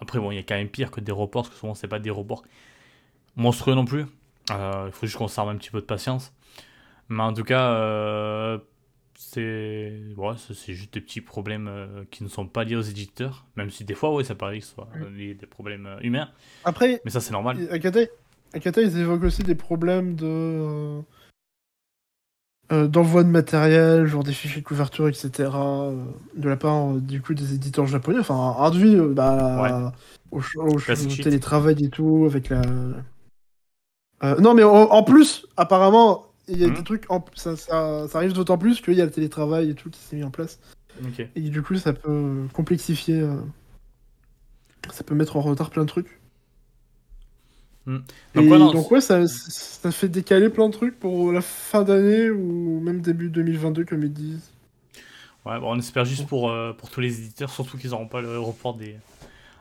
Après, 0.00 0.18
bon, 0.18 0.30
il 0.30 0.36
y 0.36 0.38
a 0.38 0.42
quand 0.42 0.54
même 0.54 0.68
pire 0.68 0.90
que 0.90 1.00
des 1.00 1.12
reports, 1.12 1.42
parce 1.42 1.54
que 1.54 1.60
souvent, 1.60 1.74
c'est 1.74 1.88
pas 1.88 1.98
des 1.98 2.10
reports 2.10 2.42
monstrueux 3.36 3.74
non 3.74 3.84
plus. 3.84 4.06
Euh, 4.50 4.84
Il 4.86 4.92
faut 4.92 5.06
juste 5.06 5.18
qu'on 5.18 5.28
serve 5.28 5.50
un 5.50 5.56
petit 5.56 5.70
peu 5.70 5.80
de 5.80 5.86
patience. 5.86 6.32
Mais 7.10 7.22
en 7.22 7.34
tout 7.34 7.44
cas, 7.44 7.70
euh, 7.72 8.58
c'est 9.20 10.00
ouais, 10.16 10.34
c'est 10.54 10.74
juste 10.74 10.94
des 10.94 11.00
petits 11.00 11.20
problèmes 11.20 11.66
euh, 11.66 12.04
qui 12.10 12.22
ne 12.22 12.28
sont 12.28 12.46
pas 12.46 12.62
liés 12.62 12.76
aux 12.76 12.82
éditeurs. 12.82 13.44
Même 13.56 13.68
si 13.68 13.84
des 13.84 13.94
fois, 13.94 14.14
oui, 14.14 14.24
ça 14.24 14.36
paraît 14.36 14.60
que 14.60 14.64
ce 14.64 14.74
soit 14.74 14.88
euh, 14.94 15.10
lié 15.10 15.34
des 15.34 15.46
problèmes 15.46 15.86
euh, 15.86 15.98
humains. 16.02 16.30
Après, 16.62 17.02
Mais 17.04 17.10
ça, 17.10 17.20
c'est 17.20 17.32
normal. 17.32 17.58
Akata, 17.72 18.00
Akata, 18.54 18.80
ils 18.80 18.96
évoquent 18.96 19.24
aussi 19.24 19.42
des 19.42 19.56
problèmes 19.56 20.14
de. 20.14 21.02
euh, 22.70 22.86
d'envoi 22.86 23.24
de 23.24 23.28
matériel, 23.28 24.06
genre 24.06 24.22
des 24.22 24.32
fichiers 24.32 24.60
de 24.60 24.66
couverture, 24.66 25.08
etc. 25.08 25.90
de 26.36 26.48
la 26.48 26.56
part 26.56 26.94
du 26.94 27.20
coup 27.20 27.34
des 27.34 27.54
éditeurs 27.54 27.86
japonais, 27.86 28.20
enfin 28.20 28.54
euh, 28.72 29.12
bah, 29.14 29.92
au, 30.30 30.40
ch- 30.40 30.56
au 30.56 30.78
télétravail 31.24 31.84
et 31.84 31.88
tout, 31.88 32.24
avec 32.24 32.50
la. 32.50 32.62
Non, 34.22 34.54
mais 34.54 34.62
en, 34.62 34.74
en 34.74 35.02
plus, 35.02 35.44
apparemment, 35.56 36.27
il 36.48 36.58
y 36.58 36.64
a 36.64 36.70
des 36.70 36.82
trucs. 36.84 37.10
En, 37.10 37.24
ça, 37.34 37.56
ça, 37.56 38.06
ça 38.08 38.18
arrive 38.18 38.32
d'autant 38.32 38.58
plus 38.58 38.80
qu'il 38.80 38.94
y 38.94 39.00
a 39.00 39.04
le 39.04 39.10
télétravail 39.10 39.70
et 39.70 39.74
tout 39.74 39.90
qui 39.90 40.00
s'est 40.00 40.16
mis 40.16 40.24
en 40.24 40.30
place. 40.30 40.58
Et 41.36 41.40
du 41.40 41.62
coup, 41.62 41.76
ça 41.76 41.92
peut 41.92 42.46
complexifier. 42.52 43.20
euh, 43.20 43.36
ça 44.90 45.04
peut 45.04 45.14
mettre 45.14 45.36
en 45.36 45.40
retard 45.40 45.70
plein 45.70 45.82
de 45.82 45.88
trucs. 45.88 46.18
Donc, 47.86 48.02
et 48.34 48.38
ouais, 48.40 48.58
non, 48.58 48.70
donc 48.70 48.90
ouais, 48.90 49.00
ça, 49.00 49.26
ça 49.26 49.90
fait 49.90 50.08
décaler 50.08 50.50
plein 50.50 50.68
de 50.68 50.74
trucs 50.74 50.98
pour 50.98 51.32
la 51.32 51.40
fin 51.40 51.84
d'année 51.84 52.28
ou 52.28 52.80
même 52.80 53.00
début 53.00 53.30
2022 53.30 53.84
comme 53.86 54.02
ils 54.02 54.12
disent. 54.12 54.50
Ouais, 55.46 55.58
bon, 55.58 55.72
on 55.74 55.78
espère 55.78 56.04
juste 56.04 56.26
pour, 56.26 56.50
euh, 56.50 56.72
pour 56.74 56.90
tous 56.90 57.00
les 57.00 57.18
éditeurs, 57.20 57.48
surtout 57.50 57.78
qu'ils 57.78 57.90
n'auront 57.90 58.08
pas 58.08 58.20
le 58.20 58.38
report 58.38 58.76
des, 58.76 58.96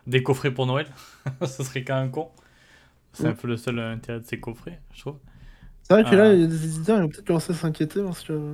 des 0.08 0.24
coffrets 0.24 0.52
pour 0.54 0.66
Noël. 0.66 0.88
ça 1.42 1.64
serait 1.64 1.84
quand 1.86 2.00
même 2.02 2.12
con. 2.12 2.30
C'est 3.14 3.28
un 3.28 3.34
peu 3.34 3.48
le 3.48 3.58
seul 3.58 3.80
intérêt 3.80 4.20
de 4.20 4.26
ces 4.26 4.40
coffrets, 4.40 4.82
je 4.94 5.02
trouve. 5.02 5.18
C'est 5.88 5.94
vrai 5.94 6.04
que 6.04 6.16
là, 6.16 6.34
il 6.34 6.42
y 6.42 6.44
a 6.44 6.48
des 6.48 6.66
éditeurs 6.66 6.98
qui 6.98 7.04
ont 7.06 7.08
peut-être 7.10 7.26
commencé 7.28 7.54
à 7.54 7.56
s'inquiéter 7.56 8.02
parce 8.02 8.22
que 8.24 8.34
euh, 8.34 8.54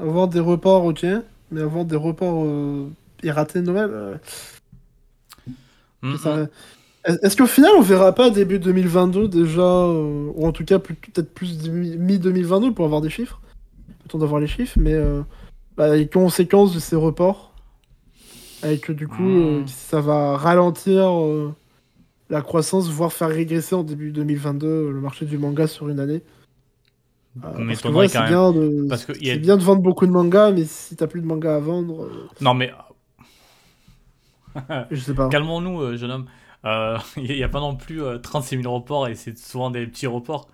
avoir 0.00 0.26
des 0.26 0.40
reports, 0.40 0.84
ok, 0.84 1.06
mais 1.52 1.60
avoir 1.60 1.84
des 1.84 1.94
reports 1.96 2.44
euh, 2.44 2.88
et 3.22 3.30
rater 3.30 3.60
Noël, 3.62 3.90
euh, 3.92 4.16
Mm, 6.02 6.16
ça- 6.18 6.36
mm. 6.36 6.48
Est- 7.06 7.24
Est-ce 7.24 7.36
qu'au 7.36 7.46
final, 7.46 7.70
on 7.78 7.80
verra 7.82 8.12
pas 8.12 8.30
début 8.30 8.58
2022 8.58 9.28
déjà, 9.28 9.60
euh, 9.62 10.30
ou 10.34 10.46
en 10.46 10.52
tout 10.52 10.64
cas 10.64 10.78
peut-être 10.78 11.32
plus 11.32 11.68
mi-2022 11.70 12.72
pour 12.74 12.84
avoir 12.84 13.00
des 13.00 13.10
chiffres? 13.10 13.40
Le 14.04 14.08
temps 14.10 14.18
d'avoir 14.18 14.40
les 14.40 14.46
chiffres, 14.48 14.76
mais 14.78 14.92
euh, 14.92 15.22
bah, 15.76 15.94
les 15.96 16.08
conséquences 16.08 16.74
de 16.74 16.80
ces 16.80 16.96
reports, 16.96 17.52
avec 18.62 18.82
que 18.82 18.92
du 18.92 19.06
coup, 19.08 19.22
euh, 19.24 19.62
ça 19.66 20.00
va 20.00 20.36
ralentir 20.36 21.16
euh, 21.18 21.54
la 22.28 22.42
croissance, 22.42 22.88
voire 22.88 23.12
faire 23.12 23.28
régresser 23.28 23.74
en 23.76 23.82
début 23.84 24.10
2022 24.10 24.66
euh, 24.66 24.90
le 24.92 25.00
marché 25.00 25.24
du 25.26 25.38
manga 25.38 25.66
sur 25.68 25.88
une 25.88 26.00
année. 26.00 26.22
Euh, 27.44 27.64
parce 27.66 27.82
que 27.82 27.88
m'étonnerait 27.88 27.98
ouais, 27.98 28.08
quand 28.08 28.24
c'est 28.24 28.28
bien, 28.28 28.52
de... 28.52 28.86
Parce 28.88 29.04
que 29.04 29.12
a- 29.12 29.16
c'est 29.34 29.38
bien 29.38 29.56
de 29.56 29.62
vendre 29.62 29.82
beaucoup 29.82 30.06
de 30.06 30.10
mangas, 30.12 30.52
mais 30.52 30.64
si 30.64 30.96
t'as 30.96 31.06
plus 31.06 31.20
de 31.20 31.26
mangas 31.26 31.56
à 31.56 31.60
vendre, 31.60 32.04
euh, 32.04 32.28
Non, 32.40 32.54
mais 32.54 32.72
je 34.90 34.96
sais 35.00 35.14
pas. 35.14 35.28
calmons-nous, 35.28 35.80
euh, 35.80 35.96
jeune 35.96 36.10
homme. 36.10 36.26
Euh, 36.64 36.98
Il 37.16 37.24
n'y 37.34 37.42
a 37.42 37.48
pas 37.48 37.60
non 37.60 37.76
plus 37.76 38.02
euh, 38.02 38.18
36 38.18 38.56
000 38.56 38.68
reports 38.68 39.08
et 39.08 39.14
c'est 39.14 39.36
souvent 39.38 39.70
des 39.70 39.86
petits 39.86 40.06
reports. 40.06 40.48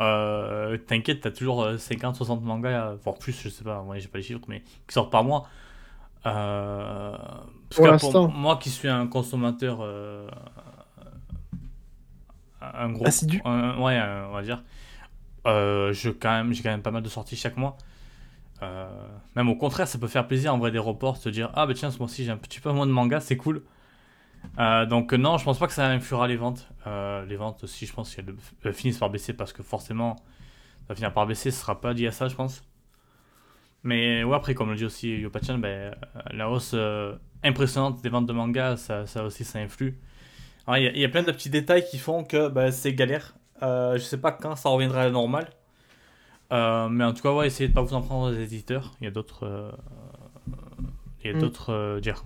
Euh, 0.00 0.78
T'inquiète, 0.78 1.22
t'as 1.22 1.30
toujours 1.32 1.62
euh, 1.64 1.76
50-60 1.78 2.42
mangas, 2.42 2.90
euh, 2.92 2.96
voire 3.04 3.18
plus, 3.18 3.38
je 3.42 3.48
sais 3.48 3.64
pas, 3.64 3.82
moi 3.82 3.98
j'ai 3.98 4.08
pas 4.08 4.18
les 4.18 4.24
chiffres, 4.24 4.40
mais 4.48 4.62
qui 4.62 4.94
sortent 4.94 5.12
par 5.12 5.24
mois. 5.24 5.48
Euh, 6.26 7.16
parce 7.70 7.76
Pour 7.76 7.84
que 7.84 7.88
l'instant. 7.88 8.28
moi 8.28 8.56
qui 8.58 8.70
suis 8.70 8.88
un 8.88 9.06
consommateur, 9.08 9.78
euh, 9.82 10.28
un 12.60 12.90
gros, 12.92 13.06
Assidu. 13.06 13.40
un- 13.44 13.78
ouais, 13.80 13.96
un- 13.96 14.26
on 14.28 14.32
va 14.32 14.42
dire, 14.42 14.62
euh, 15.46 15.92
je 15.92 16.10
quand 16.10 16.30
même, 16.30 16.52
j'ai 16.52 16.62
quand 16.62 16.70
même 16.70 16.82
pas 16.82 16.90
mal 16.90 17.02
de 17.02 17.08
sorties 17.08 17.36
chaque 17.36 17.56
mois. 17.56 17.76
Euh, 18.62 18.88
même 19.34 19.48
au 19.48 19.56
contraire, 19.56 19.86
ça 19.86 19.98
peut 19.98 20.08
faire 20.08 20.26
plaisir 20.26 20.54
en 20.54 20.58
vrai 20.58 20.70
des 20.70 20.78
reports, 20.78 21.16
se 21.18 21.28
dire 21.28 21.50
ah 21.54 21.66
bah 21.66 21.74
tiens 21.74 21.90
ce 21.90 21.98
mois-ci 21.98 22.24
j'ai 22.24 22.30
un 22.30 22.38
petit 22.38 22.60
peu 22.60 22.72
moins 22.72 22.86
de 22.86 22.92
mangas, 22.92 23.20
c'est 23.20 23.36
cool. 23.36 23.62
Euh, 24.58 24.86
donc 24.86 25.12
non, 25.12 25.38
je 25.38 25.44
pense 25.44 25.58
pas 25.58 25.66
que 25.66 25.72
ça 25.72 25.86
influera 25.88 26.28
les 26.28 26.36
ventes. 26.36 26.68
Les 26.86 27.36
ventes 27.36 27.64
aussi, 27.64 27.86
je 27.86 27.92
pense 27.92 28.14
qu'elles 28.14 28.74
finissent 28.74 28.98
par 28.98 29.10
baisser 29.10 29.32
parce 29.32 29.52
que 29.52 29.62
forcément, 29.62 30.16
ça 30.16 30.86
va 30.90 30.94
finir 30.94 31.12
par 31.12 31.26
baisser. 31.26 31.50
Ce 31.50 31.60
sera 31.60 31.80
pas 31.80 31.92
lié 31.92 32.06
à 32.08 32.12
ça, 32.12 32.28
je 32.28 32.34
pense. 32.36 32.62
Mais 33.82 34.24
ouais, 34.24 34.36
après, 34.36 34.54
comme 34.54 34.70
le 34.70 34.76
dit 34.76 34.84
aussi 34.84 35.10
Yopachan, 35.16 35.58
ben, 35.58 35.94
la 36.30 36.50
hausse 36.50 36.74
impressionnante 37.42 38.02
des 38.02 38.08
ventes 38.08 38.26
de 38.26 38.32
mangas, 38.32 38.76
ça, 38.78 39.06
ça 39.06 39.24
aussi, 39.24 39.44
ça 39.44 39.58
influe. 39.58 39.98
Il 40.68 40.96
y, 40.96 41.00
y 41.00 41.04
a 41.04 41.08
plein 41.08 41.22
de 41.22 41.32
petits 41.32 41.50
détails 41.50 41.84
qui 41.88 41.98
font 41.98 42.24
que 42.24 42.48
ben, 42.48 42.70
c'est 42.70 42.92
galère. 42.94 43.34
Euh, 43.62 43.94
je 43.94 44.02
sais 44.02 44.18
pas 44.18 44.32
quand 44.32 44.54
ça 44.56 44.68
reviendra 44.68 45.02
à 45.02 45.04
la 45.06 45.10
normale. 45.10 45.48
Euh, 46.52 46.88
mais 46.88 47.04
en 47.04 47.12
tout 47.12 47.22
cas, 47.22 47.32
ouais, 47.32 47.46
essayez 47.48 47.68
de 47.68 47.74
pas 47.74 47.82
vous 47.82 47.94
en 47.94 48.02
prendre 48.02 48.30
aux 48.30 48.34
éditeurs. 48.38 48.94
Il 49.00 49.04
y 49.04 49.08
a 49.08 49.10
d'autres. 49.10 49.44
euh, 49.44 49.70
il 51.24 51.30
y 51.30 51.34
a 51.34 51.36
Mm. 51.36 51.40
d'autres. 51.40 51.98
dire. 52.00 52.22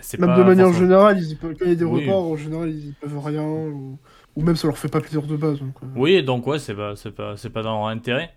c'est 0.00 0.20
Même 0.20 0.36
de 0.36 0.42
manière 0.44 0.66
forcément- 0.66 0.86
générale, 0.86 1.18
ils 1.20 1.36
peuvent- 1.36 1.54
quand 1.58 1.64
il 1.64 1.68
y 1.70 1.72
a 1.72 1.74
des 1.74 1.84
Oui. 1.84 2.02
reports, 2.04 2.24
en 2.30 2.36
général, 2.36 2.70
ils 2.70 2.94
peuvent 3.00 3.18
rien, 3.18 3.42
ou, 3.42 3.98
ou 4.36 4.42
même 4.42 4.54
ça 4.54 4.68
leur 4.68 4.78
fait 4.78 4.88
pas 4.88 5.00
plaisir 5.00 5.22
de 5.22 5.36
base. 5.36 5.58
Donc, 5.60 5.74
euh. 5.82 5.86
Oui, 5.96 6.22
donc 6.22 6.46
ouais, 6.46 6.58
c'est 6.60 6.74
pas, 6.74 6.94
c'est 6.94 7.10
pas, 7.10 7.36
c'est 7.36 7.50
pas 7.50 7.62
dans 7.62 7.78
leur 7.78 7.86
intérêt. 7.88 8.30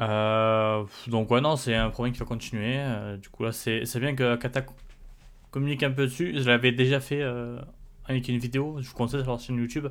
Euh, 0.00 0.84
donc 1.08 1.30
ouais, 1.30 1.40
non, 1.40 1.56
c'est 1.56 1.74
un 1.74 1.90
problème 1.90 2.12
qui 2.14 2.20
va 2.20 2.24
continuer. 2.26 2.76
Euh, 2.78 3.16
du 3.18 3.28
coup 3.28 3.42
là, 3.44 3.52
c'est, 3.52 3.84
bien 3.98 4.14
que 4.14 4.36
Kata 4.36 4.62
communique 5.50 5.82
un 5.82 5.90
peu 5.90 6.04
dessus. 6.04 6.32
Je 6.38 6.48
l'avais 6.48 6.72
déjà 6.72 7.00
fait 7.00 7.22
avec 8.06 8.28
une 8.28 8.38
vidéo. 8.38 8.76
Je 8.80 8.88
vous 8.88 8.94
conseille 8.94 9.20
sur 9.20 9.30
leur 9.30 9.40
chaîne 9.40 9.56
YouTube. 9.56 9.88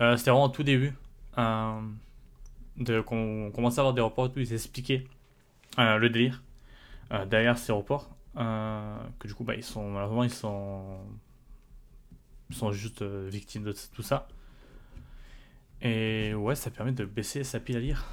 Euh, 0.00 0.16
c'était 0.16 0.30
vraiment 0.30 0.46
au 0.46 0.48
tout 0.48 0.62
début. 0.62 0.94
Euh, 1.38 1.80
de, 2.76 3.00
qu'on 3.00 3.50
commençait 3.54 3.78
à 3.78 3.82
avoir 3.82 3.94
des 3.94 4.00
reports 4.00 4.32
tout. 4.32 4.40
Ils 4.40 4.52
expliquaient 4.52 5.04
euh, 5.78 5.96
le 5.98 6.10
délire 6.10 6.42
derrière 7.26 7.58
ces 7.58 7.72
reports. 7.72 8.08
Que 8.34 9.28
du 9.28 9.34
coup, 9.34 9.44
bah, 9.44 9.54
ils 9.54 9.64
sont 9.64 9.90
malheureusement, 9.90 10.24
ils 10.24 10.30
sont, 10.30 10.98
ils 12.48 12.56
sont 12.56 12.72
juste 12.72 13.02
victimes 13.02 13.64
de 13.64 13.74
tout 13.92 14.02
ça. 14.02 14.28
Et 15.82 16.32
ouais, 16.34 16.54
ça 16.54 16.70
permet 16.70 16.92
de 16.92 17.04
baisser 17.04 17.44
sa 17.44 17.60
pile 17.60 17.76
à 17.76 17.80
lire. 17.80 18.04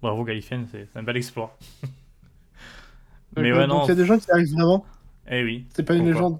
Bravo 0.00 0.24
Galifian, 0.24 0.64
c'est 0.70 0.88
un 0.94 1.02
bel 1.02 1.16
exploit. 1.16 1.58
Mais 3.36 3.52
ouais, 3.52 3.66
donc 3.66 3.68
non. 3.68 3.84
il 3.84 3.88
y 3.88 3.92
a 3.92 3.94
des 3.94 4.06
gens 4.06 4.18
qui 4.18 4.30
arrivent 4.30 4.52
vraiment, 4.52 4.84
Eh 5.28 5.44
oui. 5.44 5.66
c'est 5.74 5.82
pas 5.82 5.94
une 5.94 6.06
légende. 6.06 6.38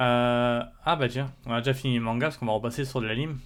Euh, 0.00 0.60
Ah 0.84 0.96
bah 0.96 1.08
tiens, 1.08 1.30
on 1.46 1.52
a 1.52 1.60
déjà 1.60 1.74
fini 1.74 1.94
les 1.94 2.00
mangas 2.00 2.26
parce 2.28 2.36
qu'on 2.38 2.46
va 2.46 2.52
repasser 2.52 2.84
sur 2.84 3.00
de 3.00 3.06
l'anime. 3.06 3.38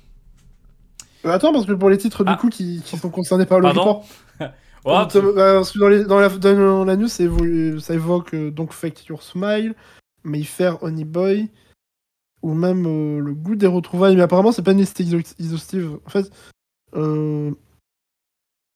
Euh, 1.24 1.30
attends, 1.30 1.52
parce 1.52 1.66
que 1.66 1.72
pour 1.72 1.90
les 1.90 1.98
titres 1.98 2.24
du 2.24 2.32
Ah. 2.32 2.36
coup 2.36 2.48
qui, 2.48 2.82
qui 2.84 2.96
sont 2.96 3.10
concernés 3.10 3.46
par 3.46 3.58
le 3.60 3.64
Pardon 3.64 3.80
report, 3.80 4.06
Oh, 4.86 4.90
euh, 4.92 5.32
bah, 5.34 5.54
parce 5.58 5.72
que 5.72 5.78
dans, 5.78 5.88
les- 5.88 6.04
dans 6.04 6.18
la, 6.18 6.28
dans 6.30 6.84
la 6.86 6.96
news, 6.96 7.08
ça 7.08 7.22
évo- 7.22 7.78
ça 7.78 7.92
évoque 7.94 8.32
euh, 8.34 8.50
donc 8.50 8.72
Fake 8.72 9.04
Your 9.06 9.22
Smile, 9.22 9.74
Mayfair, 10.24 10.82
Honey 10.82 11.04
Boy, 11.04 11.48
ou 12.42 12.54
même 12.54 12.86
euh, 12.86 13.20
le 13.20 13.34
goût 13.34 13.56
des 13.56 13.66
retrouvailles, 13.66 14.16
mais 14.16 14.22
apparemment 14.22 14.52
c'est 14.52 14.62
pas 14.62 14.72
une 14.72 14.78
liste 14.78 14.98
exhaust- 15.00 15.36
exhaustive. 15.38 15.98
En 16.06 16.08
fait, 16.10 16.32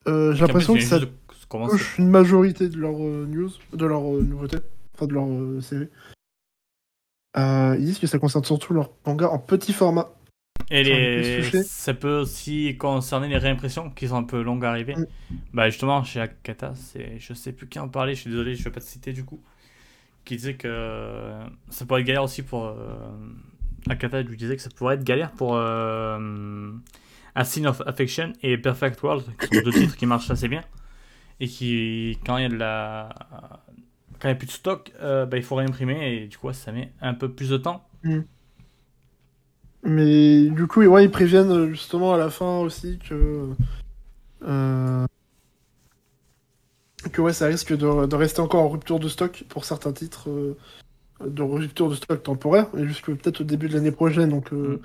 j'ai 0.06 0.40
l'impression 0.40 0.74
que 0.74 0.80
ça 0.82 1.00
touche 1.48 1.98
une 1.98 2.10
majorité 2.10 2.68
de 2.68 2.76
leurs 2.76 2.98
news, 2.98 3.50
de 3.72 3.86
leurs 3.86 4.02
nouveautés, 4.02 4.58
enfin 4.94 5.06
de 5.06 5.14
leurs 5.14 5.62
séries. 5.62 5.88
Euh, 7.36 7.76
ils 7.78 7.84
disent 7.84 7.98
que 7.98 8.06
ça 8.06 8.18
concerne 8.18 8.44
surtout 8.44 8.74
leurs 8.74 8.90
mangas 9.06 9.28
en 9.28 9.38
petit 9.38 9.72
format. 9.72 10.10
Et 10.70 10.82
les... 10.82 11.62
ça 11.64 11.92
peut 11.92 12.20
aussi 12.20 12.76
concerner 12.78 13.28
les 13.28 13.38
réimpressions 13.38 13.90
qui 13.90 14.08
sont 14.08 14.16
un 14.16 14.22
peu 14.24 14.40
longues 14.42 14.64
à 14.64 14.70
arriver. 14.70 14.94
Mm. 14.94 15.06
Bah 15.52 15.68
justement, 15.68 16.02
chez 16.04 16.20
Akata, 16.20 16.74
c'est... 16.74 17.18
je 17.18 17.34
sais 17.34 17.52
plus 17.52 17.68
qui 17.68 17.78
en 17.78 17.88
parlait, 17.88 18.14
je 18.14 18.20
suis 18.20 18.30
désolé, 18.30 18.54
je 18.54 18.64
vais 18.64 18.70
pas 18.70 18.80
te 18.80 18.86
citer 18.86 19.12
du 19.12 19.24
coup. 19.24 19.42
Qui 20.24 20.36
disait 20.36 20.54
que 20.54 21.32
ça 21.70 21.84
pourrait 21.84 22.00
être 22.00 22.06
galère 22.06 22.22
aussi 22.22 22.42
pour... 22.42 22.66
euh, 22.66 22.76
Akata 23.88 24.22
lui 24.22 24.36
disait 24.36 24.56
que 24.56 24.62
ça 24.62 24.70
pourrait 24.74 24.94
être 24.94 25.04
galère 25.04 25.32
pour 25.32 25.56
euh... 25.56 26.70
A 27.34 27.44
Scene 27.44 27.66
of 27.66 27.82
Affection 27.84 28.32
et 28.42 28.56
Perfect 28.56 29.02
World, 29.02 29.24
qui 29.40 29.56
sont 29.56 29.64
deux 29.64 29.72
titres 29.72 29.96
qui 29.96 30.06
marchent 30.06 30.30
assez 30.30 30.46
bien. 30.46 30.62
Et 31.40 31.48
qui, 31.48 32.16
quand 32.24 32.36
il 32.36 32.42
y 32.44 32.46
a 32.46 32.48
de 32.48 32.54
la... 32.54 33.08
Quand 34.24 34.30
il 34.30 34.32
n'y 34.32 34.36
a 34.36 34.38
plus 34.38 34.46
de 34.46 34.52
stock, 34.52 34.90
euh, 35.02 35.26
bah, 35.26 35.36
il 35.36 35.42
faut 35.42 35.54
réimprimer 35.54 36.14
et 36.14 36.26
du 36.28 36.38
coup 36.38 36.50
ça 36.54 36.72
met 36.72 36.90
un 37.02 37.12
peu 37.12 37.30
plus 37.30 37.50
de 37.50 37.58
temps. 37.58 37.86
Mais 39.82 40.48
du 40.48 40.66
coup, 40.66 40.82
ouais, 40.82 41.04
ils 41.04 41.10
préviennent 41.10 41.50
euh, 41.52 41.68
justement 41.68 42.14
à 42.14 42.16
la 42.16 42.30
fin 42.30 42.56
aussi 42.60 42.98
que. 42.98 43.50
euh, 44.42 45.04
que 47.12 47.20
ouais, 47.20 47.34
ça 47.34 47.48
risque 47.48 47.76
de, 47.76 48.06
de 48.06 48.16
rester 48.16 48.40
encore 48.40 48.62
en 48.62 48.70
rupture 48.70 48.98
de 48.98 49.10
stock 49.10 49.44
pour 49.50 49.66
certains 49.66 49.92
titres, 49.92 50.30
euh, 50.30 50.56
de 51.22 51.42
rupture 51.42 51.90
de 51.90 51.94
stock 51.94 52.22
temporaire, 52.22 52.68
et 52.78 52.86
jusque 52.86 53.14
peut-être 53.14 53.42
au 53.42 53.44
début 53.44 53.68
de 53.68 53.74
l'année 53.74 53.92
prochaine. 53.92 54.30
Donc, 54.30 54.54
euh, 54.54 54.80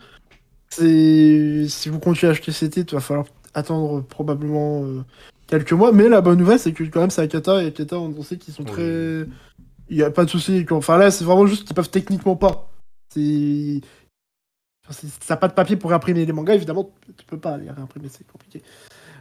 Mm. 0.78 1.68
si 1.68 1.90
vous 1.90 2.00
continuez 2.00 2.30
à 2.30 2.32
acheter 2.34 2.52
ces 2.52 2.70
titres, 2.70 2.94
il 2.94 2.98
va 2.98 3.02
falloir 3.02 3.26
attendre 3.54 4.02
probablement 4.02 4.84
euh, 4.84 5.04
quelques 5.48 5.74
mois. 5.74 5.92
Mais 5.92 6.10
la 6.10 6.22
bonne 6.22 6.40
nouvelle, 6.40 6.60
c'est 6.60 6.74
que 6.74 6.84
quand 6.84 7.02
même, 7.02 7.10
c'est 7.10 7.22
Akata 7.22 7.64
et 7.64 7.68
Akata, 7.68 8.00
on 8.00 8.14
on 8.18 8.24
sait 8.24 8.38
qu'ils 8.38 8.54
sont 8.54 8.64
Oui. 8.64 8.72
très. 8.72 9.26
Il 9.90 9.98
n'y 9.98 10.04
a 10.04 10.12
pas 10.12 10.26
de 10.26 10.30
souci. 10.30 10.66
Enfin 10.72 10.98
là, 10.98 11.10
c'est 11.12 11.26
vraiment 11.26 11.48
juste 11.48 11.66
qu'ils 11.66 11.76
peuvent 11.76 11.90
techniquement 11.90 12.36
pas. 12.36 12.70
C'est. 13.10 13.82
Si 14.92 15.08
t'as 15.28 15.38
pas 15.38 15.48
de 15.48 15.54
papier 15.54 15.76
pour 15.76 15.92
réimprimer 15.92 16.26
les 16.26 16.34
mangas, 16.34 16.56
évidemment, 16.56 16.90
tu 17.16 17.26
peux 17.26 17.38
pas 17.38 17.58
les 17.58 17.70
réimprimer, 17.70 18.08
c'est 18.10 18.26
compliqué. 18.26 18.64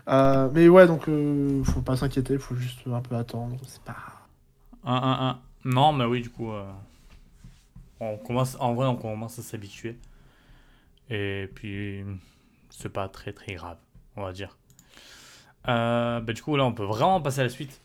Euh, 0.09 0.49
mais 0.55 0.66
ouais, 0.68 0.87
donc 0.87 1.09
euh, 1.09 1.62
faut 1.64 1.83
pas 1.83 1.97
s'inquiéter, 1.97 2.39
faut 2.39 2.55
juste 2.55 2.81
un 2.91 3.01
peu 3.03 3.16
attendre. 3.16 3.57
C'est 3.66 3.83
pas. 3.83 3.97
1, 4.85 4.95
1, 4.95 5.29
1. 5.29 5.41
Non, 5.66 5.93
mais 5.93 6.07
oui, 6.07 6.22
du 6.22 6.31
coup, 6.31 6.51
euh, 6.53 6.64
on 8.01 8.16
commence, 8.16 8.57
en 8.61 8.72
vrai, 8.74 8.87
on 8.87 8.97
commence 8.97 9.39
à 9.39 9.43
s'habituer. 9.43 9.99
Et 11.11 11.51
puis, 11.55 12.03
c'est 12.70 12.89
pas 12.89 13.09
très 13.09 13.33
très 13.33 13.55
grave, 13.55 13.76
on 14.19 14.25
va 14.25 14.33
dire. 14.33 14.57
Euh, 15.69 16.21
bah, 16.21 16.33
du 16.33 16.43
coup, 16.43 16.57
là, 16.57 16.64
on 16.64 16.73
peut 16.73 16.85
vraiment 16.85 17.21
passer 17.21 17.41
à 17.41 17.45
la 17.45 17.49
suite. 17.51 17.81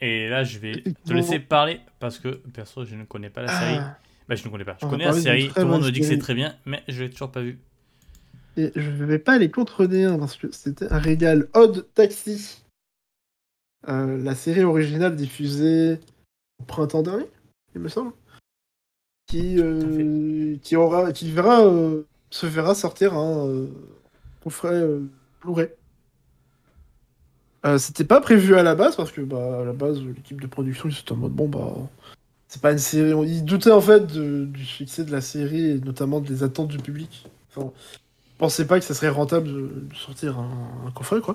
Et 0.00 0.28
là, 0.28 0.44
je 0.44 0.58
vais 0.58 0.82
te 1.04 1.12
laisser 1.12 1.38
parler 1.38 1.80
parce 1.98 2.18
que, 2.18 2.28
perso, 2.28 2.84
je 2.84 2.94
ne 2.96 3.04
connais 3.04 3.30
pas 3.30 3.42
la 3.42 3.48
série. 3.48 3.78
Ah, 3.80 3.98
Bah, 4.28 4.34
je 4.34 4.44
ne 4.44 4.50
connais 4.50 4.64
pas. 4.64 4.76
Je 4.80 4.86
On 4.86 4.90
connais 4.90 5.04
la 5.04 5.12
série, 5.12 5.48
tout 5.48 5.60
le 5.60 5.66
monde 5.66 5.84
me 5.84 5.90
dit 5.90 6.00
que 6.00 6.04
c'est 6.04 6.10
série. 6.10 6.20
très 6.20 6.34
bien, 6.34 6.54
mais 6.66 6.82
je 6.88 7.02
l'ai 7.04 7.10
toujours 7.10 7.30
pas 7.30 7.42
vu. 7.42 7.58
et 8.56 8.70
je 8.76 8.90
vais 8.90 9.18
pas 9.18 9.38
les 9.38 9.50
contredire 9.50 10.18
parce 10.18 10.36
que 10.36 10.50
c'était 10.52 10.92
un 10.92 10.98
régal 10.98 11.48
Odd 11.54 11.86
Taxi. 11.94 12.62
Euh, 13.88 14.16
la 14.22 14.34
série 14.34 14.64
originale 14.64 15.14
diffusée 15.16 15.98
au 16.60 16.64
printemps 16.64 17.02
dernier, 17.02 17.26
il 17.74 17.80
me 17.80 17.88
semble. 17.88 18.12
Qui, 19.26 19.58
euh, 19.58 20.56
qui, 20.62 20.76
aura, 20.76 21.12
qui 21.12 21.30
verra, 21.30 21.64
euh, 21.64 22.02
se 22.30 22.46
verra 22.46 22.74
sortir 22.74 23.14
un 23.14 23.66
coffret 24.42 24.68
euh, 24.74 25.00
Blu-ray. 25.44 25.68
Euh, 27.64 27.78
c'était 27.78 28.04
pas 28.04 28.20
prévu 28.20 28.56
à 28.56 28.62
la 28.62 28.74
base 28.74 28.96
parce 28.96 29.10
que 29.10 29.22
bah, 29.22 29.60
à 29.62 29.64
la 29.64 29.72
base 29.72 30.02
l'équipe 30.02 30.40
de 30.40 30.46
production 30.46 30.88
ils 30.88 30.98
étaient 30.98 31.12
en 31.12 31.16
mode 31.16 31.32
bon 31.32 31.48
bah 31.48 31.74
c'est 32.46 32.60
pas 32.60 32.72
une 32.72 32.78
série 32.78 33.12
ils 33.26 33.44
doutaient 33.44 33.70
en 33.70 33.80
fait 33.80 34.06
du 34.06 34.64
succès 34.66 35.02
de 35.02 35.10
la 35.10 35.22
série 35.22 35.70
et 35.70 35.78
notamment 35.80 36.20
des 36.20 36.42
attentes 36.42 36.68
du 36.68 36.76
public 36.76 37.26
enfin 37.56 37.70
pensaient 38.36 38.66
pas 38.66 38.78
que 38.78 38.84
ça 38.84 38.92
serait 38.92 39.08
rentable 39.08 39.48
de, 39.48 39.94
sortir 39.94 40.38
un, 40.38 40.88
un 40.88 40.90
coffret 40.90 41.20
quoi 41.20 41.34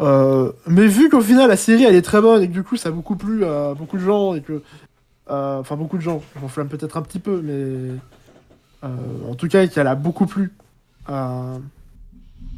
Euh, 0.00 0.52
mais 0.66 0.86
vu 0.86 1.08
qu'au 1.08 1.22
final 1.22 1.48
la 1.48 1.56
série 1.56 1.84
elle 1.84 1.94
est 1.94 2.02
très 2.02 2.20
bonne 2.20 2.42
et 2.42 2.48
que 2.48 2.52
du 2.52 2.62
coup 2.62 2.76
ça 2.76 2.90
a 2.90 2.92
beaucoup 2.92 3.16
plu 3.16 3.46
à 3.46 3.72
beaucoup 3.72 3.96
de 3.96 4.02
gens 4.04 4.34
et 4.34 4.42
que 4.42 4.62
euh, 5.30 5.58
enfin 5.60 5.76
beaucoup 5.76 5.96
de 5.96 6.02
gens 6.02 6.22
j'enflamme 6.38 6.68
peut-être 6.68 6.98
un 6.98 7.02
petit 7.02 7.18
peu 7.18 7.40
mais 7.42 7.98
en 8.82 9.34
tout 9.34 9.48
cas 9.48 9.66
qu'elle 9.66 9.86
a 9.86 9.94
beaucoup 9.94 10.26
plu 10.26 10.52
à 11.06 11.56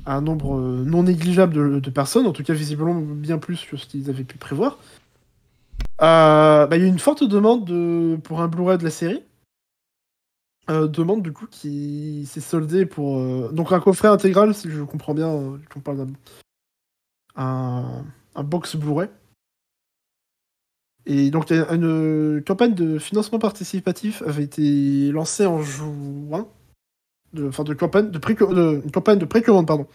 un 0.09 0.23
nombre 0.23 0.57
euh, 0.57 0.85
non 0.85 1.03
négligeable 1.03 1.81
de, 1.81 1.91
personnes, 1.91 2.27
en 2.27 2.33
tout 2.33 2.43
cas 2.43 2.55
visiblement 2.55 2.95
bien 2.95 3.39
plus 3.39 3.65
que 3.65 3.77
ce 3.77 3.87
qu'ils 3.87 4.09
avaient 4.11 4.25
pu 4.25 4.39
prévoir. 4.39 4.79
Euh, 6.01 6.67
bah, 6.67 6.77
Il 6.77 6.83
y 6.83 6.85
a 6.85 6.87
eu 6.87 6.91
une 6.91 6.99
forte 6.99 7.25
demande 7.25 7.65
de, 7.65 8.19
pour 8.25 8.41
un 8.41 8.49
Blu-ray 8.49 8.79
de 8.79 8.85
la 8.85 8.91
série. 8.91 9.23
Euh, 10.71 10.87
demande 10.87 11.23
du 11.23 11.33
coup 11.33 11.47
qui 11.47 12.27
s'est 12.27 12.43
soldée 12.43 12.85
pour 12.85 13.19
donc 13.53 13.73
un 13.73 13.81
coffret 13.81 14.09
intégral 14.09 14.55
si 14.55 14.71
je 14.71 14.83
comprends 14.83 15.15
bien 15.15 15.59
qu'on 15.73 15.81
parle 15.81 16.07
d'un 17.37 18.05
un, 18.35 18.43
box 18.43 18.77
Blu-ray 18.77 19.09
et 21.07 21.31
donc 21.31 21.51
une 21.51 22.43
campagne 22.47 22.75
de 22.75 22.99
financement 22.99 23.39
participatif 23.39 24.21
avait 24.27 24.45
été 24.45 25.11
lancée 25.11 25.47
en 25.47 25.63
juin 25.63 26.47
de, 27.33 27.49
enfin 27.49 27.65
de 27.65 27.75
campagne 27.75 28.11
de, 28.11 28.19
pré 28.19 28.35
de 28.35 28.83
une 28.85 28.91
campagne 28.91 29.19
de 29.19 29.25
précommande 29.25 29.67
pardon 29.67 29.87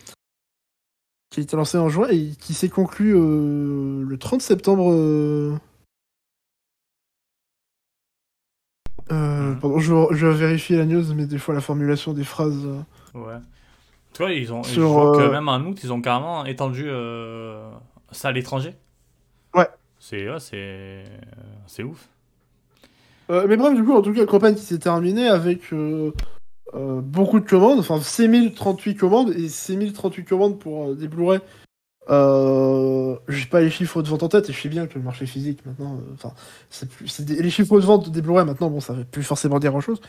qui 1.31 1.39
a 1.39 1.43
été 1.43 1.55
lancée 1.55 1.77
en 1.77 1.89
juin 1.89 2.07
et 2.09 2.29
qui 2.39 2.53
s'est 2.53 2.69
conclue 2.69 3.15
euh, 3.15 4.03
le 4.07 4.17
30 4.17 4.41
septembre 4.41 4.91
euh, 4.91 5.57
euh, 9.11 9.53
Mhm. 9.53 9.59
pardon, 9.59 9.79
je, 9.79 9.93
je 10.11 10.27
vais 10.27 10.33
vérifier 10.35 10.77
la 10.77 10.85
news 10.85 11.13
mais 11.15 11.25
des 11.25 11.37
fois 11.39 11.55
la 11.55 11.61
formulation 11.61 12.13
des 12.13 12.23
phrases 12.23 12.67
Ouais. 13.13 13.37
Tu 14.13 14.21
vois, 14.21 14.31
ils 14.31 14.53
ont, 14.53 14.63
Sur, 14.63 15.11
que 15.15 15.27
même 15.31 15.49
en 15.49 15.57
août, 15.59 15.79
ils 15.83 15.91
ont 15.91 15.99
carrément 16.01 16.45
étendu 16.45 16.87
ça 18.11 18.27
à 18.27 18.31
l'étranger. 18.31 18.75
Ouais. 19.55 19.67
C'est 19.99 20.29
ouais, 20.29 20.39
c'est 20.39 21.03
c'est 21.65 21.81
ouf. 21.81 22.07
Mais 23.29 23.57
bref, 23.57 23.73
du 23.73 23.83
coup, 23.83 23.93
en 23.93 24.03
tout 24.03 24.13
cas, 24.13 24.25
campagne 24.27 24.53
qui 24.53 24.61
s'est 24.61 24.77
terminée 24.77 25.27
avec 25.27 25.71
euh, 26.75 27.01
beaucoup 27.01 27.39
de 27.39 27.47
commandes, 27.47 27.79
enfin 27.79 27.99
6038 28.01 28.95
commandes, 28.95 29.29
et 29.31 29.47
6038 29.49 30.25
commandes 30.25 30.59
pour 30.59 30.89
euh, 30.89 30.95
des 30.95 31.07
Blu-ray. 31.07 31.39
Euh, 32.09 33.17
J'ai 33.29 33.45
pas 33.45 33.61
les 33.61 33.69
chiffres 33.69 34.01
de 34.01 34.07
vente 34.09 34.23
en 34.23 34.29
tête, 34.29 34.49
et 34.49 34.53
je 34.53 34.59
sais 34.61 34.69
bien 34.69 34.87
que 34.87 34.95
le 34.97 35.03
marché 35.05 35.25
physique 35.25 35.65
maintenant, 35.65 35.95
euh, 35.97 36.13
enfin, 36.13 36.33
les 37.29 37.49
chiffres 37.49 37.79
de 37.79 37.85
vente 37.85 38.09
des 38.09 38.21
Blu-ray 38.21 38.45
maintenant, 38.45 38.69
bon, 38.69 38.79
ça 38.79 38.93
veut 38.93 39.05
plus 39.05 39.23
forcément 39.23 39.59
dire 39.59 39.71
grand-chose, 39.71 40.01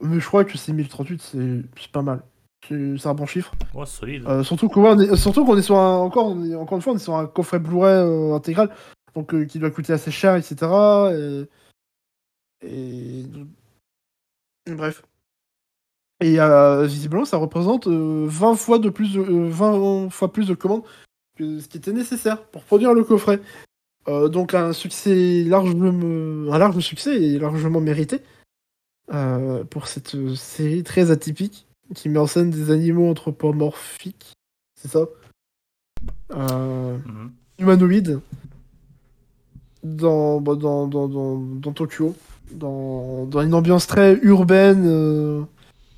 mais 0.00 0.20
je 0.20 0.26
crois 0.26 0.44
que 0.44 0.56
6038, 0.56 1.20
c'est 1.22 1.90
pas 1.92 2.02
mal. 2.02 2.22
C'est 2.68 3.06
un 3.06 3.14
bon 3.14 3.26
chiffre. 3.26 3.52
Ouais, 3.74 3.86
solide. 3.86 4.42
Surtout 4.42 4.68
qu'on 4.68 4.84
on 4.96 4.98
est, 4.98 5.14
surtout 5.16 5.44
qu'on 5.44 5.56
est 5.56 5.62
sur 5.62 5.76
un, 5.78 5.98
encore, 5.98 6.26
on 6.26 6.42
est- 6.44 6.54
encore 6.56 6.76
une 6.76 6.82
fois, 6.82 6.94
on 6.94 6.96
est 6.96 7.00
sur 7.00 7.14
un 7.16 7.26
coffret 7.26 7.60
Blu-ray 7.60 8.32
intégral, 8.34 8.70
donc 9.14 9.46
qui 9.46 9.58
doit 9.60 9.70
coûter 9.70 9.92
assez 9.92 10.10
cher, 10.10 10.34
etc. 10.34 10.56
Et, 12.62 13.26
et- 14.66 14.74
bref. 14.74 15.02
Et 16.20 16.40
euh, 16.40 16.86
visiblement, 16.86 17.24
ça 17.24 17.36
représente 17.36 17.86
euh, 17.88 18.24
20 18.28 18.54
fois 18.56 18.78
de 18.78 18.88
plus, 18.88 19.14
de, 19.14 19.20
euh, 19.20 19.48
20 19.50 20.10
fois 20.10 20.32
plus 20.32 20.48
de 20.48 20.54
commandes 20.54 20.82
que 21.36 21.60
ce 21.60 21.68
qui 21.68 21.76
était 21.76 21.92
nécessaire 21.92 22.42
pour 22.44 22.64
produire 22.64 22.94
le 22.94 23.04
coffret. 23.04 23.40
Euh, 24.08 24.28
donc 24.28 24.54
un 24.54 24.72
succès 24.72 25.42
largement, 25.44 26.52
un 26.52 26.58
large 26.58 26.78
succès 26.80 27.20
et 27.20 27.38
largement 27.38 27.80
mérité 27.80 28.20
euh, 29.12 29.64
pour 29.64 29.88
cette 29.88 30.14
euh, 30.14 30.34
série 30.36 30.84
très 30.84 31.10
atypique 31.10 31.66
qui 31.94 32.08
met 32.08 32.18
en 32.18 32.26
scène 32.26 32.50
des 32.50 32.70
animaux 32.70 33.10
anthropomorphiques, 33.10 34.32
c'est 34.80 34.88
ça? 34.88 35.06
Euh, 36.32 36.96
Mhm. 37.04 37.32
Humanoïdes 37.58 38.20
dans, 39.82 40.40
bah, 40.40 40.54
dans, 40.56 40.86
dans, 40.86 41.08
dans, 41.08 41.38
dans 41.38 41.72
Tokyo, 41.72 42.14
dans, 42.52 43.26
dans 43.26 43.40
une 43.42 43.54
ambiance 43.54 43.86
très 43.86 44.14
urbaine 44.22 44.84
euh, 44.86 45.42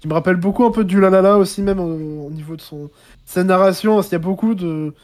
qui 0.01 0.09
me 0.09 0.15
rappelle 0.15 0.37
beaucoup 0.37 0.65
un 0.65 0.70
peu 0.70 0.85
du 0.85 1.01
La 1.01 1.11
La 1.11 1.23
La 1.23 1.39
aussi 1.39 1.62
même 1.62 1.81
euh, 1.81 2.27
au 2.27 2.31
niveau 2.31 2.57
de 2.57 2.61
son 2.61 2.91
sa 3.25 3.45
narration 3.45 3.97
parce 3.97 4.09
qu'il 4.09 4.15
y 4.15 4.20
a 4.20 4.25
beaucoup 4.25 4.55
de 4.55 4.95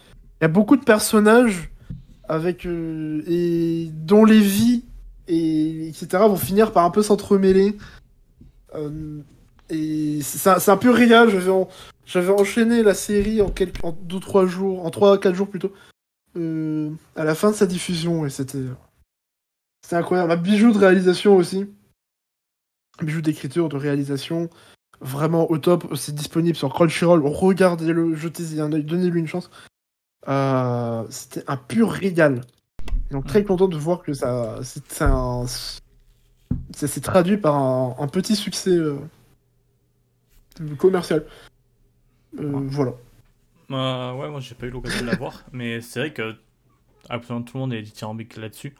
il 0.41 0.43
y 0.43 0.45
a 0.45 0.49
beaucoup 0.49 0.77
de 0.77 0.85
personnages 0.85 1.71
avec 2.29 2.67
euh, 2.67 3.23
et 3.27 3.91
dont 3.93 4.25
les 4.25 4.41
vies 4.41 4.85
et 5.29 5.89
etc 5.89 6.07
vont 6.25 6.37
finir 6.37 6.73
par 6.73 6.85
un 6.85 6.91
peu 6.91 7.03
s'entremêler. 7.03 7.77
Euh, 8.75 9.21
et 9.71 10.19
c'est 10.23 10.69
un, 10.69 10.77
peu 10.77 10.91
réel. 10.91 11.31
J'avais 11.31 11.51
en- 11.51 11.69
j'avais 12.05 12.33
enchaîné 12.33 12.83
la 12.83 12.93
série 12.93 13.41
en 13.41 13.49
quelques 13.51 13.83
en 13.83 13.93
deux 13.93 14.21
trois 14.21 14.47
jours 14.47 14.85
en 14.85 14.91
trois 14.91 15.19
quatre 15.19 15.35
jours 15.35 15.49
plutôt 15.49 15.73
à 16.37 17.25
la 17.25 17.35
fin 17.35 17.51
de 17.51 17.57
sa 17.57 17.67
diffusion 17.67 18.27
et 18.27 18.31
c'était 18.31 18.59
c'était 19.83 19.97
incroyable. 19.97 20.33
Un 20.33 20.37
bijou 20.37 20.73
de 20.73 20.79
réalisation 20.79 21.37
aussi. 21.37 21.67
Un 23.01 23.05
bijou 23.05 23.23
d'écriture 23.23 23.69
de 23.69 23.77
réalisation 23.77 24.51
vraiment 25.01 25.51
au 25.51 25.59
top 25.59 25.95
c'est 25.97 26.15
disponible 26.15 26.57
sur 26.57 26.73
Crunchyroll 26.73 27.23
regardez-le 27.25 28.15
jetez-y 28.15 28.61
un 28.61 28.73
œil 28.73 28.85
donnez-lui 28.85 29.21
une 29.21 29.27
chance 29.29 29.51
Euh, 30.29 31.05
c'était 31.11 31.45
un 31.49 31.57
pur 31.59 31.91
régal 31.91 32.41
Et 33.11 33.15
donc 33.15 33.27
très 33.27 33.45
content 33.45 33.69
de 33.69 33.77
voir 33.77 34.03
que 34.03 34.15
ça 34.15 34.61
ça 36.73 36.89
s'est 36.89 37.01
traduit 37.01 37.37
par 37.37 37.55
un, 37.57 37.97
un 37.99 38.09
petit 38.09 38.37
succès 38.37 38.71
euh, 38.71 38.97
commercial. 40.79 41.25
Euh, 42.39 42.53
Voilà. 42.69 42.93
Euh, 43.71 44.13
ouais, 44.15 44.29
moi 44.31 44.41
j'ai 44.41 44.55
pas 44.55 44.67
eu 44.67 44.71
l'occasion 44.71 45.01
de 45.03 45.11
la 45.11 45.17
voir, 45.17 45.45
mais 45.53 45.81
c'est 45.81 46.01
vrai 46.01 46.13
que 46.13 46.37
absolument 47.09 47.45
tout 47.45 47.57
le 47.57 47.61
monde 47.61 47.73
est 47.73 47.83
dithyrambique 47.83 48.37
là-dessus. 48.37 48.75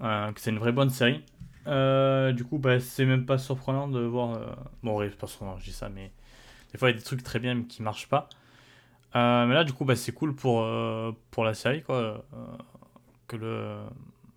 Que 0.00 0.32
c'est 0.36 0.50
une 0.50 0.58
vraie 0.58 0.72
bonne 0.72 0.90
série. 0.90 1.24
Euh, 1.66 2.32
du 2.32 2.44
coup, 2.44 2.58
bah, 2.58 2.80
c'est 2.80 3.04
même 3.06 3.26
pas 3.26 3.38
surprenant 3.38 3.88
de 3.88 4.00
voir. 4.00 4.34
euh, 4.36 4.46
Bon, 4.82 4.96
ouais, 4.98 5.08
c'est 5.10 5.18
pas 5.18 5.26
surprenant, 5.26 5.58
je 5.58 5.64
dis 5.64 5.72
ça, 5.72 5.88
mais 5.88 6.12
des 6.72 6.78
fois 6.78 6.90
il 6.90 6.94
y 6.94 6.96
a 6.96 6.98
des 7.00 7.04
trucs 7.04 7.22
très 7.24 7.38
bien 7.40 7.54
mais 7.56 7.64
qui 7.66 7.82
marchent 7.82 8.08
pas. 8.08 8.28
Euh, 9.16 9.46
mais 9.46 9.54
là, 9.54 9.64
du 9.64 9.72
coup, 9.74 9.84
bah, 9.86 9.96
c'est 9.96 10.12
cool 10.12 10.34
pour, 10.36 10.66
pour 11.30 11.44
la 11.44 11.54
série, 11.54 11.82
quoi. 11.82 12.24
que 13.28 13.36
le, 13.36 13.76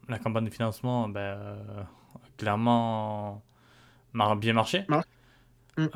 la 0.10 0.20
campagne 0.20 0.45
de 0.45 0.49
financement, 0.49 1.10
bah, 1.10 1.38
clairement, 2.38 3.44
m'a 4.14 4.36
bien 4.36 4.54
marché. 4.54 4.86
Mm. 5.78 5.94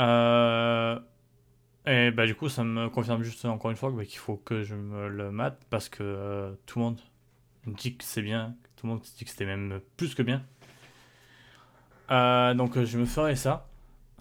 Et 1.87 2.11
bah, 2.11 2.27
du 2.27 2.35
coup, 2.35 2.47
ça 2.49 2.63
me 2.63 2.89
confirme 2.89 3.23
juste 3.23 3.43
encore 3.45 3.71
une 3.71 3.77
fois 3.77 3.89
bah, 3.91 4.05
qu'il 4.05 4.19
faut 4.19 4.37
que 4.37 4.61
je 4.63 4.75
me 4.75 5.07
le 5.09 5.31
mate 5.31 5.65
parce 5.69 5.89
que 5.89 6.55
tout 6.65 6.79
le 6.79 6.85
monde 6.85 7.01
me 7.65 7.73
dit 7.75 7.97
que 7.97 8.03
c'est 8.03 8.21
bien, 8.21 8.55
tout 8.77 8.87
le 8.87 8.93
monde 8.93 9.01
dit 9.17 9.25
que 9.25 9.31
c'était 9.31 9.45
même 9.45 9.81
plus 9.97 10.15
que 10.15 10.23
bien. 10.23 10.43
Euh, 12.09 12.53
donc, 12.53 12.81
je 12.81 12.97
me 12.97 13.05
ferai 13.05 13.35
ça. 13.35 13.67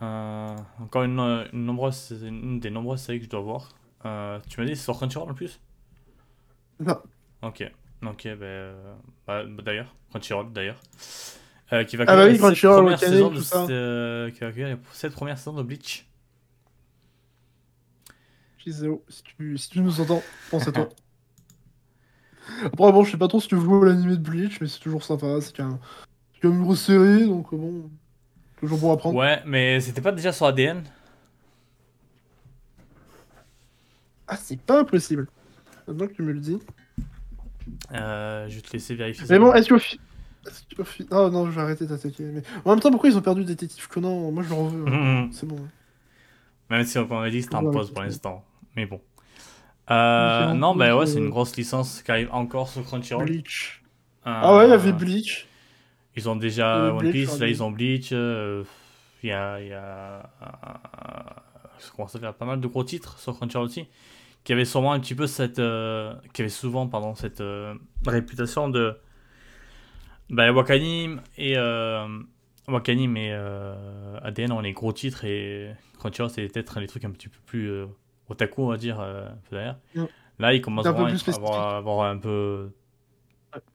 Euh, 0.02 0.57
encore 0.81 1.02
une, 1.02 1.19
une, 1.52 1.65
nombreuse, 1.66 2.23
une 2.23 2.59
des 2.59 2.70
nombreuses 2.70 3.01
séries 3.01 3.19
que 3.19 3.24
je 3.27 3.31
dois 3.31 3.40
voir. 3.40 3.69
Euh, 4.07 4.39
tu 4.48 4.61
m'as 4.61 4.66
dit 4.66 4.74
c'est 4.74 4.85
sur 4.85 4.97
Crunchyroll 4.97 5.31
en 5.31 5.35
plus? 5.35 5.61
Non. 6.78 6.98
Ok. 7.43 7.70
Ok, 8.02 8.24
ben, 8.24 8.74
bah, 9.27 9.44
bah, 9.44 9.62
d'ailleurs, 9.62 9.94
Crunchyroll 10.11 10.52
d'ailleurs. 10.52 10.81
Qui 11.86 11.97
va 11.97 12.05
Ah 12.09 12.16
bah 12.16 12.27
oui, 12.27 12.39
Crunchyroll, 12.39 12.82
première 12.82 12.98
saison 12.98 13.28
tout 13.28 13.36
de 13.36 13.40
ça. 13.40 13.66
cette, 13.66 14.35
qui 14.35 14.40
va 14.40 14.47
accueillir 14.48 14.78
cette 14.93 15.12
première 15.12 15.39
saison 15.39 15.52
de 15.52 15.62
Bleach. 15.62 16.07
Giseo, 18.59 19.05
si 19.09 19.23
tu, 19.23 19.57
si 19.57 19.70
tu 19.70 19.81
nous 19.81 20.01
entends, 20.01 20.23
pense 20.51 20.66
à 20.66 20.73
toi. 20.73 20.89
Après, 22.65 22.93
bon, 22.93 23.05
je 23.05 23.12
sais 23.12 23.16
pas 23.16 23.28
trop 23.28 23.40
si 23.40 23.48
tu 23.48 23.55
vois 23.55 23.86
l'animé 23.86 24.16
de 24.16 24.23
Bleach, 24.23 24.61
mais 24.61 24.66
c'est 24.66 24.81
toujours 24.81 25.05
sympa. 25.05 25.40
C'est 25.40 25.57
c'est 25.57 25.62
quand 26.41 26.49
même 26.49 26.59
une 26.59 26.65
grosse 26.65 26.85
série, 26.85 27.27
donc 27.27 27.53
euh, 27.53 27.57
bon, 27.57 27.91
toujours 28.59 28.79
bon 28.79 28.93
à 28.93 28.97
prendre. 28.97 29.17
Ouais, 29.19 29.43
mais 29.47 29.81
c'était 29.81 30.01
pas 30.01 30.12
déjà 30.12 30.33
sur 30.33 30.47
ADN 30.47 30.83
Ah, 34.29 34.37
c'est 34.37 34.61
pas 34.61 34.81
impossible. 34.81 35.29
Maintenant 35.89 36.07
que 36.07 36.12
tu 36.12 36.23
me 36.23 36.33
le 36.33 36.41
dis. 36.41 36.59
euh, 37.93 38.49
Je 38.49 38.57
vais 38.57 38.61
te 38.61 38.73
laisser 38.73 38.95
vérifier. 38.95 39.27
Mais 39.29 39.39
bon, 39.39 39.53
est-ce 39.55 39.69
qu'au 39.69 39.79
fi... 39.79 39.99
est-ce 40.47 40.75
qu'au 40.77 40.85
fi- 40.85 41.07
Oh 41.11 41.29
non, 41.31 41.47
je 41.47 41.51
vais 41.51 41.61
arrêter 41.62 41.87
d'attaquer. 41.87 42.25
Mais 42.25 42.43
en 42.65 42.71
même 42.71 42.81
temps, 42.81 42.91
pourquoi 42.91 43.09
ils 43.11 43.17
ont 43.19 43.23
perdu 43.23 43.45
Détective 43.45 43.89
Conan 43.89 44.31
Moi, 44.31 44.43
je 44.45 44.49
leur 44.51 44.65
veux. 44.65 44.87
hein. 44.87 45.25
Mhm. 45.25 45.33
C'est 45.33 45.47
bon. 45.47 45.57
Même 46.69 46.85
si, 46.85 46.99
on 46.99 47.21
a 47.21 47.31
dit, 47.31 47.43
c'était 47.43 47.57
en 47.57 47.65
pause 47.71 47.91
pour 47.91 48.03
l'instant. 48.03 48.45
Mais 48.77 48.87
bon. 48.87 49.01
Euh, 49.91 50.55
non, 50.55 50.77
bah 50.77 50.97
ouais, 50.97 51.07
c'est 51.07 51.19
une 51.19 51.31
grosse 51.31 51.57
licence 51.57 52.03
qui 52.03 52.11
arrive 52.12 52.29
encore 52.33 52.69
sur 52.69 52.85
Crunchyroll. 52.85 53.25
Bleach. 53.27 53.83
Euh, 54.25 54.31
Ah 54.45 54.57
ouais, 54.57 54.67
il 54.67 54.71
y 54.71 54.73
avait 54.73 54.93
Bleach. 54.93 55.49
Ils 56.21 56.29
ont 56.29 56.37
déjà 56.37 56.93
One 56.93 56.99
Bleach, 56.99 57.13
Piece, 57.13 57.39
là 57.41 57.47
ils 57.49 57.63
ont 57.63 57.71
Bleach. 57.71 58.11
euh, 58.13 58.63
Il 59.23 59.31
y 59.31 59.33
a, 59.33 59.61
y 59.61 59.73
a 59.73 60.23
ça 61.79 61.91
commence 61.97 62.15
à 62.15 62.19
faire 62.19 62.35
pas 62.35 62.45
mal 62.45 62.61
de 62.61 62.67
gros 62.67 62.85
titres 62.85 63.19
sur 63.19 63.35
Crunchyroll 63.35 63.65
aussi, 63.65 63.87
qui 64.45 64.53
avaient 64.53 64.67
sûrement 64.67 64.93
un 64.93 65.01
petit 65.01 65.15
peu 65.15 65.27
cette, 65.27 65.59
euh, 65.59 66.13
qui 66.35 66.43
avaient 66.43 66.51
souvent 66.51 66.87
pardon 66.89 67.15
cette 67.15 67.41
euh, 67.41 67.75
réputation 68.07 68.69
de 68.69 68.97
bah, 70.29 70.53
Wakanim 70.53 71.23
et 71.39 71.57
Wakanim 72.69 73.17
et 73.17 73.31
euh, 73.33 74.19
ADN 74.23 74.53
ont 74.53 74.61
les 74.61 74.73
gros 74.73 74.93
titres 74.93 75.25
et 75.25 75.75
Crunchyroll 75.99 76.31
c'est 76.31 76.47
peut-être 76.49 76.79
les 76.81 76.87
trucs 76.87 77.05
un 77.05 77.11
petit 77.11 77.29
peu 77.29 77.39
plus 77.47 77.69
euh, 77.71 77.87
otaku 78.29 78.63
on 78.63 78.69
va 78.69 78.77
dire 78.77 79.01
euh, 79.01 79.27
derrière. 79.51 79.77
Mm. 79.95 80.05
Là 80.39 80.55
ils 80.55 80.61
commencent 80.61 80.87
vraiment 80.87 81.07
à 81.07 81.37
avoir, 81.37 81.75
avoir 81.77 82.11
un 82.11 82.19
peu 82.19 82.71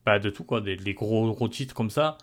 pas 0.06 0.20
de 0.20 0.30
tout 0.30 0.44
quoi, 0.46 0.62
des, 0.62 0.76
des 0.78 0.94
gros 0.94 1.34
gros 1.34 1.50
titres 1.50 1.74
comme 1.74 1.90
ça. 1.90 2.18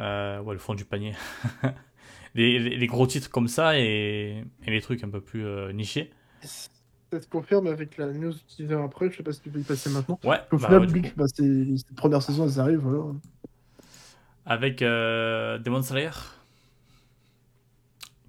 Euh, 0.00 0.40
ouais, 0.42 0.54
le 0.54 0.60
fond 0.60 0.74
du 0.74 0.86
panier. 0.86 1.14
les, 2.34 2.58
les- 2.58 2.76
les 2.76 2.86
gros 2.88 3.06
titres 3.06 3.30
comme 3.30 3.48
ça 3.48 3.78
et, 3.78 4.44
et 4.64 4.70
les 4.70 4.80
trucs 4.82 5.04
un 5.04 5.10
peu 5.10 5.20
plus 5.20 5.44
euh, 5.46 5.72
nichés. 5.72 6.12
Ça 6.42 7.20
te 7.20 7.26
confirme 7.28 7.66
avec 7.66 7.96
la 7.98 8.12
news 8.12 8.32
qui 8.46 8.64
vient 8.66 8.84
après, 8.84 9.10
je 9.10 9.16
sais 9.16 9.22
pas 9.22 9.32
si 9.32 9.40
tu 9.40 9.50
peux 9.50 9.58
y 9.60 9.64
passer 9.64 9.90
maintenant. 9.90 10.18
Ouais, 10.24 10.40
Au 10.52 10.58
bah 10.58 10.66
final, 10.66 10.80
ouais, 10.82 10.86
Bleach, 10.86 11.14
bah, 11.16 11.26
c'est 11.28 11.42
la 11.44 11.96
première 11.96 12.22
saison, 12.22 12.46
elles 12.46 12.60
arrivent, 12.60 12.78
voilà. 12.80 13.12
Avec 14.46 14.82
euh, 14.82 15.58
Demon 15.58 15.82
Slayer 15.82 16.10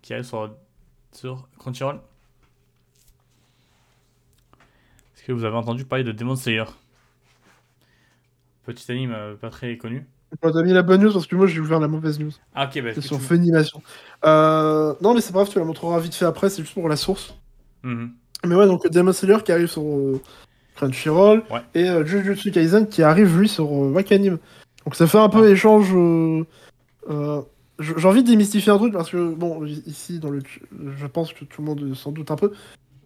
qui 0.02 0.14
arrive 0.14 0.26
sur, 0.26 0.56
sur 1.12 1.48
Crunchyroll. 1.58 2.02
Est-ce 5.16 5.24
que 5.24 5.32
vous 5.32 5.44
avez 5.46 5.56
entendu 5.56 5.86
parler 5.86 6.04
de 6.04 6.12
Demon 6.12 6.36
Slayer? 6.36 6.66
Petit 8.64 8.92
anime 8.92 9.38
pas 9.40 9.50
très 9.52 9.78
connu. 9.78 10.08
Bon, 10.42 10.52
T'as 10.52 10.64
mis 10.64 10.72
la 10.74 10.82
bonne 10.82 11.02
news 11.02 11.12
parce 11.12 11.28
que 11.28 11.36
moi 11.36 11.46
j'ai 11.48 11.60
ouvert 11.60 11.80
la 11.80 11.88
mauvaise 11.88 12.20
news. 12.20 12.32
Ah 12.56 12.66
ok, 12.74 12.82
bah, 12.84 12.90
C'est 12.96 13.02
sur 13.02 13.18
tu- 13.18 13.24
Funimation. 13.24 13.82
Euh... 14.26 14.94
Non, 15.02 15.14
mais 15.14 15.22
c'est 15.22 15.34
pas 15.34 15.40
grave, 15.40 15.50
tu 15.52 15.60
la 15.60 15.66
montreras 15.66 16.00
vite 16.00 16.16
fait 16.16 16.26
après, 16.26 16.50
c'est 16.50 16.62
juste 16.62 16.74
pour 16.74 16.88
la 16.90 16.96
source. 16.96 17.36
Mhm. 17.84 18.12
Mais 18.46 18.56
ouais, 18.56 18.66
donc 18.66 18.88
Demon 18.90 19.12
Slayer 19.14 19.38
qui 19.44 19.52
arrive 19.52 19.68
sur 19.68 19.84
euh, 19.84 20.22
Crunchyroll 20.76 21.44
Ouais. 21.52 21.62
et 21.76 21.90
euh, 21.90 22.06
Jujutsu 22.06 22.52
Kaisen 22.52 22.88
qui 22.88 23.04
arrive 23.04 23.38
lui 23.38 23.48
sur 23.50 23.66
euh, 23.66 23.92
Wakanim. 23.92 24.38
Donc 24.86 24.96
ça 24.96 25.06
fait 25.06 25.20
un 25.20 25.30
peu 25.30 25.50
échange. 25.50 25.90
euh, 25.94 26.44
j- 27.80 27.94
J'ai 27.98 28.08
envie 28.08 28.24
de 28.24 28.30
démystifier 28.30 28.72
un 28.72 28.78
truc 28.78 28.94
parce 28.94 29.12
que, 29.12 29.34
bon, 29.34 29.66
ici, 29.66 30.20
dans 30.20 30.30
le, 30.30 30.42
je 30.98 31.06
pense 31.08 31.34
que 31.34 31.44
tout 31.46 31.62
le 31.62 31.68
monde 31.68 31.94
s'en 31.96 32.12
doute 32.12 32.32
un 32.32 32.36
peu. 32.36 32.52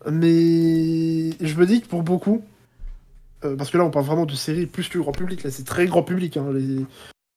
Mais 0.10 1.31
je 1.41 1.56
me 1.57 1.65
dis 1.65 1.81
que 1.81 1.88
pour 1.88 2.03
beaucoup, 2.03 2.43
parce 3.41 3.69
que 3.72 3.77
là 3.77 3.84
on 3.85 3.91
parle 3.91 4.06
vraiment 4.06 4.26
de 4.26 4.34
séries 4.34 4.65
plus 4.68 4.88
que 4.89 4.97
grand 4.99 5.11
public, 5.11 5.43
là 5.43 5.52
c'est 5.52 5.64
très 5.65 5.85
grand 5.88 6.03
public, 6.03 6.38
hein, 6.38 6.45
les, 6.53 6.85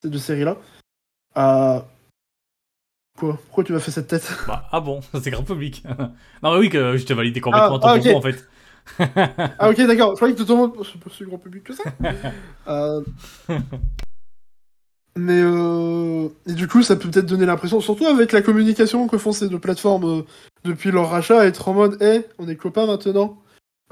ces 0.02 0.10
deux 0.10 0.18
séries-là. 0.18 0.56
Euh, 1.36 1.80
Quoi? 3.18 3.36
Pourquoi 3.46 3.64
tu 3.64 3.72
m'as 3.72 3.80
fait 3.80 3.90
cette 3.90 4.06
tête? 4.06 4.30
Bah, 4.46 4.68
ah 4.70 4.80
bon, 4.80 5.00
c'est 5.22 5.30
grand 5.30 5.42
public. 5.42 5.82
non 6.42 6.52
mais 6.52 6.58
oui, 6.58 6.68
que 6.70 6.96
je 6.96 7.04
t'ai 7.04 7.14
validé 7.14 7.40
complètement 7.40 7.76
Ah, 7.76 7.80
ton 7.80 7.88
ah, 7.88 7.98
propos 7.98 8.10
ok. 8.10 8.16
en 8.16 8.22
fait. 8.22 8.48
Ah 9.58 9.68
ok 9.68 9.76
d'accord, 9.86 10.10
je 10.12 10.16
croyais 10.16 10.34
que 10.34 10.42
tout 10.42 10.50
le 10.50 10.56
monde... 10.56 10.72
C'est 10.84 10.98
pas 11.00 11.10
si 11.10 11.24
grand 11.24 11.36
public 11.38 11.64
que 11.64 11.74
ça 11.74 11.82
Euh, 12.68 13.02
Mais 15.16 15.42
euh... 15.42 16.28
Et 16.46 16.52
du 16.52 16.68
coup 16.68 16.82
ça 16.82 16.96
peut 16.96 17.10
peut-être 17.10 17.26
donner 17.26 17.44
l'impression, 17.44 17.80
surtout 17.80 18.06
avec 18.06 18.32
la 18.32 18.40
communication 18.40 19.08
que 19.08 19.18
font 19.18 19.32
ces 19.32 19.48
deux 19.48 19.58
plateformes 19.58 20.20
euh, 20.20 20.22
depuis 20.64 20.90
leur 20.90 21.10
rachat, 21.10 21.44
être 21.44 21.68
en 21.68 21.74
mode 21.74 21.98
«Hé, 22.02 22.24
on 22.38 22.48
est 22.48 22.56
copains 22.56 22.86
maintenant 22.86 23.36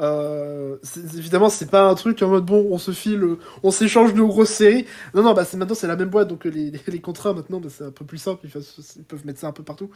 euh, 0.00 0.76
Évidemment 1.14 1.48
c'est 1.48 1.70
pas 1.70 1.88
un 1.88 1.94
truc 1.94 2.22
en 2.22 2.28
mode 2.28 2.44
«Bon, 2.46 2.66
on 2.70 2.78
se 2.78 2.90
file, 2.90 3.22
euh, 3.22 3.38
on 3.62 3.70
s'échange 3.70 4.14
nos 4.14 4.26
grosses 4.26 4.50
séries». 4.50 4.86
Non, 5.14 5.22
non, 5.22 5.32
bah 5.32 5.44
c'est 5.44 5.56
maintenant 5.56 5.74
c'est 5.74 5.86
la 5.86 5.96
même 5.96 6.10
boîte, 6.10 6.28
donc 6.28 6.46
euh, 6.46 6.50
les, 6.50 7.00
contrats 7.00 7.32
maintenant 7.32 7.60
bah, 7.60 7.68
c'est 7.70 7.84
un 7.84 7.90
peu 7.90 8.04
plus 8.04 8.18
simple, 8.18 8.46
ils, 8.46 9.04
peuvent 9.04 9.26
mettre 9.26 9.40
ça 9.40 9.48
un 9.48 9.52
peu 9.52 9.62
partout. 9.62 9.90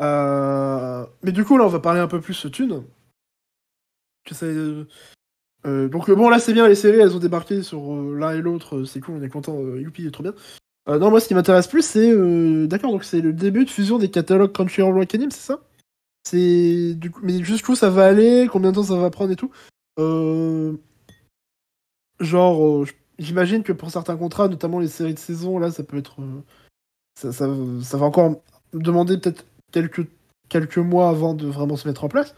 Euh, 0.00 1.06
Mais 1.22 1.32
du 1.32 1.44
coup 1.44 1.56
là 1.56 1.64
on 1.64 1.68
va 1.68 1.80
parler 1.80 2.00
un 2.00 2.08
peu 2.08 2.20
plus 2.20 2.50
thunes. 2.50 2.84
Que 4.24 4.86
donc 5.88 6.10
bon 6.10 6.28
là 6.28 6.38
c'est 6.38 6.52
bien 6.52 6.66
les 6.68 6.74
séries 6.74 6.98
elles 6.98 7.16
ont 7.16 7.20
débarqué 7.20 7.62
sur 7.62 7.94
l'un 7.94 8.32
et 8.32 8.40
l'autre 8.40 8.84
c'est 8.84 9.00
cool 9.00 9.16
on 9.16 9.22
est 9.22 9.28
content 9.28 9.58
youpi 9.76 10.10
trop 10.10 10.22
bien 10.22 10.34
non 10.88 11.10
moi 11.10 11.20
ce 11.20 11.28
qui 11.28 11.34
m'intéresse 11.34 11.68
plus 11.68 11.82
c'est 11.82 12.12
d'accord 12.66 12.90
donc 12.90 13.04
c'est 13.04 13.20
le 13.20 13.32
début 13.32 13.64
de 13.64 13.70
fusion 13.70 13.98
des 13.98 14.10
catalogues 14.10 14.52
Crunchyroll 14.52 14.96
Wakanim 14.98 15.30
c'est 15.30 15.46
ça? 15.46 15.60
C'est 16.26 16.94
du 16.94 17.10
coup 17.10 17.20
mais 17.22 17.42
jusqu'où 17.44 17.74
ça 17.74 17.90
va 17.90 18.06
aller 18.06 18.48
combien 18.50 18.70
de 18.70 18.76
temps 18.76 18.82
ça 18.82 18.96
va 18.96 19.10
prendre 19.10 19.32
et 19.32 19.36
tout 19.36 19.50
Euh, 19.98 20.76
genre 22.20 22.64
euh, 22.66 22.86
j'imagine 23.18 23.62
que 23.62 23.72
pour 23.72 23.90
certains 23.90 24.16
contrats 24.16 24.48
notamment 24.48 24.80
les 24.80 24.88
séries 24.88 25.14
de 25.14 25.18
saison 25.18 25.58
là 25.58 25.70
ça 25.70 25.82
peut 25.84 25.98
être 25.98 26.20
euh, 26.20 26.42
ça, 27.14 27.32
ça, 27.32 27.48
ça 27.82 27.96
va 27.96 28.06
encore 28.06 28.42
demander 28.72 29.18
peut-être 29.18 29.46
quelques 29.72 30.06
quelques 30.48 30.78
mois 30.78 31.08
avant 31.08 31.34
de 31.34 31.46
vraiment 31.46 31.76
se 31.76 31.88
mettre 31.88 32.04
en 32.04 32.08
place 32.08 32.34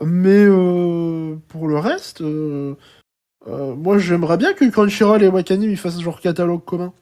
mais 0.00 0.44
euh, 0.48 1.36
pour 1.48 1.68
le 1.68 1.78
reste, 1.78 2.22
euh, 2.22 2.74
euh, 3.46 3.74
moi 3.74 3.98
j'aimerais 3.98 4.36
bien 4.36 4.52
que 4.54 4.68
Crunchyroll 4.68 5.22
et 5.22 5.28
Wakanim 5.28 5.70
ils 5.70 5.76
fassent 5.76 6.00
genre 6.00 6.20
catalogue 6.20 6.64
commun. 6.64 6.92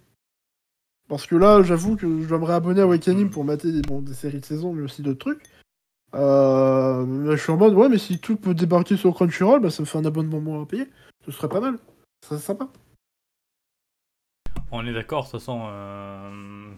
Parce 1.08 1.26
que 1.26 1.34
là, 1.34 1.62
j'avoue 1.62 1.96
que 1.96 2.20
je 2.22 2.28
dois 2.28 2.38
me 2.38 2.44
réabonner 2.44 2.82
à 2.82 2.86
Wakanim 2.86 3.30
pour 3.30 3.44
mater 3.44 3.72
des, 3.72 3.82
bon, 3.82 4.00
des 4.00 4.14
séries 4.14 4.40
de 4.40 4.44
saison, 4.44 4.72
mais 4.72 4.82
aussi 4.82 5.02
d'autres 5.02 5.18
trucs. 5.18 5.42
Euh, 6.14 7.36
je 7.36 7.40
suis 7.42 7.52
en 7.52 7.56
mode, 7.56 7.74
ouais, 7.74 7.88
mais 7.88 7.98
si 7.98 8.18
tout 8.18 8.36
peut 8.36 8.54
débarquer 8.54 8.96
sur 8.96 9.14
Crunchyroll, 9.14 9.60
bah, 9.60 9.70
ça 9.70 9.82
me 9.82 9.86
fait 9.86 9.98
un 9.98 10.04
abonnement 10.04 10.40
moins 10.40 10.62
à 10.62 10.66
payer. 10.66 10.86
Ce 11.24 11.30
serait 11.32 11.48
pas 11.48 11.60
mal. 11.60 11.78
Ça 12.22 12.30
serait 12.30 12.40
sympa. 12.40 12.68
On 14.72 14.86
est 14.86 14.92
d'accord, 14.92 15.24
de 15.24 15.30
toute 15.30 15.40
façon. 15.40 15.62
euh, 15.68 16.70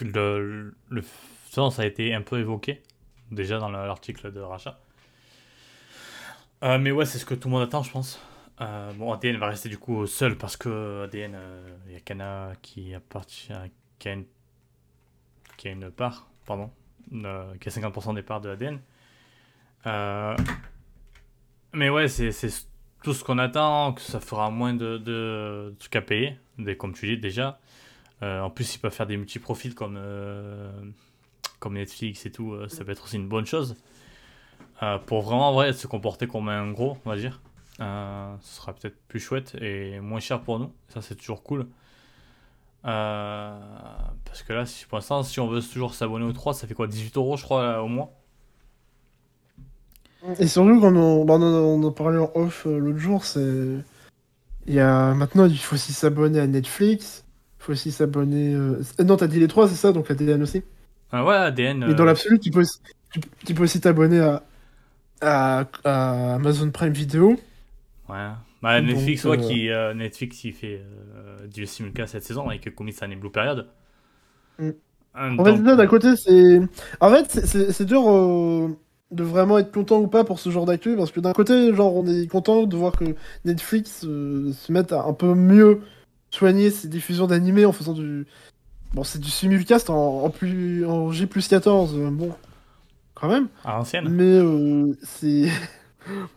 Le, 0.00 0.74
le, 0.88 1.02
a 1.78 1.86
été 1.86 2.14
un 2.14 2.22
peu 2.22 2.38
évoqué 2.40 2.82
déjà 3.30 3.58
dans 3.58 3.68
le- 3.70 3.86
l'article 3.86 4.32
de 4.32 4.40
rachat. 4.40 4.80
Euh, 6.62 6.78
mais 6.78 6.90
ouais, 6.90 7.04
c'est 7.06 7.18
ce 7.18 7.24
que 7.26 7.34
tout 7.34 7.48
le 7.48 7.52
monde 7.54 7.62
attend, 7.62 7.82
je 7.82 7.92
pense. 7.92 8.20
Euh, 8.60 8.92
bon, 8.94 9.12
ADN 9.12 9.36
va 9.36 9.48
rester 9.48 9.68
du 9.68 9.78
coup 9.78 10.06
seul 10.06 10.36
parce 10.36 10.56
que 10.56 11.04
ADN, 11.04 11.34
euh, 11.34 11.76
il 11.86 11.92
y 11.92 11.96
a 11.96 12.00
Kana 12.00 12.52
qui 12.62 12.94
appartient, 12.94 13.52
qui 13.98 14.08
a 14.08 14.16
qui 15.56 15.68
a 15.68 15.70
une 15.70 15.90
part, 15.90 16.28
pardon, 16.46 16.70
qui 17.10 17.68
a 17.68 17.72
50% 17.72 18.14
des 18.14 18.22
parts 18.22 18.40
de 18.40 18.50
ADN. 18.50 18.80
Euh, 19.86 20.36
mais 21.72 21.90
ouais, 21.90 22.08
c'est 22.08 22.32
tout 23.02 23.12
ce 23.12 23.22
qu'on 23.22 23.38
attend, 23.38 23.92
que 23.92 24.00
ça 24.00 24.20
fera 24.20 24.50
moins 24.50 24.74
de, 24.74 24.96
de 24.98 25.74
trucs 25.78 25.96
à 25.96 26.02
payer, 26.02 26.38
comme 26.78 26.94
tu 26.94 27.06
dis 27.06 27.18
déjà. 27.18 27.58
Euh, 28.22 28.40
en 28.40 28.50
plus, 28.50 28.74
ils 28.74 28.78
peuvent 28.78 28.92
faire 28.92 29.06
des 29.06 29.16
multi-profils 29.16 29.74
comme, 29.74 29.96
euh, 29.98 30.70
comme 31.58 31.74
Netflix 31.74 32.24
et 32.26 32.32
tout, 32.32 32.52
euh, 32.52 32.68
ça 32.68 32.84
peut 32.84 32.92
être 32.92 33.04
aussi 33.04 33.16
une 33.16 33.28
bonne 33.28 33.46
chose. 33.46 33.76
Pour 35.06 35.22
vraiment, 35.22 35.48
en 35.48 35.52
vrai, 35.54 35.72
se 35.72 35.86
comporter 35.86 36.26
comme 36.26 36.50
un 36.50 36.70
gros, 36.70 36.98
on 37.06 37.10
va 37.10 37.16
dire. 37.16 37.40
Ce 37.78 38.56
sera 38.56 38.74
peut-être 38.74 38.98
plus 39.08 39.18
chouette 39.18 39.56
et 39.62 39.98
moins 39.98 40.20
cher 40.20 40.42
pour 40.42 40.58
nous. 40.58 40.70
Ça, 40.88 41.00
c'est 41.00 41.14
toujours 41.14 41.42
cool. 41.42 41.66
Euh, 42.86 43.58
parce 44.24 44.42
que 44.42 44.52
là, 44.52 44.66
si, 44.66 44.84
pour 44.86 44.98
l'instant, 44.98 45.22
si 45.22 45.40
on 45.40 45.48
veut 45.48 45.62
toujours 45.62 45.94
s'abonner 45.94 46.24
aux 46.24 46.32
3, 46.32 46.54
ça 46.54 46.66
fait 46.66 46.74
quoi 46.74 46.86
18 46.86 47.16
euros, 47.16 47.36
je 47.36 47.42
crois, 47.44 47.62
là, 47.62 47.82
au 47.82 47.88
mois 47.88 48.12
Et 50.38 50.46
surtout, 50.46 50.80
quand 50.80 50.94
on, 50.96 51.24
bah, 51.24 51.34
on, 51.34 51.82
en- 51.82 51.92
parlait 51.92 52.18
en 52.18 52.30
off 52.34 52.66
euh, 52.66 52.78
l'autre 52.78 52.98
jour, 52.98 53.24
c'est. 53.24 53.78
Il 54.66 54.74
y 54.74 54.80
a... 54.80 55.14
Maintenant, 55.14 55.46
il 55.46 55.58
faut 55.58 55.74
aussi 55.76 55.92
s'abonner 55.92 56.40
à 56.40 56.46
Netflix. 56.46 57.24
Il 57.60 57.64
faut 57.64 57.72
aussi 57.72 57.92
s'abonner. 57.92 58.54
euh, 58.54 58.82
euh, 59.00 59.04
Non, 59.04 59.16
t'as 59.16 59.26
dit 59.26 59.40
les 59.40 59.48
trois, 59.48 59.68
c'est 59.68 59.74
ça, 59.76 59.92
donc 59.92 60.08
la 60.08 60.14
DN 60.14 60.42
aussi? 60.42 60.62
Euh, 61.14 61.22
Ouais, 61.24 61.34
ADN. 61.34 61.84
Mais 61.86 61.94
dans 61.94 62.02
euh, 62.02 62.06
l'absolu, 62.06 62.38
tu 62.40 62.50
peux 62.50 62.60
aussi, 62.60 62.78
tu, 63.12 63.20
tu 63.46 63.54
peux 63.54 63.64
aussi 63.64 63.80
t'abonner 63.80 64.20
à, 64.20 64.42
à, 65.22 65.66
à 65.84 66.34
Amazon 66.36 66.70
Prime 66.70 66.92
Video. 66.92 67.38
Ouais. 68.08 68.30
Bah, 68.64 68.80
Donc, 68.80 68.88
Netflix, 68.90 69.24
ouais, 69.24 69.38
euh, 69.38 69.48
qui, 69.48 69.68
euh, 69.68 69.92
Netflix, 69.92 70.42
il 70.44 70.52
fait 70.54 70.80
euh, 71.16 71.46
du 71.46 71.66
simulcast 71.66 72.12
cette 72.12 72.24
saison 72.24 72.48
avec 72.48 72.74
Comics 72.74 72.98
Blue 73.20 73.30
Period. 73.30 73.66
Mm. 74.58 74.70
En 75.14 75.44
fait, 75.44 75.62
d'un 75.62 75.86
côté, 75.86 76.16
c'est. 76.16 76.60
En 77.00 77.10
fait, 77.10 77.30
c'est- 77.46 77.84
dur 77.84 78.10
euh, 78.10 78.68
de 79.10 79.22
vraiment 79.22 79.58
être 79.58 79.70
content 79.70 80.00
ou 80.00 80.08
pas 80.08 80.24
pour 80.24 80.40
ce 80.40 80.48
genre 80.48 80.64
d'actu, 80.64 80.96
parce 80.96 81.12
que 81.12 81.20
d'un 81.20 81.34
côté, 81.34 81.74
genre, 81.74 81.94
on 81.94 82.06
est 82.06 82.26
content 82.26 82.64
de 82.64 82.76
voir 82.76 82.92
que 82.92 83.14
Netflix 83.44 84.04
euh, 84.04 84.52
se 84.52 84.72
mette 84.72 84.92
à 84.92 85.04
un 85.04 85.12
peu 85.12 85.34
mieux 85.34 85.82
soigner 86.30 86.70
ses 86.70 86.88
diffusions 86.88 87.26
d'animés 87.26 87.66
en 87.66 87.72
faisant 87.72 87.92
du. 87.92 88.26
Bon, 88.94 89.04
c'est 89.04 89.20
du 89.20 89.28
simulcast 89.28 89.90
en, 89.90 90.24
en, 90.24 90.30
plus, 90.30 90.86
en 90.86 91.12
G 91.12 91.26
plus 91.26 91.46
14, 91.48 91.96
euh, 91.98 92.10
bon, 92.10 92.32
quand 93.14 93.28
même. 93.28 93.48
à 93.64 93.76
l'ancienne. 93.76 94.08
Mais 94.08 94.24
euh, 94.24 94.96
c'est. 95.02 95.48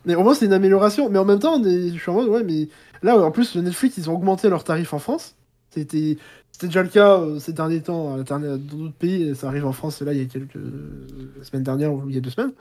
Mais 0.06 0.16
au 0.16 0.24
moins, 0.24 0.34
c'est 0.34 0.46
une 0.46 0.54
amélioration. 0.54 1.10
Mais 1.10 1.20
en 1.20 1.26
même 1.26 1.40
temps, 1.40 1.56
on 1.60 1.64
est... 1.66 1.90
je 1.90 1.98
suis 2.00 2.10
en 2.12 2.14
mode, 2.16 2.28
ouais, 2.30 2.44
mais 2.44 2.68
là, 3.04 3.18
en 3.18 3.32
plus, 3.32 3.56
Netflix, 3.56 3.98
ils 3.98 4.10
ont 4.10 4.14
augmenté 4.16 4.50
leurs 4.50 4.64
tarifs 4.64 4.94
en 4.94 5.00
France. 5.00 5.36
C'était 5.72 6.18
déjà 6.64 6.82
le 6.82 6.90
cas 6.90 7.20
euh, 7.20 7.38
ces 7.40 7.54
derniers 7.54 7.82
temps 7.82 8.18
dans 8.24 8.40
d'autres 8.58 8.94
pays. 8.98 9.36
Ça 9.36 9.48
arrive 9.48 9.66
en 9.66 9.74
France, 9.74 10.02
là, 10.02 10.14
il 10.14 10.20
y 10.20 10.24
a 10.24 10.26
quelques 10.26 10.56
la 10.56 11.44
semaine 11.44 11.64
dernière 11.64 11.94
ou 11.94 12.04
il 12.10 12.16
y 12.16 12.18
a 12.18 12.22
deux 12.22 12.30
semaines. 12.32 12.54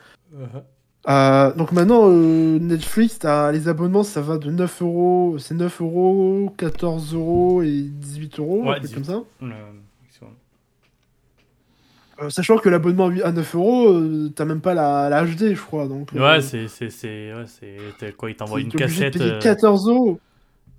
Euh, 1.08 1.54
donc 1.54 1.70
maintenant, 1.72 2.08
euh, 2.10 2.58
Netflix, 2.58 3.20
les 3.52 3.68
abonnements, 3.68 4.02
ça 4.02 4.20
va 4.20 4.38
de 4.38 4.50
9 4.50 4.82
euros. 4.82 5.36
C'est 5.38 5.54
9 5.54 5.80
euros, 5.80 6.52
14 6.56 7.14
euros 7.14 7.62
et 7.62 7.82
18 7.82 8.40
euros, 8.40 8.62
Ouais, 8.64 8.70
un 8.70 8.72
truc 8.80 8.82
18. 8.90 8.94
comme 8.96 9.04
ça. 9.04 9.22
Le- 9.40 9.52
Euh, 12.22 12.30
sachant 12.30 12.56
que 12.56 12.68
l'abonnement 12.70 13.10
à 13.24 13.32
9 13.32 13.54
euros, 13.54 13.90
euh, 13.92 14.30
t'as 14.34 14.46
même 14.46 14.60
pas 14.62 14.72
la, 14.72 15.10
la 15.10 15.24
HD, 15.24 15.54
je 15.54 15.60
crois. 15.60 15.86
Donc, 15.86 16.14
euh, 16.14 16.20
Ouais, 16.20 16.40
c'est. 16.40 16.66
c'est- 16.68 16.88
c'est- 16.90 17.32
Ouais, 17.34 18.12
Quoi, 18.16 18.30
il 18.30 18.36
t'envoie 18.36 18.60
une 18.60 18.68
obligé 18.68 18.86
de 18.86 18.88
cassette. 19.10 19.18
payer 19.18 19.32
euh, 19.32 19.38
14 19.40 19.88
euros. 19.88 20.18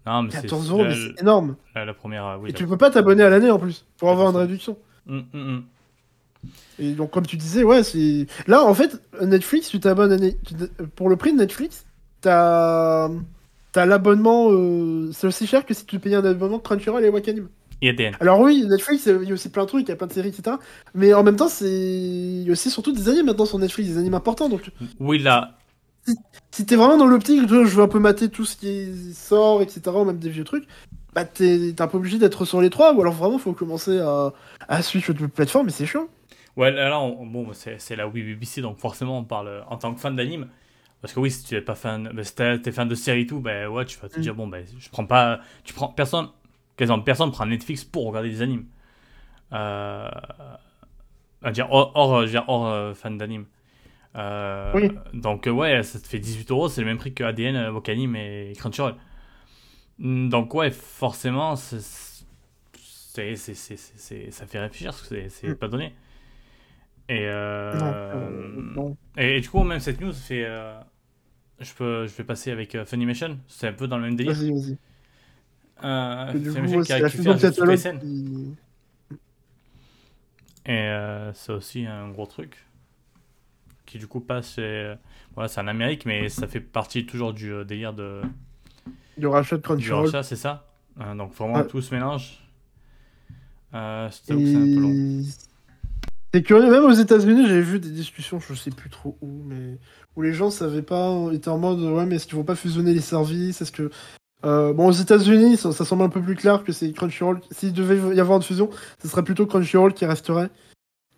Non, 0.05 0.23
mais 0.23 0.31
c'est. 0.31 0.41
14 0.43 0.71
euros, 0.71 0.85
c'est 0.89 1.21
énorme. 1.21 1.55
la- 1.75 1.85
la 1.85 1.93
première, 1.93 2.39
oui. 2.41 2.49
Et 2.49 2.53
tu 2.53 2.65
peux 2.65 2.77
pas 2.77 2.89
t'abonner 2.89 3.23
à 3.23 3.29
l'année 3.29 3.51
en 3.51 3.59
plus, 3.59 3.85
pour 3.97 4.09
avoir 4.09 4.29
une 4.31 4.37
réduction. 4.37 4.77
Hum, 5.07 5.23
hum, 5.33 5.47
hum. 5.47 5.63
Et 6.79 6.93
donc, 6.93 7.11
comme 7.11 7.25
tu 7.25 7.37
disais, 7.37 7.63
ouais, 7.63 7.83
c'est. 7.83 8.25
Là, 8.47 8.63
en 8.63 8.73
fait, 8.73 8.99
Netflix, 9.21 9.69
tu 9.69 9.79
t'abonnes 9.79 10.13
à 10.13 10.83
Pour 10.95 11.09
le 11.09 11.17
prix 11.17 11.33
de 11.33 11.37
Netflix, 11.37 11.85
t'as. 12.21 13.09
T'as 13.73 13.85
l'abonnement. 13.85 14.47
euh, 14.51 15.11
C'est 15.11 15.27
aussi 15.27 15.45
cher 15.45 15.65
que 15.65 15.73
si 15.75 15.85
tu 15.85 15.99
payais 15.99 16.15
un 16.15 16.25
abonnement 16.25 16.57
Crunchyroll 16.59 17.03
et 17.05 17.09
Wakanim. 17.09 17.47
Et. 17.81 18.11
Alors, 18.19 18.39
oui, 18.39 18.65
Netflix, 18.67 19.05
il 19.05 19.27
y 19.27 19.31
a 19.31 19.33
aussi 19.33 19.49
plein 19.49 19.63
de 19.63 19.67
trucs, 19.67 19.85
il 19.87 19.89
y 19.89 19.91
a 19.91 19.95
plein 19.95 20.07
de 20.07 20.13
séries, 20.13 20.29
etc. 20.29 20.57
Mais 20.95 21.13
en 21.13 21.23
même 21.23 21.35
temps, 21.35 21.47
c'est. 21.49 21.69
Il 21.69 22.43
y 22.43 22.49
a 22.49 22.51
aussi 22.51 22.71
surtout 22.71 22.91
des 22.91 23.07
animes 23.09 23.25
maintenant 23.27 23.45
sur 23.45 23.59
Netflix, 23.59 23.89
des 23.89 23.97
animes 23.97 24.15
importants. 24.15 24.49
Donc, 24.49 24.71
Oui, 24.99 25.19
là. 25.19 25.57
si 26.51 26.65
t'es 26.65 26.75
vraiment 26.75 26.97
dans 26.97 27.05
l'optique 27.05 27.45
de 27.45 27.65
je 27.65 27.75
veux 27.75 27.83
un 27.83 27.87
peu 27.87 27.99
mater 27.99 28.29
tout 28.29 28.45
ce 28.45 28.55
qui 28.57 29.13
sort, 29.13 29.61
etc., 29.61 29.81
ou 30.01 30.05
même 30.05 30.17
des 30.19 30.29
vieux 30.29 30.43
trucs, 30.43 30.65
bah 31.13 31.25
t'es 31.25 31.73
un 31.79 31.87
peu 31.87 31.97
obligé 31.97 32.17
d'être 32.17 32.45
sur 32.45 32.61
les 32.61 32.69
trois, 32.69 32.93
ou 32.93 33.01
alors 33.01 33.13
vraiment 33.13 33.37
faut 33.37 33.53
commencer 33.53 33.99
à, 33.99 34.33
à 34.67 34.81
suivre 34.81 35.13
plateformes, 35.27 35.67
mais 35.67 35.71
c'est 35.71 35.85
chiant. 35.85 36.07
Ouais, 36.55 36.71
là, 36.71 36.89
là, 36.89 36.99
on- 36.99 37.25
bon, 37.25 37.47
c'est 37.53 37.95
la 37.95 38.07
Wii 38.07 38.23
BBC, 38.33 38.61
donc 38.61 38.79
forcément, 38.79 39.19
on 39.19 39.23
parle 39.23 39.47
euh, 39.47 39.61
en 39.69 39.77
tant 39.77 39.93
que 39.93 39.99
fan 39.99 40.15
d'anime. 40.15 40.47
Parce 41.01 41.13
que 41.13 41.19
oui, 41.19 41.29
si 41.29 41.43
tu 41.43 41.53
n'es 41.53 41.61
pas 41.61 41.75
fan, 41.75 42.09
bah, 42.13 42.23
si 42.23 42.33
t'es 42.33 42.71
fan 42.71 42.87
de 42.87 42.95
série 42.95 43.21
et 43.21 43.27
tout, 43.27 43.39
ben 43.39 43.67
ouais, 43.67 43.85
tu 43.85 43.99
vas 43.99 44.09
te 44.09 44.17
Mm. 44.17 44.21
dire, 44.23 44.33
bon, 44.35 44.47
ben, 44.47 44.65
je 44.79 44.89
prends 44.89 45.05
pas. 45.05 45.39
Tu 45.63 45.73
prends. 45.73 45.89
Personne. 45.89 46.29
Quasiment 46.77 47.01
personne 47.01 47.31
prend 47.31 47.45
Netflix 47.45 47.83
pour 47.83 48.05
regarder 48.07 48.29
des 48.29 48.41
animes. 48.41 48.65
Euh. 49.53 50.09
À 51.43 51.51
dire, 51.51 51.67
hors, 51.71 51.91
hors, 51.95 52.15
euh, 52.17 52.27
hors 52.47 52.67
euh, 52.67 52.93
fan 52.93 53.17
d'anime. 53.17 53.45
Euh, 54.15 54.71
Oui. 54.75 54.89
Donc, 55.13 55.47
euh, 55.47 55.51
ouais, 55.51 55.83
ça 55.83 55.99
te 55.99 56.07
fait 56.07 56.19
18 56.19 56.49
euros, 56.51 56.67
c'est 56.69 56.81
le 56.81 56.87
même 56.87 56.97
prix 56.97 57.13
que 57.13 57.23
ADN, 57.23 57.55
euh, 57.55 57.71
Wakanim 57.71 58.15
et 58.15 58.53
Crunchyroll. 58.57 58.95
Mm, 59.99 60.29
Donc, 60.29 60.53
ouais, 60.55 60.71
forcément, 60.71 61.55
c'est. 61.55 61.79
ça 64.31 64.45
fait 64.47 64.59
réfléchir, 64.59 64.91
parce 64.91 65.01
que 65.03 65.07
c'est- 65.07 65.29
c'est 65.29 65.47
Mm. 65.49 65.55
pas 65.55 65.67
donné. 65.67 65.93
Et, 67.09 67.21
euh, 67.25 67.73
Non, 67.77 67.85
euh, 67.95 68.51
non. 68.75 68.97
et, 69.17 69.37
et 69.37 69.41
du 69.41 69.49
coup, 69.49 69.63
même 69.63 69.79
cette 69.79 70.01
news 70.01 70.11
fait. 70.13 70.43
euh, 70.45 70.79
je, 71.59 71.73
peux, 71.73 72.07
je 72.07 72.15
vais 72.15 72.23
passer 72.23 72.51
avec 72.51 72.75
euh, 72.75 72.85
Funimation, 72.85 73.39
c'est 73.47 73.67
un 73.67 73.73
peu 73.73 73.87
dans 73.87 73.97
le 73.97 74.03
même 74.03 74.15
délire. 74.15 74.33
Vas-y, 74.33 74.51
vas-y. 74.51 74.71
Euh, 74.71 74.75
Que 74.75 74.86
C'est 75.81 76.99
la 76.99 77.09
fusion 77.09 77.33
de 77.33 77.99
qui... 77.99 78.55
Et 80.65 80.71
euh, 80.71 81.31
c'est 81.33 81.53
aussi 81.53 81.85
un 81.85 82.09
gros 82.09 82.25
truc. 82.25 82.57
Qui 83.85 83.99
du 83.99 84.07
coup 84.07 84.19
passe. 84.19 84.55
chez- 84.55 84.95
Voilà, 85.33 85.47
c'est 85.47 85.61
en 85.61 85.67
Amérique, 85.67 86.05
mais 86.05 86.27
ça 86.29 86.47
fait 86.47 86.59
partie 86.59 87.05
toujours 87.05 87.33
du 87.33 87.53
euh, 87.53 87.63
délire 87.63 87.93
de, 87.93 88.21
du 89.17 89.27
rachat 89.27 89.55
de 89.55 89.61
du 89.61 89.67
Crunchyroll. 89.67 90.05
rachat, 90.07 90.23
c'est 90.23 90.35
ça 90.35 90.65
Euh, 90.99 91.15
Donc 91.15 91.33
vraiment 91.33 91.55
Ouais. 91.55 91.67
tout 91.67 91.81
se 91.81 91.93
mélange. 91.93 92.43
Euh. 93.73 94.09
Et... 94.29 95.21
C'est 96.33 96.43
curieux, 96.43 96.69
même 96.69 96.83
aux 96.83 96.91
États-Unis, 96.91 97.47
j'ai 97.47 97.61
vu 97.61 97.79
des 97.79 97.89
discussions, 97.91 98.39
je 98.41 98.53
sais 98.53 98.69
plus 98.71 98.89
trop 98.89 99.17
où, 99.21 99.43
mais 99.45 99.77
où 100.17 100.21
les 100.21 100.33
gens 100.33 100.49
savaient 100.49 100.81
pas, 100.81 101.09
étaient 101.31 101.47
en 101.49 101.57
mode 101.57 101.79
ouais, 101.79 102.05
mais 102.05 102.15
est-ce 102.15 102.27
qu'ils 102.27 102.35
vont 102.35 102.43
pas 102.43 102.55
fusionner 102.55 102.93
les 102.93 102.99
services? 103.01 103.61
Est-ce 103.61 103.71
que. 103.71 103.89
Euh, 104.45 104.71
bon, 104.73 104.87
aux 104.87 104.91
États-Unis, 104.91 105.57
ça, 105.57 105.71
semble 105.73 106.03
un 106.03 106.09
peu 106.09 106.21
plus 106.21 106.35
clair 106.35 106.63
que 106.63 106.71
c'est 106.71 106.91
Crunchyroll. 106.91 107.41
S'il 107.51 107.73
devait 107.73 108.15
y 108.15 108.19
avoir 108.19 108.37
une 108.37 108.43
fusion, 108.43 108.69
ce 109.01 109.07
serait 109.07 109.23
plutôt 109.23 109.45
Crunchyroll 109.45 109.93
qui 109.93 110.05
resterait. 110.05 110.49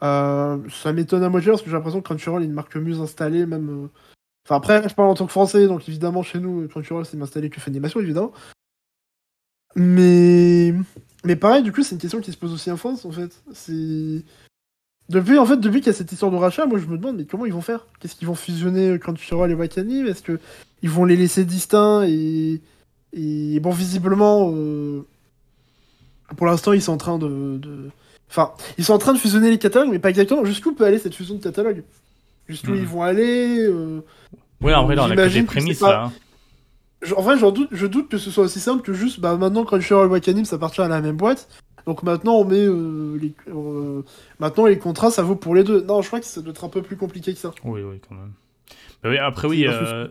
Euh, 0.01 0.57
ça 0.69 0.93
m'étonne 0.93 1.23
à 1.23 1.29
moitié 1.29 1.51
parce 1.51 1.61
que 1.61 1.69
j'ai 1.69 1.75
l'impression 1.75 1.99
que 2.01 2.05
Crunchyroll 2.05 2.43
est 2.43 2.45
une 2.45 2.53
marque 2.53 2.75
mieux 2.77 2.99
installée, 3.01 3.45
même. 3.45 3.85
euh, 3.85 3.87
Enfin, 4.45 4.55
après, 4.55 4.87
je 4.89 4.95
parle 4.95 5.09
en 5.09 5.13
tant 5.13 5.25
que 5.25 5.31
français, 5.31 5.67
donc 5.67 5.87
évidemment, 5.87 6.23
chez 6.23 6.39
nous, 6.39 6.67
Crunchyroll, 6.67 7.05
c'est 7.05 7.17
m'installer 7.17 7.49
que 7.49 7.59
Funimation, 7.61 7.99
évidemment. 7.99 8.31
Mais. 9.75 10.73
Mais 11.25 11.35
pareil, 11.35 11.63
du 11.63 11.71
coup, 11.73 11.83
c'est 11.83 11.95
une 11.95 12.01
question 12.01 12.21
qui 12.21 12.31
se 12.31 12.37
pose 12.37 12.53
aussi 12.53 12.71
en 12.71 12.77
France, 12.77 13.05
en 13.05 13.11
fait. 13.11 13.43
C'est. 13.53 14.23
Depuis, 15.09 15.37
en 15.37 15.45
fait, 15.45 15.57
depuis 15.57 15.81
qu'il 15.81 15.87
y 15.87 15.89
a 15.89 15.93
cette 15.93 16.11
histoire 16.11 16.31
de 16.31 16.37
rachat, 16.37 16.65
moi 16.67 16.77
je 16.79 16.85
me 16.85 16.97
demande, 16.97 17.17
mais 17.17 17.25
comment 17.25 17.45
ils 17.45 17.53
vont 17.53 17.61
faire? 17.61 17.85
Qu'est-ce 17.99 18.15
qu'ils 18.15 18.27
vont 18.27 18.35
fusionner 18.35 18.97
Crunchyroll 18.99 19.51
et 19.51 19.55
Wakanim 19.55 20.07
Est-ce 20.07 20.21
que 20.21 20.39
ils 20.81 20.89
vont 20.89 21.05
les 21.05 21.15
laisser 21.17 21.45
distincts 21.45 22.03
et. 22.07 22.61
Et 23.13 23.59
bon, 23.59 23.71
visiblement, 23.71 24.51
euh, 24.53 25.01
pour 26.37 26.45
l'instant, 26.47 26.73
ils 26.73 26.81
sont 26.81 26.93
en 26.93 26.97
train 26.97 27.17
de, 27.17 27.57
de- 27.57 27.89
Enfin, 28.29 28.51
ils 28.77 28.85
sont 28.85 28.93
en 28.93 28.99
train 28.99 29.13
de 29.13 29.17
fusionner 29.17 29.49
les 29.49 29.57
catalogues, 29.57 29.89
mais 29.89 29.97
pas 29.99 30.09
exactement. 30.09 30.45
Jusqu'où 30.45 30.73
peut 30.73 30.85
aller 30.85 30.99
cette 30.99 31.15
fusion 31.15 31.35
de 31.35 31.41
catalogue 31.43 31.83
Jusqu'où 32.47 32.73
ils 32.75 32.85
vont 32.85 33.01
aller 33.01 33.57
euh, 33.59 34.01
Oui, 34.61 34.73
en 34.73 34.85
vrai, 34.85 34.95
là, 34.95 35.03
on 35.05 35.09
a 35.11 35.15
que 35.15 35.27
des 35.33 35.41
que 35.41 35.45
prémices 35.47 35.79
pas- 35.79 35.91
là. 35.91 36.03
hein. 36.05 36.13
je- 37.01 37.13
En 37.15 37.21
vrai, 37.21 37.37
j'en 37.39 37.51
doute, 37.51 37.69
je 37.71 37.87
doute 37.87 38.09
que 38.09 38.17
ce 38.19 38.29
soit 38.29 38.43
aussi 38.45 38.59
simple 38.59 38.83
que 38.83 38.93
juste, 38.93 39.19
bah 39.19 39.35
maintenant 39.37 39.65
Crunchyroll 39.65 40.07
et 40.07 40.09
Wakanim, 40.11 40.45
ça 40.45 40.57
appartient 40.57 40.81
à 40.81 40.87
la 40.87 41.01
même 41.01 41.17
boîte. 41.17 41.47
Donc 41.87 42.03
maintenant, 42.03 42.35
on 42.35 42.45
met 42.45 42.59
euh, 42.65 43.17
les, 43.19 43.33
euh, 43.47 44.03
maintenant 44.39 44.65
les 44.67 44.77
contrats, 44.77 45.09
ça 45.09 45.23
vaut 45.23 45.35
pour 45.35 45.55
les 45.55 45.63
deux. 45.63 45.81
Non, 45.81 46.01
je 46.03 46.07
crois 46.07 46.19
que 46.19 46.25
ça 46.27 46.41
doit 46.41 46.51
être 46.51 46.63
un 46.65 46.69
peu 46.69 46.81
plus 46.83 46.97
compliqué 46.97 47.33
que 47.33 47.39
ça. 47.39 47.51
Oui, 47.63 47.81
oui, 47.81 47.99
quand 48.07 48.13
même. 48.15 48.33
Bah 49.01 49.09
oui, 49.09 49.17
après, 49.17 49.47
oui, 49.47 49.65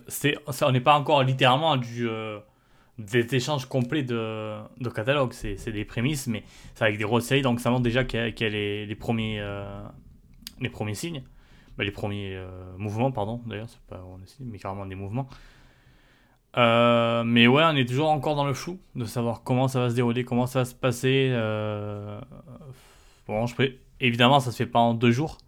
C'est 0.08 0.34
euh, 0.36 0.66
on 0.66 0.72
n'est 0.72 0.80
pas 0.80 0.94
encore 0.94 1.22
littéralement 1.22 1.76
du, 1.76 2.08
des 2.98 3.34
échanges 3.34 3.66
complets 3.66 4.02
de, 4.02 4.60
catalogue. 4.94 5.32
C'est, 5.32 5.70
des 5.70 5.84
prémices, 5.84 6.26
mais 6.26 6.42
c'est 6.74 6.84
avec 6.84 6.98
des 6.98 7.04
grosses 7.04 7.24
séries, 7.24 7.42
donc 7.42 7.60
ça 7.60 7.70
montre 7.70 7.82
déjà 7.82 8.04
qu'il 8.04 8.18
y 8.18 8.22
a, 8.22 8.26
euh, 8.26 8.86
les 10.60 10.68
premiers 10.70 10.94
signes. 10.94 11.22
Bah, 11.76 11.84
les 11.84 11.92
premiers 11.92 12.34
euh, 12.34 12.48
mouvements, 12.76 13.12
pardon, 13.12 13.40
d'ailleurs, 13.46 13.68
c'est 13.68 13.80
pas 13.82 14.04
on 14.04 14.22
essaie, 14.22 14.42
mais 14.42 14.58
carrément 14.58 14.84
des 14.84 14.96
mouvements. 14.96 15.28
Euh, 16.56 17.22
mais 17.24 17.46
ouais, 17.46 17.62
on 17.64 17.76
est 17.76 17.86
toujours 17.86 18.08
encore 18.08 18.34
dans 18.34 18.46
le 18.46 18.54
flou 18.54 18.80
de 18.96 19.04
savoir 19.04 19.42
comment 19.44 19.68
ça 19.68 19.80
va 19.80 19.90
se 19.90 19.94
dérouler, 19.94 20.24
comment 20.24 20.46
ça 20.46 20.60
va 20.60 20.64
se 20.64 20.74
passer. 20.74 21.30
Bon, 23.28 23.46
je 23.46 23.54
évidemment, 24.00 24.40
ça 24.40 24.50
se 24.50 24.56
fait 24.56 24.66
pas 24.66 24.80
en 24.80 24.94
deux 24.94 25.12
jours. 25.12 25.38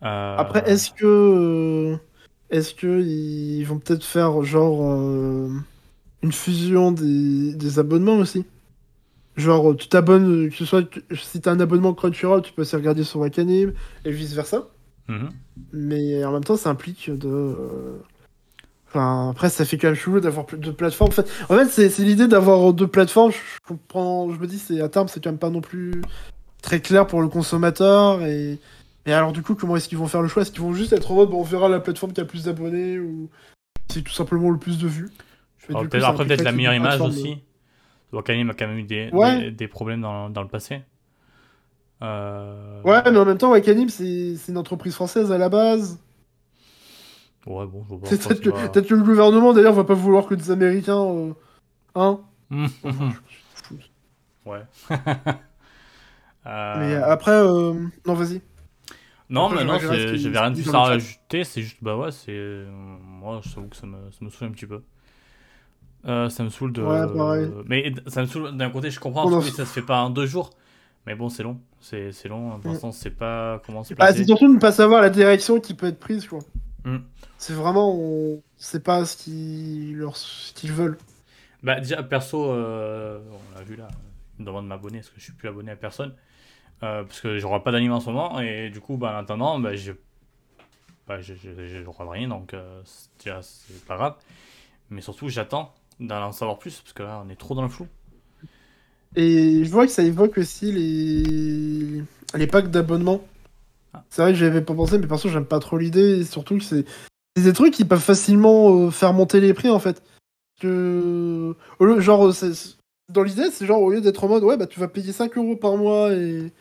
Après, 0.00 0.68
est-ce 0.68 0.90
que. 0.90 1.96
Est-ce 2.48 2.74
que 2.74 3.00
ils 3.00 3.62
vont 3.62 3.78
peut-être 3.78 4.04
faire 4.04 4.42
genre. 4.42 4.80
Une 6.22 6.32
fusion 6.32 6.92
des, 6.92 7.54
des 7.54 7.78
abonnements 7.78 8.16
aussi 8.16 8.44
Genre, 9.36 9.74
tu 9.76 9.88
t'abonnes, 9.88 10.50
que 10.50 10.56
ce 10.56 10.64
soit. 10.64 10.82
tu- 10.82 11.02
Si 11.16 11.40
t'as 11.40 11.52
un 11.52 11.60
abonnement 11.60 11.94
Crunchyroll, 11.94 12.42
tu 12.42 12.52
peux 12.52 12.62
aussi 12.62 12.76
regarder 12.76 13.04
sur 13.04 13.20
Wakanim 13.20 13.72
et 14.04 14.10
vice 14.10 14.34
versa. 14.34 14.68
mhm. 15.08 15.30
Mais 15.72 16.24
en 16.24 16.32
même 16.32 16.44
temps, 16.44 16.56
ça 16.56 16.70
implique 16.70 17.10
de. 17.10 17.28
euh, 17.28 17.98
Enfin, 18.88 19.30
après, 19.30 19.50
ça 19.50 19.64
fait 19.64 19.78
quand 19.78 19.86
même 19.86 19.94
chelou 19.96 20.18
d'avoir 20.18 20.46
plus 20.46 20.58
de 20.58 20.70
plateformes. 20.72 21.10
En 21.10 21.14
fait, 21.14 21.30
en 21.48 21.56
fait 21.56 21.66
c'est 21.90 22.02
l'idée 22.02 22.26
d'avoir 22.26 22.72
deux 22.72 22.88
plateformes. 22.88 23.30
Je 23.30 23.38
comprends, 23.66 24.32
je 24.32 24.38
me 24.40 24.46
dis, 24.48 24.58
c'est 24.58 24.80
à 24.80 24.88
terme, 24.88 25.06
c'est 25.06 25.22
quand 25.22 25.30
même 25.30 25.38
pas 25.38 25.48
non 25.50 25.60
plus 25.60 26.02
très 26.60 26.80
clair 26.80 27.06
pour 27.06 27.22
le 27.22 27.28
consommateur. 27.28 28.22
Et, 28.24 28.58
et 29.06 29.12
alors, 29.12 29.30
du 29.32 29.42
coup, 29.42 29.54
comment 29.54 29.76
est-ce 29.76 29.88
qu'ils 29.88 29.96
vont 29.96 30.08
faire 30.08 30.22
le 30.22 30.28
choix? 30.28 30.42
Est-ce 30.42 30.50
qu'ils 30.50 30.62
vont 30.62 30.74
juste 30.74 30.92
être 30.92 31.12
en 31.12 31.14
mode, 31.14 31.30
bon, 31.30 31.38
on 31.40 31.44
verra 31.44 31.68
la 31.68 31.78
plateforme 31.78 32.12
qui 32.12 32.20
a 32.20 32.24
le 32.24 32.28
plus 32.28 32.44
d'abonnés 32.44 32.98
ou 32.98 33.30
c'est 33.92 34.02
tout 34.02 34.12
simplement 34.12 34.50
le 34.50 34.58
plus 34.58 34.76
de 34.78 34.88
vues? 34.88 35.10
Peut-être- 35.66 36.04
Après, 36.04 36.24
peut-être 36.26 36.42
la 36.42 36.52
meilleure 36.52 36.74
image 36.74 37.00
aussi. 37.00 37.38
Wakanim 38.12 38.50
a 38.50 38.54
quand 38.54 38.66
même 38.66 38.78
eu 38.78 38.82
des, 38.82 39.08
Ouais. 39.12 39.38
des, 39.40 39.50
des 39.52 39.68
problèmes 39.68 40.00
dans, 40.00 40.30
dans 40.30 40.42
le 40.42 40.48
passé. 40.48 40.82
Euh, 42.02 42.82
de- 42.82 42.88
Ouais, 42.88 43.02
mais 43.10 43.18
en 43.18 43.24
même 43.24 43.38
temps, 43.38 43.50
Wakanim, 43.50 43.88
c'est 43.88 44.34
une 44.48 44.56
entreprise 44.56 44.94
française 44.94 45.30
à 45.30 45.38
la 45.38 45.48
base. 45.48 46.00
Ouais, 47.46 47.66
bon, 47.66 47.84
je 47.84 47.94
vois 47.94 48.00
peut-être 48.08 48.40
que, 48.88 48.94
le 48.94 49.02
gouvernement, 49.02 49.52
d'ailleurs, 49.52 49.72
va 49.74 49.84
pas 49.84 49.94
vouloir 49.94 50.26
que 50.26 50.34
des 50.34 50.50
Américains. 50.50 51.00
euh, 51.00 51.32
Hein. 51.94 52.20
Enfin, 52.50 53.12
je- 53.70 53.76
je- 53.76 54.50
Ouais. 54.50 54.62
Euh, 56.46 56.74
Mais 56.78 56.94
après, 56.94 57.32
euh, 57.32 57.74
non, 58.06 58.14
vas-y. 58.14 58.40
Non, 59.28 59.44
Après, 59.46 59.58
mais 59.58 59.64
non, 59.64 59.78
j'avais 59.78 59.94
rien 60.38 60.50
de 60.50 60.74
à 60.74 60.78
rajouter, 60.80 61.44
c'est 61.44 61.60
juste, 61.60 61.76
bah 61.82 61.96
ouais, 61.98 62.10
c'est. 62.10 62.64
Moi, 62.70 63.40
je 63.44 63.54
t'avoue 63.54 63.68
que 63.68 63.76
ça 63.76 63.86
me, 63.86 64.10
ça 64.10 64.18
me 64.24 64.30
saoule 64.30 64.48
un 64.48 64.52
petit 64.52 64.66
peu. 64.66 64.82
Euh, 66.06 66.28
ça 66.30 66.42
me 66.44 66.48
saoule 66.48 66.72
de. 66.72 66.82
Ouais, 66.82 67.06
pareil. 67.14 67.50
Mais 67.66 67.92
ça 68.06 68.22
me 68.22 68.26
saoule 68.26 68.56
d'un 68.56 68.70
côté, 68.70 68.90
je 68.90 68.98
comprends, 69.00 69.28
non. 69.28 69.38
parce 69.38 69.50
que 69.50 69.56
ça 69.56 69.66
se 69.66 69.72
fait 69.72 69.82
pas 69.82 70.00
en 70.02 70.10
deux 70.10 70.26
jours. 70.26 70.50
Mais 71.06 71.14
bon, 71.14 71.28
c'est 71.28 71.42
long. 71.42 71.60
C'est 71.80 72.10
long. 72.28 72.58
Pour 72.58 72.70
Mm. 72.70 72.72
l'instant, 72.74 72.92
c'est 72.92 73.10
pas 73.10 73.60
comment 73.64 73.84
c'est 73.84 73.94
Bah, 73.94 74.06
placé. 74.06 74.18
c'est 74.20 74.26
surtout 74.26 74.48
de 74.48 74.54
ne 74.54 74.58
pas 74.58 74.72
savoir 74.72 75.00
la 75.02 75.10
direction 75.10 75.60
qui 75.60 75.74
peut 75.74 75.86
être 75.86 75.98
prise, 76.00 76.26
quoi. 76.26 76.40
Mm. 76.84 76.98
C'est 77.38 77.52
vraiment, 77.54 77.94
on 77.94 78.42
sait 78.56 78.80
pas 78.80 79.04
ce 79.04 79.16
qu'ils 79.16 79.96
leur... 79.96 80.16
ce 80.16 80.52
qu'ils 80.54 80.72
veulent. 80.72 80.98
Bah, 81.62 81.80
déjà, 81.80 82.02
perso, 82.02 82.50
euh, 82.50 83.20
on 83.54 83.58
l'a 83.58 83.64
vu 83.64 83.76
là, 83.76 83.88
il 84.38 84.42
me 84.42 84.46
demande 84.46 84.64
de 84.64 84.68
m'abonner 84.68 84.98
parce 84.98 85.10
que 85.10 85.18
je 85.20 85.24
suis 85.24 85.32
plus 85.34 85.48
abonné 85.48 85.70
à 85.72 85.76
personne. 85.76 86.14
Euh, 86.82 87.02
parce 87.04 87.20
que 87.20 87.36
j'aurai 87.38 87.62
pas 87.62 87.72
d'anime 87.72 87.92
en 87.92 88.00
ce 88.00 88.06
moment, 88.08 88.40
et 88.40 88.70
du 88.70 88.80
coup, 88.80 88.96
bah, 88.96 89.12
en 89.14 89.18
attendant, 89.20 89.58
bah, 89.58 89.74
je. 89.74 89.92
Bah, 91.06 91.20
je, 91.20 91.34
je, 91.34 91.50
je, 91.66 91.82
je 91.82 91.84
rien, 92.08 92.28
donc 92.28 92.54
euh, 92.54 92.80
c'est 92.84 93.84
pas 93.86 93.96
grave. 93.96 94.14
Mais 94.90 95.00
surtout, 95.00 95.28
j'attends 95.28 95.74
d'en 96.00 96.26
en 96.26 96.32
savoir 96.32 96.58
plus, 96.58 96.80
parce 96.80 96.92
que 96.92 97.02
là, 97.02 97.22
on 97.24 97.30
est 97.30 97.36
trop 97.36 97.54
dans 97.54 97.62
le 97.62 97.68
flou. 97.68 97.86
Et 99.16 99.64
je 99.64 99.70
vois 99.70 99.86
que 99.86 99.92
ça 99.92 100.02
évoque 100.02 100.38
aussi 100.38 100.72
les, 100.72 102.02
les 102.34 102.46
packs 102.46 102.70
d'abonnement. 102.70 103.22
Ah. 103.92 104.04
C'est 104.08 104.22
vrai 104.22 104.32
que 104.32 104.38
j'avais 104.38 104.62
pas 104.62 104.74
pensé, 104.74 104.98
mais 104.98 105.06
perso, 105.06 105.28
j'aime 105.28 105.46
pas 105.46 105.58
trop 105.58 105.78
l'idée. 105.78 106.20
Et 106.20 106.24
surtout 106.24 106.58
que 106.58 106.64
c'est 106.64 106.84
c'est 107.36 107.44
des 107.44 107.52
trucs 107.52 107.74
qui 107.74 107.84
peuvent 107.84 108.00
facilement 108.00 108.74
euh, 108.74 108.90
faire 108.90 109.12
monter 109.12 109.40
les 109.40 109.54
prix, 109.54 109.70
en 109.70 109.78
fait. 109.78 110.02
Que... 110.60 111.54
Genre, 111.98 112.32
dans 113.10 113.22
l'idée, 113.22 113.50
c'est 113.50 113.66
genre, 113.66 113.80
au 113.80 113.90
lieu 113.90 114.00
d'être 114.00 114.24
en 114.24 114.28
mode, 114.28 114.44
ouais, 114.44 114.56
bah, 114.56 114.66
tu 114.66 114.80
vas 114.80 114.88
payer 114.88 115.12
5 115.12 115.36
euros 115.36 115.56
par 115.56 115.76
mois 115.76 116.12
et, 116.12 116.52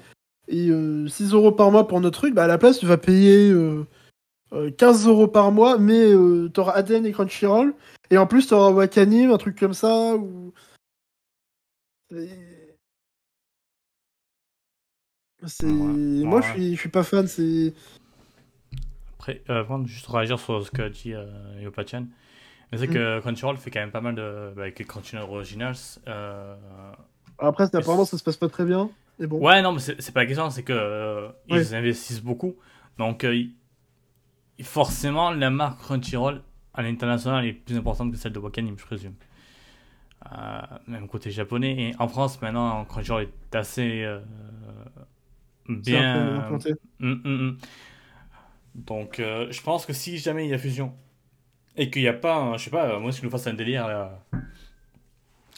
et 0.47 0.69
euh, 0.69 1.07
6 1.07 1.33
euros 1.33 1.51
par 1.51 1.71
mois 1.71 1.87
pour 1.87 2.01
notre 2.01 2.19
truc, 2.19 2.33
bah, 2.33 2.43
à 2.43 2.47
la 2.47 2.57
place, 2.57 2.79
tu 2.79 2.85
vas 2.85 2.97
payer 2.97 3.49
euh, 3.49 3.55
euh, 3.57 3.85
15 4.77 5.07
euros 5.07 5.27
par 5.27 5.51
mois, 5.51 5.77
mais 5.77 6.11
euh, 6.11 6.49
t'auras 6.49 6.73
ADN 6.73 7.05
et 7.05 7.11
Crunchyroll. 7.11 7.73
Et 8.11 8.17
en 8.17 8.25
plus, 8.27 8.47
t'auras 8.47 8.71
Wakanim, 8.71 9.31
un 9.31 9.37
truc 9.37 9.57
comme 9.59 9.73
ça, 9.73 10.15
ou... 10.15 10.53
C'est-. 15.45 15.65
Ouais. 15.65 15.71
Moi, 16.25 16.39
Ouais. 16.39 16.45
je 16.47 16.51
suis, 16.53 16.75
je 16.75 16.79
suis 16.79 16.89
pas 16.89 17.03
fan, 17.03 17.27
c'est... 17.27 17.73
Après, 19.15 19.41
euh, 19.49 19.59
avant 19.59 19.79
de 19.79 19.87
juste 19.87 20.07
réagir 20.07 20.39
sur 20.39 20.65
ce 20.65 20.71
qu'a 20.71 20.89
dit 20.89 21.13
euh, 21.13 21.25
Yopachan. 21.61 22.05
Mais 22.71 22.77
c'est 22.77 22.87
Mm. 22.87 22.93
que 22.93 23.19
Crunchyroll 23.21 23.57
fait 23.57 23.71
quand 23.71 23.79
même 23.79 23.91
pas 23.91 23.99
mal 24.01 24.15
de. 24.15 24.53
Bah, 24.55 24.61
avec 24.63 24.85
Crunchyroll 24.87 25.29
Originals. 25.29 25.75
euh, 26.07 26.55
Après, 27.37 27.65
c'est- 27.67 27.75
apparemment, 27.75 28.05
ça 28.05 28.17
se 28.17 28.23
passe 28.23 28.37
pas 28.37 28.47
très 28.47 28.63
bien. 28.65 28.89
Mais 29.17 29.27
bon. 29.27 29.39
Ouais, 29.45 29.61
non, 29.61 29.73
mais 29.73 29.79
c'est 29.79 29.99
c'est 30.01 30.13
pas 30.13 30.21
la 30.21 30.25
question, 30.27 30.49
c'est 30.49 30.63
que 30.63 30.71
euh, 30.73 31.29
ils 31.47 31.55
Ouais. 31.55 31.73
investissent 31.73 32.21
beaucoup. 32.21 32.55
Donc, 32.97 33.23
euh, 33.23 33.35
ils- 33.35 33.51
forcément, 34.63 35.31
la 35.31 35.49
marque 35.49 35.79
Crunchyroll 35.81 36.41
à 36.73 36.81
l'international 36.83 37.45
est 37.45 37.53
plus 37.53 37.77
importante 37.77 38.11
que 38.11 38.17
celle 38.17 38.33
de 38.33 38.39
Wakanim, 38.39 38.77
je 38.77 38.85
présume. 38.85 39.13
Euh, 40.31 40.61
même 40.87 41.07
côté 41.07 41.31
japonais. 41.31 41.75
Et 41.81 41.95
en 41.99 42.07
France, 42.07 42.41
maintenant, 42.41 42.83
Crunchyroll 42.85 43.23
est 43.23 43.55
assez 43.55 44.03
euh, 44.03 44.19
c'est 45.81 45.97
un 45.97 46.03
peu 46.13 46.19
bien. 46.19 46.37
implanté. 46.37 46.73
Hum, 47.01 47.21
hum, 47.23 47.39
hum. 47.41 47.57
Donc, 48.75 49.19
euh, 49.19 49.51
je 49.51 49.61
pense 49.61 49.85
que 49.85 49.93
si 49.93 50.17
jamais 50.17 50.45
il 50.45 50.49
y 50.49 50.53
a 50.53 50.57
fusion 50.57 50.93
et 51.77 51.89
qu'il 51.89 52.01
n'y 52.03 52.07
a 52.07 52.13
pas, 52.13 52.35
un- 52.35 52.57
je 52.57 52.65
sais 52.65 52.69
pas, 52.71 52.99
moi, 52.99 53.11
si 53.11 53.23
nous 53.23 53.29
fasse 53.29 53.47
un 53.47 53.53
délire 53.53 53.85
à 53.85 53.89
la, 53.89 54.19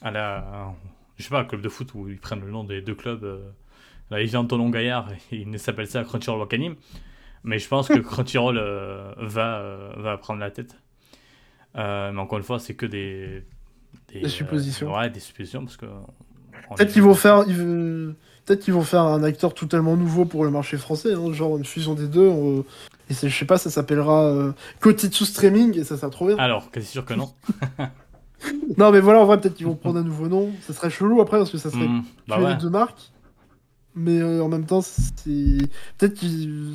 à 0.01 0.11
la, 0.11 0.73
je 1.17 1.23
sais 1.23 1.29
pas, 1.29 1.41
un 1.41 1.45
club 1.45 1.61
de 1.61 1.69
foot 1.69 1.93
où 1.93 2.07
ils 2.09 2.19
prennent 2.19 2.41
le 2.41 2.51
nom 2.51 2.63
des 2.63 2.81
deux 2.81 2.95
clubs, 2.95 3.23
là, 4.09 4.21
ils 4.21 4.31
Tonon 4.31 4.69
Gaillard 4.69 5.11
et 5.31 5.37
ils 5.37 5.59
s'appellent 5.59 5.87
ça 5.87 6.03
Crunchyroll 6.03 6.39
Wakanim. 6.39 6.75
Mais 7.43 7.57
je 7.59 7.67
pense 7.67 7.87
que 7.87 7.97
Crunchyroll 7.99 8.57
euh, 8.57 9.13
va, 9.17 9.57
euh, 9.59 9.93
va 9.97 10.17
prendre 10.17 10.39
la 10.39 10.51
tête. 10.51 10.75
Euh, 11.75 12.11
mais 12.11 12.19
encore 12.19 12.37
une 12.37 12.43
fois, 12.43 12.59
c'est 12.59 12.75
que 12.75 12.85
des, 12.85 13.43
Des 14.13 14.27
suppositions. 14.29 14.93
ouais, 14.95 15.09
des 15.09 15.19
suppositions 15.19 15.63
parce 15.65 15.77
que. 15.77 15.85
on 16.69 16.75
Peut-être 16.75 16.91
qu'ils 16.93 17.01
vont 17.01 17.13
faire... 17.15 17.43
ils 17.47 18.13
Peut-être 18.45 18.61
qu'ils 18.63 18.73
vont 18.73 18.81
faire 18.83 19.03
un 19.03 19.23
acteur 19.23 19.53
totalement 19.53 19.95
nouveau 19.95 20.25
pour 20.25 20.43
le 20.43 20.49
marché 20.49 20.75
français, 20.75 21.13
hein, 21.13 21.31
genre 21.31 21.57
une 21.57 21.63
fusion 21.65 21.93
des 21.93 22.07
deux. 22.07 22.27
euh, 22.27 22.63
Et 23.09 23.13
c'est- 23.13 23.29
je 23.29 23.37
sais 23.37 23.45
pas, 23.45 23.57
ça 23.59 23.69
s'appellera 23.69 24.53
Kotitsu 24.79 25.25
Streaming, 25.25 25.77
et 25.79 25.83
ça 25.83 25.95
sera 25.95 26.09
trop 26.09 26.25
bien. 26.27 26.37
Alors, 26.37 26.71
quasi 26.71 26.87
sûr 26.87 27.05
que 27.05 27.13
non. 27.13 27.31
Non, 28.77 28.91
mais 28.91 28.99
voilà, 28.99 29.19
en 29.19 29.25
vrai, 29.25 29.39
peut-être 29.39 29.53
qu'ils 29.55 29.67
vont 29.67 29.75
prendre 29.75 29.99
un 29.99 30.03
nouveau 30.03 30.27
nom. 30.27 30.49
Ça 30.61 30.73
serait 30.73 30.89
chelou 30.89 31.21
après, 31.21 31.37
parce 31.37 31.51
que 31.51 31.59
ça 31.59 31.69
serait 31.69 31.85
Hum, 31.85 32.03
bah 32.27 32.39
ouais. 32.39 32.49
les 32.49 32.55
deux 32.55 32.69
marques. 32.71 33.11
Mais 33.95 34.19
euh, 34.19 34.41
en 34.41 34.47
même 34.47 34.65
temps, 34.65 34.81
c'est 34.81 35.69
peut-être 35.97 36.19
que 36.19 36.27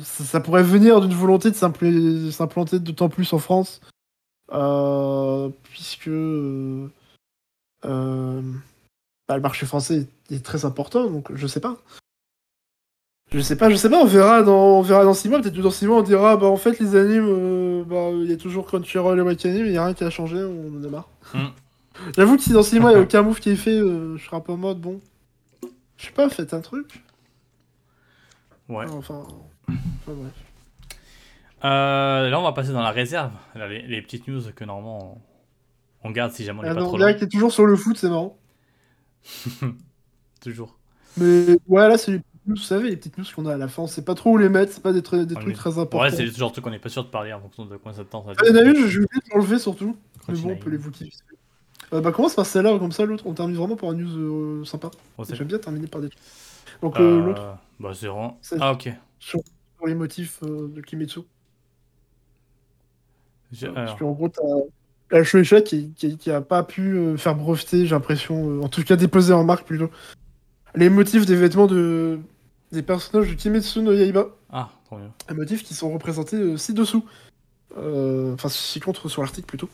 ça, 0.03 0.39
pourrait 0.39 0.63
venir 0.63 1.01
d'une 1.01 1.13
volonté 1.13 1.49
de 1.49 1.55
s'impl- 1.55 2.31
s'implanter 2.31 2.79
d'autant 2.79 3.09
plus 3.09 3.33
en 3.33 3.39
France, 3.39 3.81
euh, 4.53 5.49
puisque 5.63 6.07
euh, 6.09 6.87
bah, 7.83 9.35
le 9.35 9.41
marché 9.41 9.65
français 9.65 10.07
est 10.29 10.45
très 10.45 10.65
important. 10.65 11.09
Donc, 11.09 11.33
je 11.33 11.47
sais 11.47 11.59
pas. 11.59 11.77
Je 13.31 13.39
sais 13.39 13.57
pas, 13.57 13.69
je 13.69 13.75
sais 13.75 13.89
pas. 13.89 13.99
On 14.01 14.05
verra 14.05 14.43
dans, 14.43 14.77
on 14.77 14.81
verra 14.81 15.03
dans 15.03 15.15
six 15.15 15.27
mois. 15.27 15.41
Peut-être 15.41 15.55
que 15.55 15.61
dans 15.61 15.71
six 15.71 15.87
mois, 15.87 15.97
on 15.97 16.03
dira, 16.03 16.37
bah 16.37 16.47
en 16.47 16.55
fait, 16.55 16.79
les 16.79 16.95
animes, 16.95 17.27
euh, 17.27 17.83
bah 17.83 18.11
il 18.13 18.29
y 18.29 18.33
a 18.33 18.37
toujours 18.37 18.65
Crunchyroll 18.67 19.17
et 19.17 19.21
Wakanim, 19.21 19.65
il 19.65 19.73
y 19.73 19.77
a 19.77 19.85
rien 19.85 19.93
qui 19.93 20.03
a 20.03 20.09
changé, 20.09 20.37
on 20.37 20.79
en 20.79 20.83
a 20.83 20.87
marre. 20.87 21.09
Hmm. 21.33 21.47
J'avoue 22.15 22.37
que 22.37 22.43
si 22.43 22.51
dans 22.51 22.63
six 22.63 22.79
mois 22.79 22.91
il 22.91 22.95
y 22.95 22.97
a 22.97 23.01
aucun 23.01 23.23
move 23.23 23.39
qui 23.39 23.49
est 23.49 23.55
fait, 23.55 23.79
je 23.79 24.23
serai 24.23 24.37
un 24.37 24.39
peu 24.39 24.53
en 24.53 24.57
mode 24.57 24.79
bon. 24.79 25.01
Je 25.97 26.05
sais 26.05 26.11
pas, 26.11 26.29
faites 26.29 26.53
un 26.53 26.61
truc. 26.61 27.03
Ouais. 28.69 28.85
Enfin, 28.89 29.23
enfin, 29.69 29.77
bref. 30.07 30.33
Euh, 31.63 32.29
là, 32.29 32.39
on 32.39 32.43
va 32.43 32.51
passer 32.53 32.71
dans 32.71 32.81
la 32.83 32.91
réserve. 32.91 33.31
Là, 33.55 33.67
les, 33.67 33.81
les 33.81 34.01
petites 34.01 34.27
news 34.27 34.41
que 34.55 34.63
normalement 34.63 35.21
on, 36.03 36.09
on 36.09 36.11
garde 36.11 36.31
si 36.31 36.43
jamais 36.43 36.59
on 36.59 36.63
n'est 36.63 36.69
Ah 36.69 36.73
pas 36.75 36.81
non, 36.81 36.87
trop 36.87 36.97
loin. 36.97 37.07
est 37.07 37.27
toujours 37.31 37.51
sur 37.51 37.65
le 37.65 37.75
foot, 37.75 37.97
c'est 37.97 38.09
marrant. 38.09 38.37
Toujours. 40.41 40.77
Mais 41.17 41.57
ouais, 41.67 41.87
là, 41.89 41.97
c'est 41.97 42.11
les 42.11 42.19
petites 42.19 42.45
news, 42.47 42.55
vous 42.55 42.61
savez, 42.61 42.89
les 42.91 42.95
petites 42.97 43.17
news 43.17 43.25
qu'on 43.35 43.45
a 43.47 43.55
à 43.55 43.57
la 43.57 43.67
fin. 43.67 43.81
On 43.83 43.87
sait 43.87 44.03
pas 44.05 44.13
trop 44.13 44.31
où 44.33 44.37
les 44.37 44.49
mettre, 44.49 44.71
c'est 44.71 44.83
pas 44.83 44.93
des, 44.93 45.01
des 45.01 45.03
trucs 45.03 45.49
est- 45.49 45.53
très 45.53 45.71
importants. 45.79 45.99
Ouais, 46.01 46.11
c'est 46.11 46.25
toujours 46.27 46.49
le 46.49 46.53
truc 46.53 46.63
qu'on 46.63 46.69
n'est 46.71 46.79
pas 46.79 46.89
sûr 46.89 47.03
de 47.03 47.09
parler 47.09 47.33
en 47.33 47.41
fonction 47.41 47.65
de 47.65 47.75
combien 47.77 47.93
ça 47.97 48.03
de 48.03 48.09
ça 48.11 48.21
Ah, 48.27 48.33
il 48.43 48.49
y 48.49 48.51
en 48.51 48.55
a 48.55 48.61
une, 48.61 48.77
oublié 48.77 48.99
de 48.99 49.33
l'enlever 49.33 49.57
surtout. 49.59 49.97
Mais 50.27 50.35
bon, 50.35 50.51
on 50.51 50.57
peut 50.57 50.69
l'évoquer. 50.69 51.09
Euh, 51.93 52.01
bah, 52.01 52.11
commence 52.11 52.35
par 52.35 52.45
celle-là, 52.45 52.77
comme 52.79 52.91
ça, 52.91 53.05
l'autre. 53.05 53.25
On 53.27 53.33
termine 53.33 53.55
vraiment 53.55 53.75
par 53.77 53.91
une 53.93 53.99
news 54.03 54.61
euh, 54.61 54.65
sympa. 54.65 54.91
J'aime 55.29 55.47
bien 55.47 55.57
terminer 55.57 55.87
par 55.87 56.01
des 56.01 56.09
trucs. 56.09 56.21
Donc, 56.81 56.99
euh, 56.99 57.03
Euh, 57.21 57.25
l'autre, 57.27 57.57
Bah, 57.79 57.91
c'est 57.93 58.07
vraiment. 58.07 58.39
Ah, 58.59 58.73
ok. 58.73 58.89
sur, 59.19 59.39
les 59.85 59.95
motifs 59.95 60.39
euh, 60.43 60.67
de 60.67 60.81
Kimetsu. 60.81 61.21
Je- 63.51 63.67
Parce 63.67 63.97
qu'en 63.97 64.11
gros, 64.11 64.27
t'as 64.29 64.41
la 65.11 65.23
Shueisha 65.23 65.61
qui, 65.61 65.91
qui, 65.93 66.17
qui 66.17 66.31
a 66.31 66.41
pas 66.41 66.63
pu 66.63 67.17
faire 67.17 67.35
breveter, 67.35 67.85
j'ai 67.85 67.95
l'impression, 67.95 68.61
en 68.61 68.67
tout 68.67 68.83
cas 68.83 68.97
déposer 68.97 69.31
en 69.33 69.45
marque 69.45 69.65
plutôt, 69.65 69.89
les 70.75 70.89
motifs 70.89 71.25
des 71.25 71.35
vêtements 71.35 71.67
de 71.67 72.19
des 72.73 72.81
personnages 72.83 73.29
de 73.29 73.35
Kimetsu 73.35 73.79
no 73.81 73.93
Yaiba. 73.93 74.25
Ah, 74.51 74.69
trop 74.85 74.97
bien. 74.97 75.13
Les 75.29 75.35
motifs 75.35 75.63
qui 75.63 75.73
sont 75.73 75.89
représentés 75.93 76.57
ci-dessous. 76.57 77.05
Enfin, 77.77 78.49
ci-contre 78.49 79.07
sur 79.09 79.21
l'article 79.21 79.47
plutôt. 79.47 79.69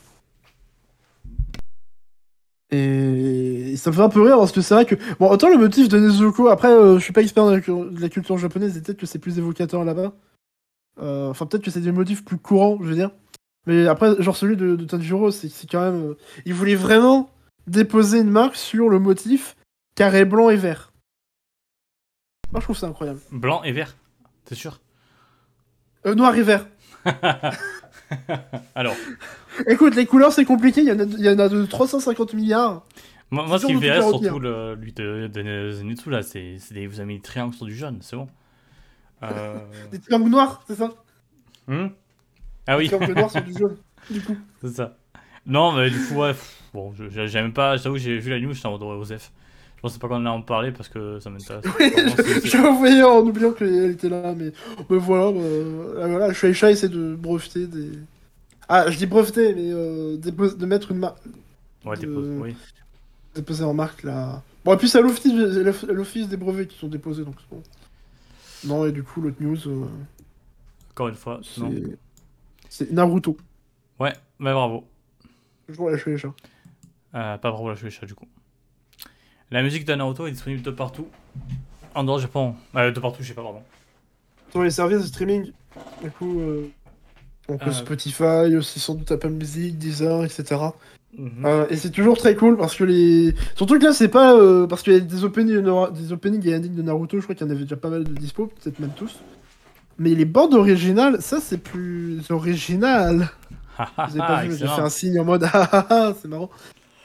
Et 2.74 3.76
ça 3.76 3.90
me 3.90 3.94
fait 3.96 4.02
un 4.02 4.08
peu 4.08 4.22
rire 4.22 4.38
parce 4.38 4.52
que 4.52 4.60
c'est 4.60 4.74
vrai 4.74 4.84
que. 4.84 4.94
Bon, 5.18 5.30
autant 5.30 5.48
le 5.48 5.56
motif 5.56 5.88
de 5.88 5.98
Nezuko, 5.98 6.48
après, 6.48 6.68
euh, 6.68 6.98
je 6.98 7.04
suis 7.04 7.12
pas 7.12 7.22
expert 7.22 7.46
de 7.46 8.00
la, 8.00 8.08
culture 8.08 8.38
japonaise 8.38 8.76
et 8.76 8.80
peut-être 8.82 8.98
que 8.98 9.06
c'est 9.06 9.18
plus 9.18 9.38
évocateur 9.38 9.84
là-bas. 9.84 10.12
Euh, 11.00 11.28
Enfin, 11.30 11.46
peut-être 11.46 11.64
que 11.64 11.70
c'est 11.70 11.80
des 11.80 11.92
motifs 11.92 12.24
plus 12.24 12.38
courants, 12.38 12.78
je 12.80 12.88
veux 12.88 12.94
dire. 12.94 13.10
Mais 13.66 13.86
après, 13.86 14.20
genre 14.22 14.36
celui 14.36 14.56
de, 14.56 14.76
de 14.76 14.84
Tanjiro, 14.84 15.30
c'est 15.30 15.48
c'est 15.48 15.68
quand 15.70 15.80
même. 15.80 16.10
euh, 16.10 16.14
il 16.44 16.54
voulait 16.54 16.74
vraiment 16.74 17.30
déposer 17.66 18.20
une 18.20 18.30
marque 18.30 18.56
sur 18.56 18.88
le 18.88 18.98
motif 18.98 19.56
carré 19.94 20.24
blanc 20.24 20.50
et 20.50 20.56
vert. 20.56 20.92
Moi, 22.52 22.60
je 22.60 22.66
trouve 22.66 22.76
ça 22.76 22.86
incroyable. 22.86 23.20
Blanc 23.32 23.62
et 23.62 23.72
vert, 23.72 23.96
t'es 24.44 24.54
sûr? 24.54 24.80
Euh, 26.06 26.14
noir 26.14 26.36
et 26.36 26.42
vert. 26.42 26.66
Alors, 28.74 28.94
Écoute, 29.66 29.94
les 29.94 30.06
couleurs, 30.06 30.32
c'est 30.32 30.44
compliqué. 30.44 30.82
Il 30.82 30.88
y, 30.88 30.92
en 30.92 30.98
a, 31.00 31.04
il 31.04 31.24
y 31.24 31.28
en 31.28 31.38
a 31.38 31.48
de 31.48 31.64
350 31.64 32.34
milliards. 32.34 32.84
moi, 33.30 33.46
moi 33.46 33.58
ce 33.58 33.66
qui 33.66 33.74
me 33.74 33.80
de 33.80 34.00
surtout 34.02 34.38
le, 34.38 34.74
lui 34.74 34.92
de, 34.92 35.28
de 35.32 35.70
Zenitsu, 35.70 36.10
là, 36.10 36.22
c'est 36.22 36.56
des- 36.72 36.86
vous 36.86 37.00
avez 37.00 37.06
mis 37.06 37.16
le 37.16 37.22
triangle 37.22 37.54
sur 37.54 37.66
du 37.66 37.74
jaune, 37.74 37.98
c'est 38.00 38.16
bon. 38.16 38.28
Euh... 39.22 39.58
Des 39.92 40.00
triangles 40.00 40.30
noirs, 40.30 40.62
c'est 40.66 40.76
ça? 40.76 40.90
Hmm? 41.66 41.86
Ah 42.66 42.76
oui, 42.76 42.88
Des 42.88 42.96
triangles 42.96 43.14
noirs 43.14 43.30
sur 43.30 43.42
du 43.42 43.52
jaune. 43.52 43.76
Du 44.10 44.20
coup. 44.20 44.36
c'est 44.60 44.68
ça. 44.74 44.98
Non, 45.46 45.72
mais 45.72 45.88
du 45.88 45.98
coup, 45.98 46.16
ouais, 46.16 46.32
bon, 46.74 46.92
j'aime 47.08 47.54
pas, 47.54 47.78
j'avoue, 47.78 47.96
j'ai 47.96 48.18
vu 48.18 48.30
la 48.30 48.38
news, 48.38 48.52
j'étais 48.52 48.66
en 48.66 48.78
mode. 48.78 49.06
Je 49.08 49.16
pensais 49.88 49.98
pas 49.98 50.08
qu'on 50.08 50.24
en 50.26 50.40
parler 50.42 50.72
parce 50.72 50.88
que 50.88 51.18
ça 51.20 51.30
m'intéresse. 51.30 51.64
Oui, 51.78 51.92
J'ai 52.44 52.58
envoyé 52.58 53.02
en 53.02 53.20
oubliant 53.20 53.52
qu'elle 53.52 53.90
était 53.90 54.08
là, 54.08 54.34
mais, 54.34 54.52
mais 54.88 54.96
voilà, 54.96 55.30
bah, 55.32 55.38
euh, 55.40 56.06
voilà, 56.08 56.32
Shueisha 56.32 56.70
essaie 56.70 56.88
de 56.88 57.14
breveter 57.14 57.66
des. 57.66 57.90
Ah, 58.68 58.90
je 58.90 58.96
dis 58.96 59.06
breveter, 59.06 59.54
mais 59.54 59.70
euh, 59.72 60.16
dépose- 60.16 60.56
de 60.56 60.66
mettre 60.66 60.90
une 60.90 60.98
marque. 60.98 61.18
Ouais, 61.84 61.96
de- 61.98 62.06
posé, 62.06 62.30
oui. 62.30 62.56
déposer 63.34 63.64
en 63.64 63.74
marque 63.74 64.02
là. 64.04 64.42
Bon, 64.64 64.72
et 64.72 64.76
puis 64.78 64.88
c'est 64.88 64.98
à 64.98 65.02
l'office 65.02 66.28
des 66.28 66.36
brevets 66.38 66.66
qui 66.68 66.78
sont 66.78 66.88
déposés, 66.88 67.24
donc 67.24 67.34
c'est 67.38 67.54
bon. 67.54 67.62
Non, 68.64 68.86
et 68.86 68.92
du 68.92 69.02
coup, 69.02 69.20
l'autre 69.20 69.36
news, 69.40 69.58
euh, 69.68 69.84
Encore 70.92 71.08
une 71.08 71.14
fois, 71.14 71.40
c'est. 72.70 72.90
Naruto. 72.90 73.36
Ouais, 74.00 74.14
mais 74.38 74.52
bravo. 74.52 74.84
Toujours 75.66 75.90
la 75.90 75.98
Shueisha. 75.98 76.28
Euh, 77.14 77.36
pas 77.38 77.50
bravo 77.50 77.68
la 77.68 77.76
Shueisha 77.76 78.06
du 78.06 78.14
coup. 78.14 78.26
La 79.54 79.62
musique 79.62 79.84
de 79.84 79.94
Naruto 79.94 80.26
est 80.26 80.32
disponible 80.32 80.62
de 80.62 80.72
partout. 80.72 81.06
En 81.94 82.02
dehors 82.02 82.16
du 82.16 82.22
Japon. 82.22 82.56
Euh, 82.74 82.90
de 82.90 82.98
partout, 82.98 83.18
je 83.22 83.28
sais 83.28 83.34
pas, 83.34 83.42
pardon. 83.44 83.60
Sur 84.50 84.64
les 84.64 84.70
services 84.72 85.02
de 85.02 85.06
streaming, 85.06 85.52
du 86.02 86.10
coup, 86.10 86.40
euh, 86.40 86.68
donc 87.48 87.60
Ah. 87.64 87.70
Spotify, 87.70 88.56
aussi 88.56 88.80
sans 88.80 88.96
doute 88.96 89.12
Apple 89.12 89.28
Music, 89.28 89.78
Deezer, 89.78 90.24
etc. 90.24 90.56
Mhm. 91.16 91.30
Euh, 91.46 91.66
et 91.70 91.76
c'est 91.76 91.90
toujours 91.90 92.18
très 92.18 92.34
cool 92.34 92.56
parce 92.56 92.74
que 92.74 92.82
les. 92.82 93.32
Surtout 93.54 93.78
que 93.78 93.84
là, 93.84 93.92
c'est 93.92 94.08
pas. 94.08 94.34
euh, 94.34 94.66
parce 94.66 94.82
qu'il 94.82 94.92
y 94.92 94.96
a 94.96 94.98
des 94.98 95.22
openings, 95.22 95.54
de 95.54 95.60
Nara- 95.60 95.92
des 95.92 96.12
openings 96.12 96.44
et 96.48 96.56
endings 96.56 96.74
de 96.74 96.82
Naruto, 96.82 97.18
je 97.18 97.22
crois 97.22 97.36
qu'il 97.36 97.46
y 97.46 97.48
en 97.48 97.52
avait 97.52 97.62
déjà 97.62 97.76
pas 97.76 97.90
mal 97.90 98.02
de 98.02 98.12
dispo, 98.12 98.48
peut-être 98.60 98.80
même 98.80 98.90
tous. 98.96 99.20
Mais 99.98 100.16
les 100.16 100.24
bandes 100.24 100.54
originales, 100.54 101.22
ça 101.22 101.38
c'est 101.40 101.58
plus 101.58 102.28
original. 102.30 103.28
Ah, 103.78 103.88
ah, 103.96 104.06
Vous 104.08 104.16
avez 104.16 104.24
ah, 104.24 104.26
pas 104.26 104.42
vu, 104.46 104.56
j'ai 104.56 104.66
fait 104.66 104.80
un 104.82 104.88
signe 104.88 105.20
en 105.20 105.24
mode 105.24 105.44
ah 105.52 105.68
ah 105.70 105.86
ah, 105.90 106.12
c'est 106.20 106.26
marrant. 106.26 106.50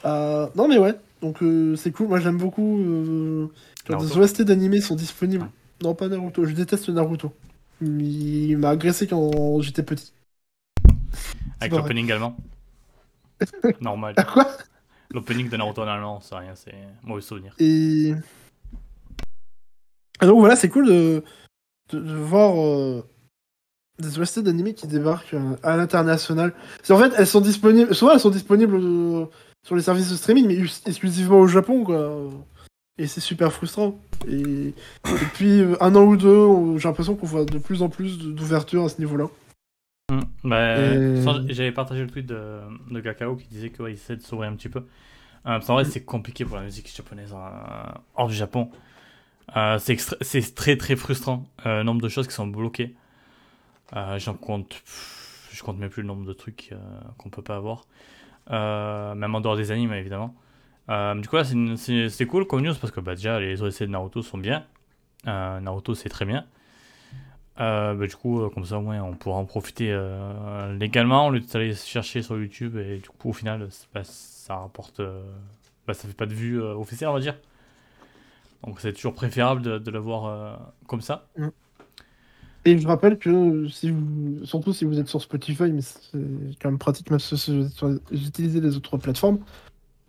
Euh, 0.05 0.47
non 0.55 0.67
mais 0.67 0.79
ouais, 0.79 0.95
donc 1.21 1.41
euh, 1.41 1.75
c'est 1.75 1.91
cool. 1.91 2.07
Moi 2.07 2.19
j'aime 2.19 2.37
beaucoup. 2.37 2.79
Euh, 2.79 3.47
des. 3.87 4.17
OST 4.17 4.43
d'animés 4.43 4.81
sont 4.81 4.95
disponibles. 4.95 5.49
Non, 5.81 5.95
pas 5.95 6.07
Naruto, 6.07 6.45
je 6.45 6.53
déteste 6.53 6.89
Naruto. 6.89 7.33
Il 7.81 8.57
m'a 8.57 8.69
agressé 8.69 9.07
quand 9.07 9.61
j'étais 9.61 9.83
petit. 9.83 10.13
Avec 11.59 11.73
l'opening 11.73 12.11
allemand. 12.11 12.37
Normal. 13.81 14.13
Ah 14.17 14.23
quoi? 14.23 14.47
L'opening 15.11 15.49
de 15.49 15.57
Naruto 15.57 15.81
en 15.81 15.87
allemand, 15.87 16.19
c'est 16.21 16.35
rien, 16.35 16.55
c'est 16.55 16.75
mauvais 17.03 17.21
souvenir. 17.21 17.53
Et. 17.59 18.13
Et 20.21 20.25
donc 20.25 20.39
voilà, 20.39 20.57
c'est 20.57 20.67
cool 20.67 20.87
de, 20.87 21.23
de, 21.93 21.99
de 21.99 22.13
voir 22.13 22.59
euh, 22.59 23.03
des 23.99 24.19
OST 24.19 24.39
d'animés 24.39 24.73
qui 24.73 24.87
débarquent 24.87 25.33
euh, 25.33 25.55
à 25.63 25.77
l'international. 25.77 26.53
En 26.89 26.97
fait, 26.97 27.13
elles 27.17 27.27
sont 27.27 27.41
disponibles. 27.41 27.93
Souvent, 27.93 28.13
elles 28.13 28.19
sont 28.19 28.29
disponibles 28.29 28.75
sur 29.63 29.75
les 29.75 29.81
services 29.81 30.09
de 30.09 30.15
streaming, 30.15 30.47
mais 30.47 30.57
ex- 30.57 30.81
exclusivement 30.85 31.39
au 31.39 31.47
Japon, 31.47 31.83
quoi. 31.83 32.29
Et 32.97 33.07
c'est 33.07 33.21
super 33.21 33.51
frustrant. 33.53 33.97
Et 34.27 34.73
depuis 35.05 35.61
euh, 35.61 35.75
un 35.81 35.95
an 35.95 36.03
ou 36.03 36.17
deux, 36.17 36.77
j'ai 36.77 36.87
l'impression 36.87 37.15
qu'on 37.15 37.27
voit 37.27 37.45
de 37.45 37.57
plus 37.57 37.81
en 37.81 37.89
plus 37.89 38.17
d'ouverture 38.19 38.83
à 38.85 38.89
ce 38.89 38.99
niveau-là. 38.99 39.27
Hmm, 40.11 40.19
bah, 40.43 40.77
Et- 40.93 41.53
J'avais 41.53 41.71
partagé 41.71 42.01
le 42.01 42.09
tweet 42.09 42.25
de, 42.25 42.59
de 42.91 42.99
Kakao 42.99 43.35
qui 43.35 43.47
disait 43.47 43.69
qu'il 43.69 43.87
essaie 43.87 44.15
de 44.17 44.21
s'ouvrir 44.21 44.49
un 44.51 44.55
petit 44.55 44.69
peu. 44.69 44.83
Euh, 45.45 45.59
qu'en 45.61 45.75
vrai, 45.75 45.85
c'est 45.85 46.03
compliqué 46.03 46.43
pour 46.43 46.57
la 46.57 46.63
musique 46.63 46.93
japonaise 46.93 47.33
euh, 47.33 47.91
hors 48.15 48.27
du 48.27 48.33
Japon. 48.35 48.69
Euh, 49.55 49.79
c'est 49.79 50.55
très 50.55 50.75
très 50.77 50.95
frustrant. 50.95 51.45
Euh, 51.65 51.83
nombre 51.83 52.01
de 52.01 52.09
choses 52.09 52.27
qui 52.27 52.33
sont 52.33 52.47
bloquées. 52.47 52.95
J'en 54.17 54.33
compte. 54.35 54.69
pff, 54.69 55.49
je 55.53 55.63
compte 55.63 55.77
même 55.79 55.89
plus 55.89 56.01
le 56.03 56.07
nombre 56.07 56.25
de 56.25 56.33
trucs 56.33 56.73
qu'on 57.17 57.29
peut 57.29 57.41
pas 57.41 57.55
avoir. 57.55 57.85
Euh, 58.51 59.15
même 59.15 59.35
en 59.35 59.41
dehors 59.41 59.55
des 59.55 59.71
animes, 59.71 59.93
évidemment. 59.93 60.35
Euh, 60.89 61.15
du 61.15 61.27
coup, 61.27 61.35
là, 61.35 61.43
c'est 61.43 62.25
cool 62.25 62.47
comme 62.47 62.61
news 62.61 62.73
parce 62.79 62.91
que 62.91 62.99
bah, 62.99 63.15
déjà, 63.15 63.39
les 63.39 63.61
OST 63.61 63.83
de 63.83 63.87
Naruto 63.87 64.21
sont 64.21 64.37
bien. 64.37 64.65
Euh, 65.27 65.59
Naruto, 65.59 65.95
c'est 65.95 66.09
très 66.09 66.25
bien. 66.25 66.45
Bah, 67.57 67.95
du 67.95 68.15
coup, 68.15 68.49
comme 68.49 68.65
ça, 68.65 68.79
moins, 68.79 69.01
on 69.01 69.13
pourra 69.13 69.37
en 69.37 69.45
profiter 69.45 69.95
légalement 70.79 71.27
au 71.27 71.31
lieu 71.31 71.41
d'aller 71.41 71.75
chercher 71.75 72.21
sur 72.21 72.37
YouTube. 72.37 72.77
Et 72.77 72.97
du 72.97 73.09
coup, 73.09 73.29
au 73.29 73.33
final, 73.33 73.67
ça 74.03 74.55
rapporte. 74.55 75.01
bah, 75.85 75.93
ça 75.93 76.07
fait 76.07 76.15
pas 76.15 76.25
de 76.25 76.33
vues 76.33 76.61
officielles, 76.61 77.09
on 77.09 77.13
va 77.13 77.19
dire. 77.19 77.35
Donc, 78.65 78.79
c'est 78.81 78.93
toujours 78.93 79.13
préférable 79.13 79.61
de, 79.61 79.77
de 79.77 79.91
le 79.91 79.99
voir 79.99 80.25
euh, 80.25 80.55
comme 80.87 81.01
ça. 81.01 81.27
Et 82.65 82.77
je 82.77 82.87
rappelle 82.87 83.17
que 83.17 83.67
si 83.69 83.89
vous, 83.89 84.45
surtout 84.45 84.73
si 84.73 84.85
vous 84.85 84.99
êtes 84.99 85.07
sur 85.07 85.21
Spotify, 85.21 85.71
mais 85.71 85.81
c'est 85.81 86.19
quand 86.61 86.69
même 86.69 86.77
pratique 86.77 87.09
même 87.09 87.19
si 87.19 87.35
vous 87.81 87.99
utilisez 88.11 88.59
les 88.59 88.75
autres 88.75 88.97
plateformes, 88.97 89.39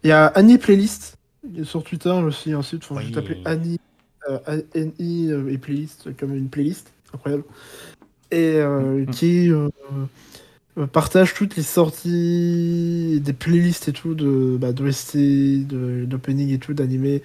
il 0.02 0.09
y 0.09 0.12
a 0.12 0.27
Annie 0.27 0.59
Playlist 0.59 1.16
sur 1.62 1.85
Twitter 1.85 2.10
aussi 2.10 2.52
un 2.52 2.62
site, 2.62 2.85
faut 2.85 2.97
Oui. 2.97 3.02
juste 3.05 3.16
appeler 3.16 3.40
Annie 3.44 3.78
euh, 4.28 4.39
A-N-I 4.47 5.31
euh, 5.31 5.48
et 5.51 5.56
playlist 5.59 6.14
comme 6.18 6.35
une 6.35 6.48
playlist 6.51 6.93
incroyable 7.14 7.44
et 8.31 8.56
euh, 8.56 9.05
Mhm. 9.06 9.06
qui 9.06 9.51
euh, 9.51 9.68
partage 10.93 11.35
toutes 11.35 11.56
les 11.56 11.62
sorties 11.62 13.20
des 13.24 13.32
playlists 13.32 13.89
et 13.89 13.93
tout 13.93 14.14
de 14.14 14.56
bah, 14.60 14.72
d'OST, 14.72 15.16
d'opening 16.06 16.51
et 16.51 16.59
tout 16.59 16.74
d'animé 16.74 17.22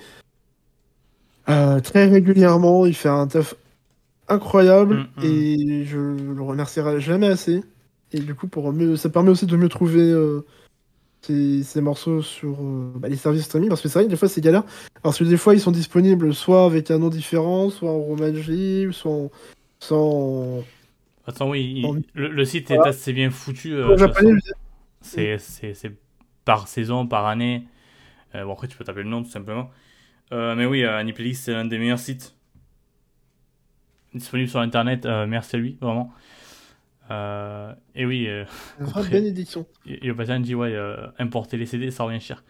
très 1.45 2.05
régulièrement. 2.07 2.85
Il 2.85 2.95
fait 2.95 3.09
un 3.09 3.27
taf 3.27 3.55
incroyable 4.27 5.07
Mhm. 5.17 5.23
et 5.23 5.85
je 5.85 5.97
le 5.99 6.41
remercierai 6.41 6.99
jamais 7.01 7.27
assez. 7.27 7.63
Et 8.11 8.19
du 8.19 8.33
coup, 8.35 8.47
pour 8.47 8.71
mieux, 8.73 8.95
ça 8.95 9.09
permet 9.09 9.29
aussi 9.31 9.45
de 9.45 9.55
mieux 9.57 9.69
trouver 9.69 10.01
euh, 10.01 10.41
ces, 11.21 11.63
ces 11.63 11.81
morceaux 11.81 12.21
sur 12.21 12.57
euh, 12.61 12.91
bah, 12.95 13.07
les 13.09 13.15
services 13.17 13.45
streaming 13.45 13.69
parce 13.69 13.81
que 13.81 13.87
c'est 13.89 13.99
vrai 13.99 14.05
que 14.05 14.11
des 14.11 14.15
fois 14.15 14.27
c'est 14.29 14.41
galère 14.41 14.63
parce 15.01 15.17
que 15.17 15.23
des 15.23 15.37
fois 15.37 15.55
ils 15.55 15.59
sont 15.59 15.71
disponibles 15.71 16.33
soit 16.33 16.65
avec 16.65 16.91
un 16.91 16.99
nom 16.99 17.09
différent, 17.09 17.69
soit 17.71 17.89
en 17.89 17.99
romaji, 17.99 18.87
soit 18.91 19.11
en, 19.11 19.31
soit 19.79 19.97
en, 19.97 20.63
Attends, 21.27 21.49
oui, 21.49 21.83
En- 21.83 21.95
le, 22.13 22.29
le 22.29 22.45
site 22.45 22.67
Voilà. 22.67 22.85
est 22.85 22.89
assez 22.89 23.11
bien 23.11 23.31
foutu. 23.31 23.73
euh. 23.73 23.95
C'est 25.01 25.91
par 26.45 26.67
saison, 26.67 27.07
par 27.07 27.25
année. 27.25 27.63
Bon, 28.33 28.51
après, 28.53 28.67
tu 28.67 28.77
peux 28.77 28.83
taper 28.83 29.01
le 29.01 29.09
nom 29.09 29.23
tout 29.23 29.29
simplement. 29.31 29.71
Mais 30.31 30.65
oui, 30.65 30.83
Aniplaylist, 30.83 31.45
c'est 31.45 31.53
l'un 31.53 31.65
des 31.65 31.77
meilleurs 31.79 31.99
sites 31.99 32.35
disponibles 34.15 34.49
sur 34.49 34.59
internet. 34.59 35.05
Euh, 35.05 35.25
merci 35.27 35.55
à 35.55 35.59
lui, 35.59 35.77
vraiment. 35.81 36.11
Euh, 37.11 37.71
et 37.93 38.05
oui, 38.05 38.27
euh, 38.27 38.45
Une 38.79 39.09
bénédiction. 39.09 39.65
Yopatan 39.85 40.39
dit 40.39 40.55
ouais, 40.55 40.75
importer 41.19 41.57
les 41.57 41.65
CD, 41.65 41.91
ça 41.91 42.03
revient 42.03 42.19
cher. 42.19 42.43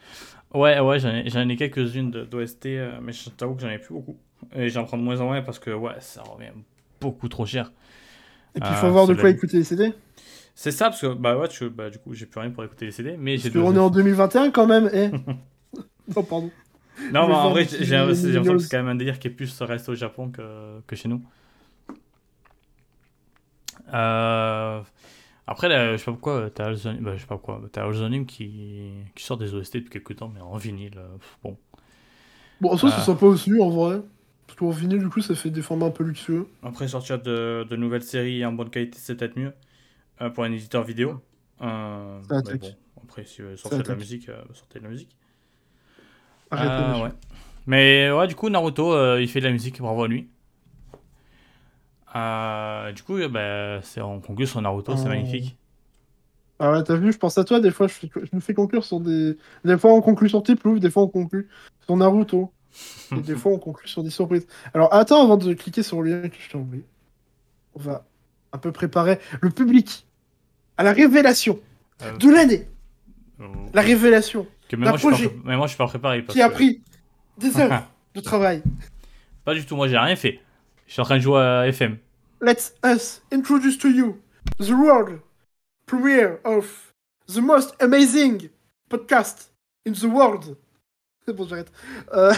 Ouais, 0.54 0.80
ouais, 0.80 1.00
j'en 1.00 1.10
ai, 1.50 1.56
quelques-unes 1.58 2.12
d'OST, 2.12 2.66
mais 3.02 3.12
je 3.12 3.30
t'avoue 3.30 3.56
que 3.56 3.62
j'en 3.62 3.70
ai 3.70 3.80
plus 3.80 3.94
beaucoup. 3.94 4.18
Et 4.56 4.70
j'en 4.70 4.86
prends 4.86 4.98
de 4.98 5.04
moins 5.04 5.20
en 5.20 5.26
moins 5.26 5.42
parce 5.42 5.60
que 5.60 5.72
ouais, 5.72 5.96
ça 6.00 6.22
revient 6.24 6.52
beaucoup 7.02 7.28
trop 7.28 7.46
cher. 7.46 7.72
Et 8.56 8.62
puis 8.62 8.70
il 8.70 8.76
faut 8.76 8.90
voir 8.90 9.08
de 9.08 9.14
quoi 9.14 9.30
écouter 9.30 9.58
les 9.58 9.64
CD. 9.64 9.92
C'est 10.58 10.72
ça, 10.72 10.86
parce 10.86 11.02
que 11.02 11.14
bah 11.14 11.38
ouais, 11.38 11.50
tu- 11.50 11.70
bah, 11.70 11.90
du 11.90 11.98
coup, 11.98 12.14
j'ai 12.14 12.26
plus 12.26 12.40
rien 12.40 12.50
pour 12.50 12.64
écouter 12.64 12.86
les 12.86 12.92
CD, 12.92 13.18
mais 13.20 13.36
j'ai 13.36 13.52
qu'on 13.52 13.76
est 13.76 13.80
en 13.80 13.90
2021 13.90 14.52
quand 14.52 14.66
même. 14.66 14.90
Eh. 14.94 15.10
non, 16.16 16.24
pardon. 16.24 16.50
Non, 17.12 17.28
mais 17.28 17.34
en 17.34 17.50
vrai, 17.50 17.68
j'ai 17.68 17.96
l'impression 17.98 18.42
que 18.54 18.58
c'est 18.60 18.70
quand 18.70 18.78
même 18.78 18.88
un 18.88 18.96
délire 18.96 19.20
qui 19.20 19.28
est 19.28 19.32
plus 19.32 19.62
resté 19.62 19.92
au 19.92 19.96
Japon 19.96 20.30
que, 20.30 20.80
que 20.88 20.96
chez 20.96 21.10
nous. 21.10 21.22
Euh, 23.94 24.82
Après, 25.48 25.70
là, 25.70 25.94
je 25.94 25.98
sais 25.98 26.06
pas 26.06 26.12
pourquoi, 26.14 26.50
t'as 26.52 26.68
Alzonim, 26.68 27.02
bah, 27.04 27.16
je 27.16 27.22
sais 27.22 27.28
pas 27.28 27.38
pourquoi, 27.38 27.62
t'as 27.72 27.86
Alzonim 27.86 28.26
qui... 28.26 28.92
qui 29.16 29.24
sort 29.26 29.38
des 29.38 29.54
OST 29.56 29.80
depuis 29.80 29.92
quelques 29.92 30.18
temps, 30.18 30.30
mais 30.30 30.42
en 30.42 30.58
vinyle. 30.58 30.98
euh, 30.98 31.18
Bon, 31.44 31.58
Bon, 32.62 32.78
ça, 32.78 32.90
Ah. 32.90 32.92
c'est 32.92 33.02
sympa 33.02 33.26
aussi 33.26 33.60
en 33.60 33.70
vrai. 33.70 34.02
Parce 34.48 34.60
qu'en 34.60 34.70
vinyle, 34.70 35.00
du 35.00 35.10
coup, 35.10 35.22
ça 35.22 35.36
fait 35.36 35.50
des 35.50 35.62
formats 35.62 35.88
un 35.88 35.92
peu 35.92 36.04
luxueux. 36.04 36.48
Après, 36.64 36.88
sortir 36.88 37.22
de, 37.22 37.66
de 37.70 37.76
nouvelles 37.76 38.04
séries 38.04 38.44
en 38.46 38.52
bonne 38.54 38.70
qualité, 38.70 38.98
c'est 39.00 39.16
peut-être 39.16 39.38
mieux 39.38 39.54
euh, 40.22 40.30
pour 40.30 40.44
un 40.46 40.52
éditeur 40.54 40.84
vidéo. 40.84 41.22
Euh, 41.62 42.22
Ça 42.30 42.42
mais 42.46 42.56
bon, 42.56 42.76
après, 43.04 43.26
si 43.26 43.42
vous 43.44 43.58
sortir 43.58 43.84
de 43.84 43.90
la 43.90 43.96
musique, 43.96 44.30
euh, 44.30 44.44
sortez 44.54 44.80
de 44.80 44.86
la 44.86 44.92
musique. 44.92 45.18
Arrêtez. 46.50 46.84
Ah, 46.84 46.88
monsieur. 46.88 47.06
ouais. 47.06 47.12
Mais 47.68 48.12
ouais, 48.12 48.28
du 48.28 48.36
coup, 48.36 48.50
Naruto, 48.50 48.94
euh, 48.94 49.22
il 49.22 49.28
fait 49.30 49.40
de 49.42 49.46
la 49.46 49.52
musique, 49.52 49.80
bravo 49.82 50.04
à 50.04 50.08
lui. 50.08 50.30
Euh, 52.16 52.92
du 52.94 53.04
coup, 53.04 53.18
bah, 53.30 53.82
c'est 53.82 54.02
on 54.02 54.20
conclut 54.22 54.48
sur 54.48 54.62
Naruto, 54.62 54.96
c'est 54.96 55.06
Oh. 55.06 55.10
magnifique. 55.10 55.58
Ah 56.60 56.72
ouais, 56.72 56.84
t'as 56.84 56.96
vu, 56.96 57.12
je 57.12 57.18
pense 57.18 57.38
à 57.38 57.44
toi, 57.44 57.60
des 57.60 57.70
fois 57.72 57.88
je, 57.88 57.96
je 58.14 58.34
me 58.34 58.40
fais 58.40 58.54
conclure 58.54 58.86
sur 58.86 59.02
des... 59.02 59.36
Des 59.66 59.78
fois 59.78 59.92
on 59.92 60.02
conclut 60.02 60.30
sur 60.30 60.42
Tiplouf, 60.42 60.80
des 60.80 60.90
fois 60.90 61.04
on 61.04 61.10
conclut 61.10 61.50
sur 61.84 61.98
Naruto, 61.98 62.50
et 63.12 63.20
des 63.20 63.36
fois 63.36 63.52
on 63.52 63.60
conclut 63.60 63.90
sur 63.90 64.04
des 64.04 64.10
surprises. 64.10 64.48
Alors 64.74 64.94
attends, 64.94 65.22
avant 65.22 65.36
de 65.36 65.54
cliquer 65.54 65.84
sur 65.84 66.02
le 66.02 66.12
lien 66.22 66.30
que 66.30 66.36
je 66.40 66.50
t'ai 66.50 66.58
envoyé, 66.58 66.86
on 67.74 67.80
va 67.82 68.06
un 68.54 68.58
peu 68.58 68.72
préparer 68.72 69.20
le 69.42 69.50
public 69.50 70.08
à 70.78 70.84
la 70.84 70.94
révélation 70.94 71.60
Euh, 72.04 72.16
de 72.16 72.30
l'année. 72.30 72.70
euh, 73.42 73.48
La 73.74 73.82
révélation 73.82 74.48
que 74.70 74.78
même 74.78 74.88
moi, 74.88 74.98
je 74.98 75.08
projet 75.08 75.30
mais 75.44 75.58
moi, 75.58 75.66
je 75.68 75.72
suis 75.72 75.78
pas 75.78 75.88
préparé. 75.88 76.22
parce 76.22 76.34
qui 76.36 76.42
a 76.42 76.50
pris 76.50 76.82
des 77.38 77.58
heures 77.60 77.84
de 78.14 78.22
travail. 78.22 78.64
Pas 79.44 79.54
du 79.54 79.66
tout, 79.66 79.76
moi, 79.76 79.90
j'ai 79.90 79.98
rien 79.98 80.16
fait. 80.16 80.40
Je 80.88 80.94
suis 80.94 81.02
en 81.02 81.06
train 81.06 81.18
de 81.18 81.22
jouer 81.22 81.42
à 81.42 81.68
FM. 81.68 81.98
Let 82.42 82.72
us 82.84 83.22
introduce 83.32 83.78
to 83.80 83.90
you 83.90 84.22
the 84.58 84.76
world 84.76 85.22
premiere 85.86 86.40
of 86.44 86.94
the 87.28 87.42
most 87.42 87.74
amazing 87.80 88.50
podcast 88.90 89.50
in 89.86 89.94
the 89.94 90.06
world. 90.06 90.58
C'est 91.26 91.34
bon, 91.34 91.48
j'arrête. 91.48 91.72
Euh, 92.14 92.34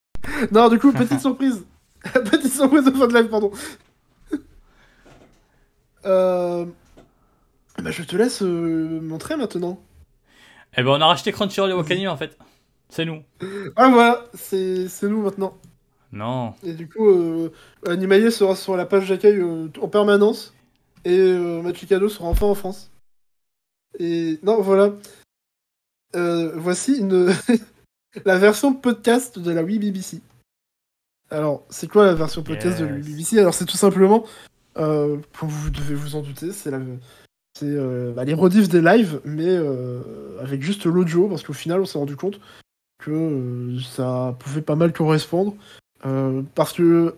non, 0.52 0.68
du 0.68 0.78
coup, 0.78 0.92
petite 0.92 1.20
surprise. 1.20 1.64
petite 2.02 2.52
surprise 2.52 2.84
de 2.84 2.90
fin 2.90 3.08
de 3.08 3.14
live, 3.14 3.28
pardon. 3.28 3.50
Euh... 6.04 6.66
Bah, 7.82 7.90
je 7.90 8.02
te 8.02 8.16
laisse 8.16 8.42
euh, 8.42 9.00
montrer 9.00 9.36
maintenant. 9.36 9.80
Eh 10.76 10.82
ben, 10.82 10.90
on 10.90 11.00
a 11.00 11.06
racheté 11.06 11.32
Crunchyroll 11.32 11.70
et 11.70 11.74
Wakani 11.74 12.08
en 12.08 12.16
fait. 12.16 12.36
C'est 12.88 13.04
nous. 13.04 13.22
Ah 13.76 13.88
voilà, 13.88 14.24
c'est 14.34 14.88
c'est 14.88 15.08
nous 15.08 15.22
maintenant. 15.22 15.56
Non. 16.12 16.54
Et 16.62 16.72
du 16.72 16.88
coup, 16.88 17.08
euh, 17.08 17.52
Animaillé 17.86 18.30
sera 18.30 18.56
sur 18.56 18.76
la 18.76 18.86
page 18.86 19.08
d'accueil 19.08 19.38
euh, 19.38 19.68
en 19.80 19.88
permanence. 19.88 20.54
Et 21.04 21.18
euh, 21.18 21.62
Machikado 21.62 22.08
sera 22.08 22.28
enfin 22.28 22.46
en 22.46 22.54
France. 22.54 22.90
Et 23.98 24.38
non, 24.42 24.60
voilà. 24.60 24.94
Euh, 26.16 26.52
voici 26.56 26.98
une 26.98 27.32
la 28.24 28.38
version 28.38 28.72
podcast 28.72 29.38
de 29.38 29.50
la 29.50 29.62
Wii 29.62 29.78
BBC. 29.78 30.20
Alors, 31.30 31.64
c'est 31.68 31.88
quoi 31.88 32.06
la 32.06 32.14
version 32.14 32.42
podcast 32.42 32.80
de 32.80 32.86
la 32.86 32.92
Wii. 32.92 33.02
BBC 33.02 33.38
Alors, 33.38 33.54
c'est 33.54 33.66
tout 33.66 33.76
simplement, 33.76 34.24
euh, 34.78 35.18
comme 35.38 35.50
vous 35.50 35.70
devez 35.70 35.94
vous 35.94 36.16
en 36.16 36.22
douter, 36.22 36.52
c'est 36.52 36.70
la 36.70 36.80
c'est 37.58 37.66
euh, 37.66 38.12
bah, 38.12 38.24
les 38.24 38.34
rediffs 38.34 38.68
des 38.68 38.80
lives, 38.80 39.20
mais 39.24 39.48
euh, 39.48 40.38
avec 40.40 40.62
juste 40.62 40.84
l'audio, 40.84 41.28
parce 41.28 41.42
qu'au 41.42 41.52
final, 41.52 41.80
on 41.80 41.86
s'est 41.86 41.98
rendu 41.98 42.14
compte 42.14 42.38
que 42.98 43.10
euh, 43.10 43.80
ça 43.80 44.36
pouvait 44.38 44.62
pas 44.62 44.76
mal 44.76 44.92
correspondre. 44.92 45.56
Euh, 46.06 46.42
parce 46.54 46.72
que 46.72 47.16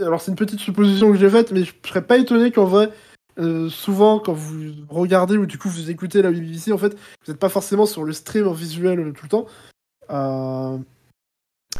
alors 0.00 0.20
c'est 0.20 0.30
une 0.30 0.36
petite 0.36 0.60
supposition 0.60 1.10
que 1.10 1.18
j'ai 1.18 1.30
faite, 1.30 1.52
mais 1.52 1.64
je 1.64 1.72
serais 1.86 2.04
pas 2.04 2.18
étonné 2.18 2.52
qu'en 2.52 2.64
vrai, 2.64 2.90
euh, 3.38 3.68
souvent 3.68 4.20
quand 4.20 4.32
vous 4.32 4.72
regardez 4.88 5.36
ou 5.36 5.46
du 5.46 5.58
coup 5.58 5.68
vous 5.68 5.90
écoutez 5.90 6.22
la 6.22 6.30
BBC, 6.30 6.72
en 6.72 6.78
fait, 6.78 6.94
vous 6.94 7.32
n'êtes 7.32 7.40
pas 7.40 7.48
forcément 7.48 7.86
sur 7.86 8.04
le 8.04 8.12
stream 8.12 8.46
en 8.46 8.52
visuel 8.52 9.00
euh, 9.00 9.12
tout 9.12 9.24
le 9.24 9.28
temps, 9.28 9.46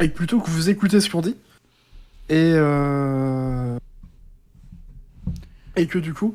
et 0.01 0.09
plutôt 0.09 0.40
que 0.40 0.51
vous 0.51 0.70
écoutez 0.70 1.01
ce 1.01 1.10
qu'on 1.10 1.20
dit, 1.20 1.36
et 2.28 2.55
et 5.76 5.86
que 5.86 5.98
du 5.98 6.14
coup, 6.14 6.34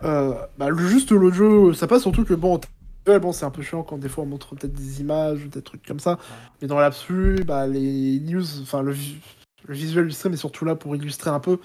bah, 0.00 0.68
juste 0.76 1.10
l'audio, 1.10 1.74
ça 1.74 1.86
passe 1.86 2.02
surtout 2.02 2.24
que 2.24 2.34
bon. 2.34 2.60
Visuel, 3.08 3.20
Bon, 3.20 3.32
c'est 3.32 3.44
un 3.44 3.50
peu 3.50 3.62
chiant 3.62 3.82
quand 3.82 3.98
des 3.98 4.08
fois 4.08 4.24
on 4.24 4.26
montre 4.26 4.54
peut-être 4.54 4.72
des 4.74 5.00
images 5.00 5.44
ou 5.44 5.48
des 5.48 5.62
trucs 5.62 5.84
comme 5.86 6.00
ça. 6.00 6.18
Mais 6.60 6.68
dans 6.68 6.78
l'absolu, 6.78 7.44
bah, 7.44 7.66
les 7.66 8.20
news, 8.20 8.60
enfin 8.62 8.82
le, 8.82 8.92
vi- 8.92 9.18
le 9.66 9.74
visuel 9.74 10.06
du 10.06 10.12
stream 10.12 10.32
est 10.34 10.36
surtout 10.38 10.64
là 10.64 10.74
pour 10.74 10.94
illustrer 10.96 11.30
un 11.30 11.40
peu. 11.40 11.58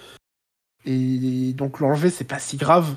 Et 0.85 1.53
donc 1.53 1.79
l'enlever, 1.79 2.09
c'est 2.09 2.23
pas 2.25 2.39
si 2.39 2.57
grave. 2.57 2.95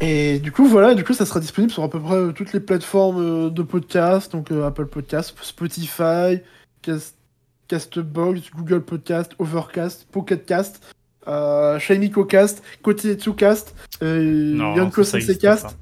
Et 0.00 0.38
du 0.38 0.52
coup, 0.52 0.64
voilà, 0.66 0.94
du 0.94 1.02
coup, 1.02 1.12
ça 1.12 1.26
sera 1.26 1.40
disponible 1.40 1.72
sur 1.72 1.82
à 1.82 1.90
peu 1.90 2.00
près 2.00 2.14
euh, 2.14 2.32
toutes 2.32 2.52
les 2.52 2.60
plateformes 2.60 3.20
euh, 3.20 3.50
de 3.50 3.62
podcast, 3.62 4.30
donc 4.30 4.52
euh, 4.52 4.64
Apple 4.64 4.86
Podcast, 4.86 5.34
Spotify, 5.42 6.40
Cast- 6.82 7.16
Castbox, 7.66 8.50
Google 8.54 8.80
Podcast, 8.82 9.32
Overcast, 9.40 10.06
Pocketcast, 10.12 10.94
euh, 11.26 11.80
Shiny 11.80 12.12
Cast, 12.28 12.62
Kotetsucast, 12.82 13.74
euh, 14.02 14.54
Non, 14.54 14.76
Yonko 14.76 15.02
ça, 15.02 15.10
ça 15.12 15.18
Sensei 15.18 15.32
existe 15.32 15.40
Cast. 15.42 15.76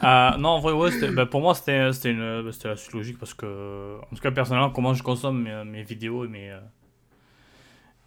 Ah, 0.00 0.36
non, 0.38 0.50
en 0.50 0.60
vrai, 0.60 0.72
ouais, 0.72 0.90
bah, 1.12 1.26
pour 1.26 1.40
moi, 1.40 1.54
c'était 1.54 1.78
une- 2.10 2.42
bah, 2.42 2.52
c'était 2.52 2.68
la 2.68 2.76
suite 2.76 2.92
logique 2.94 3.18
parce 3.18 3.34
que, 3.34 3.96
en 4.10 4.14
tout 4.14 4.20
cas, 4.22 4.30
personnellement, 4.30 4.70
comment 4.70 4.94
je 4.94 5.02
consomme 5.02 5.42
mes, 5.42 5.64
mes 5.64 5.82
vidéos 5.82 6.24
et 6.24 6.28
mes. 6.28 6.50
euh, 6.50 6.60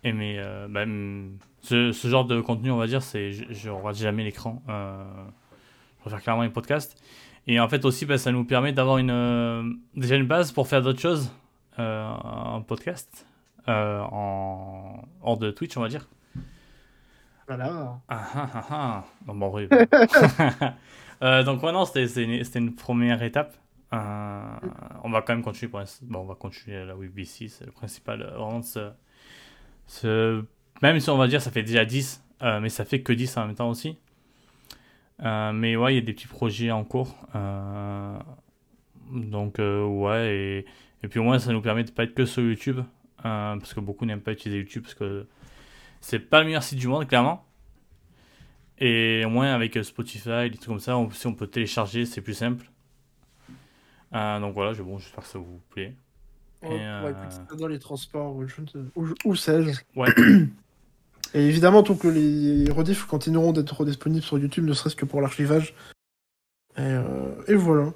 et 0.04 0.14
mes 0.14 0.38
euh, 0.40 0.68
bah, 0.70 0.84
hum, 0.84 1.38
ce, 1.62 1.92
ce 1.92 2.08
genre 2.08 2.26
de 2.26 2.40
contenu, 2.40 2.72
on 2.72 2.78
va 2.78 2.88
dire, 2.88 3.02
c'est 3.02 3.32
je, 3.32 3.46
je 3.50 3.70
regarde 3.70 3.96
jamais 3.96 4.24
l'écran. 4.24 4.62
Euh, 4.70 5.04
je 5.98 6.02
préfère 6.02 6.22
clairement 6.22 6.44
les 6.44 6.50
podcasts. 6.50 6.96
Et 7.48 7.60
en 7.60 7.68
fait, 7.68 7.84
aussi, 7.86 8.06
bah, 8.06 8.18
ça 8.18 8.32
nous 8.32 8.44
permet 8.46 8.74
d'avoir 8.74 8.98
une, 9.00 9.10
euh, 9.12 9.64
déjà 9.96 10.16
une 10.16 10.28
base 10.28 10.52
pour 10.52 10.68
faire 10.68 10.82
d'autres 10.82 11.00
choses 11.02 11.32
euh, 11.80 12.06
en 12.06 12.62
podcast, 12.62 13.26
euh, 13.68 14.02
en, 14.02 15.02
hors 15.22 15.38
de 15.38 15.52
Twitch, 15.52 15.76
on 15.78 15.82
va 15.82 15.88
dire. 15.90 16.08
Voilà. 17.48 18.00
Ah 18.10 18.28
ah 18.36 18.50
ah 18.54 18.66
ah. 18.70 19.04
Non, 19.26 19.36
bon, 19.36 19.52
oui. 19.56 19.68
Euh, 21.24 21.44
donc 21.44 21.64
maintenant, 21.64 21.86
c'était 21.86 22.08
c'était 22.08 22.60
une, 22.60 22.76
première 22.76 23.24
étape. 23.24 23.56
Euh, 23.94 24.42
on 25.04 25.10
va 25.10 25.22
quand 25.22 25.34
même 25.34 25.44
continuer 25.44 25.70
pour. 25.72 25.82
Bon, 26.04 26.20
on 26.20 26.26
va 26.26 26.36
continuer 26.36 26.86
la 26.86 26.96
WBC, 26.96 27.48
c'est 27.50 27.66
le 27.66 27.72
principal. 27.72 28.22
euh, 30.04 30.42
Même 30.82 31.00
si 31.00 31.10
on 31.10 31.18
va 31.18 31.28
dire 31.28 31.42
ça 31.42 31.52
fait 31.52 31.64
déjà 31.64 31.86
10, 31.86 32.24
euh, 32.44 32.60
mais 32.60 32.70
ça 32.70 32.86
fait 32.86 33.02
que 33.02 33.14
10 33.14 33.38
en 33.38 33.48
même 33.48 33.56
temps 33.56 33.70
aussi. 33.70 33.98
Mais 35.20 35.76
ouais, 35.76 35.94
il 35.94 35.96
y 35.96 36.00
a 36.00 36.02
des 36.02 36.14
petits 36.14 36.28
projets 36.28 36.72
en 36.72 36.84
cours. 36.84 37.16
Donc, 39.12 39.56
ouais, 39.60 40.36
et, 40.36 40.66
et 41.04 41.08
puis 41.08 41.20
au 41.20 41.24
moins, 41.24 41.40
ça 41.40 41.52
nous 41.54 41.62
permet 41.62 41.84
de 41.84 41.92
pas 41.92 42.04
être 42.04 42.14
que 42.14 42.26
sur 42.26 42.44
YouTube. 42.44 42.82
parce 43.24 43.74
que 43.74 43.80
beaucoup 43.80 44.06
n'aiment 44.06 44.22
pas 44.22 44.34
utiliser 44.34 44.60
YouTube 44.60 44.84
parce 44.84 44.96
que 44.96 45.26
c'est 46.02 46.20
pas 46.20 46.40
le 46.42 46.46
meilleur 46.46 46.64
site 46.64 46.78
du 46.80 46.88
monde, 46.88 47.08
clairement. 47.08 47.47
Et 48.80 49.24
au 49.26 49.30
moins 49.30 49.54
avec 49.54 49.76
euh, 49.78 49.84
Spotify, 49.84 50.50
des 50.50 50.58
trucs 50.58 50.66
comme 50.66 50.80
ça, 50.80 50.98
on, 50.98 51.10
si 51.12 51.26
on 51.28 51.34
peut 51.34 51.48
télécharger, 51.48 52.06
c'est 52.06 52.22
plus 52.22 52.34
simple. 52.36 52.70
Euh, 54.14 54.40
donc 54.40 54.54
voilà, 54.54 54.74
bon, 54.76 55.00
j'espère 55.00 55.24
que 55.24 55.30
ça 55.30 55.40
vous 55.40 55.60
plaît. 55.72 55.96
On 56.62 56.72
Et, 56.72 56.80
euh, 56.82 57.10
écouter 57.12 57.56
dans 57.62 57.68
les 57.68 57.80
transports 57.80 58.36
ou, 58.36 58.46
ou- 58.96 59.14
où 59.26 59.36
sais-je. 59.36 59.80
Ouais. 59.96 60.10
Et 61.34 61.46
évidemment, 61.46 61.84
tant 61.84 61.96
que 61.96 62.08
les 62.08 62.72
rediffs 62.72 63.04
continueront 63.06 63.52
d'être 63.52 63.84
disponibles 63.84 64.24
sur 64.24 64.38
YouTube, 64.40 64.66
ne 64.66 64.74
serait-ce 64.74 64.96
que 64.96 65.06
pour 65.06 65.20
l'archivage. 65.22 65.74
Et, 66.78 66.82
euh, 66.82 67.34
et 67.48 67.56
voilà. 67.56 67.92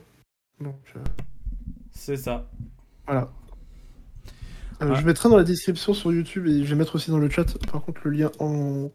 C'est 1.92 2.18
ça. 2.18 2.50
voilà. 3.08 3.32
Ouais. 4.82 4.96
Je 4.96 5.06
mettrai 5.06 5.30
dans 5.30 5.38
la 5.38 5.44
description 5.44 5.94
sur 5.94 6.12
YouTube 6.12 6.48
et 6.48 6.64
je 6.66 6.70
vais 6.70 6.76
mettre 6.76 6.96
aussi 6.96 7.12
dans 7.12 7.20
le 7.20 7.30
chat, 7.30 7.46
par 7.72 7.84
contre, 7.84 8.02
le 8.06 8.12
lien 8.12 8.32
en. 8.40 8.90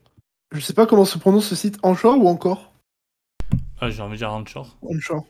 Je 0.53 0.61
sais 0.61 0.75
pas 0.75 0.87
comment 0.87 1.05
se 1.05 1.19
prononce 1.19 1.47
ce 1.47 1.55
site, 1.57 1.79
Anchor 1.83 2.17
ou 2.19 2.29
encore? 2.29 2.73
Ah, 3.81 3.91
J'ai 3.91 4.03
envie 4.03 4.13
de 4.13 4.19
dire 4.19 4.33
Anchor. 4.33 4.77
Anchor. 4.83 5.25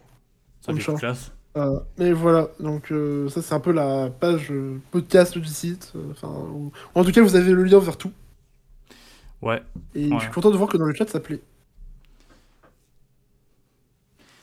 Ça 0.60 0.72
fait 0.74 0.80
plus 0.82 0.94
classe. 0.94 1.32
Euh, 1.56 1.80
mais 1.96 2.12
voilà, 2.12 2.48
donc 2.60 2.92
euh, 2.92 3.30
ça 3.30 3.40
c'est 3.40 3.54
un 3.54 3.60
peu 3.60 3.72
la 3.72 4.10
page 4.10 4.48
euh, 4.52 4.78
podcast 4.90 5.38
du 5.38 5.46
site. 5.48 5.94
en 6.22 7.04
tout 7.04 7.12
cas, 7.12 7.22
vous 7.22 7.34
avez 7.34 7.50
le 7.52 7.64
lien 7.64 7.78
vers 7.78 7.96
tout. 7.96 8.12
Ouais, 9.40 9.62
Et 9.94 10.08
Ouais. 10.10 10.16
je 10.18 10.24
suis 10.24 10.32
content 10.32 10.50
de 10.50 10.56
voir 10.56 10.68
que 10.68 10.76
dans 10.76 10.84
le 10.84 10.94
chat 10.94 11.08
ça 11.08 11.18
plaît. 11.20 11.40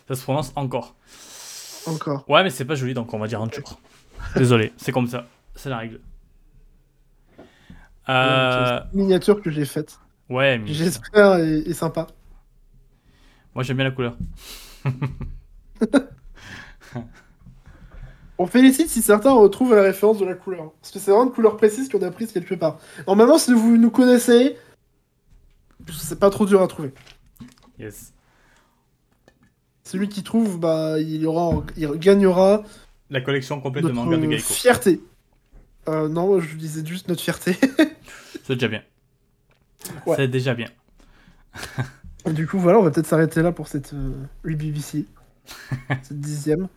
ça 0.07 0.15
se 0.15 0.23
prononce 0.23 0.51
encore. 0.55 0.95
Encore. 1.85 2.27
Ouais, 2.27 2.43
mais 2.43 2.49
c'est 2.49 2.65
pas 2.65 2.75
joli, 2.75 2.93
donc 2.95 3.13
on 3.13 3.19
va 3.19 3.27
dire 3.27 3.41
Anchor. 3.41 3.79
Désolé, 4.35 4.73
c'est 4.77 4.91
comme 4.91 5.07
ça. 5.07 5.25
C'est 5.55 5.69
la 5.69 5.77
règle. 5.77 5.99
Euh, 8.09 8.79
C'est 8.89 8.93
une 8.97 9.03
miniature 9.03 9.39
que 9.41 9.51
j'ai 9.51 9.65
faite. 9.65 9.99
Ouais, 10.29 10.57
mais 10.59 10.73
J'espère 10.73 11.35
est, 11.35 11.59
est 11.59 11.73
sympa. 11.73 12.07
moi 13.55 13.63
j'aime 13.63 13.77
bien 13.77 13.85
la 13.85 13.91
couleur. 13.91 14.17
On 18.39 18.47
félicite 18.47 18.89
si 18.89 19.01
certains 19.01 19.31
retrouvent 19.31 19.75
la 19.75 19.83
référence 19.83 20.17
de 20.19 20.25
la 20.25 20.33
couleur. 20.33 20.71
Parce 20.81 20.91
que 20.91 20.99
c'est 20.99 21.11
vraiment 21.11 21.25
une 21.25 21.31
couleur 21.31 21.55
précise 21.55 21.87
qu'on 21.87 22.01
a 22.01 22.09
prise 22.11 22.31
quelque 22.31 22.55
part. 22.55 22.79
Normalement, 23.07 23.37
si 23.37 23.53
vous 23.53 23.77
nous 23.77 23.91
connaissez, 23.91 24.57
c'est 25.91 26.19
pas 26.19 26.29
trop 26.31 26.45
dur 26.45 26.61
à 26.61 26.67
trouver. 26.67 26.91
Yes. 27.79 28.11
Celui 29.83 30.09
qui 30.09 30.23
trouve, 30.23 30.59
bah, 30.59 30.99
il, 30.99 31.25
aura, 31.27 31.63
il 31.77 31.87
gagnera 31.99 32.63
La 33.11 33.21
collection 33.21 33.61
complète 33.61 33.83
de 33.83 33.89
notre 33.91 34.05
manga 34.05 34.17
de 34.17 34.25
Geico. 34.25 34.51
fierté. 34.53 34.99
Euh, 35.87 36.07
non, 36.09 36.39
je 36.39 36.55
disais 36.55 36.83
juste 36.85 37.07
notre 37.09 37.21
fierté. 37.21 37.55
C'est 38.45 38.55
déjà 38.55 38.67
bien. 38.67 38.81
Ouais. 40.05 40.15
C'est 40.15 40.27
déjà 40.27 40.53
bien. 40.53 40.67
Du 42.31 42.47
coup, 42.47 42.57
voilà, 42.57 42.79
on 42.79 42.83
va 42.83 42.91
peut-être 42.91 43.07
s'arrêter 43.07 43.41
là 43.41 43.51
pour 43.51 43.67
cette 43.67 43.93
euh, 43.93 44.13
BBC. 44.43 45.05
cette 46.03 46.19
dixième. 46.19 46.67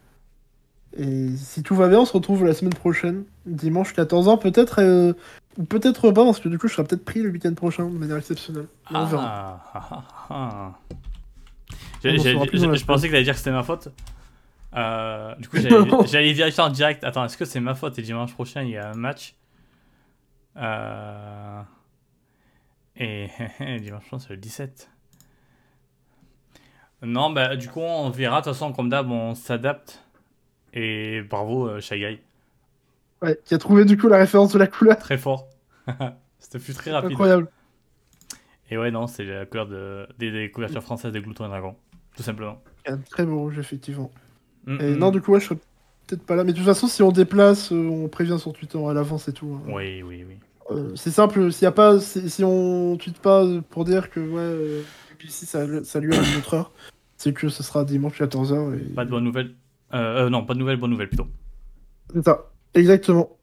Et 0.98 1.28
si 1.36 1.62
tout 1.62 1.74
va 1.74 1.88
bien, 1.88 2.00
on 2.00 2.04
se 2.04 2.12
retrouve 2.12 2.44
la 2.44 2.54
semaine 2.54 2.74
prochaine, 2.74 3.24
dimanche 3.44 3.94
14h, 3.94 4.40
peut-être, 4.40 4.80
euh, 4.80 5.12
ou 5.58 5.64
peut-être 5.64 6.10
pas, 6.10 6.24
parce 6.24 6.40
que 6.40 6.48
du 6.48 6.58
coup, 6.58 6.68
je 6.68 6.74
serai 6.74 6.84
peut-être 6.84 7.04
pris 7.04 7.22
le 7.22 7.30
week-end 7.30 7.52
prochain 7.54 7.84
de 7.84 7.96
manière 7.96 8.16
exceptionnelle. 8.16 8.66
Mais 8.90 8.98
on 8.98 9.04
verra. 9.04 9.62
Ah, 9.72 9.72
ah, 9.74 9.88
ah, 9.90 10.04
ah. 10.30 10.78
On 12.04 12.08
dans 12.08 12.44
la 12.44 12.74
Je 12.74 12.78
je 12.78 12.84
pensais 12.84 13.06
que 13.06 13.12
t'allais 13.12 13.24
dire 13.24 13.34
que 13.34 13.38
c'était 13.38 13.50
ma 13.50 13.62
faute. 13.62 13.88
Euh, 14.74 15.34
du 15.36 15.48
coup, 15.48 15.56
j'allais 16.06 16.32
vérifier 16.32 16.62
en 16.62 16.70
direct. 16.70 17.04
Attends, 17.04 17.24
est-ce 17.24 17.36
que 17.36 17.44
c'est 17.44 17.60
ma 17.60 17.74
faute 17.74 17.98
et 17.98 18.02
dimanche 18.02 18.32
prochain 18.32 18.62
il 18.62 18.70
y 18.70 18.76
a 18.76 18.90
un 18.90 18.94
match? 18.94 19.34
Euh, 20.56 21.60
Et 23.60 23.81
dimanche 23.81 24.06
prochain 24.06 24.18
c'est 24.18 24.31
le 24.31 24.36
17. 24.39 24.90
Non, 27.02 27.31
bah 27.31 27.56
du 27.56 27.68
coup 27.68 27.81
on 27.81 28.10
verra. 28.10 28.40
De 28.40 28.44
toute 28.44 28.55
façon, 28.55 28.73
comme 28.73 28.89
d'hab, 28.89 29.10
on 29.10 29.35
s'adapte. 29.35 30.02
Et 30.73 31.23
bravo, 31.23 31.68
euh, 31.68 31.81
Shy 31.81 31.98
Guy. 31.98 32.18
Ouais, 33.23 33.39
qui 33.44 33.55
a 33.55 33.59
trouvé 33.59 33.85
du 33.85 33.97
coup 33.97 34.09
la 34.09 34.18
référence 34.18 34.52
de 34.52 34.59
la 34.59 34.66
couleur. 34.66 34.98
Très 34.98 35.18
fort. 35.18 35.48
C'était 36.39 36.59
fut 36.59 36.74
très 36.74 36.90
rapide. 36.93 37.12
Incroyable. 37.12 37.48
Et 38.70 38.77
ouais, 38.78 38.90
non, 38.90 39.06
c'est 39.06 39.24
la 39.24 39.47
couleur 39.47 39.66
de, 39.66 40.06
des, 40.18 40.31
des 40.31 40.51
couvertures 40.51 40.82
françaises 40.82 41.12
de 41.12 41.20
Glouton 41.20 41.47
et 41.47 41.48
Dragon. 41.48 41.77
Tout 42.16 42.23
simplement. 42.23 42.60
Un 42.86 42.98
très 42.98 43.24
beau 43.24 43.39
rouge, 43.40 43.59
effectivement. 43.59 44.10
Mm, 44.66 44.81
Et 44.81 44.90
mm. 44.94 44.98
non, 44.98 45.10
du 45.10 45.20
coup, 45.20 45.32
ouais, 45.32 45.40
je 45.40 45.47
serai 45.47 45.56
peut-être 46.06 46.24
pas 46.24 46.35
là. 46.35 46.44
Mais 46.44 46.52
de 46.52 46.56
toute 46.59 46.66
façon, 46.66 46.89
si 46.89 47.02
on 47.02 47.12
déplace, 47.12 47.73
euh, 47.73 47.89
on 47.89 48.09
prévient 48.09 48.39
sur 48.39 48.52
Twitter 48.52 48.78
à 48.85 48.93
l'avance 48.93 49.28
et 49.28 49.32
tout. 49.32 49.60
hein. 49.60 49.70
Oui, 49.73 50.02
oui, 50.02 50.24
oui. 50.27 50.39
Euh, 50.70 50.93
c'est 50.97 51.10
simple, 51.10 51.52
s'il 51.52 51.62
y 51.64 51.66
a 51.66 51.72
pas, 51.72 52.01
si, 52.01 52.43
on 52.43 52.97
tweet 52.97 53.18
pas 53.20 53.44
pour 53.70 53.84
dire 53.84 54.10
que 54.10 54.20
ouais, 54.20 54.40
euh, 54.40 54.82
BBC 55.10 55.47
ça, 55.47 55.64
ça 55.84 56.01
lui 56.01 56.12
a 56.12 56.16
une 56.16 56.38
autre 56.38 56.55
heure, 56.55 56.72
c'est 57.16 57.32
que 57.32 57.48
ce 57.48 57.62
sera 57.62 57.84
dimanche 57.84 58.20
14h. 58.20 58.74
Et... 58.76 58.94
Pas 58.94 59.05
de 59.05 59.10
bonnes 59.10 59.24
nouvelles. 59.24 59.55
Euh, 59.94 60.26
euh, 60.26 60.28
non, 60.30 60.44
pas 60.44 60.55
de 60.55 60.59
nouvelles, 60.59 60.76
bonnes 60.78 60.90
nouvelles 60.90 61.09
plutôt. 61.09 61.28
C'est 62.12 62.24
ça, 62.24 62.47
exactement. 62.74 63.36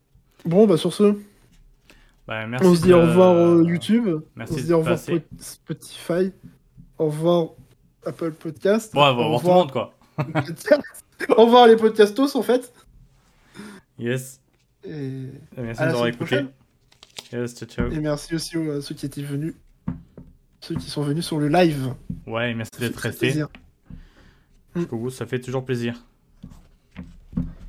Bon, 0.46 0.68
bah 0.68 0.76
sur 0.76 0.94
ce, 0.94 1.16
Bah, 2.28 2.46
merci 2.48 2.68
on 2.68 2.76
se 2.76 2.82
dit 2.82 2.90
de- 2.90 2.94
au 2.94 3.02
revoir 3.02 3.36
euh, 3.36 3.64
YouTube, 3.64 4.10
Merci 4.36 4.54
on 4.54 4.58
se 4.58 4.64
dit 4.64 4.74
au 4.74 4.80
revoir 4.80 5.00
Spotify, 5.40 6.34
au 6.98 7.06
revoir 7.06 7.48
Apple 8.06 8.32
Podcast, 8.32 8.94
Bon, 8.94 9.02
on 9.02 9.16
va 9.16 9.24
au 9.24 9.38
voir 9.38 9.42
tout 9.42 9.48
le 9.48 9.54
monde 9.54 9.72
quoi. 9.72 9.94
au 11.38 11.46
revoir 11.46 11.68
les 11.68 11.78
podcastos 11.78 12.36
en 12.36 12.42
fait. 12.42 12.74
Yes. 13.98 14.42
Et, 14.84 15.28
Merci 15.58 15.82
À 15.82 15.86
de 15.86 15.92
nous 15.92 15.96
avoir 15.96 16.00
semaine 16.00 16.08
écouté. 16.10 16.16
prochaine. 16.26 16.48
Yes, 17.34 17.56
ciao, 17.56 17.68
ciao. 17.68 17.92
et 17.92 18.00
merci 18.00 18.36
aussi 18.36 18.58
aux- 18.58 18.72
à 18.72 18.82
ceux 18.82 18.94
qui 18.96 19.06
étaient 19.06 19.24
venus, 19.24 19.56
ceux 20.62 20.76
qui 20.76 20.90
sont 20.90 21.02
venus 21.02 21.26
sur 21.26 21.40
le 21.40 21.48
live. 21.50 21.94
Ouais, 22.28 22.54
merci 22.54 22.72
d'être 22.80 22.96
très 22.96 23.10
resté. 23.10 23.28
plaisir. 23.28 23.48
Jusqu'au 24.76 24.98
bout, 24.98 25.10
ça 25.10 25.26
fait 25.26 25.40
toujours 25.40 25.66
plaisir. 25.66 26.06